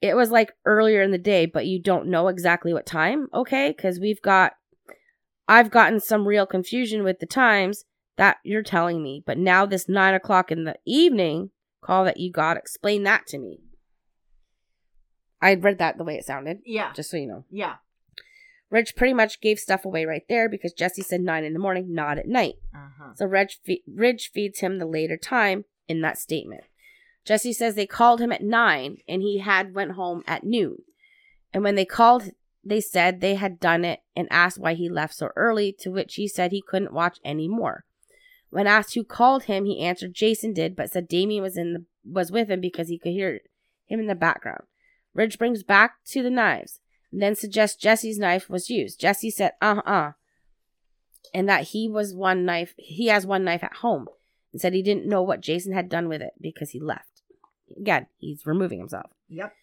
It 0.01 0.15
was 0.15 0.31
like 0.31 0.53
earlier 0.65 1.01
in 1.03 1.11
the 1.11 1.17
day, 1.17 1.45
but 1.45 1.67
you 1.67 1.79
don't 1.79 2.07
know 2.07 2.27
exactly 2.27 2.73
what 2.73 2.85
time? 2.85 3.27
Okay, 3.33 3.71
because 3.75 3.99
we've 3.99 4.21
got, 4.21 4.53
I've 5.47 5.69
gotten 5.69 5.99
some 5.99 6.27
real 6.27 6.45
confusion 6.47 7.03
with 7.03 7.19
the 7.19 7.27
times 7.27 7.85
that 8.17 8.37
you're 8.43 8.63
telling 8.63 9.03
me, 9.03 9.23
but 9.25 9.37
now 9.37 9.65
this 9.65 9.87
nine 9.87 10.13
o'clock 10.15 10.51
in 10.51 10.63
the 10.63 10.75
evening 10.85 11.51
call 11.81 12.05
that 12.05 12.19
you 12.19 12.31
got, 12.31 12.57
explain 12.57 13.03
that 13.03 13.27
to 13.27 13.37
me. 13.37 13.59
I 15.41 15.55
read 15.55 15.79
that 15.79 15.97
the 15.97 16.03
way 16.03 16.15
it 16.15 16.25
sounded, 16.25 16.59
Yeah. 16.65 16.93
just 16.93 17.09
so 17.09 17.17
you 17.17 17.27
know. 17.27 17.45
Yeah. 17.49 17.75
Ridge 18.69 18.95
pretty 18.95 19.13
much 19.13 19.41
gave 19.41 19.59
stuff 19.59 19.85
away 19.85 20.05
right 20.05 20.23
there 20.29 20.47
because 20.47 20.71
Jesse 20.71 21.01
said 21.01 21.21
nine 21.21 21.43
in 21.43 21.53
the 21.53 21.59
morning, 21.59 21.93
not 21.93 22.17
at 22.17 22.27
night. 22.27 22.55
Uh-huh. 22.73 23.13
So 23.15 23.25
Ridge, 23.25 23.59
fe- 23.65 23.83
Ridge 23.87 24.31
feeds 24.33 24.59
him 24.59 24.77
the 24.79 24.85
later 24.85 25.17
time 25.17 25.65
in 25.87 26.01
that 26.01 26.17
statement. 26.17 26.63
Jesse 27.25 27.53
says 27.53 27.75
they 27.75 27.85
called 27.85 28.19
him 28.19 28.31
at 28.31 28.43
9 28.43 28.97
and 29.07 29.21
he 29.21 29.39
had 29.39 29.73
went 29.73 29.91
home 29.91 30.23
at 30.27 30.43
noon. 30.43 30.77
And 31.53 31.63
when 31.63 31.75
they 31.75 31.85
called, 31.85 32.31
they 32.63 32.81
said 32.81 33.21
they 33.21 33.35
had 33.35 33.59
done 33.59 33.85
it 33.85 34.01
and 34.15 34.27
asked 34.31 34.59
why 34.59 34.73
he 34.73 34.89
left 34.89 35.13
so 35.15 35.29
early, 35.35 35.75
to 35.79 35.91
which 35.91 36.15
he 36.15 36.27
said 36.27 36.51
he 36.51 36.61
couldn't 36.61 36.93
watch 36.93 37.19
any 37.23 37.47
more. 37.47 37.85
When 38.49 38.67
asked 38.67 38.93
who 38.93 39.03
called 39.03 39.43
him, 39.43 39.65
he 39.65 39.79
answered 39.81 40.13
Jason 40.13 40.53
did, 40.53 40.75
but 40.75 40.91
said 40.91 41.07
Damien 41.07 41.41
was 41.41 41.57
in 41.57 41.73
the 41.73 41.85
was 42.03 42.31
with 42.31 42.49
him 42.49 42.61
because 42.61 42.89
he 42.89 42.97
could 42.97 43.11
hear 43.11 43.41
him 43.85 43.99
in 43.99 44.07
the 44.07 44.15
background. 44.15 44.63
Ridge 45.13 45.37
brings 45.37 45.63
back 45.63 46.03
to 46.07 46.23
the 46.23 46.29
knives, 46.29 46.79
and 47.11 47.21
then 47.21 47.35
suggests 47.35 47.81
Jesse's 47.81 48.17
knife 48.17 48.49
was 48.49 48.69
used. 48.69 48.99
Jesse 48.99 49.29
said, 49.29 49.53
"Uh 49.61 49.81
uh," 49.85 50.11
and 51.33 51.47
that 51.47 51.69
he 51.69 51.87
was 51.87 52.15
one 52.15 52.45
knife. 52.45 52.73
He 52.77 53.07
has 53.07 53.25
one 53.25 53.43
knife 53.43 53.63
at 53.63 53.77
home, 53.77 54.07
and 54.51 54.61
said 54.61 54.73
he 54.73 54.81
didn't 54.81 55.05
know 55.07 55.21
what 55.21 55.41
Jason 55.41 55.73
had 55.73 55.89
done 55.89 56.07
with 56.07 56.21
it 56.21 56.33
because 56.41 56.71
he 56.71 56.79
left. 56.79 57.10
Again, 57.79 58.07
he's 58.17 58.45
removing 58.45 58.79
himself. 58.79 59.11
Yep. 59.29 59.53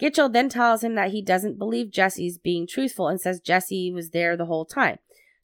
Gitchell 0.00 0.32
then 0.32 0.48
tells 0.48 0.84
him 0.84 0.94
that 0.94 1.10
he 1.10 1.22
doesn't 1.22 1.58
believe 1.58 1.90
Jesse's 1.90 2.38
being 2.38 2.66
truthful 2.66 3.08
and 3.08 3.20
says 3.20 3.40
Jesse 3.40 3.90
was 3.90 4.10
there 4.10 4.36
the 4.36 4.46
whole 4.46 4.66
time. 4.66 4.98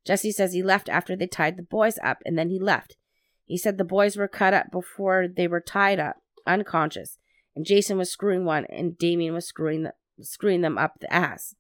Jesse 0.05 0.33
says 0.33 0.53
he 0.53 0.63
left 0.63 0.89
after 0.89 1.17
they 1.17 1.27
tied 1.27 1.57
the 1.57 1.63
boys 1.63 1.99
up 2.03 2.19
and 2.27 2.37
then 2.37 2.51
he 2.51 2.59
left. 2.59 2.97
He 3.45 3.57
said 3.57 3.79
the 3.79 3.85
boys 3.85 4.17
were 4.17 4.29
cut 4.29 4.53
up 4.53 4.71
before 4.71 5.27
they 5.29 5.47
were 5.47 5.61
tied 5.61 5.99
up, 5.99 6.17
unconscious, 6.47 7.19
and 7.55 7.65
Jason 7.65 7.99
was 7.99 8.11
screwing 8.11 8.45
one 8.45 8.67
and 8.67 8.99
Damien 8.99 9.35
was 9.35 9.47
screwing 9.47 9.85
the, 9.85 9.95
screwing 10.21 10.61
them 10.61 10.77
up 10.77 11.01
the 11.01 11.13
ass. 11.13 11.55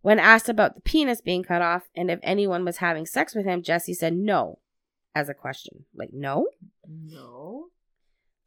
When 0.00 0.18
asked 0.18 0.48
about 0.48 0.74
the 0.74 0.80
penis 0.80 1.20
being 1.20 1.44
cut 1.44 1.62
off 1.62 1.84
and 1.94 2.10
if 2.10 2.18
anyone 2.22 2.64
was 2.64 2.78
having 2.78 3.06
sex 3.06 3.34
with 3.34 3.46
him, 3.46 3.62
Jesse 3.62 3.94
said 3.94 4.14
no 4.14 4.58
as 5.14 5.28
a 5.28 5.34
question. 5.34 5.84
Like, 5.94 6.10
no? 6.12 6.48
No. 6.86 7.66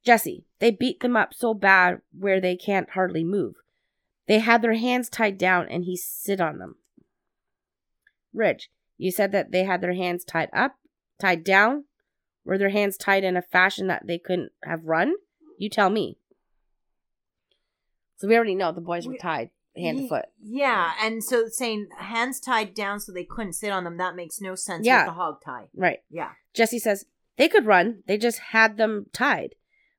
Jesse, 0.05 0.45
they 0.59 0.71
beat 0.71 0.99
them 0.99 1.15
up 1.15 1.33
so 1.33 1.53
bad 1.53 2.01
where 2.17 2.39
they 2.39 2.55
can't 2.55 2.91
hardly 2.91 3.23
move. 3.23 3.55
They 4.27 4.39
had 4.39 4.61
their 4.61 4.75
hands 4.75 5.09
tied 5.09 5.37
down 5.37 5.67
and 5.69 5.83
he 5.83 5.97
sit 5.97 6.39
on 6.39 6.59
them. 6.59 6.75
Ridge, 8.33 8.69
you 8.97 9.11
said 9.11 9.31
that 9.31 9.51
they 9.51 9.63
had 9.63 9.81
their 9.81 9.93
hands 9.93 10.23
tied 10.23 10.49
up, 10.53 10.75
tied 11.19 11.43
down? 11.43 11.85
Were 12.43 12.57
their 12.57 12.69
hands 12.69 12.97
tied 12.97 13.23
in 13.23 13.35
a 13.35 13.41
fashion 13.41 13.87
that 13.87 14.05
they 14.05 14.19
couldn't 14.19 14.51
have 14.63 14.83
run? 14.85 15.15
You 15.57 15.69
tell 15.69 15.89
me. 15.89 16.17
So 18.17 18.27
we 18.27 18.35
already 18.35 18.55
know 18.55 18.71
the 18.71 18.81
boys 18.81 19.07
were 19.07 19.17
tied 19.17 19.49
hand 19.75 19.97
to 19.99 20.07
foot. 20.07 20.25
Yeah, 20.41 20.93
and 21.01 21.23
so 21.23 21.47
saying 21.47 21.87
hands 21.97 22.39
tied 22.39 22.73
down 22.73 22.99
so 22.99 23.11
they 23.11 23.25
couldn't 23.25 23.53
sit 23.53 23.71
on 23.71 23.83
them, 23.83 23.97
that 23.97 24.15
makes 24.15 24.39
no 24.39 24.55
sense 24.55 24.85
Yeah. 24.85 25.01
with 25.01 25.07
the 25.07 25.13
hog 25.19 25.41
tie. 25.43 25.67
Right. 25.75 25.99
Yeah. 26.09 26.31
Jesse 26.53 26.79
says 26.79 27.05
they 27.37 27.49
could 27.49 27.65
run, 27.65 28.03
they 28.07 28.17
just 28.17 28.39
had 28.51 28.77
them 28.77 29.07
tied. 29.11 29.55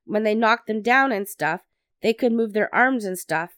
When 0.07 0.23
they 0.23 0.35
knocked 0.35 0.67
them 0.67 0.81
down 0.81 1.11
and 1.11 1.27
stuff, 1.27 1.61
they 2.01 2.13
could 2.13 2.31
move 2.31 2.53
their 2.53 2.73
arms 2.73 3.05
and 3.05 3.19
stuff 3.19 3.51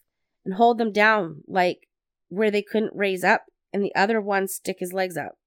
and 0.43 0.55
hold 0.55 0.77
them 0.77 0.91
down 0.91 1.43
like 1.47 1.87
where 2.29 2.51
they 2.51 2.61
couldn't 2.61 2.95
raise 2.95 3.23
up 3.23 3.45
and 3.71 3.83
the 3.83 3.93
other 3.95 4.19
one 4.19 4.47
stick 4.47 4.77
his 4.79 4.93
legs 4.93 5.15
up. 5.15 5.37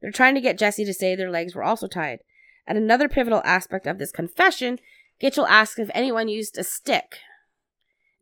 They're 0.00 0.10
trying 0.10 0.34
to 0.34 0.40
get 0.40 0.58
Jesse 0.58 0.84
to 0.84 0.92
say 0.92 1.14
their 1.14 1.30
legs 1.30 1.54
were 1.54 1.62
also 1.62 1.86
tied. 1.86 2.20
At 2.66 2.76
another 2.76 3.08
pivotal 3.08 3.42
aspect 3.44 3.86
of 3.86 3.98
this 3.98 4.10
confession, 4.10 4.78
Gitchell 5.20 5.48
asks 5.48 5.78
if 5.78 5.90
anyone 5.94 6.28
used 6.28 6.58
a 6.58 6.64
stick. 6.64 7.16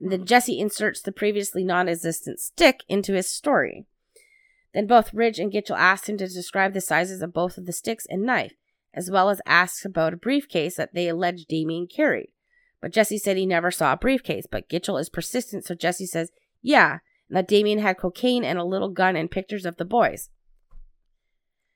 And 0.01 0.13
then 0.13 0.27
Jesse 0.27 0.59
inserts 0.59 1.01
the 1.01 1.13
previously 1.13 1.65
non 1.65 1.89
existent 1.89 2.41
stick 2.41 2.81
into 2.89 3.15
his 3.15 3.29
story. 3.29 3.87
Then 4.75 4.87
both 4.87 5.15
Ridge 5.15 5.39
and 5.39 5.53
Gitchell 5.53 5.77
asked 5.77 6.09
him 6.09 6.19
to 6.19 6.27
describe 6.27 6.73
the 6.73 6.81
sizes 6.81 7.23
of 7.23 7.33
both 7.33 7.57
of 7.57 7.67
the 7.67 7.73
sticks 7.73 8.07
and 8.09 8.23
knife, 8.23 8.55
as 8.95 9.11
well 9.11 9.31
as 9.31 9.41
asks 9.47 9.85
about 9.85 10.13
a 10.13 10.17
briefcase 10.19 10.77
that 10.77 10.95
they 10.95 11.09
alleged 11.09 11.49
Damien 11.49 11.87
carried. 11.87 12.33
But 12.81 12.93
Jesse 12.93 13.19
said 13.19 13.37
he 13.37 13.47
never 13.47 13.71
saw 13.71 13.93
a 13.93 13.97
briefcase, 13.97 14.47
but 14.51 14.69
Gitchell 14.69 15.01
is 15.01 15.09
persistent, 15.09 15.65
so 15.65 15.75
Jesse 15.75 16.07
says, 16.07 16.31
yeah, 16.61 16.99
and 17.29 17.37
that 17.37 17.49
Damien 17.49 17.79
had 17.79 17.97
cocaine 17.99 18.45
and 18.45 18.59
a 18.59 18.65
little 18.65 18.89
gun 18.91 19.17
and 19.17 19.31
pictures 19.31 19.65
of 19.65 19.77
the 19.77 19.85
boys. 19.85 20.31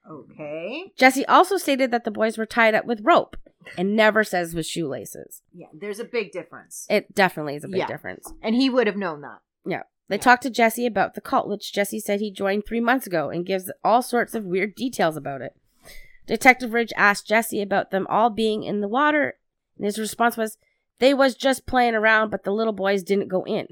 Okay. 0.08 0.92
Jesse 0.96 1.26
also 1.26 1.56
stated 1.56 1.90
that 1.90 2.04
the 2.04 2.10
boys 2.10 2.38
were 2.38 2.46
tied 2.46 2.74
up 2.74 2.84
with 2.84 3.00
rope 3.02 3.36
and 3.76 3.96
never 3.96 4.22
says 4.22 4.54
with 4.54 4.66
shoelaces. 4.66 5.42
Yeah, 5.52 5.66
there's 5.74 5.98
a 5.98 6.04
big 6.04 6.30
difference. 6.30 6.86
It 6.88 7.12
definitely 7.14 7.56
is 7.56 7.64
a 7.64 7.68
big 7.68 7.78
Yeah. 7.78 7.86
difference. 7.88 8.32
And 8.42 8.54
he 8.54 8.70
would 8.70 8.86
have 8.86 8.96
known 8.96 9.22
that. 9.22 9.38
Yeah. 9.66 9.82
They 10.08 10.16
Yeah. 10.16 10.20
talked 10.22 10.44
to 10.44 10.50
Jesse 10.50 10.86
about 10.86 11.14
the 11.14 11.20
cult, 11.20 11.48
which 11.48 11.72
Jesse 11.72 11.98
said 11.98 12.20
he 12.20 12.30
joined 12.30 12.64
three 12.64 12.78
months 12.80 13.06
ago 13.08 13.30
and 13.30 13.44
gives 13.44 13.70
all 13.82 14.02
sorts 14.02 14.34
of 14.36 14.44
weird 14.44 14.76
details 14.76 15.16
about 15.16 15.42
it. 15.42 15.54
Detective 16.26 16.72
Ridge 16.72 16.92
asked 16.96 17.26
Jesse 17.26 17.62
about 17.62 17.90
them 17.90 18.06
all 18.08 18.30
being 18.30 18.62
in 18.64 18.80
the 18.80 18.88
water, 18.88 19.34
and 19.76 19.84
his 19.84 19.98
response 19.98 20.36
was, 20.36 20.58
They 20.98 21.14
was 21.14 21.34
just 21.34 21.66
playing 21.66 21.94
around, 21.94 22.30
but 22.30 22.44
the 22.44 22.52
little 22.52 22.72
boys 22.72 23.02
didn't 23.02 23.28
go 23.28 23.44
in. 23.44 23.68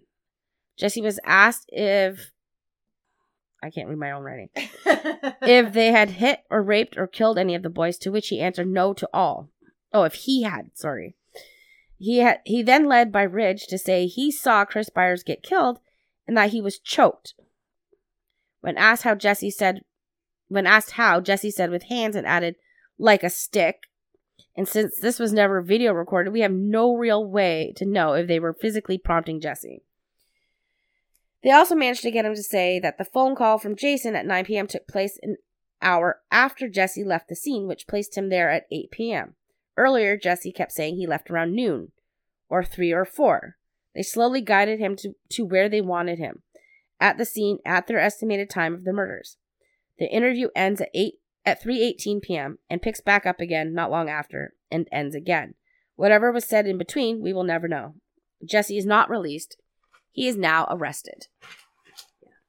Jesse 0.77 1.01
was 1.01 1.21
asked 1.25 1.69
if 1.73 2.31
I 3.63 3.71
can't 3.71 3.89
read 3.89 3.99
my 3.99 4.11
own 4.11 4.23
writing. 4.23 4.51
if 4.55 5.73
they 5.73 5.91
had 5.91 6.11
hit 6.11 6.41
or 6.51 6.63
raped 6.63 6.99
or 6.99 7.07
killed 7.07 7.39
any 7.39 7.55
of 7.55 7.63
the 7.63 7.71
boys, 7.71 7.97
to 7.99 8.11
which 8.11 8.29
he 8.29 8.41
answered 8.41 8.69
no 8.69 8.93
to 8.93 9.09
all. 9.13 9.49
Oh, 9.93 10.03
if 10.03 10.15
he 10.15 10.43
had, 10.43 10.71
sorry. 10.75 11.17
He 11.97 12.19
had 12.19 12.41
he 12.45 12.63
then 12.63 12.87
led 12.87 13.11
by 13.11 13.23
Ridge 13.23 13.67
to 13.69 13.79
say 13.79 14.07
he 14.07 14.31
saw 14.31 14.65
Chris 14.65 14.91
Byers 14.91 15.23
get 15.23 15.43
killed 15.43 15.79
and 16.27 16.37
that 16.37 16.51
he 16.51 16.61
was 16.61 16.79
choked. 16.79 17.35
When 18.61 18.77
asked 18.77 19.05
how 19.05 19.15
Jesse 19.15 19.51
said 19.51 19.83
when 20.49 20.67
asked 20.67 20.93
how, 20.93 21.21
Jesse 21.21 21.51
said 21.51 21.71
with 21.71 21.85
hands 21.85 22.17
and 22.17 22.27
added, 22.27 22.57
like 22.99 23.23
a 23.23 23.31
stick. 23.31 23.89
And 24.57 24.69
since 24.69 24.99
this 25.01 25.19
was 25.19 25.33
never 25.33 25.61
video 25.61 25.93
recorded, 25.93 26.33
we 26.33 26.41
have 26.41 26.53
no 26.53 26.97
real 26.97 27.25
way 27.25 27.73
to 27.77 27.85
know 27.85 28.13
if 28.13 28.29
they 28.29 28.39
were 28.39 28.55
physically 28.55 28.99
prompting 28.99 29.41
Jesse. 29.41 29.83
They 31.43 31.51
also 31.51 31.75
managed 31.75 32.03
to 32.03 32.11
get 32.11 32.25
him 32.25 32.35
to 32.35 32.43
say 32.43 32.79
that 32.81 32.97
the 32.97 33.05
phone 33.05 33.37
call 33.37 33.59
from 33.59 33.77
Jason 33.77 34.15
at 34.15 34.27
9 34.27 34.45
p.m. 34.47 34.67
took 34.67 34.89
place 34.89 35.19
an 35.23 35.37
hour 35.83 36.21
after 36.31 36.69
Jesse 36.69 37.05
left 37.05 37.29
the 37.29 37.37
scene, 37.37 37.67
which 37.67 37.87
placed 37.87 38.17
him 38.17 38.31
there 38.31 38.51
at 38.51 38.67
8 38.73 38.91
p.m. 38.91 39.35
Earlier, 39.77 40.17
Jesse 40.17 40.53
kept 40.53 40.73
saying 40.73 40.97
he 40.97 41.07
left 41.07 41.31
around 41.31 41.55
noon, 41.55 41.93
or 42.49 42.65
3 42.65 42.93
or 42.93 43.05
4. 43.05 43.57
They 43.95 44.03
slowly 44.03 44.41
guided 44.41 44.79
him 44.79 44.97
to, 44.97 45.15
to 45.31 45.45
where 45.45 45.69
they 45.69 45.81
wanted 45.81 46.19
him, 46.19 46.43
at 46.99 47.19
the 47.19 47.25
scene 47.27 47.59
at 47.67 47.87
their 47.87 48.01
estimated 48.01 48.49
time 48.49 48.73
of 48.73 48.85
the 48.85 48.93
murders. 48.93 49.37
The 49.99 50.07
interview 50.11 50.49
ends 50.55 50.81
at 50.81 50.91
8 50.95 51.15
at 51.47 51.63
3:18 51.63 52.23
p.m. 52.23 52.59
and 52.71 52.83
picks 52.83 53.01
back 53.01 53.27
up 53.27 53.41
again 53.41 53.75
not 53.75 53.91
long 53.91 54.09
after 54.09 54.55
and 54.71 54.89
ends 54.91 55.15
again. 55.15 55.55
Whatever 55.97 56.33
was 56.33 56.45
said 56.47 56.67
in 56.67 56.79
between, 56.79 57.21
we 57.23 57.33
will 57.33 57.45
never 57.45 57.69
know. 57.69 57.95
Jesse 58.45 58.77
is 58.79 58.87
not 58.87 59.09
released. 59.11 59.57
He 60.11 60.27
is 60.27 60.37
now 60.37 60.67
arrested. 60.71 61.29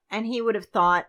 and 0.09 0.25
he 0.25 0.41
would 0.41 0.55
have 0.55 0.67
thought, 0.67 1.07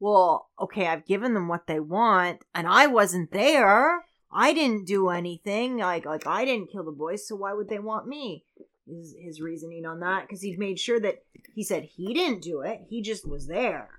well, 0.00 0.50
okay, 0.60 0.86
I've 0.86 1.06
given 1.06 1.34
them 1.34 1.48
what 1.48 1.66
they 1.66 1.80
want, 1.80 2.44
and 2.54 2.66
I 2.66 2.86
wasn't 2.86 3.32
there. 3.32 4.04
I 4.32 4.52
didn't 4.52 4.86
do 4.86 5.08
anything. 5.10 5.78
Like, 5.78 6.04
like 6.06 6.26
I 6.26 6.44
didn't 6.44 6.70
kill 6.70 6.84
the 6.84 6.90
boys, 6.92 7.26
so 7.26 7.36
why 7.36 7.52
would 7.54 7.68
they 7.68 7.78
want 7.78 8.06
me? 8.06 8.44
Is 8.86 9.14
his 9.18 9.40
reasoning 9.40 9.84
on 9.84 10.00
that? 10.00 10.22
Because 10.22 10.42
he'd 10.42 10.58
made 10.58 10.78
sure 10.78 11.00
that 11.00 11.24
he 11.54 11.62
said 11.64 11.84
he 11.84 12.14
didn't 12.14 12.42
do 12.42 12.60
it. 12.60 12.82
He 12.88 13.02
just 13.02 13.26
was 13.28 13.46
there. 13.46 13.90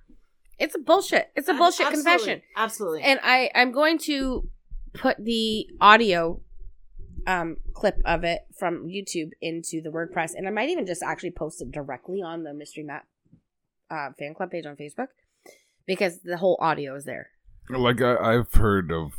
It's 0.59 0.75
a 0.75 0.79
bullshit. 0.79 1.29
It's 1.35 1.47
a 1.47 1.53
bullshit 1.53 1.87
Absolutely. 1.87 2.11
confession. 2.11 2.41
Absolutely. 2.55 3.01
And 3.03 3.19
I 3.23 3.51
I'm 3.53 3.71
going 3.71 3.97
to 3.99 4.49
put 4.93 5.23
the 5.23 5.67
audio 5.79 6.41
um 7.27 7.57
clip 7.73 8.01
of 8.05 8.23
it 8.23 8.41
from 8.57 8.87
YouTube 8.87 9.31
into 9.41 9.81
the 9.81 9.89
WordPress 9.89 10.31
and 10.35 10.47
I 10.47 10.51
might 10.51 10.69
even 10.69 10.85
just 10.87 11.03
actually 11.03 11.31
post 11.31 11.61
it 11.61 11.71
directly 11.71 12.21
on 12.21 12.43
the 12.43 12.53
Mystery 12.53 12.83
Map 12.83 13.05
uh, 13.91 14.09
fan 14.17 14.33
club 14.33 14.51
page 14.51 14.65
on 14.65 14.75
Facebook 14.75 15.07
because 15.85 16.19
the 16.21 16.37
whole 16.37 16.57
audio 16.59 16.95
is 16.95 17.05
there. 17.05 17.29
Like 17.69 18.01
I, 18.01 18.15
I've 18.15 18.53
heard 18.53 18.91
of 18.91 19.11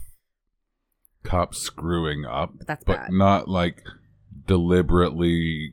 cops 1.22 1.58
screwing 1.58 2.24
up, 2.24 2.52
But 2.58 2.66
that's 2.66 2.84
but 2.84 2.96
bad. 2.96 3.12
not 3.12 3.48
like 3.48 3.82
deliberately, 4.46 5.72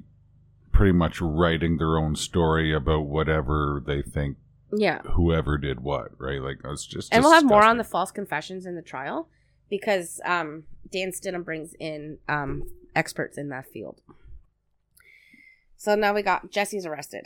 pretty 0.71 0.91
much 0.91 1.21
writing 1.21 1.77
their 1.77 1.97
own 1.97 2.15
story 2.15 2.73
about 2.73 3.05
whatever 3.07 3.81
they 3.85 4.01
think 4.01 4.37
Yeah. 4.77 5.01
whoever 5.01 5.57
did 5.57 5.79
what. 5.81 6.11
Right? 6.19 6.41
Like 6.41 6.61
that's 6.63 6.85
just. 6.85 7.13
and 7.13 7.23
we'll 7.23 7.33
have 7.33 7.45
more 7.45 7.63
on 7.63 7.77
the 7.77 7.83
false 7.83 8.11
confessions 8.11 8.65
in 8.65 8.75
the 8.75 8.81
trial 8.81 9.29
because 9.69 10.21
um, 10.25 10.63
Dan 10.91 11.11
Stidham 11.11 11.43
brings 11.43 11.73
in 11.79 12.19
um, 12.27 12.63
experts 12.95 13.37
in 13.37 13.49
that 13.49 13.65
field. 13.71 14.01
So 15.77 15.95
now 15.95 16.13
we 16.13 16.21
got 16.21 16.51
Jesse's 16.51 16.85
arrested. 16.85 17.25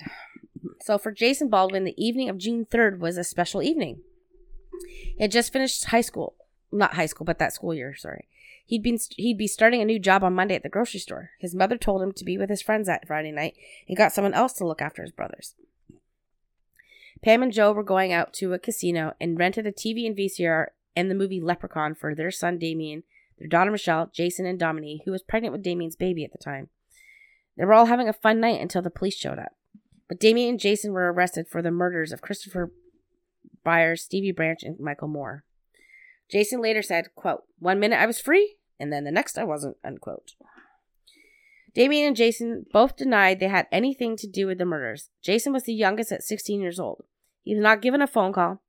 So 0.82 0.98
for 0.98 1.12
Jason 1.12 1.50
Baldwin, 1.50 1.84
the 1.84 2.04
evening 2.04 2.30
of 2.30 2.38
June 2.38 2.66
3rd 2.66 3.00
was 3.00 3.18
a 3.18 3.24
special 3.24 3.62
evening. 3.62 4.02
He 5.16 5.22
had 5.22 5.32
just 5.32 5.54
finished 5.54 5.86
high 5.86 6.02
school. 6.02 6.36
Not 6.72 6.96
high 6.96 7.06
school, 7.06 7.26
but 7.26 7.40
that 7.40 7.54
school 7.54 7.74
year, 7.74 7.96
sorry. 7.96 8.28
He'd 8.66 8.84
been 8.84 9.00
he'd 9.16 9.38
be 9.38 9.48
starting 9.48 9.82
a 9.82 9.86
new 9.86 9.98
job 9.98 10.24
on 10.24 10.36
Monday 10.36 10.56
at 10.56 10.62
the 10.62 10.70
grocery 10.70 11.00
store. 11.00 11.32
His 11.40 11.56
mother 11.56 11.78
told 11.78 12.04
him 12.04 12.12
to 12.12 12.24
be 12.24 12.38
with 12.38 12.50
his 12.50 12.62
friends 12.62 12.86
that 12.86 13.08
Friday 13.08 13.32
night 13.32 13.56
and 13.88 13.98
got 13.98 14.14
someone 14.14 14.36
else 14.36 14.54
to 14.54 14.68
look 14.68 14.82
after 14.82 15.02
his 15.02 15.12
brothers. 15.12 15.56
Pam 17.24 17.44
and 17.44 17.52
Joe 17.52 17.72
were 17.72 17.84
going 17.84 18.14
out 18.14 18.34
to 18.36 18.54
a 18.54 18.60
casino 18.60 19.14
and 19.20 19.38
rented 19.38 19.68
a 19.68 19.72
TV 19.72 20.06
and 20.06 20.16
VCR 20.16 20.68
and 20.96 21.10
the 21.10 21.16
movie 21.16 21.42
Leprechaun 21.42 21.96
for 21.96 22.16
their 22.16 22.32
son 22.32 22.58
Damien, 22.58 23.04
their 23.38 23.48
daughter 23.48 23.72
Michelle, 23.72 24.10
Jason, 24.14 24.46
and 24.46 24.60
Dominique, 24.60 25.02
who 25.06 25.12
was 25.12 25.24
pregnant 25.24 25.52
with 25.52 25.64
Damien's 25.64 25.96
baby 25.96 26.24
at 26.24 26.32
the 26.32 26.38
time. 26.38 26.70
They 27.58 27.66
were 27.66 27.74
all 27.74 27.88
having 27.88 28.08
a 28.08 28.14
fun 28.14 28.40
night 28.40 28.62
until 28.62 28.82
the 28.82 28.90
police 28.90 29.16
showed 29.16 29.40
up. 29.40 29.54
But 30.08 30.20
Damien 30.20 30.50
and 30.50 30.60
Jason 30.60 30.94
were 30.94 31.12
arrested 31.12 31.48
for 31.48 31.62
the 31.62 31.72
murders 31.72 32.12
of 32.12 32.22
Christopher 32.22 32.72
Byers, 33.64 34.04
Stevie 34.04 34.32
Branch, 34.32 34.64
and 34.64 34.80
Michael 34.80 35.10
Moore. 35.10 35.44
Jason 36.32 36.62
later 36.62 36.82
said, 36.82 37.14
quote, 37.16 37.44
One 37.60 37.80
minute 37.80 38.00
I 38.00 38.06
was 38.06 38.20
free, 38.20 38.56
and 38.80 38.94
then 38.94 39.04
the 39.04 39.12
next 39.12 39.38
I 39.38 39.44
wasn't, 39.44 39.78
unquote. 39.84 40.36
Damien 41.74 42.08
and 42.08 42.16
Jason 42.16 42.66
both 42.72 42.98
denied 42.98 43.40
they 43.40 43.48
had 43.48 43.68
anything 43.72 44.18
to 44.18 44.28
do 44.28 44.48
with 44.48 44.58
the 44.58 44.66
murders. 44.66 45.10
Jason 45.22 45.54
was 45.54 45.64
the 45.64 45.74
youngest 45.74 46.12
at 46.12 46.24
16 46.24 46.62
years 46.62 46.80
old. 46.80 47.04
He 47.44 47.56
was 47.56 47.64
not 47.64 47.82
given 47.82 48.02
a 48.02 48.08
phone 48.08 48.34
call, 48.34 48.62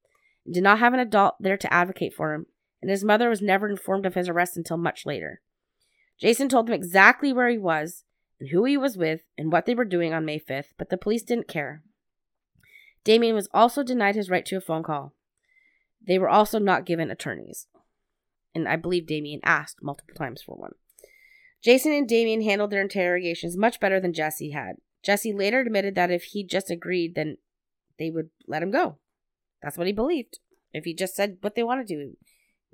and 0.45 0.55
did 0.55 0.63
not 0.63 0.79
have 0.79 0.95
an 0.95 1.01
adult 1.01 1.35
there 1.41 1.57
to 1.57 1.73
advocate 1.73 2.15
for 2.15 2.35
him, 2.35 2.47
and 2.81 2.91
his 2.91 3.05
mother 3.05 3.29
was 3.29 3.43
never 3.43 3.69
informed 3.69 4.07
of 4.07 4.15
his 4.15 4.29
arrest 4.29 4.57
until 4.57 4.77
much 4.77 5.05
later. 5.05 5.41
Jason 6.19 6.49
told 6.49 6.67
them 6.67 6.75
exactly 6.75 7.33
where 7.33 7.49
he 7.49 7.59
was 7.59 8.05
and 8.39 8.51
who 8.51 8.65
he 8.65 8.77
was 8.77 8.97
with 8.97 9.23
and 9.37 9.51
what 9.51 9.67
they 9.67 9.75
were 9.75 9.85
doing 9.85 10.13
on 10.13 10.25
May 10.25 10.39
5th, 10.39 10.73
but 10.79 10.91
the 10.91 10.99
police 10.99 11.23
didn't 11.23 11.49
care. 11.49 11.83
Damien 13.05 13.35
was 13.35 13.49
also 13.53 13.83
denied 13.83 14.15
his 14.15 14.31
right 14.31 14.45
to 14.47 14.57
a 14.57 14.61
phone 14.61 14.83
call. 14.83 15.15
They 16.07 16.19
were 16.19 16.29
also 16.29 16.59
not 16.59 16.87
given 16.87 17.11
attorneys. 17.11 17.67
And 18.55 18.69
I 18.69 18.77
believe 18.77 19.07
Damien 19.07 19.41
asked 19.45 19.83
multiple 19.83 20.15
times 20.15 20.43
for 20.43 20.57
one. 20.57 20.73
Jason 21.63 21.93
and 21.93 22.09
Damien 22.09 22.43
handled 22.43 22.71
their 22.71 22.81
interrogations 22.81 23.57
much 23.57 23.81
better 23.81 24.01
than 24.01 24.13
Jesse 24.13 24.51
had. 24.51 24.77
Jesse 25.03 25.33
later 25.33 25.61
admitted 25.61 25.95
that 25.95 26.11
if 26.11 26.25
he 26.25 26.45
just 26.45 26.71
agreed, 26.71 27.15
then 27.15 27.37
they 28.01 28.11
would 28.11 28.31
let 28.49 28.63
him 28.65 28.73
go. 28.73 28.97
That's 29.63 29.79
what 29.79 29.87
he 29.87 29.93
believed. 29.93 30.41
If 30.73 30.85
he 30.85 30.95
just 30.95 31.15
said 31.15 31.37
what 31.43 31.55
they 31.55 31.63
wanted 31.63 31.87
to, 31.89 31.95
do, 31.95 32.17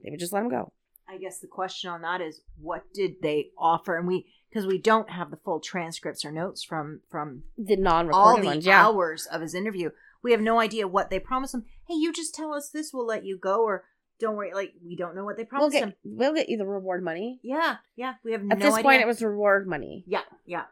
they 0.02 0.10
would 0.10 0.20
just 0.20 0.32
let 0.32 0.42
him 0.42 0.48
go. 0.48 0.72
I 1.08 1.18
guess 1.18 1.38
the 1.38 1.46
question 1.46 1.90
on 1.90 2.00
that 2.02 2.20
is 2.22 2.40
what 2.60 2.84
did 2.94 3.16
they 3.22 3.50
offer? 3.58 3.96
And 3.98 4.06
we 4.08 4.26
because 4.48 4.66
we 4.66 4.78
don't 4.78 5.10
have 5.10 5.30
the 5.30 5.36
full 5.44 5.60
transcripts 5.60 6.24
or 6.24 6.32
notes 6.32 6.62
from 6.64 7.00
from 7.10 7.42
The 7.58 7.76
non 7.76 8.10
all 8.10 8.38
the 8.40 8.46
ones, 8.46 8.64
yeah. 8.66 8.84
hours 8.86 9.26
of 9.26 9.40
his 9.42 9.54
interview. 9.54 9.90
We 10.22 10.32
have 10.32 10.40
no 10.40 10.58
idea 10.60 10.88
what 10.88 11.10
they 11.10 11.20
promised 11.20 11.54
him. 11.54 11.64
Hey, 11.86 11.94
you 11.94 12.12
just 12.12 12.34
tell 12.34 12.52
us 12.54 12.70
this, 12.70 12.90
we'll 12.92 13.06
let 13.06 13.24
you 13.24 13.38
go, 13.38 13.62
or 13.62 13.84
don't 14.18 14.34
worry. 14.34 14.52
Like 14.54 14.72
we 14.84 14.96
don't 14.96 15.14
know 15.14 15.24
what 15.24 15.36
they 15.36 15.42
We'll 15.44 15.70
promised 15.70 15.72
get 15.74 15.82
him. 15.84 15.94
we'll 16.04 16.34
get 16.34 16.48
you 16.48 16.56
the 16.58 16.66
reward 16.66 17.02
money. 17.04 17.38
Yeah, 17.42 17.76
yeah. 17.96 18.14
We 18.24 18.32
have 18.32 18.40
At 18.42 18.46
no 18.46 18.56
this 18.56 18.74
idea. 18.74 18.82
point, 18.82 19.02
it 19.02 19.06
was 19.06 19.22
reward 19.22 19.66
money. 19.68 20.04
yeah, 20.06 20.22
yeah. 20.44 20.64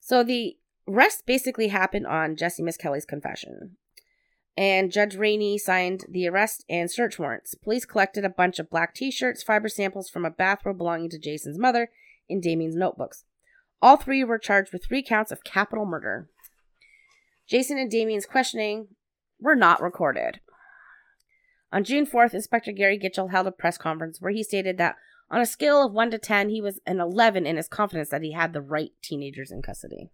So 0.00 0.22
the 0.22 0.56
arrest 0.88 1.26
basically 1.26 1.68
happened 1.68 2.06
on 2.06 2.36
Jesse 2.36 2.62
Misskelley's 2.62 3.04
confession. 3.04 3.76
And 4.56 4.92
Judge 4.92 5.16
Rainey 5.16 5.58
signed 5.58 6.04
the 6.08 6.28
arrest 6.28 6.64
and 6.68 6.90
search 6.90 7.18
warrants. 7.18 7.54
Police 7.54 7.84
collected 7.84 8.24
a 8.24 8.28
bunch 8.28 8.58
of 8.58 8.70
black 8.70 8.94
t 8.94 9.10
shirts, 9.10 9.42
fiber 9.42 9.68
samples 9.68 10.08
from 10.08 10.24
a 10.24 10.30
bathrobe 10.30 10.78
belonging 10.78 11.10
to 11.10 11.18
Jason's 11.18 11.58
mother, 11.58 11.90
and 12.30 12.42
Damien's 12.42 12.76
notebooks. 12.76 13.24
All 13.82 13.96
three 13.96 14.22
were 14.22 14.38
charged 14.38 14.72
with 14.72 14.84
three 14.84 15.02
counts 15.02 15.32
of 15.32 15.44
capital 15.44 15.84
murder. 15.84 16.28
Jason 17.46 17.78
and 17.78 17.90
Damien's 17.90 18.26
questioning 18.26 18.88
were 19.40 19.56
not 19.56 19.82
recorded. 19.82 20.40
On 21.72 21.82
June 21.82 22.06
4th, 22.06 22.32
Inspector 22.32 22.70
Gary 22.72 22.98
Gitchell 22.98 23.32
held 23.32 23.48
a 23.48 23.52
press 23.52 23.76
conference 23.76 24.20
where 24.20 24.32
he 24.32 24.44
stated 24.44 24.78
that 24.78 24.96
on 25.30 25.40
a 25.40 25.46
scale 25.46 25.84
of 25.84 25.92
1 25.92 26.12
to 26.12 26.18
10, 26.18 26.50
he 26.50 26.60
was 26.60 26.80
an 26.86 27.00
11 27.00 27.44
in 27.44 27.56
his 27.56 27.66
confidence 27.66 28.10
that 28.10 28.22
he 28.22 28.32
had 28.32 28.52
the 28.52 28.62
right 28.62 28.92
teenagers 29.02 29.50
in 29.50 29.60
custody. 29.60 30.10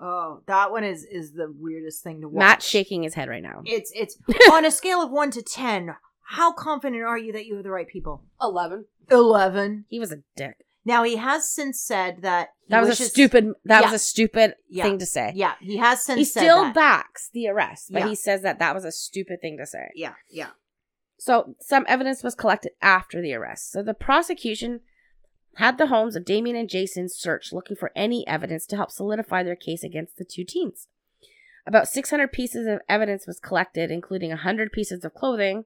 Oh, 0.00 0.42
that 0.46 0.70
one 0.70 0.84
is 0.84 1.04
is 1.04 1.32
the 1.32 1.52
weirdest 1.58 2.02
thing 2.04 2.20
to 2.20 2.28
watch. 2.28 2.38
Matt's 2.38 2.66
shaking 2.68 3.02
his 3.02 3.14
head 3.14 3.28
right 3.28 3.42
now. 3.42 3.62
It's 3.64 3.90
it's 3.94 4.16
on 4.52 4.64
a 4.64 4.70
scale 4.70 5.00
of 5.02 5.10
one 5.10 5.30
to 5.32 5.42
ten. 5.42 5.96
How 6.30 6.52
confident 6.52 7.02
are 7.02 7.18
you 7.18 7.32
that 7.32 7.46
you 7.46 7.54
have 7.56 7.64
the 7.64 7.70
right 7.70 7.88
people? 7.88 8.22
11. 8.42 8.84
Eleven. 9.10 9.86
He 9.88 9.98
was 9.98 10.12
a 10.12 10.18
dick. 10.36 10.64
Now 10.84 11.02
he 11.02 11.16
has 11.16 11.48
since 11.48 11.80
said 11.80 12.22
that 12.22 12.50
he 12.66 12.70
That 12.70 12.80
was 12.86 13.00
a 13.00 13.04
stupid 13.04 13.52
that 13.64 13.80
Yeah. 13.80 13.86
was 13.90 13.94
a 14.00 14.04
stupid 14.04 14.54
Yeah. 14.68 14.84
thing 14.84 14.98
to 14.98 15.06
say. 15.06 15.32
Yeah, 15.34 15.54
he 15.60 15.78
has 15.78 16.02
since 16.02 16.18
he 16.18 16.24
said 16.24 16.40
still 16.42 16.62
that. 16.64 16.74
backs 16.74 17.30
the 17.32 17.48
arrest, 17.48 17.90
but 17.92 18.00
Yeah. 18.00 18.08
he 18.08 18.14
says 18.14 18.42
that 18.42 18.58
that 18.58 18.74
was 18.74 18.84
a 18.84 18.92
stupid 18.92 19.40
thing 19.40 19.56
to 19.58 19.66
say. 19.66 19.90
Yeah, 19.94 20.14
yeah. 20.30 20.50
So 21.18 21.56
some 21.60 21.84
evidence 21.88 22.22
was 22.22 22.34
collected 22.34 22.72
after 22.80 23.20
the 23.20 23.34
arrest. 23.34 23.72
So 23.72 23.82
the 23.82 23.94
prosecution 23.94 24.80
had 25.58 25.76
the 25.76 25.88
homes 25.88 26.14
of 26.14 26.24
Damien 26.24 26.54
and 26.54 26.68
Jason 26.68 27.08
searched, 27.08 27.52
looking 27.52 27.74
for 27.74 27.90
any 27.96 28.24
evidence 28.28 28.64
to 28.66 28.76
help 28.76 28.92
solidify 28.92 29.42
their 29.42 29.56
case 29.56 29.82
against 29.82 30.16
the 30.16 30.24
two 30.24 30.44
teens. 30.44 30.86
About 31.66 31.88
600 31.88 32.30
pieces 32.30 32.68
of 32.68 32.80
evidence 32.88 33.26
was 33.26 33.40
collected, 33.40 33.90
including 33.90 34.30
100 34.30 34.70
pieces 34.70 35.04
of 35.04 35.14
clothing, 35.14 35.64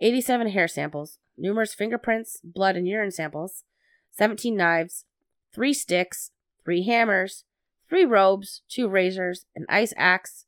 87 0.00 0.48
hair 0.48 0.66
samples, 0.66 1.18
numerous 1.36 1.74
fingerprints, 1.74 2.40
blood 2.42 2.74
and 2.74 2.88
urine 2.88 3.10
samples, 3.10 3.64
17 4.12 4.56
knives, 4.56 5.04
three 5.54 5.74
sticks, 5.74 6.30
three 6.64 6.84
hammers, 6.84 7.44
three 7.86 8.06
robes, 8.06 8.62
two 8.66 8.88
razors, 8.88 9.44
an 9.54 9.66
ice 9.68 9.92
axe, 9.98 10.46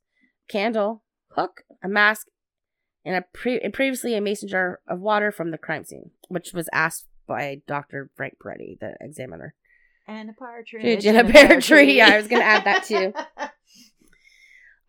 candle, 0.49 1.03
hook, 1.35 1.65
a 1.83 1.87
mask, 1.87 2.25
and 3.05 3.15
a 3.15 3.21
pre- 3.31 3.59
and 3.59 3.73
previously 3.73 4.15
a 4.15 4.21
mason 4.21 4.49
jar 4.49 4.79
of 4.87 4.99
water 4.99 5.31
from 5.31 5.51
the 5.51 5.59
crime 5.59 5.83
scene, 5.83 6.09
which 6.29 6.51
was 6.51 6.67
asked 6.73 7.05
by 7.31 7.61
Dr. 7.67 8.09
Frank 8.15 8.37
Peretti, 8.43 8.79
the 8.79 8.95
examiner. 8.99 9.53
And 10.07 10.29
a 10.29 10.33
partridge. 10.33 11.05
In 11.05 11.15
a 11.15 11.23
pear 11.23 11.61
tree. 11.61 11.97
Yeah, 11.97 12.09
I 12.09 12.17
was 12.17 12.27
gonna 12.27 12.43
add 12.43 12.65
that 12.65 12.83
too. 12.83 13.13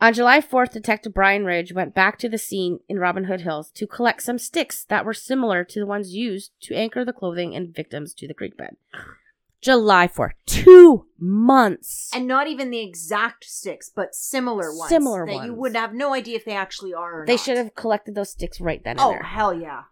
On 0.00 0.12
July 0.12 0.40
4th, 0.40 0.72
Detective 0.72 1.14
Brian 1.14 1.44
Ridge 1.44 1.72
went 1.72 1.94
back 1.94 2.18
to 2.18 2.28
the 2.28 2.36
scene 2.36 2.80
in 2.88 2.98
Robin 2.98 3.24
Hood 3.24 3.42
Hills 3.42 3.70
to 3.76 3.86
collect 3.86 4.22
some 4.22 4.36
sticks 4.36 4.84
that 4.86 5.04
were 5.04 5.14
similar 5.14 5.62
to 5.62 5.78
the 5.78 5.86
ones 5.86 6.12
used 6.12 6.50
to 6.62 6.74
anchor 6.74 7.04
the 7.04 7.12
clothing 7.12 7.54
and 7.54 7.72
victims 7.72 8.12
to 8.14 8.26
the 8.26 8.34
creek 8.34 8.56
bed. 8.56 8.76
July 9.60 10.08
4th. 10.08 10.32
Two 10.44 11.06
months. 11.20 12.10
and 12.12 12.26
not 12.26 12.48
even 12.48 12.72
the 12.72 12.80
exact 12.80 13.44
sticks, 13.44 13.88
but 13.94 14.12
similar 14.12 14.76
ones. 14.76 14.88
Similar 14.88 15.24
that 15.26 15.46
you 15.46 15.54
would 15.54 15.76
have 15.76 15.94
no 15.94 16.12
idea 16.12 16.34
if 16.34 16.44
they 16.44 16.56
actually 16.56 16.92
are. 16.92 17.22
Or 17.22 17.26
they 17.26 17.34
not. 17.34 17.44
should 17.44 17.56
have 17.58 17.76
collected 17.76 18.16
those 18.16 18.30
sticks 18.30 18.60
right 18.60 18.82
then 18.82 18.98
and 18.98 19.20
Oh 19.20 19.22
hell 19.22 19.54
yeah! 19.54 19.82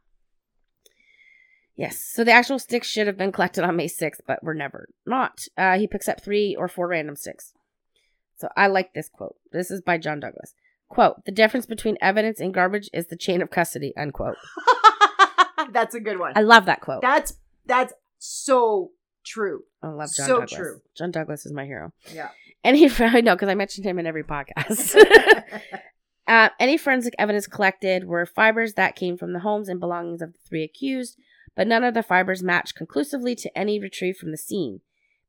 Yes. 1.80 1.98
So 1.98 2.24
the 2.24 2.32
actual 2.32 2.58
sticks 2.58 2.88
should 2.88 3.06
have 3.06 3.16
been 3.16 3.32
collected 3.32 3.64
on 3.64 3.74
May 3.74 3.86
6th, 3.86 4.20
but 4.26 4.44
were 4.44 4.52
never 4.52 4.90
not. 5.06 5.46
Uh, 5.56 5.78
he 5.78 5.86
picks 5.86 6.08
up 6.08 6.22
three 6.22 6.54
or 6.54 6.68
four 6.68 6.86
random 6.86 7.16
sticks. 7.16 7.54
So 8.36 8.48
I 8.54 8.66
like 8.66 8.92
this 8.92 9.08
quote. 9.08 9.36
This 9.50 9.70
is 9.70 9.80
by 9.80 9.96
John 9.96 10.20
Douglas. 10.20 10.54
Quote, 10.90 11.24
the 11.24 11.32
difference 11.32 11.64
between 11.64 11.96
evidence 12.02 12.38
and 12.38 12.52
garbage 12.52 12.90
is 12.92 13.06
the 13.06 13.16
chain 13.16 13.40
of 13.40 13.50
custody, 13.50 13.94
unquote. 13.96 14.36
That's 15.72 15.94
a 15.94 16.00
good 16.00 16.18
one. 16.18 16.34
I 16.36 16.42
love 16.42 16.66
that 16.66 16.82
quote. 16.82 17.00
That's 17.00 17.38
that's 17.64 17.94
so 18.18 18.90
true. 19.24 19.62
I 19.82 19.88
love 19.88 20.10
John 20.14 20.26
so 20.26 20.32
Douglas. 20.40 20.52
true. 20.52 20.80
John 20.96 21.10
Douglas 21.10 21.46
is 21.46 21.52
my 21.52 21.64
hero. 21.64 21.92
Yeah. 22.12 22.28
And 22.62 22.76
he, 22.76 22.90
I 22.98 23.22
know, 23.22 23.36
because 23.36 23.48
I 23.48 23.54
mentioned 23.54 23.86
him 23.86 23.98
in 23.98 24.06
every 24.06 24.24
podcast. 24.24 24.96
Uh, 26.30 26.48
any 26.60 26.76
forensic 26.76 27.12
evidence 27.18 27.48
collected 27.48 28.04
were 28.04 28.24
fibers 28.24 28.74
that 28.74 28.94
came 28.94 29.16
from 29.16 29.32
the 29.32 29.40
homes 29.40 29.68
and 29.68 29.80
belongings 29.80 30.22
of 30.22 30.32
the 30.32 30.38
three 30.48 30.62
accused, 30.62 31.18
but 31.56 31.66
none 31.66 31.84
of 31.84 31.94
the 31.94 32.02
fibers 32.02 32.42
matched 32.42 32.74
conclusively 32.74 33.34
to 33.36 33.58
any 33.58 33.80
retrieved 33.80 34.18
from 34.18 34.30
the 34.30 34.36
scene. 34.36 34.80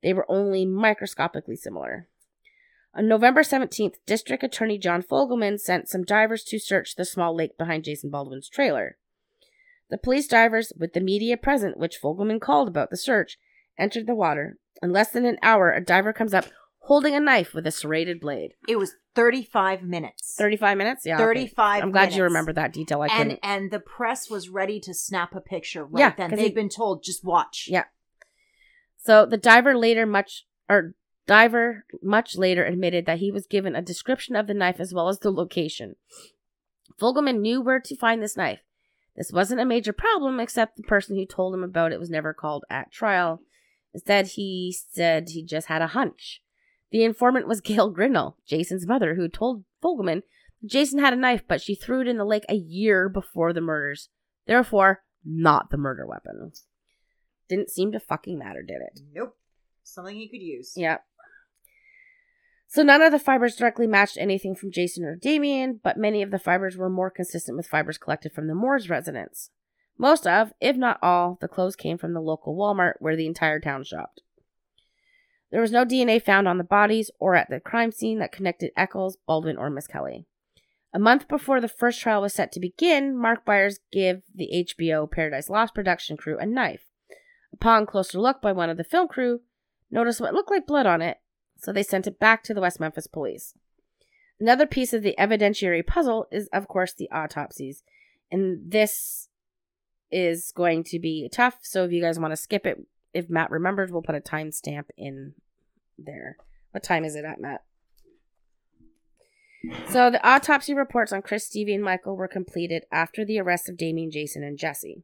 They 0.02 0.14
were 0.14 0.30
only 0.30 0.66
microscopically 0.66 1.56
similar. 1.56 2.08
On 2.94 3.08
November 3.08 3.42
17th, 3.42 3.96
District 4.06 4.44
Attorney 4.44 4.78
John 4.78 5.02
Fogelman 5.02 5.60
sent 5.60 5.88
some 5.88 6.04
divers 6.04 6.44
to 6.46 6.60
search 6.60 6.96
the 6.96 7.06
small 7.06 7.36
lake 7.36 7.58
behind 7.58 7.86
Jason 7.86 8.10
Baldwin's 8.12 8.50
trailer. 8.50 8.98
The 9.90 9.98
police 9.98 10.28
divers, 10.28 10.74
with 10.78 10.94
the 10.94 11.00
media 11.00 11.38
present, 11.38 11.78
which 11.78 12.00
Fogelman 12.02 12.42
called 12.42 12.68
about 12.68 12.90
the 12.90 12.98
search, 12.98 13.38
entered 13.78 14.08
the 14.08 14.16
water. 14.16 14.58
In 14.82 14.92
less 14.92 15.12
than 15.12 15.26
an 15.26 15.38
hour, 15.42 15.72
a 15.72 15.84
diver 15.84 16.12
comes 16.12 16.34
up 16.34 16.46
holding 16.86 17.16
a 17.16 17.20
knife 17.20 17.54
with 17.54 17.66
a 17.68 17.72
serrated 17.72 18.20
blade. 18.20 18.54
it 18.68 18.78
was 18.78 18.94
35 19.16 19.84
minutes. 19.84 20.36
35 20.38 20.78
minutes? 20.78 21.06
Yeah. 21.06 21.16
okay. 21.16 21.24
35 21.24 21.84
I'm 21.84 21.92
glad 21.92 22.14
you 22.14 22.24
remember 22.24 22.54
that 22.54 22.72
detail. 22.74 23.02
I 23.02 23.08
and 23.08 23.18
couldn't. 23.18 23.40
and 23.44 23.72
the 23.72 23.80
press 23.80 24.30
was 24.30 24.50
ready 24.50 24.80
to 24.82 24.94
snap 24.94 25.36
a 25.36 25.42
picture 25.42 25.84
right 25.86 26.00
Yeah, 26.00 26.14
then. 26.16 26.32
They've 26.32 26.48
he- 26.48 26.54
been 26.54 26.70
told 26.70 27.04
just 27.04 27.24
watch. 27.24 27.68
Yeah. 27.70 27.86
So 28.98 29.26
the 29.26 29.38
diver 29.38 29.76
later 29.78 30.06
much 30.06 30.46
or 30.70 30.96
diver 31.28 31.86
much 32.02 32.38
later 32.38 32.64
admitted 32.64 33.06
that 33.06 33.20
he 33.20 33.32
was 33.32 33.48
given 33.48 33.76
a 33.76 33.82
description 33.82 34.36
of 34.36 34.48
the 34.48 34.54
knife 34.54 34.80
as 34.80 34.94
well 34.94 35.10
as 35.10 35.20
the 35.20 35.32
location. 35.32 35.96
Fogelman 37.00 37.40
knew 37.40 37.62
where 37.62 37.80
to 37.80 37.96
find 37.98 38.22
this 38.22 38.38
knife. 38.38 38.60
This 39.16 39.32
wasn't 39.32 39.60
a 39.62 39.66
major 39.66 39.92
problem, 39.92 40.40
except 40.40 40.78
the 40.78 40.84
person 40.84 41.16
who 41.18 41.26
told 41.26 41.54
him 41.54 41.64
about 41.64 41.92
it 41.92 42.00
was 42.00 42.10
never 42.10 42.34
called 42.34 42.64
at 42.70 42.92
trial. 42.92 43.42
Instead, 43.94 44.28
he 44.28 44.74
said 44.92 45.30
he 45.30 45.44
just 45.44 45.68
had 45.68 45.82
a 45.82 45.88
hunch. 45.88 46.42
The 46.92 47.04
informant 47.04 47.48
was 47.48 47.62
Gail 47.62 47.90
Grinnell, 47.90 48.38
Jason's 48.46 48.88
mother, 48.88 49.16
who 49.16 49.28
told 49.28 49.64
Fogelman 49.84 50.24
Jason 50.64 51.00
had 51.00 51.14
a 51.14 51.18
knife, 51.18 51.44
but 51.48 51.62
she 51.62 51.76
threw 51.76 52.02
it 52.02 52.08
in 52.08 52.18
the 52.18 52.26
lake 52.26 52.46
a 52.48 52.56
year 52.56 53.10
before 53.10 53.52
the 53.52 53.62
murders. 53.62 54.10
Therefore, 54.46 55.04
not 55.26 55.70
the 55.70 55.78
murder 55.78 56.06
weapon. 56.06 56.52
Didn't 57.50 57.72
seem 57.72 57.92
to 57.92 58.00
fucking 58.00 58.38
matter, 58.38 58.62
did 58.62 58.78
it? 58.82 59.00
Nope. 59.14 59.38
Something 59.84 60.16
he 60.16 60.30
could 60.30 60.42
use. 60.42 60.74
Yeah. 60.76 60.98
So 62.68 62.84
none 62.84 63.02
of 63.02 63.12
the 63.12 63.20
fibers 63.20 63.56
directly 63.56 63.88
matched 63.88 64.18
anything 64.18 64.56
from 64.56 64.72
Jason 64.72 65.04
or 65.04 65.16
Damien, 65.16 65.80
but 65.84 65.98
many 65.98 66.22
of 66.22 66.32
the 66.32 66.40
fibers 66.40 66.78
were 66.78 66.90
more 66.90 67.10
consistent 67.10 67.58
with 67.58 67.68
fibers 67.68 67.98
collected 67.98 68.32
from 68.32 68.48
the 68.48 68.56
Moore's 68.56 68.90
residence. 68.90 69.50
Most 69.98 70.26
of, 70.26 70.54
if 70.62 70.78
not 70.78 70.98
all, 71.02 71.38
the 71.42 71.50
clothes 71.50 71.76
came 71.76 71.98
from 71.98 72.14
the 72.14 72.22
local 72.22 72.56
Walmart 72.56 72.94
where 73.00 73.16
the 73.16 73.28
entire 73.28 73.60
town 73.60 73.84
shopped. 73.84 74.22
There 75.52 75.62
was 75.62 75.72
no 75.72 75.86
DNA 75.86 76.24
found 76.24 76.48
on 76.48 76.58
the 76.58 76.64
bodies 76.64 77.12
or 77.20 77.36
at 77.36 77.50
the 77.50 77.60
crime 77.60 77.92
scene 77.92 78.20
that 78.20 78.32
connected 78.32 78.72
Echols, 78.78 79.18
Baldwin, 79.28 79.58
or 79.58 79.70
Misskelley. 79.70 80.26
A 80.94 81.00
month 81.00 81.28
before 81.28 81.62
the 81.62 81.68
first 81.68 82.02
trial 82.02 82.22
was 82.22 82.34
set 82.34 82.52
to 82.54 82.60
begin, 82.60 83.18
Mark 83.18 83.46
Byers 83.46 83.80
gave 83.92 84.24
the 84.34 84.66
HBO 84.80 85.10
Paradise 85.10 85.50
Lost 85.50 85.74
production 85.74 86.18
crew 86.18 86.38
a 86.38 86.46
knife. 86.46 86.84
Upon 87.54 87.86
closer 87.86 88.20
look 88.20 88.42
by 88.42 88.52
one 88.52 88.70
of 88.70 88.78
the 88.78 88.84
film 88.84 89.08
crew, 89.08 89.42
noticed 89.90 90.22
what 90.22 90.34
looked 90.34 90.52
like 90.52 90.68
blood 90.68 90.86
on 90.86 91.02
it, 91.02 91.18
so 91.58 91.72
they 91.72 91.84
sent 91.84 92.08
it 92.08 92.20
back 92.20 92.44
to 92.44 92.54
the 92.54 92.62
West 92.62 92.80
Memphis 92.80 93.08
police. 93.08 93.54
Another 94.40 94.66
piece 94.66 94.94
of 94.94 95.04
the 95.04 95.16
evidentiary 95.20 95.86
puzzle 95.86 96.28
is, 96.32 96.48
of 96.52 96.68
course, 96.68 96.94
the 96.94 97.10
autopsies. 97.12 97.84
And 98.32 98.72
this 98.72 99.30
is 100.10 100.52
going 100.56 100.84
to 100.86 101.00
be 101.00 101.30
tough, 101.32 101.60
so 101.62 101.86
if 101.86 101.92
you 101.92 102.02
guys 102.02 102.20
want 102.20 102.32
to 102.32 102.38
skip 102.38 102.66
it, 102.66 102.80
if 103.14 103.30
Matt 103.30 103.52
remembers, 103.52 103.92
we'll 103.92 104.02
put 104.02 104.16
a 104.16 104.22
timestamp 104.22 104.86
in 104.98 105.34
there. 105.98 106.38
What 106.72 106.84
time 106.84 107.04
is 107.04 107.16
it 107.16 107.26
at, 107.26 107.40
Matt? 107.40 107.64
So 109.90 110.10
the 110.10 110.26
autopsy 110.28 110.74
reports 110.74 111.12
on 111.12 111.22
Chris, 111.22 111.46
Stevie, 111.46 111.76
and 111.76 111.84
Michael 111.84 112.16
were 112.16 112.28
completed 112.28 112.84
after 112.92 113.24
the 113.24 113.40
arrest 113.40 113.70
of 113.70 113.78
Damien, 113.78 114.10
Jason, 114.10 114.44
and 114.44 114.58
Jesse. 114.58 115.04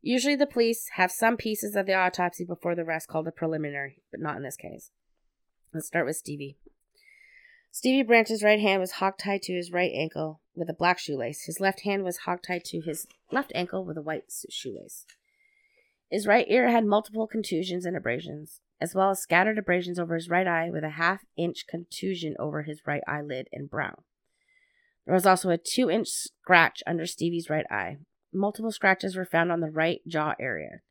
Usually 0.00 0.34
the 0.34 0.46
police 0.46 0.88
have 0.94 1.12
some 1.12 1.36
pieces 1.36 1.76
of 1.76 1.86
the 1.86 1.94
autopsy 1.94 2.44
before 2.44 2.74
the 2.74 2.84
rest 2.84 3.08
called 3.08 3.28
a 3.28 3.32
preliminary, 3.32 3.98
but 4.10 4.20
not 4.20 4.36
in 4.36 4.42
this 4.42 4.56
case. 4.56 4.90
Let's 5.74 5.86
start 5.86 6.06
with 6.06 6.16
Stevie. 6.16 6.56
Stevie 7.70 8.02
Branch's 8.02 8.42
right 8.42 8.60
hand 8.60 8.80
was 8.80 8.94
hogtied 8.94 9.42
to 9.42 9.54
his 9.54 9.72
right 9.72 9.92
ankle 9.94 10.40
with 10.54 10.68
a 10.68 10.74
black 10.74 10.98
shoelace. 10.98 11.44
His 11.44 11.60
left 11.60 11.82
hand 11.82 12.02
was 12.02 12.20
hogtied 12.26 12.64
to 12.64 12.80
his 12.80 13.06
left 13.30 13.52
ankle 13.54 13.84
with 13.84 13.96
a 13.96 14.02
white 14.02 14.24
shoelace. 14.50 15.06
His 16.12 16.26
right 16.26 16.44
ear 16.50 16.68
had 16.68 16.84
multiple 16.84 17.26
contusions 17.26 17.86
and 17.86 17.96
abrasions, 17.96 18.60
as 18.82 18.94
well 18.94 19.08
as 19.08 19.22
scattered 19.22 19.56
abrasions 19.56 19.98
over 19.98 20.14
his 20.14 20.28
right 20.28 20.46
eye 20.46 20.68
with 20.70 20.84
a 20.84 20.90
half 20.90 21.24
inch 21.38 21.64
contusion 21.66 22.36
over 22.38 22.64
his 22.64 22.82
right 22.86 23.00
eyelid 23.08 23.48
and 23.50 23.70
brow. 23.70 24.02
There 25.06 25.14
was 25.14 25.24
also 25.24 25.48
a 25.48 25.56
two 25.56 25.90
inch 25.90 26.08
scratch 26.08 26.82
under 26.86 27.06
Stevie's 27.06 27.48
right 27.48 27.64
eye. 27.70 27.96
Multiple 28.30 28.70
scratches 28.70 29.16
were 29.16 29.24
found 29.24 29.50
on 29.50 29.60
the 29.60 29.70
right 29.70 30.02
jaw 30.06 30.34
area. 30.38 30.82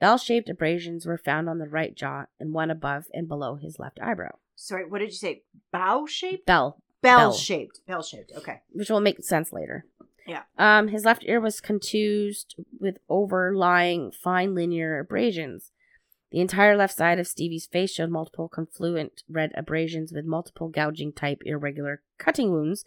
Bell 0.00 0.18
shaped 0.18 0.50
abrasions 0.50 1.06
were 1.06 1.16
found 1.16 1.48
on 1.48 1.56
the 1.56 1.68
right 1.68 1.96
jaw 1.96 2.26
and 2.38 2.52
one 2.52 2.70
above 2.70 3.04
and 3.14 3.26
below 3.26 3.56
his 3.56 3.78
left 3.78 3.98
eyebrow. 4.02 4.36
Sorry, 4.54 4.84
what 4.86 4.98
did 4.98 5.08
you 5.08 5.16
say? 5.16 5.44
Bow 5.72 6.04
shaped? 6.06 6.44
Bell. 6.44 6.82
Bell, 7.00 7.18
Bell. 7.18 7.32
shaped. 7.32 7.80
Bell 7.86 8.02
shaped. 8.02 8.32
Okay. 8.36 8.60
which 8.72 8.90
will 8.90 9.00
make 9.00 9.24
sense 9.24 9.50
later. 9.50 9.86
Yeah. 10.28 10.42
Um, 10.58 10.88
his 10.88 11.06
left 11.06 11.24
ear 11.24 11.40
was 11.40 11.60
contused 11.60 12.54
with 12.78 12.98
overlying 13.08 14.12
fine 14.12 14.54
linear 14.54 14.98
abrasions. 14.98 15.72
The 16.30 16.40
entire 16.40 16.76
left 16.76 16.94
side 16.94 17.18
of 17.18 17.26
Stevie's 17.26 17.66
face 17.66 17.90
showed 17.90 18.10
multiple 18.10 18.48
confluent 18.48 19.22
red 19.28 19.52
abrasions 19.56 20.12
with 20.12 20.26
multiple 20.26 20.68
gouging 20.68 21.12
type 21.12 21.40
irregular 21.46 22.02
cutting 22.18 22.52
wounds, 22.52 22.84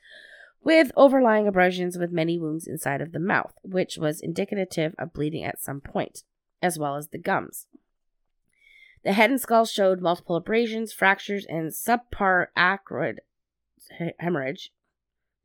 with 0.64 0.92
overlying 0.96 1.48
abrasions 1.48 1.98
with 1.98 2.12
many 2.12 2.38
wounds 2.38 2.68
inside 2.68 3.02
of 3.02 3.12
the 3.12 3.20
mouth, 3.20 3.54
which 3.64 3.98
was 3.98 4.22
indicative 4.22 4.94
of 5.00 5.12
bleeding 5.12 5.44
at 5.44 5.60
some 5.60 5.82
point, 5.82 6.24
as 6.62 6.78
well 6.78 6.96
as 6.96 7.08
the 7.08 7.18
gums. 7.18 7.66
The 9.04 9.14
head 9.14 9.32
and 9.32 9.42
skull 9.42 9.66
showed 9.66 10.00
multiple 10.00 10.36
abrasions, 10.36 10.94
fractures, 10.94 11.48
and 11.50 11.72
subparacroid 11.72 13.18
he- 13.98 14.12
hemorrhage. 14.20 14.72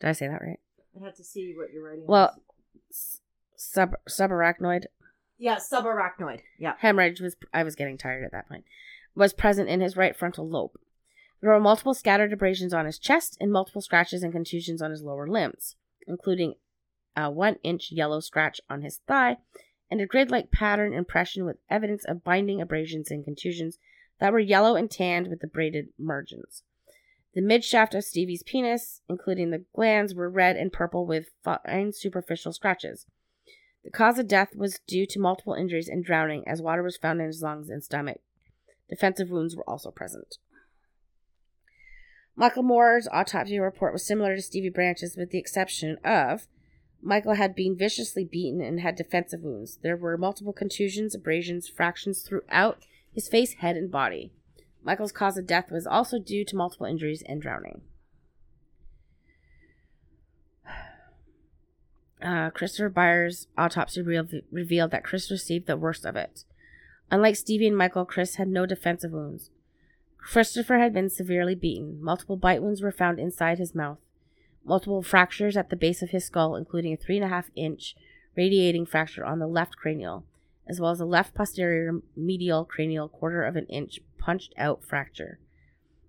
Did 0.00 0.08
I 0.08 0.12
say 0.12 0.28
that 0.28 0.42
right? 0.42 0.60
I 0.98 1.04
had 1.04 1.16
to 1.16 1.24
see 1.24 1.54
what 1.56 1.72
you're 1.72 1.84
writing. 1.84 2.04
Well, 2.06 2.40
sub 3.56 3.94
subarachnoid 4.08 4.86
yeah, 5.38 5.56
subarachnoid. 5.56 6.40
Yeah. 6.58 6.74
hemorrhage 6.78 7.20
was 7.20 7.36
I 7.52 7.62
was 7.62 7.74
getting 7.74 7.98
tired 7.98 8.24
at 8.24 8.32
that 8.32 8.48
point 8.48 8.64
was 9.14 9.32
present 9.32 9.68
in 9.68 9.80
his 9.80 9.96
right 9.96 10.14
frontal 10.14 10.48
lobe. 10.48 10.72
There 11.40 11.50
were 11.50 11.60
multiple 11.60 11.94
scattered 11.94 12.32
abrasions 12.32 12.74
on 12.74 12.86
his 12.86 12.98
chest 12.98 13.36
and 13.40 13.50
multiple 13.50 13.80
scratches 13.80 14.22
and 14.22 14.32
contusions 14.32 14.82
on 14.82 14.90
his 14.90 15.02
lower 15.02 15.26
limbs, 15.26 15.76
including 16.06 16.54
a 17.16 17.30
one 17.30 17.56
inch 17.62 17.90
yellow 17.90 18.20
scratch 18.20 18.60
on 18.68 18.82
his 18.82 18.98
thigh 19.06 19.38
and 19.90 20.00
a 20.00 20.06
grid 20.06 20.30
like 20.30 20.50
pattern 20.50 20.92
impression 20.92 21.44
with 21.44 21.56
evidence 21.70 22.04
of 22.04 22.24
binding 22.24 22.60
abrasions 22.60 23.10
and 23.10 23.24
contusions 23.24 23.78
that 24.18 24.32
were 24.32 24.38
yellow 24.38 24.76
and 24.76 24.90
tanned 24.90 25.28
with 25.28 25.40
the 25.40 25.46
braided 25.46 25.88
margins. 25.98 26.62
The 27.36 27.42
midshaft 27.42 27.94
of 27.94 28.02
Stevie's 28.02 28.42
penis, 28.42 29.02
including 29.10 29.50
the 29.50 29.66
glands, 29.74 30.14
were 30.14 30.30
red 30.30 30.56
and 30.56 30.72
purple 30.72 31.04
with 31.04 31.32
fine 31.44 31.92
superficial 31.92 32.50
scratches. 32.50 33.04
The 33.84 33.90
cause 33.90 34.18
of 34.18 34.26
death 34.26 34.56
was 34.56 34.80
due 34.86 35.04
to 35.04 35.20
multiple 35.20 35.52
injuries 35.52 35.86
and 35.86 36.02
drowning, 36.02 36.48
as 36.48 36.62
water 36.62 36.82
was 36.82 36.96
found 36.96 37.20
in 37.20 37.26
his 37.26 37.42
lungs 37.42 37.68
and 37.68 37.84
stomach. 37.84 38.22
Defensive 38.88 39.28
wounds 39.28 39.54
were 39.54 39.68
also 39.68 39.90
present. 39.90 40.38
Michael 42.34 42.62
Moore's 42.62 43.06
autopsy 43.12 43.58
report 43.58 43.92
was 43.92 44.06
similar 44.06 44.34
to 44.34 44.40
Stevie 44.40 44.70
Branch's, 44.70 45.14
with 45.14 45.28
the 45.28 45.38
exception 45.38 45.98
of 46.02 46.48
Michael 47.02 47.34
had 47.34 47.54
been 47.54 47.76
viciously 47.76 48.24
beaten 48.24 48.62
and 48.62 48.80
had 48.80 48.96
defensive 48.96 49.42
wounds. 49.42 49.78
There 49.82 49.96
were 49.98 50.16
multiple 50.16 50.54
contusions, 50.54 51.14
abrasions, 51.14 51.68
fractions 51.68 52.22
throughout 52.22 52.86
his 53.12 53.28
face, 53.28 53.56
head, 53.56 53.76
and 53.76 53.90
body. 53.90 54.32
Michael's 54.86 55.10
cause 55.10 55.36
of 55.36 55.48
death 55.48 55.72
was 55.72 55.84
also 55.84 56.20
due 56.20 56.44
to 56.44 56.54
multiple 56.54 56.86
injuries 56.86 57.22
and 57.26 57.42
drowning. 57.42 57.82
Uh, 62.22 62.48
Christopher 62.48 62.88
Byers' 62.88 63.46
autopsy 63.58 64.00
re- 64.00 64.42
revealed 64.50 64.90
that 64.90 65.04
Chris 65.04 65.30
received 65.30 65.66
the 65.66 65.76
worst 65.76 66.06
of 66.06 66.16
it. 66.16 66.44
Unlike 67.10 67.36
Stevie 67.36 67.68
and 67.68 67.76
Michael, 67.76 68.06
Chris 68.06 68.36
had 68.36 68.48
no 68.48 68.64
defensive 68.64 69.12
wounds. 69.12 69.50
Christopher 70.16 70.78
had 70.78 70.94
been 70.94 71.10
severely 71.10 71.54
beaten. 71.54 72.02
Multiple 72.02 72.38
bite 72.38 72.62
wounds 72.62 72.80
were 72.80 72.90
found 72.90 73.20
inside 73.20 73.58
his 73.58 73.74
mouth. 73.74 73.98
Multiple 74.64 75.02
fractures 75.02 75.58
at 75.58 75.68
the 75.68 75.76
base 75.76 76.00
of 76.00 76.10
his 76.10 76.24
skull, 76.24 76.56
including 76.56 76.94
a 76.94 76.96
three 76.96 77.16
and 77.16 77.24
a 77.24 77.28
half 77.28 77.50
inch 77.54 77.94
radiating 78.34 78.86
fracture 78.86 79.24
on 79.24 79.38
the 79.38 79.46
left 79.46 79.76
cranial, 79.76 80.24
as 80.68 80.80
well 80.80 80.90
as 80.90 81.00
a 81.00 81.04
left 81.04 81.34
posterior 81.34 82.00
medial 82.16 82.64
cranial 82.64 83.08
quarter 83.08 83.44
of 83.44 83.56
an 83.56 83.66
inch 83.66 84.00
punched 84.18 84.52
out 84.56 84.84
fracture. 84.84 85.38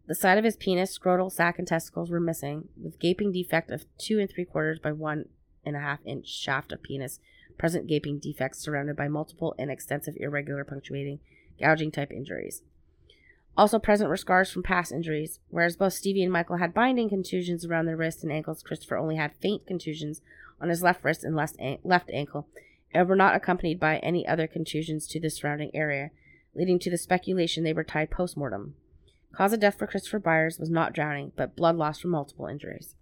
The 0.08 0.16
side 0.16 0.38
of 0.38 0.44
his 0.44 0.56
penis, 0.56 0.98
scrotal 0.98 1.32
sac, 1.32 1.60
and 1.60 1.68
testicles 1.68 2.10
were 2.10 2.20
missing, 2.20 2.70
with 2.82 3.00
gaping 3.00 3.32
defect 3.32 3.72
of 3.72 3.86
two 3.98 4.20
and 4.20 4.30
three 4.30 4.46
quarters 4.46 4.80
by 4.80 4.94
one 4.94 5.26
and 5.66 5.76
a 5.76 5.82
half 5.82 6.00
inch 6.06 6.28
shaft 6.28 6.72
of 6.72 6.82
penis, 6.82 7.20
present 7.58 7.88
gaping 7.88 8.20
defects 8.20 8.60
surrounded 8.60 8.96
by 8.96 9.08
multiple 9.08 9.54
and 9.60 9.70
extensive 9.70 10.16
irregular 10.18 10.64
punctuating, 10.64 11.20
gouging 11.60 11.92
type 11.92 12.12
injuries. 12.12 12.62
Also 13.58 13.80
present 13.80 14.10
were 14.10 14.18
scars 14.18 14.52
from 14.52 14.62
past 14.62 14.92
injuries. 14.92 15.40
Whereas 15.50 15.76
both 15.76 15.94
Stevie 15.94 16.24
and 16.24 16.32
Michael 16.32 16.58
had 16.58 16.74
binding 16.74 17.10
contusions 17.10 17.66
around 17.66 17.86
their 17.86 17.98
wrists 17.98 18.24
and 18.24 18.32
ankles, 18.32 18.62
Christopher 18.62 18.98
only 18.98 19.16
had 19.16 19.34
faint 19.42 19.66
contusions 19.66 20.22
on 20.62 20.70
his 20.70 20.84
left 20.84 21.04
wrist 21.04 21.24
and 21.24 21.36
left, 21.36 21.58
left 21.84 22.12
ankle, 22.12 22.48
and 22.94 23.08
were 23.08 23.16
not 23.16 23.36
accompanied 23.36 23.80
by 23.80 23.98
any 23.98 24.28
other 24.28 24.48
contusions 24.48 25.08
to 25.08 25.20
the 25.20 25.30
surrounding 25.30 25.72
area, 25.74 26.12
leading 26.56 26.80
to 26.80 26.90
the 26.90 26.98
speculation 26.98 27.64
they 27.64 27.74
were 27.74 27.84
tied 27.84 28.12
post 28.12 28.38
mortem. 28.38 28.76
Cause 29.34 29.54
of 29.54 29.60
death 29.60 29.78
for 29.78 29.88
Christopher 29.88 30.20
Byers 30.20 30.58
was 30.58 30.70
not 30.70 30.94
drowning, 30.94 31.32
but 31.36 31.56
blood 31.56 31.76
loss 31.76 32.00
from 32.00 32.12
multiple 32.12 32.48
injuries. 32.48 32.96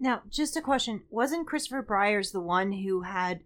Now, 0.00 0.22
just 0.28 0.56
a 0.56 0.60
question: 0.60 1.02
Wasn't 1.10 1.46
Christopher 1.46 1.82
Byers 1.82 2.32
the 2.32 2.40
one 2.40 2.72
who 2.72 3.02
had 3.02 3.40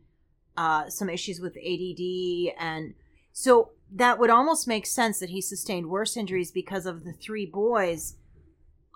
uh, 0.57 0.89
some 0.89 1.11
issues 1.11 1.41
with 1.41 1.57
ADD, 1.57 2.55
and 2.59 2.95
so 3.33 3.73
that 3.93 4.19
would 4.19 4.31
almost 4.31 4.67
make 4.67 4.87
sense 4.87 5.19
that 5.19 5.31
he 5.31 5.43
sustained 5.43 5.91
worse 5.91 6.17
injuries 6.17 6.51
because 6.51 6.87
of 6.87 7.05
the 7.05 7.13
three 7.13 7.45
boys. 7.45 8.17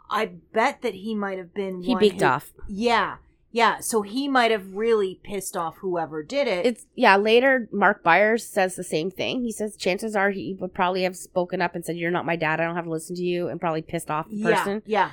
I 0.09 0.27
bet 0.53 0.83
that 0.83 0.95
he 0.95 1.15
might 1.15 1.39
have 1.39 1.53
been. 1.53 1.83
He 1.83 1.95
beaked 1.95 2.21
who- 2.21 2.27
off. 2.27 2.53
Yeah, 2.69 3.17
yeah. 3.53 3.81
So 3.81 4.03
he 4.03 4.29
might 4.29 4.51
have 4.51 4.75
really 4.75 5.21
pissed 5.23 5.57
off 5.57 5.79
whoever 5.79 6.23
did 6.23 6.47
it. 6.47 6.67
It's 6.67 6.87
yeah. 6.95 7.17
Later, 7.17 7.69
Mark 7.73 8.03
Byers 8.03 8.47
says 8.47 8.77
the 8.77 8.85
same 8.85 9.11
thing. 9.11 9.43
He 9.43 9.53
says 9.53 9.77
chances 9.77 10.15
are 10.15 10.31
he 10.31 10.57
would 10.61 10.73
probably 10.73 11.03
have 11.03 11.17
spoken 11.17 11.61
up 11.61 11.75
and 11.75 11.85
said, 11.85 11.97
"You're 11.97 12.11
not 12.11 12.27
my 12.27 12.37
dad. 12.37 12.61
I 12.61 12.65
don't 12.65 12.77
have 12.77 12.85
to 12.85 12.91
listen 12.91 13.17
to 13.17 13.23
you," 13.23 13.49
and 13.49 13.61
probably 13.61 13.83
pissed 13.83 14.11
off 14.11 14.29
the 14.29 14.43
person, 14.43 14.83
yeah. 14.87 15.07
yeah. 15.07 15.11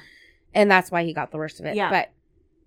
and 0.53 0.69
that's 0.69 0.91
why 0.91 1.03
he 1.03 1.13
got 1.13 1.31
the 1.31 1.37
worst 1.37 1.59
of 1.59 1.65
it. 1.65 1.75
Yeah. 1.75 1.89
But 1.89 2.11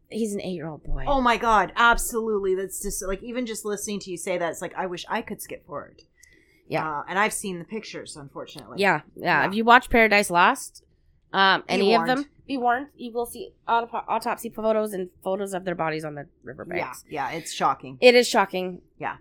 he's 0.09 0.35
an 0.35 0.41
eight-year-old 0.41 0.83
boy. 0.83 1.05
Oh 1.07 1.21
my 1.21 1.37
god, 1.37 1.73
absolutely. 1.77 2.55
That's 2.55 2.83
just 2.83 3.07
like 3.07 3.23
even 3.23 3.47
just 3.47 3.65
listening 3.65 4.01
to 4.01 4.11
you 4.11 4.17
say 4.17 4.39
that, 4.39 4.51
it's 4.51 4.63
like 4.63 4.75
I 4.77 4.87
wish 4.87 5.05
I 5.09 5.23
could 5.23 5.41
skip 5.41 5.67
forward. 5.67 6.03
Yeah. 6.69 6.89
uh, 6.89 7.03
and 7.09 7.19
I've 7.19 7.33
seen 7.33 7.59
the 7.59 7.65
pictures, 7.65 8.17
unfortunately. 8.17 8.77
yeah, 8.79 9.01
yeah, 9.17 9.43
Yeah. 9.43 9.49
If 9.49 9.55
you 9.55 9.65
watch 9.65 9.91
Paradise 9.91 10.31
Lost, 10.31 10.85
um, 11.33 11.65
any 11.69 11.97
of 11.97 12.07
them, 12.07 12.27
be 12.53 12.57
warned. 12.67 12.89
You 12.97 13.13
will 13.13 13.27
see 13.35 13.45
autop- 13.69 14.05
autopsy 14.09 14.49
photos 14.51 14.93
and 14.93 15.09
photos 15.23 15.53
of 15.55 15.65
their 15.67 15.75
bodies 15.85 16.05
on 16.05 16.15
the 16.17 16.23
yeah, 16.23 16.49
riverbanks. 16.51 17.05
yeah. 17.09 17.31
Yeah, 17.31 17.37
it's 17.39 17.53
shocking. 17.53 17.97
It 18.01 18.15
is 18.21 18.27
shocking. 18.29 18.83
Yeah. 18.99 19.17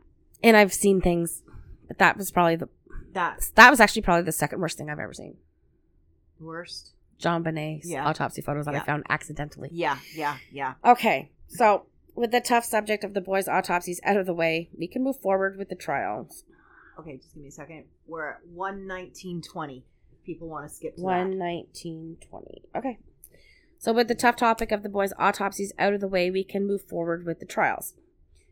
and 0.47 0.55
I've 0.57 0.73
seen 0.73 0.99
things, 1.01 1.43
but 1.87 1.97
that 1.99 2.17
was 2.17 2.31
probably 2.31 2.55
the 2.63 2.69
That's 3.13 3.45
that 3.59 3.69
was 3.69 3.79
actually 3.79 4.01
probably 4.03 4.23
the 4.31 4.37
second 4.43 4.59
worst 4.63 4.77
thing 4.77 4.89
I've 4.89 4.99
ever 5.07 5.13
seen. 5.13 5.35
worst. 6.39 6.93
JonBenét's 7.19 7.89
Yeah. 7.89 8.07
autopsy 8.07 8.41
photos 8.41 8.65
that 8.65 8.75
I 8.75 8.79
found 8.79 9.03
accidentally. 9.09 9.69
Yeah, 9.73 9.97
yeah, 10.15 10.37
yeah. 10.51 10.73
Okay, 10.93 11.31
so 11.47 11.85
With 12.15 12.31
the 12.31 12.41
tough 12.41 12.65
subject 12.65 13.03
of 13.03 13.13
the 13.13 13.21
boys' 13.21 13.47
autopsies 13.47 13.99
out 14.03 14.17
of 14.17 14.25
the 14.25 14.33
way, 14.33 14.69
we 14.77 14.87
can 14.87 15.03
move 15.03 15.17
forward 15.21 15.57
with 15.57 15.69
the 15.69 15.75
trials. 15.75 16.43
Okay, 16.99 17.15
just 17.17 17.33
give 17.33 17.41
me 17.43 17.47
a 17.49 17.51
second. 17.51 17.85
We're 18.07 18.29
at 18.31 18.39
one 18.65 18.87
nineteen 18.87 19.41
twenty. 19.41 19.85
People 20.25 20.47
want 20.49 20.67
to 20.67 20.73
skip 20.73 20.95
to 20.97 21.01
One 21.01 21.31
that. 21.31 21.37
nineteen 21.37 22.17
twenty. 22.29 22.57
Okay. 22.75 22.97
So 23.79 23.93
with 23.93 24.09
the 24.09 24.15
tough 24.15 24.35
topic 24.35 24.73
of 24.73 24.83
the 24.83 24.89
boys' 24.89 25.13
autopsies 25.17 25.71
out 25.79 25.93
of 25.93 26.01
the 26.01 26.07
way, 26.07 26.29
we 26.29 26.43
can 26.43 26.67
move 26.67 26.81
forward 26.81 27.25
with 27.25 27.39
the 27.39 27.45
trials. 27.45 27.93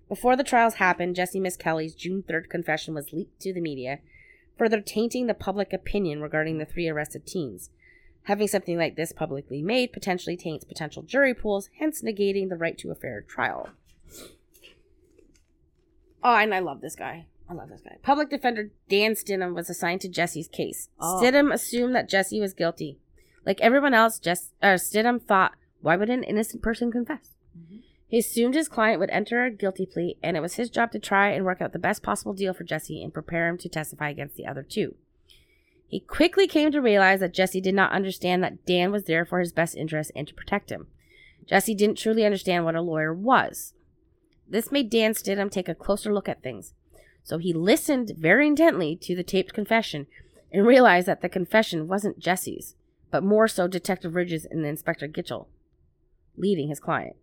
Before 0.07 0.37
the 0.37 0.43
trials 0.43 0.75
happened, 0.75 1.17
Jesse 1.17 1.41
Misskelley's 1.41 1.93
June 1.93 2.23
3rd 2.23 2.49
confession 2.49 2.93
was 2.93 3.11
leaked 3.11 3.41
to 3.41 3.53
the 3.53 3.59
media, 3.59 3.99
further 4.57 4.79
tainting 4.79 5.27
the 5.27 5.33
public 5.33 5.73
opinion 5.73 6.21
regarding 6.21 6.57
the 6.57 6.65
three 6.65 6.87
arrested 6.87 7.27
teens. 7.27 7.69
Having 8.23 8.47
something 8.47 8.77
like 8.77 8.95
this 8.95 9.11
publicly 9.11 9.61
made 9.61 9.91
potentially 9.91 10.37
taints 10.37 10.63
potential 10.63 11.03
jury 11.03 11.33
pools, 11.33 11.69
hence 11.77 12.01
negating 12.01 12.47
the 12.47 12.55
right 12.55 12.77
to 12.77 12.91
a 12.91 12.95
fair 12.95 13.21
trial. 13.21 13.69
Oh, 16.23 16.35
and 16.35 16.53
I 16.53 16.59
love 16.59 16.79
this 16.79 16.95
guy. 16.95 17.25
I 17.49 17.53
love 17.53 17.69
this 17.69 17.81
guy. 17.81 17.97
Public 18.01 18.29
defender 18.29 18.71
Dan 18.89 19.13
Stidham 19.13 19.53
was 19.53 19.69
assigned 19.69 20.01
to 20.01 20.09
Jesse's 20.09 20.47
case. 20.47 20.87
Oh. 20.99 21.21
Stidham 21.21 21.53
assumed 21.53 21.95
that 21.95 22.09
Jesse 22.09 22.39
was 22.39 22.53
guilty. 22.53 22.97
Like 23.47 23.61
everyone 23.61 23.93
else, 23.93 24.19
Jess, 24.19 24.51
uh, 24.61 24.75
Stidham 24.75 25.21
thought, 25.21 25.53
why 25.79 25.95
would 25.95 26.09
an 26.09 26.23
innocent 26.23 26.61
person 26.61 26.91
confess? 26.91 27.37
Mhm. 27.57 27.81
He 28.05 28.17
assumed 28.17 28.55
his 28.55 28.67
client 28.67 28.99
would 28.99 29.09
enter 29.09 29.45
a 29.45 29.51
guilty 29.51 29.85
plea, 29.85 30.17
and 30.21 30.35
it 30.35 30.41
was 30.41 30.55
his 30.55 30.69
job 30.69 30.91
to 30.91 30.99
try 30.99 31.29
and 31.29 31.45
work 31.45 31.61
out 31.61 31.71
the 31.71 31.79
best 31.79 32.03
possible 32.03 32.33
deal 32.33 32.53
for 32.53 32.65
Jesse 32.65 33.01
and 33.01 33.13
prepare 33.13 33.47
him 33.47 33.57
to 33.59 33.69
testify 33.69 34.09
against 34.09 34.35
the 34.35 34.45
other 34.45 34.63
two. 34.63 34.95
He 35.87 36.01
quickly 36.01 36.45
came 36.45 36.73
to 36.73 36.81
realize 36.81 37.21
that 37.21 37.33
Jesse 37.33 37.61
did 37.61 37.73
not 37.73 37.93
understand 37.93 38.43
that 38.43 38.65
Dan 38.65 38.91
was 38.91 39.05
there 39.05 39.23
for 39.23 39.39
his 39.39 39.53
best 39.53 39.77
interest 39.77 40.11
and 40.13 40.27
to 40.27 40.33
protect 40.33 40.69
him. 40.69 40.87
Jesse 41.45 41.73
didn't 41.73 41.97
truly 41.97 42.25
understand 42.25 42.65
what 42.65 42.75
a 42.75 42.81
lawyer 42.81 43.13
was. 43.13 43.73
This 44.45 44.73
made 44.73 44.89
Dan 44.89 45.13
Stidham 45.13 45.49
take 45.49 45.69
a 45.69 45.75
closer 45.75 46.13
look 46.13 46.27
at 46.27 46.43
things. 46.43 46.73
So 47.23 47.37
he 47.37 47.53
listened 47.53 48.11
very 48.17 48.45
intently 48.45 48.97
to 48.97 49.15
the 49.15 49.23
taped 49.23 49.53
confession 49.53 50.07
and 50.51 50.67
realized 50.67 51.07
that 51.07 51.21
the 51.21 51.29
confession 51.29 51.87
wasn't 51.87 52.19
Jesse's, 52.19 52.75
but 53.11 53.23
more 53.23 53.47
so 53.47 53.67
Detective 53.67 54.15
Ridges 54.15 54.45
and 54.45 54.65
Inspector 54.65 55.07
Gitchell 55.09 55.47
leading 56.35 56.69
his 56.69 56.79
client. 56.79 57.15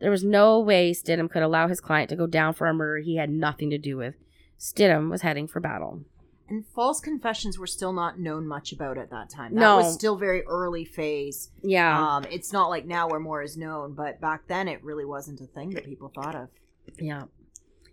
There 0.00 0.10
was 0.10 0.24
no 0.24 0.58
way 0.58 0.92
Stidham 0.92 1.30
could 1.30 1.42
allow 1.42 1.68
his 1.68 1.80
client 1.80 2.08
to 2.10 2.16
go 2.16 2.26
down 2.26 2.54
for 2.54 2.66
a 2.66 2.74
murder 2.74 2.98
he 2.98 3.16
had 3.16 3.30
nothing 3.30 3.70
to 3.70 3.78
do 3.78 3.96
with. 3.96 4.14
Stidham 4.58 5.10
was 5.10 5.22
heading 5.22 5.46
for 5.46 5.60
battle. 5.60 6.00
And 6.48 6.66
false 6.66 6.98
confessions 7.00 7.58
were 7.58 7.66
still 7.68 7.92
not 7.92 8.18
known 8.18 8.44
much 8.46 8.72
about 8.72 8.98
at 8.98 9.10
that 9.10 9.30
time. 9.30 9.54
That 9.54 9.60
No. 9.60 9.76
was 9.76 9.94
still 9.94 10.16
very 10.16 10.42
early 10.46 10.84
phase. 10.84 11.50
Yeah. 11.62 12.16
Um, 12.16 12.24
it's 12.24 12.52
not 12.52 12.70
like 12.70 12.86
now 12.86 13.08
where 13.08 13.20
more 13.20 13.40
is 13.42 13.56
known, 13.56 13.92
but 13.94 14.20
back 14.20 14.48
then 14.48 14.66
it 14.66 14.82
really 14.82 15.04
wasn't 15.04 15.40
a 15.40 15.46
thing 15.46 15.70
that 15.70 15.84
people 15.84 16.08
thought 16.12 16.34
of. 16.34 16.48
Yeah. 16.98 17.24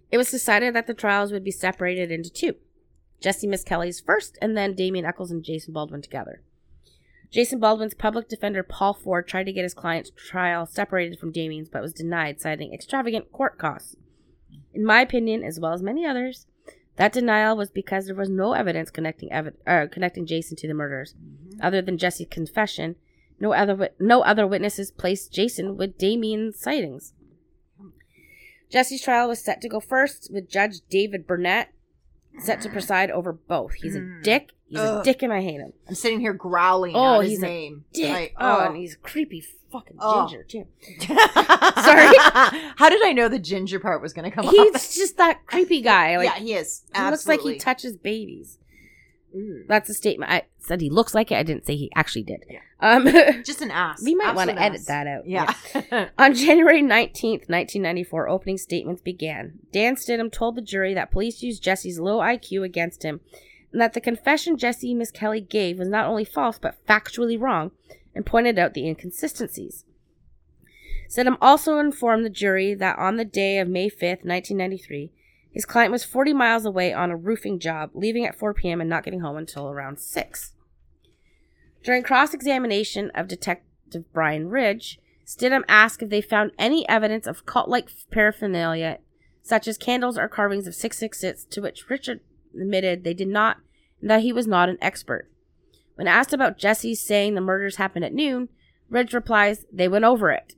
It 0.10 0.18
was 0.18 0.32
decided 0.32 0.74
that 0.74 0.88
the 0.88 0.94
trials 0.96 1.32
would 1.32 1.44
be 1.44 1.52
separated 1.52 2.10
into 2.12 2.32
two 2.32 2.56
Jesse 3.20 3.48
Misskelley's 3.48 4.00
first, 4.00 4.38
and 4.42 4.56
then 4.56 4.74
Damien 4.76 5.06
Echols 5.06 5.32
and 5.32 5.44
Jason 5.44 5.74
Baldwin 5.74 6.02
together. 6.02 6.42
Jason 7.32 7.60
Baldwin's 7.60 7.94
public 7.94 8.30
defender, 8.30 8.64
Paul 8.64 8.94
Ford, 8.94 9.28
tried 9.28 9.46
to 9.46 9.54
get 9.54 9.64
his 9.64 9.74
client's 9.74 10.12
trial 10.12 10.66
separated 10.66 11.20
from 11.20 11.32
Damien's, 11.32 11.70
but 11.70 11.82
was 11.82 11.94
denied, 11.94 12.40
citing 12.40 12.74
extravagant 12.74 13.32
court 13.32 13.58
costs. 13.58 13.96
In 14.74 14.86
my 14.86 15.02
opinion, 15.02 15.44
as 15.44 15.60
well 15.60 15.74
as 15.74 15.82
many 15.82 16.06
others, 16.06 16.48
that 16.96 17.14
denial 17.14 17.58
was 17.58 17.70
because 17.70 18.06
there 18.06 18.16
was 18.16 18.30
no 18.30 18.54
evidence 18.54 18.90
connecting 18.90 19.30
evi- 19.30 19.54
uh, 19.68 19.88
connecting 19.92 20.26
Jason 20.26 20.56
to 20.58 20.68
the 20.68 20.74
murders, 20.74 21.16
other 21.62 21.82
than 21.82 21.98
Jesse's 21.98 22.28
confession. 22.30 22.96
No 23.40 23.54
other 23.54 23.76
wit- 23.76 23.96
no 24.00 24.22
other 24.22 24.48
witnesses 24.48 24.90
placed 24.90 25.32
Jason 25.32 25.78
with 25.78 25.98
Damien's 25.98 26.60
sightings. 26.60 27.14
Jesse's 28.70 29.02
trial 29.02 29.28
was 29.28 29.44
set 29.44 29.62
to 29.62 29.70
go 29.70 29.80
first, 29.80 30.30
with 30.34 30.50
Judge 30.50 30.82
David 30.90 31.28
Burnett 31.28 31.70
set 32.40 32.62
to 32.62 32.70
preside 32.70 33.12
over 33.12 33.34
both. 33.34 33.74
He's 33.74 33.96
a 33.96 34.00
Mm. 34.00 34.24
dick. 34.24 34.52
He's 34.70 34.80
a 34.80 35.02
dick, 35.04 35.24
and 35.24 35.32
I 35.32 35.42
hate 35.42 35.62
him. 35.62 35.72
I'm 35.88 35.96
sitting 35.96 36.20
here 36.20 36.34
growling 36.34 36.94
Oh, 36.96 37.16
at 37.20 37.22
his 37.24 37.30
he's 37.32 37.40
a 37.40 37.46
name. 37.46 37.86
Dick. 37.94 38.10
Like, 38.12 38.34
oh, 38.38 38.58
oh. 38.62 38.66
and 38.68 38.76
he's 38.78 38.96
a 38.96 38.98
creepy 38.98 39.42
fucking 39.72 39.96
Oh. 40.00 40.28
ginger 40.28 40.44
too. 40.44 40.66
Sorry. 41.08 42.08
How 42.76 42.90
did 42.90 43.02
I 43.04 43.14
know 43.14 43.30
the 43.30 43.40
ginger 43.40 43.80
part 43.80 44.02
was 44.02 44.12
going 44.14 44.30
to 44.30 44.36
come 44.36 44.46
up? 44.48 44.54
He's 44.54 44.96
just 44.96 45.18
that 45.18 45.46
creepy 45.46 45.82
guy. 45.82 46.18
Like 46.18 46.26
yeah, 46.26 46.36
he 46.36 46.54
is. 46.54 46.84
he 46.96 47.02
looks 47.02 47.28
like 47.28 47.42
he 47.42 47.58
touches 47.58 47.96
babies. 47.96 48.58
Mm. 49.38 49.68
That's 49.68 49.90
a 49.90 49.94
statement. 49.94 50.32
I 50.32 50.44
said 50.60 50.82
he 50.82 50.90
looks 50.90 51.14
like 51.14 51.32
it. 51.32 51.36
I 51.36 51.44
didn't 51.44 51.66
say 51.66 51.76
he 51.76 51.92
actually 51.96 52.24
did. 52.24 52.44
Yeah. 52.50 52.60
Um, 52.80 53.06
Just 53.44 53.62
an 53.62 53.72
ass. 53.72 54.02
we 54.04 54.16
might 54.16 54.36
want 54.36 54.50
to 54.50 54.60
edit 54.60 54.82
ass. 54.82 54.86
that 54.88 55.08
out. 55.08 55.28
Yeah. 55.28 55.54
On 56.18 56.34
January 56.34 56.82
19th, 56.82 57.50
1994, 57.50 58.30
opening 58.30 58.58
statements 58.58 59.02
began. 59.02 59.60
Dan 59.72 59.96
Stidham 59.96 60.32
told 60.32 60.56
the 60.56 60.62
jury 60.62 60.94
that 60.94 61.12
police 61.12 61.42
used 61.44 61.64
Jesse's 61.64 62.00
low 62.00 62.20
IQ 62.20 62.64
against 62.64 63.04
him 63.04 63.22
and 63.72 63.82
that 63.82 63.94
the 63.94 64.02
confession 64.02 64.58
Jesse 64.58 64.94
Misskelley 64.94 65.42
gave 65.42 65.80
was 65.80 65.90
not 65.90 66.08
only 66.08 66.26
false 66.26 66.58
but 66.58 66.84
factually 66.88 67.40
wrong 67.40 67.72
and 68.16 68.26
pointed 68.26 68.58
out 68.58 68.74
the 68.74 68.88
inconsistencies. 68.88 69.86
Stidham 71.10 71.38
also 71.42 71.78
informed 71.78 72.26
the 72.26 72.30
jury 72.30 72.74
that 72.74 72.98
on 72.98 73.16
the 73.18 73.26
day 73.26 73.60
of 73.60 73.68
May 73.68 73.90
5th, 73.90 74.26
1993, 74.26 75.12
his 75.58 75.66
client 75.66 75.92
was 75.92 76.04
40 76.04 76.34
miles 76.34 76.66
away 76.66 76.94
on 76.94 77.10
a 77.10 77.18
roofing 77.18 77.58
job, 77.58 77.90
leaving 77.96 78.28
at 78.28 78.38
4 78.38 78.54
p.m. 78.54 78.80
and 78.80 78.88
not 78.88 79.04
getting 79.04 79.22
home 79.22 79.38
until 79.38 79.68
around 79.68 80.00
6. 80.00 80.54
During 81.84 82.04
cross 82.04 82.32
examination 82.32 83.10
of 83.16 83.28
Detective 83.28 84.04
Brian 84.14 84.50
Ridge, 84.50 85.00
Stidham 85.26 85.64
asked 85.68 86.04
if 86.04 86.12
they 86.12 86.22
found 86.22 86.52
any 86.60 86.88
evidence 86.88 87.26
of 87.26 87.48
cult 87.48 87.70
like 87.70 87.90
paraphernalia, 88.12 89.00
such 89.42 89.68
as 89.68 89.80
candles 89.80 90.16
or 90.16 90.28
carvings 90.28 90.68
of 90.68 90.76
666, 90.76 91.46
to 91.46 91.60
which 91.60 91.90
Richard 91.90 92.20
admitted 92.54 93.04
they 93.04 93.16
did 93.16 93.28
not 93.28 93.58
and 94.00 94.12
that 94.12 94.22
he 94.22 94.32
was 94.32 94.46
not 94.46 94.70
an 94.70 94.78
expert. 94.80 95.28
When 95.96 96.08
asked 96.08 96.34
about 96.34 96.60
Jesse's 96.60 97.02
saying 97.02 97.34
the 97.34 97.42
murders 97.42 97.78
happened 97.78 98.06
at 98.06 98.14
noon, 98.14 98.50
Ridge 98.92 99.12
replies, 99.12 99.66
they 99.74 99.88
went 99.88 100.06
over 100.06 100.30
it. 100.30 100.54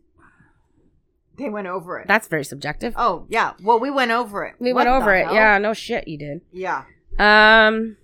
They 1.39 1.49
went 1.49 1.67
over 1.67 1.97
it. 1.99 2.07
That's 2.07 2.27
very 2.27 2.43
subjective. 2.43 2.93
oh, 2.97 3.25
yeah. 3.29 3.53
Well, 3.63 3.79
we 3.79 3.89
went 3.89 4.11
over 4.11 4.43
it. 4.45 4.55
we 4.59 4.71
What 4.73 4.85
went 4.85 4.89
over 5.01 5.15
it. 5.15 5.25
hell? 5.25 5.33
Yeah, 5.33 5.57
no 5.57 5.73
shit, 5.73 6.07
you 6.07 6.17
did. 6.17 6.41
Yeah. 6.51 6.83
Um, 7.17 7.97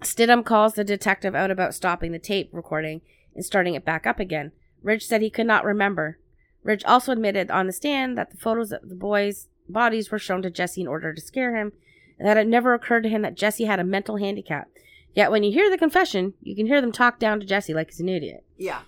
Stidham 0.00 0.44
calls 0.44 0.74
the 0.74 0.84
detective 0.84 1.34
out 1.34 1.50
about 1.50 1.74
stopping 1.74 2.12
the 2.12 2.18
tape 2.18 2.50
recording 2.52 3.00
and 3.34 3.44
starting 3.44 3.74
it 3.74 3.84
back 3.84 4.06
up 4.06 4.18
again. 4.20 4.52
Ridge 4.82 5.04
said 5.06 5.22
he 5.22 5.30
could 5.30 5.46
not 5.46 5.64
remember. 5.64 6.18
Ridge 6.64 6.84
also 6.84 7.12
admitted 7.12 7.50
on 7.50 7.66
the 7.66 7.72
stand 7.72 8.16
that 8.18 8.30
the 8.30 8.36
photos 8.36 8.72
of 8.72 8.88
the 8.88 8.94
boys' 8.94 9.48
bodies 9.68 10.10
were 10.10 10.18
shown 10.18 10.42
to 10.42 10.50
Jesse 10.50 10.80
in 10.80 10.88
order 10.88 11.12
to 11.12 11.20
scare 11.20 11.56
him, 11.56 11.72
and 12.18 12.26
that 12.28 12.36
it 12.36 12.46
never 12.46 12.74
occurred 12.74 13.02
to 13.02 13.08
him 13.08 13.22
that 13.22 13.36
Jesse 13.36 13.64
had 13.64 13.80
a 13.80 13.84
mental 13.84 14.16
handicap. 14.16 14.68
Yet 15.14 15.30
when 15.30 15.42
you 15.42 15.52
hear 15.52 15.68
the 15.70 15.78
confession, 15.78 16.34
you 16.40 16.56
can 16.56 16.66
hear 16.66 16.80
them 16.80 16.92
talk 16.92 17.18
down 17.18 17.38
to 17.40 17.46
Jesse 17.46 17.74
like 17.74 17.90
he's 17.90 18.00
an 18.00 18.08
idiot. 18.08 18.44
Yeah. 18.56 18.80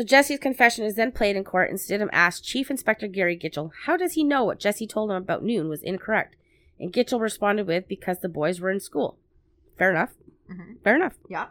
So 0.00 0.04
Jesse's 0.04 0.38
confession 0.38 0.86
is 0.86 0.94
then 0.94 1.12
played 1.12 1.36
in 1.36 1.44
court, 1.44 1.68
and 1.68 1.78
Stidham 1.78 2.08
asked 2.10 2.42
Chief 2.42 2.70
Inspector 2.70 3.06
Gary 3.08 3.36
Gitchell, 3.36 3.70
how 3.84 3.98
does 3.98 4.14
he 4.14 4.24
know 4.24 4.42
what 4.42 4.58
Jesse 4.58 4.86
told 4.86 5.10
him 5.10 5.16
about 5.18 5.44
noon 5.44 5.68
was 5.68 5.82
incorrect? 5.82 6.36
And 6.78 6.90
Gitchell 6.90 7.20
responded 7.20 7.66
with, 7.66 7.86
because 7.86 8.20
the 8.20 8.28
boys 8.30 8.62
were 8.62 8.70
in 8.70 8.80
school. 8.80 9.18
Fair 9.76 9.90
enough. 9.90 10.14
hmm 10.48 10.76
Fair 10.82 10.96
enough. 10.96 11.16
Yeah. 11.28 11.48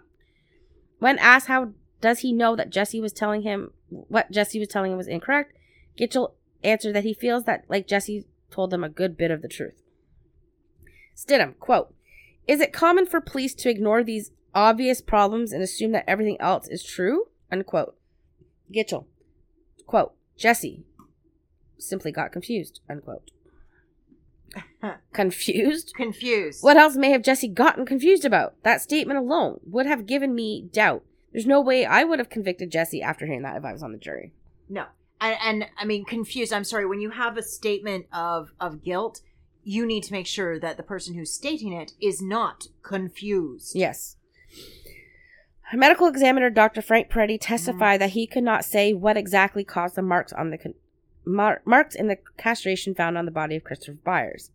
When 0.97 1.19
asked 1.19 1.45
how 1.45 1.73
does 2.01 2.21
he 2.21 2.33
know 2.33 2.55
that 2.55 2.71
Jesse 2.71 2.99
was 2.99 3.13
telling 3.13 3.43
him 3.43 3.69
what 3.89 4.31
Jesse 4.31 4.57
was 4.57 4.67
telling 4.67 4.93
him 4.93 4.97
was 4.97 5.07
incorrect, 5.07 5.55
Gitchell 5.95 6.31
answered 6.63 6.95
that 6.95 7.03
he 7.03 7.13
feels 7.13 7.43
that 7.43 7.65
like 7.69 7.85
Jesse 7.85 8.25
told 8.49 8.71
them 8.71 8.83
a 8.83 8.89
good 8.89 9.15
bit 9.15 9.29
of 9.29 9.43
the 9.43 9.47
truth. 9.47 9.83
Stidham, 11.15 11.55
quote, 11.59 11.93
Is 12.47 12.61
it 12.61 12.73
common 12.73 13.05
for 13.05 13.21
police 13.21 13.53
to 13.53 13.69
ignore 13.69 14.03
these 14.03 14.31
obvious 14.55 15.01
problems 15.01 15.51
and 15.51 15.61
assume 15.61 15.91
that 15.91 16.09
everything 16.09 16.41
else 16.41 16.67
is 16.67 16.83
true? 16.83 17.25
Unquote. 17.51 17.95
Gitchell, 18.73 19.05
quote, 19.85 20.13
Jesse 20.37 20.83
simply 21.77 22.11
got 22.11 22.31
confused, 22.31 22.81
unquote. 22.89 23.31
confused? 25.13 25.93
Confused. 25.95 26.63
What 26.63 26.77
else 26.77 26.95
may 26.95 27.11
have 27.11 27.23
Jesse 27.23 27.47
gotten 27.47 27.85
confused 27.85 28.25
about? 28.25 28.55
That 28.63 28.81
statement 28.81 29.19
alone 29.19 29.59
would 29.65 29.85
have 29.85 30.05
given 30.05 30.33
me 30.35 30.69
doubt. 30.71 31.03
There's 31.31 31.45
no 31.45 31.61
way 31.61 31.85
I 31.85 32.03
would 32.03 32.19
have 32.19 32.29
convicted 32.29 32.71
Jesse 32.71 33.01
after 33.01 33.25
hearing 33.25 33.43
that 33.43 33.57
if 33.57 33.65
I 33.65 33.73
was 33.73 33.83
on 33.83 33.91
the 33.91 33.97
jury. 33.97 34.33
No. 34.67 34.85
And, 35.21 35.37
and 35.43 35.65
I 35.77 35.85
mean, 35.85 36.05
confused. 36.05 36.53
I'm 36.53 36.63
sorry. 36.63 36.85
When 36.85 37.01
you 37.01 37.11
have 37.11 37.37
a 37.37 37.43
statement 37.43 38.07
of, 38.11 38.53
of 38.59 38.83
guilt, 38.83 39.21
you 39.63 39.85
need 39.85 40.03
to 40.03 40.13
make 40.13 40.25
sure 40.25 40.59
that 40.59 40.77
the 40.77 40.83
person 40.83 41.13
who's 41.13 41.31
stating 41.31 41.73
it 41.73 41.93
is 42.01 42.21
not 42.21 42.67
confused. 42.81 43.75
Yes. 43.75 44.15
Medical 45.73 46.07
examiner 46.07 46.49
Dr. 46.49 46.81
Frank 46.81 47.09
Peretti 47.09 47.35
mm-hmm. 47.35 47.47
testified 47.47 48.01
that 48.01 48.11
he 48.11 48.25
could 48.25 48.43
not 48.43 48.65
say 48.65 48.93
what 48.93 49.17
exactly 49.17 49.63
caused 49.63 49.95
the 49.95 50.01
marks 50.01 50.33
on 50.33 50.49
the 50.49 50.57
con- 50.57 50.73
mar- 51.25 51.61
marks 51.65 51.95
in 51.95 52.07
the 52.07 52.17
castration 52.37 52.95
found 52.95 53.17
on 53.17 53.25
the 53.25 53.31
body 53.31 53.55
of 53.55 53.63
Christopher 53.63 53.97
Byers. 54.03 54.51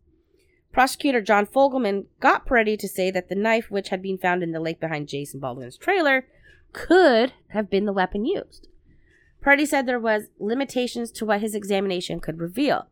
Prosecutor 0.73 1.21
John 1.21 1.47
Fogelman 1.47 2.07
got 2.19 2.47
Peretti 2.47 2.77
to 2.79 2.89
say 2.89 3.11
that 3.13 3.29
the 3.29 3.37
knife 3.37 3.71
which 3.71 3.91
had 3.91 4.03
been 4.03 4.19
found 4.19 4.43
in 4.43 4.51
the 4.51 4.61
lake 4.61 4.81
behind 4.81 5.09
Jason 5.09 5.39
Baldwin's 5.39 5.77
trailer 5.77 6.27
could 6.73 7.33
have 7.51 7.71
been 7.71 7.85
the 7.85 7.93
weapon 7.93 8.25
used. 8.25 8.67
Peretti 9.41 9.69
said 9.69 9.87
there 9.87 10.01
was 10.01 10.25
limitations 10.41 11.13
to 11.13 11.25
what 11.25 11.41
his 11.41 11.55
examination 11.55 12.19
could 12.19 12.41
reveal 12.41 12.89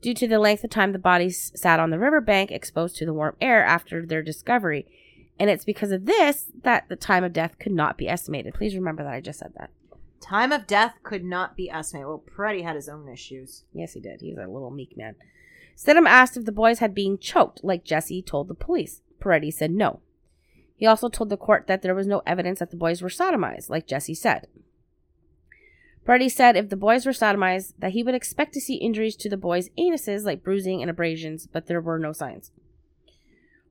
due 0.00 0.14
to 0.14 0.26
the 0.26 0.38
length 0.38 0.64
of 0.64 0.70
time 0.70 0.92
the 0.92 0.98
bodies 0.98 1.52
sat 1.54 1.78
on 1.78 1.90
the 1.90 1.98
riverbank 1.98 2.50
exposed 2.50 2.96
to 2.96 3.06
the 3.06 3.12
warm 3.12 3.36
air 3.40 3.64
after 3.64 4.04
their 4.04 4.22
discovery. 4.22 4.86
And 5.40 5.48
it's 5.48 5.64
because 5.64 5.90
of 5.90 6.04
this 6.04 6.44
that 6.64 6.90
the 6.90 6.96
time 6.96 7.24
of 7.24 7.32
death 7.32 7.58
could 7.58 7.72
not 7.72 7.96
be 7.96 8.06
estimated. 8.06 8.52
Please 8.52 8.74
remember 8.74 9.02
that 9.02 9.14
I 9.14 9.22
just 9.22 9.38
said 9.38 9.54
that. 9.56 9.70
Time 10.20 10.52
of 10.52 10.66
death 10.66 10.96
could 11.02 11.24
not 11.24 11.56
be 11.56 11.70
estimated. 11.70 12.08
Well, 12.08 12.22
Peretti 12.36 12.62
had 12.62 12.76
his 12.76 12.90
own 12.90 13.08
issues. 13.08 13.64
Yes, 13.72 13.94
he 13.94 14.00
did. 14.00 14.20
He's 14.20 14.36
a 14.36 14.46
little 14.46 14.70
meek 14.70 14.98
man. 14.98 15.16
Stidham 15.74 16.06
asked 16.06 16.36
if 16.36 16.44
the 16.44 16.52
boys 16.52 16.80
had 16.80 16.94
been 16.94 17.16
choked, 17.16 17.64
like 17.64 17.84
Jesse 17.84 18.20
told 18.20 18.48
the 18.48 18.54
police. 18.54 19.00
Peretti 19.18 19.50
said 19.50 19.70
no. 19.70 20.00
He 20.76 20.84
also 20.84 21.08
told 21.08 21.30
the 21.30 21.38
court 21.38 21.66
that 21.68 21.80
there 21.80 21.94
was 21.94 22.06
no 22.06 22.20
evidence 22.26 22.58
that 22.58 22.70
the 22.70 22.76
boys 22.76 23.00
were 23.00 23.08
sodomized, 23.08 23.70
like 23.70 23.86
Jesse 23.86 24.14
said. 24.14 24.46
Peretti 26.06 26.30
said 26.30 26.54
if 26.54 26.68
the 26.68 26.76
boys 26.76 27.06
were 27.06 27.12
sodomized, 27.12 27.72
that 27.78 27.92
he 27.92 28.02
would 28.02 28.14
expect 28.14 28.52
to 28.52 28.60
see 28.60 28.74
injuries 28.74 29.16
to 29.16 29.30
the 29.30 29.38
boys' 29.38 29.70
anuses, 29.78 30.24
like 30.24 30.44
bruising 30.44 30.82
and 30.82 30.90
abrasions, 30.90 31.46
but 31.50 31.66
there 31.66 31.80
were 31.80 31.98
no 31.98 32.12
signs. 32.12 32.50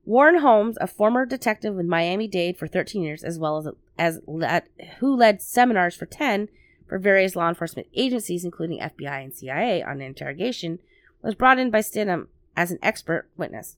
Warren 0.04 0.40
Holmes, 0.40 0.78
a 0.80 0.86
former 0.86 1.26
detective 1.26 1.74
with 1.74 1.86
Miami 1.86 2.26
Dade 2.26 2.56
for 2.56 2.66
13 2.66 3.02
years, 3.02 3.22
as 3.22 3.38
well 3.38 3.58
as, 3.58 3.68
as 3.98 4.20
led, 4.26 4.64
who 4.98 5.14
led 5.14 5.42
seminars 5.42 5.94
for 5.94 6.06
10 6.06 6.48
for 6.88 6.98
various 6.98 7.36
law 7.36 7.48
enforcement 7.48 7.86
agencies, 7.94 8.44
including 8.44 8.80
FBI 8.80 9.22
and 9.22 9.34
CIA, 9.34 9.82
on 9.82 10.00
interrogation, 10.00 10.80
was 11.22 11.34
brought 11.34 11.58
in 11.58 11.70
by 11.70 11.80
Stidham 11.80 12.26
as 12.56 12.70
an 12.70 12.78
expert 12.82 13.28
witness. 13.36 13.76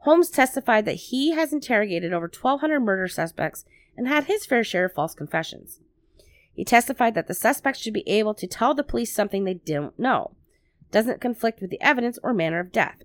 Holmes 0.00 0.30
testified 0.30 0.84
that 0.84 0.94
he 0.94 1.32
has 1.32 1.52
interrogated 1.52 2.12
over 2.12 2.30
1,200 2.32 2.80
murder 2.80 3.08
suspects 3.08 3.64
and 3.96 4.08
had 4.08 4.24
his 4.24 4.46
fair 4.46 4.62
share 4.62 4.86
of 4.86 4.92
false 4.92 5.14
confessions. 5.14 5.80
He 6.52 6.64
testified 6.64 7.14
that 7.14 7.28
the 7.28 7.34
suspects 7.34 7.80
should 7.80 7.94
be 7.94 8.08
able 8.08 8.34
to 8.34 8.46
tell 8.46 8.74
the 8.74 8.82
police 8.82 9.12
something 9.12 9.44
they 9.44 9.54
don't 9.54 9.98
know, 9.98 10.32
doesn't 10.90 11.20
conflict 11.20 11.60
with 11.60 11.70
the 11.70 11.80
evidence 11.80 12.18
or 12.22 12.32
manner 12.32 12.60
of 12.60 12.72
death. 12.72 13.02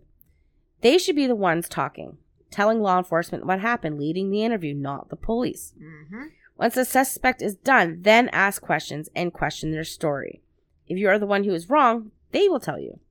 They 0.82 0.98
should 0.98 1.16
be 1.16 1.28
the 1.28 1.36
ones 1.36 1.68
talking, 1.68 2.18
telling 2.56 2.82
law 2.82 2.98
enforcement 2.98 3.46
what 3.46 3.60
happened, 3.60 4.00
leading 4.00 4.32
the 4.32 4.42
interview, 4.42 4.74
not 4.74 5.10
the 5.10 5.18
police. 5.18 5.74
Mm-hmm. 5.78 6.28
Once 6.58 6.76
the 6.76 6.86
suspect 6.86 7.42
is 7.42 7.56
done, 7.56 7.98
then 8.04 8.30
ask 8.30 8.62
questions 8.62 9.10
and 9.14 9.34
question 9.34 9.72
their 9.72 9.84
story. 9.84 10.42
If 10.88 10.98
you 10.98 11.10
are 11.10 11.20
the 11.20 11.26
one 11.26 11.44
who 11.44 11.54
is 11.54 11.70
wrong, 11.70 12.12
they 12.32 12.48
will 12.48 12.62
tell 12.62 12.80
you. 12.80 13.02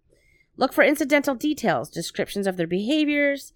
Look 0.57 0.73
for 0.73 0.83
incidental 0.83 1.35
details, 1.35 1.91
descriptions 1.91 2.47
of 2.47 2.57
their 2.57 2.67
behaviors, 2.67 3.53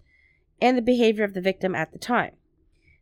and 0.61 0.77
the 0.77 0.83
behavior 0.83 1.23
of 1.23 1.33
the 1.33 1.41
victim 1.41 1.73
at 1.73 1.91
the 1.91 1.97
time. 1.97 2.33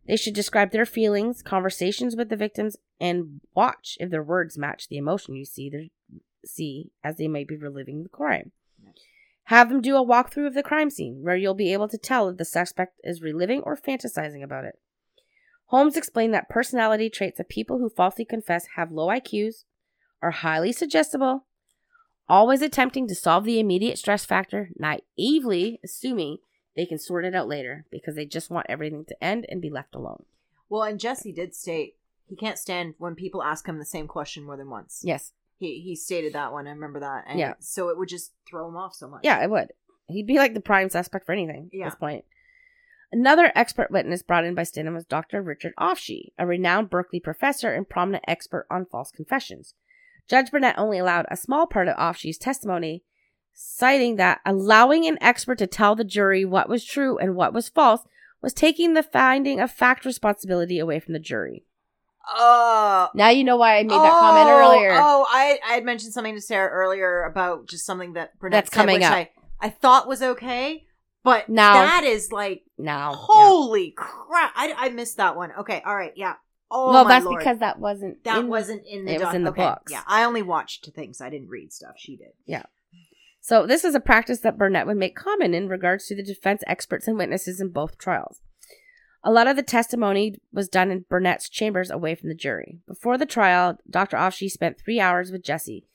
They 0.08 0.16
should 0.16 0.34
describe 0.34 0.72
their 0.72 0.86
feelings, 0.86 1.42
conversations 1.42 2.16
with 2.16 2.30
the 2.30 2.38
victims, 2.38 2.78
and 3.02 3.42
watch 3.54 3.98
if 4.00 4.10
their 4.10 4.24
words 4.24 4.58
match 4.58 4.88
the 4.88 4.98
emotion 4.98 5.36
you 5.36 5.44
see 5.44 5.70
their, 5.70 5.88
see 6.46 6.92
as 7.04 7.18
they 7.18 7.28
might 7.28 7.50
be 7.50 7.58
reliving 7.58 8.04
the 8.04 8.10
crime. 8.10 8.54
Have 9.48 9.70
them 9.70 9.82
do 9.82 9.96
a 9.96 10.06
walkthrough 10.06 10.48
of 10.48 10.54
the 10.54 10.64
crime 10.64 10.90
scene 10.90 11.20
where 11.22 11.38
you'll 11.38 11.54
be 11.54 11.72
able 11.72 11.88
to 11.88 11.98
tell 11.98 12.28
if 12.28 12.36
the 12.38 12.44
suspect 12.44 13.00
is 13.02 13.22
reliving 13.22 13.62
or 13.62 13.78
fantasizing 13.78 14.44
about 14.44 14.66
it. 14.66 14.78
Holmes 15.68 15.96
explained 15.96 16.34
that 16.34 16.50
personality 16.50 17.10
traits 17.10 17.40
of 17.40 17.48
people 17.48 17.80
who 17.80 17.90
falsely 17.90 18.26
confess 18.26 18.68
have 18.76 18.92
low 18.92 19.08
IQs, 19.08 19.64
are 20.22 20.32
highly 20.32 20.74
suggestible, 20.74 21.46
always 22.28 22.62
attempting 22.62 23.08
to 23.08 23.16
solve 23.16 23.46
the 23.46 23.60
immediate 23.60 23.98
stress 23.98 24.26
factor, 24.26 24.70
naively 24.78 25.80
assuming 25.82 26.40
they 26.76 26.86
can 26.86 27.00
sort 27.00 27.24
it 27.24 27.34
out 27.34 27.48
later 27.48 27.86
because 27.90 28.16
they 28.16 28.26
just 28.26 28.50
want 28.50 28.66
everything 28.68 29.06
to 29.06 29.24
end 29.24 29.46
and 29.48 29.62
be 29.62 29.70
left 29.70 29.96
alone. 29.96 30.26
Well, 30.68 30.84
and 30.84 31.00
Jesse 31.00 31.32
did 31.32 31.56
state 31.56 31.96
he 32.28 32.36
can't 32.36 32.60
stand 32.60 32.96
when 32.98 33.16
people 33.16 33.42
ask 33.42 33.66
him 33.66 33.80
the 33.80 33.86
same 33.86 34.08
question 34.08 34.44
more 34.44 34.58
than 34.58 34.70
once. 34.70 35.02
Yes. 35.06 35.32
He 35.58 35.82
he 35.82 35.96
stated 35.96 36.34
that 36.34 36.52
one. 36.52 36.68
I 36.68 36.72
remember 36.72 37.00
that. 37.00 37.26
And 37.28 37.40
Yeah. 37.40 37.54
So 37.60 37.90
it 37.90 37.98
would 37.98 38.10
just 38.10 38.34
throw 38.48 38.68
him 38.68 38.78
off 38.78 38.94
so 38.96 39.08
much. 39.08 39.22
Yeah, 39.24 39.44
it 39.44 39.50
would. 39.50 39.74
He'd 40.08 40.28
be 40.28 40.38
like 40.38 40.54
the 40.54 40.62
prime 40.62 40.90
suspect 40.90 41.26
for 41.26 41.32
anything 41.34 41.70
Yeah. 41.74 41.86
at 41.86 41.92
this 41.92 42.00
point. 42.00 42.26
Another 43.12 43.52
expert 43.56 43.90
witness 43.90 44.22
brought 44.22 44.44
in 44.46 44.54
by 44.54 44.64
Stidham 44.64 44.94
was 44.94 45.06
Dr. 45.06 45.42
Richard 45.42 45.74
Ofshe, 45.80 46.32
a 46.38 46.46
renowned 46.46 46.90
Berkeley 46.90 47.20
professor 47.22 47.74
and 47.74 47.88
prominent 47.88 48.26
expert 48.28 48.68
on 48.70 48.86
false 48.86 49.12
confessions. 49.12 49.74
Judge 50.28 50.52
Burnett 50.52 50.78
only 50.78 50.98
allowed 50.98 51.26
a 51.32 51.38
small 51.38 51.68
part 51.68 51.88
of 51.88 51.96
Ofshe's 51.96 52.38
testimony, 52.38 53.04
citing 53.54 54.18
that 54.18 54.42
allowing 54.46 55.06
an 55.08 55.18
expert 55.22 55.58
to 55.60 55.68
tell 55.68 55.96
the 55.96 56.04
jury 56.04 56.44
what 56.44 56.68
was 56.68 56.84
true 56.84 57.18
and 57.18 57.36
what 57.36 57.54
was 57.54 57.70
false 57.70 58.02
was 58.42 58.54
taking 58.54 58.94
the 58.94 59.04
finding 59.04 59.60
of 59.62 59.72
fact 59.72 60.04
responsibility 60.06 60.78
away 60.78 61.00
from 61.00 61.14
the 61.14 61.20
jury. 61.20 61.64
Oh. 62.36 63.10
Now 63.14 63.30
you 63.30 63.44
know 63.44 63.58
why 63.58 63.78
I 63.78 63.84
made 63.84 63.92
that 63.92 64.14
oh, 64.14 64.20
comment 64.20 64.48
Oh, 64.50 64.60
earlier. 64.60 64.92
Oh, 64.94 65.26
I 65.30 65.60
I 65.68 65.74
had 65.74 65.86
mentioned 65.86 66.14
something 66.14 66.36
to 66.36 66.42
Sarah 66.42 66.70
earlier 66.72 67.24
about 67.24 67.68
just 67.68 67.86
something 67.86 68.14
that 68.14 68.38
Burnett 68.40 68.66
That's 68.66 68.70
said, 68.74 68.80
coming 68.80 68.96
which 68.96 69.04
up. 69.04 69.14
I, 69.14 69.30
I 69.60 69.70
thought 69.70 70.08
was 70.08 70.22
okay, 70.22 70.86
but 71.24 71.50
Now- 71.50 71.74
that 71.74 72.04
is 72.04 72.32
like 72.32 72.64
Now, 72.78 73.12
yeah. 73.12 73.18
holy 73.18 73.92
crap! 73.92 74.52
I, 74.56 74.74
I 74.78 74.90
missed 74.90 75.18
that 75.18 75.36
one. 75.36 75.52
Okay, 75.60 75.82
all 75.86 75.96
right, 75.96 76.14
yeah. 76.16 76.36
Oh, 76.70 76.92
well, 76.92 77.06
that's 77.06 77.24
Lord. 77.26 77.40
because 77.40 77.60
that 77.60 77.80
wasn't 77.80 78.24
that 78.26 78.40
in- 78.40 78.50
wasn't 78.50 78.86
in 78.86 79.06
the 79.06 79.14
it 79.14 79.22
was 79.22 79.34
in 79.34 79.44
the 79.44 79.52
okay, 79.52 79.64
books. 79.64 79.92
Yeah, 79.92 80.04
I 80.06 80.24
only 80.26 80.42
watched 80.42 80.90
things. 80.94 81.22
I 81.22 81.30
didn't 81.30 81.48
read 81.50 81.72
stuff. 81.72 81.94
She 81.98 82.18
did. 82.18 82.34
Yeah. 82.46 82.64
So 83.40 83.66
this 83.66 83.86
is 83.86 83.96
a 83.96 84.02
practice 84.02 84.42
that 84.42 84.58
Burnett 84.58 84.86
would 84.86 84.98
make 84.98 85.16
common 85.16 85.54
in 85.54 85.70
regards 85.70 86.08
to 86.08 86.16
the 86.16 86.24
defense 86.24 86.64
experts 86.68 87.08
and 87.08 87.18
witnesses 87.18 87.62
in 87.62 87.70
both 87.70 87.98
trials. 87.98 88.42
A 89.28 89.32
lot 89.38 89.48
of 89.48 89.58
the 89.58 89.62
testimony 89.62 90.36
was 90.54 90.70
done 90.70 90.90
in 90.90 91.04
Burnett's 91.10 91.50
chambers 91.50 91.92
away 91.92 92.16
from 92.16 92.30
the 92.30 92.34
jury. 92.34 92.80
Before 92.88 93.18
the 93.18 93.26
trial, 93.26 93.78
Dr. 93.90 94.16
Ofshe 94.16 94.50
spent 94.50 94.80
three 94.80 95.02
hours 95.02 95.34
with 95.34 95.44
Jesse. 95.44 95.86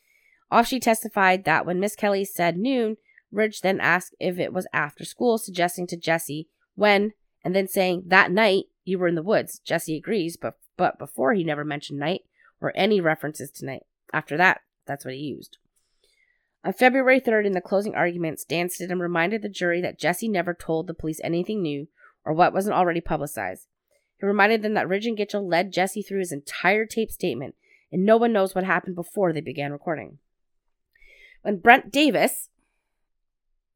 Ofshe 0.52 0.82
testified 0.82 1.46
that 1.46 1.64
when 1.64 1.80
Misskelley 1.80 2.26
said 2.26 2.58
noon, 2.58 2.98
Ridge 3.30 3.62
then 3.62 3.80
asked 3.80 4.14
if 4.20 4.38
it 4.38 4.52
was 4.52 4.66
after 4.74 5.06
school, 5.06 5.38
suggesting 5.38 5.86
to 5.86 5.96
Jesse 5.96 6.50
when, 6.74 7.14
and 7.42 7.56
then 7.56 7.66
saying 7.66 8.02
that 8.08 8.30
night 8.30 8.64
you 8.84 8.98
were 8.98 9.08
in 9.08 9.14
the 9.14 9.22
woods. 9.22 9.60
Jesse 9.60 9.96
agrees, 9.96 10.36
but 10.36 10.58
but 10.76 10.98
before 10.98 11.32
he 11.32 11.42
never 11.42 11.64
mentioned 11.64 11.98
night 11.98 12.24
or 12.60 12.70
any 12.74 13.00
references 13.00 13.50
to 13.52 13.64
night. 13.64 13.86
After 14.12 14.36
that, 14.36 14.60
that's 14.86 15.06
what 15.06 15.14
he 15.14 15.20
used. 15.20 15.56
On 16.64 16.74
February 16.74 17.18
3rd, 17.18 17.46
in 17.46 17.52
the 17.52 17.62
closing 17.62 17.94
arguments, 17.94 18.44
Dan 18.44 18.68
Stidham 18.68 19.00
reminded 19.00 19.40
the 19.40 19.48
jury 19.48 19.80
that 19.80 19.98
Jesse 19.98 20.28
never 20.28 20.52
told 20.52 20.86
the 20.86 20.92
police 20.92 21.20
anything 21.24 21.62
new 21.62 21.88
or 22.24 22.32
what 22.32 22.52
wasn't 22.52 22.76
already 22.76 23.00
publicized. 23.00 23.66
He 24.20 24.26
reminded 24.26 24.62
them 24.62 24.74
that 24.74 24.88
Ridge 24.88 25.06
and 25.06 25.18
Gitchell 25.18 25.48
led 25.48 25.72
Jesse 25.72 26.02
through 26.02 26.20
his 26.20 26.32
entire 26.32 26.86
tape 26.86 27.10
statement, 27.10 27.54
and 27.90 28.04
no 28.04 28.16
one 28.16 28.32
knows 28.32 28.54
what 28.54 28.64
happened 28.64 28.94
before 28.94 29.32
they 29.32 29.40
began 29.40 29.72
recording. 29.72 30.18
When 31.42 31.58
Brent 31.58 31.90
Davis, 31.90 32.48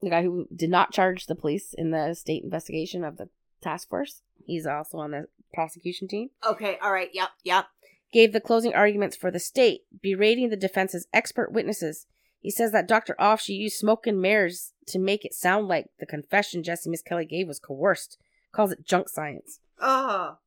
the 0.00 0.10
guy 0.10 0.22
who 0.22 0.46
did 0.54 0.70
not 0.70 0.92
charge 0.92 1.26
the 1.26 1.34
police 1.34 1.74
in 1.76 1.90
the 1.90 2.14
state 2.14 2.44
investigation 2.44 3.04
of 3.04 3.16
the 3.16 3.28
task 3.60 3.88
force, 3.88 4.22
he's 4.44 4.66
also 4.66 4.98
on 4.98 5.10
the 5.10 5.26
prosecution 5.52 6.06
team 6.06 6.30
Okay, 6.46 6.78
all 6.82 6.92
right. 6.92 7.10
Yep, 7.12 7.28
yep. 7.42 7.66
gave 8.12 8.32
the 8.32 8.40
closing 8.40 8.74
arguments 8.74 9.16
for 9.16 9.30
the 9.30 9.40
state, 9.40 9.82
berating 10.00 10.50
the 10.50 10.56
defense's 10.56 11.08
expert 11.12 11.50
witnesses. 11.52 12.06
He 12.40 12.50
says 12.50 12.70
that 12.70 12.86
Dr. 12.86 13.16
Ofshe 13.18 13.48
used 13.48 13.76
smoke 13.76 14.06
and 14.06 14.20
mirrors 14.20 14.72
to 14.86 15.00
make 15.00 15.24
it 15.24 15.34
sound 15.34 15.66
like 15.66 15.86
the 15.98 16.06
confession 16.06 16.62
Jesse 16.62 16.88
Misskelley 16.88 17.24
gave 17.24 17.48
was 17.48 17.58
coerced. 17.58 18.18
Calls 18.56 18.72
it 18.72 18.86
junk 18.86 19.10
science. 19.10 19.60
Oh, 19.78 20.38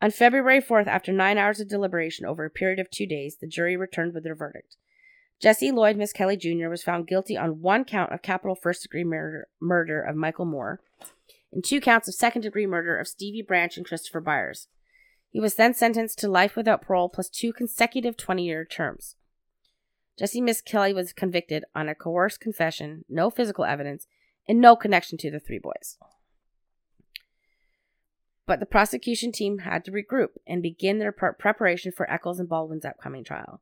On 0.00 0.10
February 0.10 0.62
4th, 0.62 0.86
after 0.86 1.12
nine 1.12 1.36
hours 1.36 1.60
of 1.60 1.68
deliberation 1.68 2.24
over 2.24 2.46
a 2.46 2.50
period 2.50 2.78
of 2.78 2.90
two 2.90 3.06
days, 3.06 3.36
the 3.36 3.46
jury 3.46 3.76
returned 3.76 4.14
with 4.14 4.24
their 4.24 4.34
verdict. 4.34 4.76
Jesse 5.38 5.70
Lloyd 5.70 5.98
Misskelley 5.98 6.38
Jr. 6.38 6.68
was 6.70 6.82
found 6.82 7.06
guilty 7.06 7.36
on 7.36 7.60
one 7.60 7.84
count 7.84 8.10
of 8.10 8.22
capital 8.22 8.54
first 8.54 8.80
degree 8.80 9.04
murder, 9.04 9.48
murder 9.60 10.00
of 10.00 10.16
Michael 10.16 10.46
Moore 10.46 10.80
and 11.52 11.62
two 11.62 11.78
counts 11.78 12.08
of 12.08 12.14
second 12.14 12.40
degree 12.40 12.66
murder 12.66 12.96
of 12.96 13.06
Stevie 13.06 13.42
Branch 13.42 13.76
and 13.76 13.84
Christopher 13.84 14.22
Byers. 14.22 14.68
He 15.28 15.38
was 15.38 15.56
then 15.56 15.74
sentenced 15.74 16.18
to 16.20 16.28
life 16.28 16.56
without 16.56 16.80
parole 16.80 17.10
plus 17.10 17.28
two 17.28 17.52
consecutive 17.52 18.16
20 18.16 18.46
year 18.46 18.64
terms. 18.64 19.16
Jesse 20.18 20.40
Misskelley 20.40 20.94
was 20.94 21.12
convicted 21.12 21.66
on 21.74 21.90
a 21.90 21.94
coerced 21.94 22.40
confession, 22.40 23.04
no 23.10 23.28
physical 23.28 23.66
evidence, 23.66 24.06
and 24.48 24.58
no 24.58 24.74
connection 24.74 25.18
to 25.18 25.30
the 25.30 25.38
three 25.38 25.58
boys. 25.58 25.98
But 28.46 28.60
the 28.60 28.66
prosecution 28.66 29.32
team 29.32 29.58
had 29.58 29.84
to 29.84 29.92
regroup 29.92 30.30
and 30.46 30.62
begin 30.62 30.98
their 30.98 31.12
pre- 31.12 31.30
preparation 31.38 31.92
for 31.92 32.10
Echols 32.10 32.40
and 32.40 32.48
Baldwin's 32.48 32.84
upcoming 32.84 33.24
trial. 33.24 33.60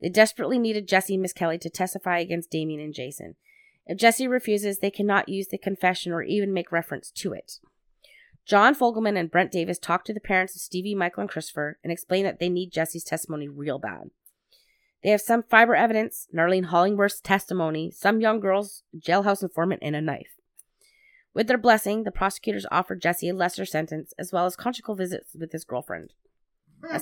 They 0.00 0.08
desperately 0.08 0.58
needed 0.58 0.86
Jesse 0.86 1.14
and 1.14 1.22
Misskelley 1.22 1.58
to 1.58 1.70
testify 1.70 2.18
against 2.18 2.50
Damien 2.50 2.80
and 2.80 2.94
Jason. 2.94 3.36
If 3.86 3.98
Jesse 3.98 4.28
refuses, 4.28 4.78
they 4.78 4.90
cannot 4.90 5.28
use 5.28 5.48
the 5.48 5.58
confession 5.58 6.12
or 6.12 6.22
even 6.22 6.52
make 6.52 6.70
reference 6.70 7.10
to 7.12 7.32
it. 7.32 7.54
John 8.46 8.74
Fogelman 8.74 9.18
and 9.18 9.30
Brent 9.30 9.50
Davis 9.50 9.78
talked 9.78 10.06
to 10.06 10.14
the 10.14 10.20
parents 10.20 10.54
of 10.54 10.62
Stevie, 10.62 10.94
Michael, 10.94 11.22
and 11.22 11.30
Christopher 11.30 11.78
and 11.82 11.92
explained 11.92 12.26
that 12.26 12.38
they 12.38 12.48
need 12.48 12.72
Jesse's 12.72 13.04
testimony 13.04 13.48
real 13.48 13.78
bad. 13.78 14.10
They 15.02 15.10
have 15.10 15.20
some 15.20 15.42
fiber 15.42 15.76
evidence, 15.76 16.26
Narlene 16.34 16.66
Hollingsworth's 16.66 17.20
testimony, 17.20 17.90
some 17.90 18.20
young 18.20 18.40
girl's 18.40 18.82
jailhouse 18.98 19.42
informant, 19.42 19.82
and 19.82 19.94
a 19.94 20.00
knife. 20.00 20.37
With 21.34 21.46
their 21.46 21.58
blessing, 21.58 22.04
the 22.04 22.10
prosecutors 22.10 22.66
offered 22.70 23.00
Jesse 23.02 23.28
a 23.28 23.34
lesser 23.34 23.64
sentence 23.64 24.12
as 24.18 24.32
well 24.32 24.46
as 24.46 24.56
conjugal 24.56 24.94
visits 24.94 25.34
with 25.38 25.52
his 25.52 25.64
girlfriend. 25.64 26.12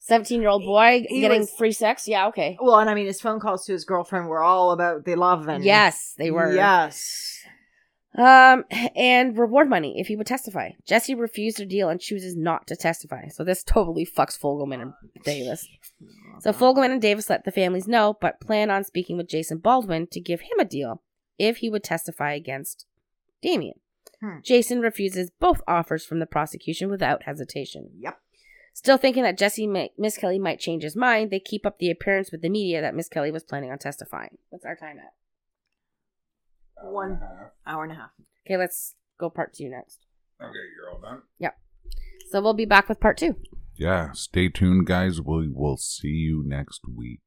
17 0.00 0.40
year 0.40 0.50
old 0.50 0.64
boy 0.64 1.04
He 1.08 1.20
getting 1.20 1.40
was- 1.40 1.50
free 1.56 1.72
sex. 1.72 2.06
Yeah, 2.06 2.26
okay. 2.28 2.58
Well, 2.60 2.78
and 2.78 2.90
I 2.90 2.94
mean, 2.94 3.06
his 3.06 3.20
phone 3.20 3.40
calls 3.40 3.64
to 3.66 3.72
his 3.72 3.84
girlfriend 3.84 4.28
were 4.28 4.42
all 4.42 4.70
about 4.72 5.04
the 5.04 5.14
love 5.16 5.48
and 5.48 5.64
Yes, 5.64 6.14
they 6.18 6.30
were. 6.30 6.52
Yes. 6.54 7.38
Um, 8.16 8.64
and 8.94 9.36
reward 9.36 9.68
money 9.68 9.98
if 9.98 10.06
he 10.06 10.14
would 10.14 10.26
testify. 10.26 10.70
Jesse 10.86 11.14
refused 11.16 11.56
the 11.56 11.66
deal 11.66 11.88
and 11.88 12.00
chooses 12.00 12.36
not 12.36 12.66
to 12.68 12.76
testify. 12.76 13.26
So 13.28 13.42
this 13.42 13.64
totally 13.64 14.06
fucks 14.06 14.38
Fogelman 14.38 14.80
and 14.82 14.92
Davis. 15.24 15.66
So 16.40 16.52
Fogelman 16.52 16.92
and 16.92 17.02
Davis 17.02 17.28
let 17.28 17.44
the 17.44 17.50
families 17.50 17.88
know, 17.88 18.16
but 18.20 18.40
plan 18.40 18.70
on 18.70 18.84
speaking 18.84 19.16
with 19.16 19.28
Jason 19.28 19.58
Baldwin 19.58 20.06
to 20.12 20.20
give 20.20 20.42
him 20.42 20.60
a 20.60 20.64
deal 20.64 21.02
if 21.38 21.56
he 21.56 21.68
would 21.70 21.82
testify 21.82 22.34
against 22.34 22.86
Damien. 23.44 23.74
Hmm. 24.22 24.38
Jason 24.42 24.80
refuses 24.80 25.30
both 25.38 25.60
offers 25.68 26.06
from 26.06 26.18
the 26.18 26.24
prosecution 26.24 26.88
without 26.88 27.24
hesitation. 27.24 27.90
Yep. 27.98 28.18
Still 28.72 28.96
thinking 28.96 29.22
that 29.22 29.36
Jessie 29.36 29.66
may, 29.66 29.92
Misskelley 29.98 30.38
might 30.38 30.58
change 30.58 30.82
his 30.82 30.96
mind, 30.96 31.30
they 31.30 31.40
keep 31.40 31.66
up 31.66 31.78
the 31.78 31.90
appearance 31.90 32.32
with 32.32 32.40
the 32.40 32.48
media 32.48 32.80
that 32.80 32.94
Misskelley 32.94 33.30
was 33.30 33.44
planning 33.44 33.70
on 33.70 33.78
testifying. 33.78 34.38
What's 34.48 34.64
our 34.64 34.74
time 34.74 34.96
at? 34.98 35.12
One 36.90 37.20
hour 37.66 37.82
and 37.82 37.92
a 37.92 37.96
half. 37.96 38.10
Okay, 38.46 38.56
let's 38.56 38.94
go 39.20 39.28
part 39.28 39.52
two 39.52 39.68
next. 39.68 40.06
Okay, 40.42 40.52
you're 40.74 40.90
all 40.90 41.00
done. 41.00 41.20
Yep. 41.38 41.58
So 42.30 42.40
we'll 42.40 42.54
be 42.54 42.64
back 42.64 42.88
with 42.88 43.00
part 43.00 43.18
two. 43.18 43.36
Yeah, 43.76 44.12
stay 44.12 44.48
tuned, 44.48 44.86
guys. 44.86 45.20
We 45.20 45.50
will 45.52 45.76
see 45.76 46.08
you 46.08 46.42
next 46.46 46.80
week. 46.88 47.20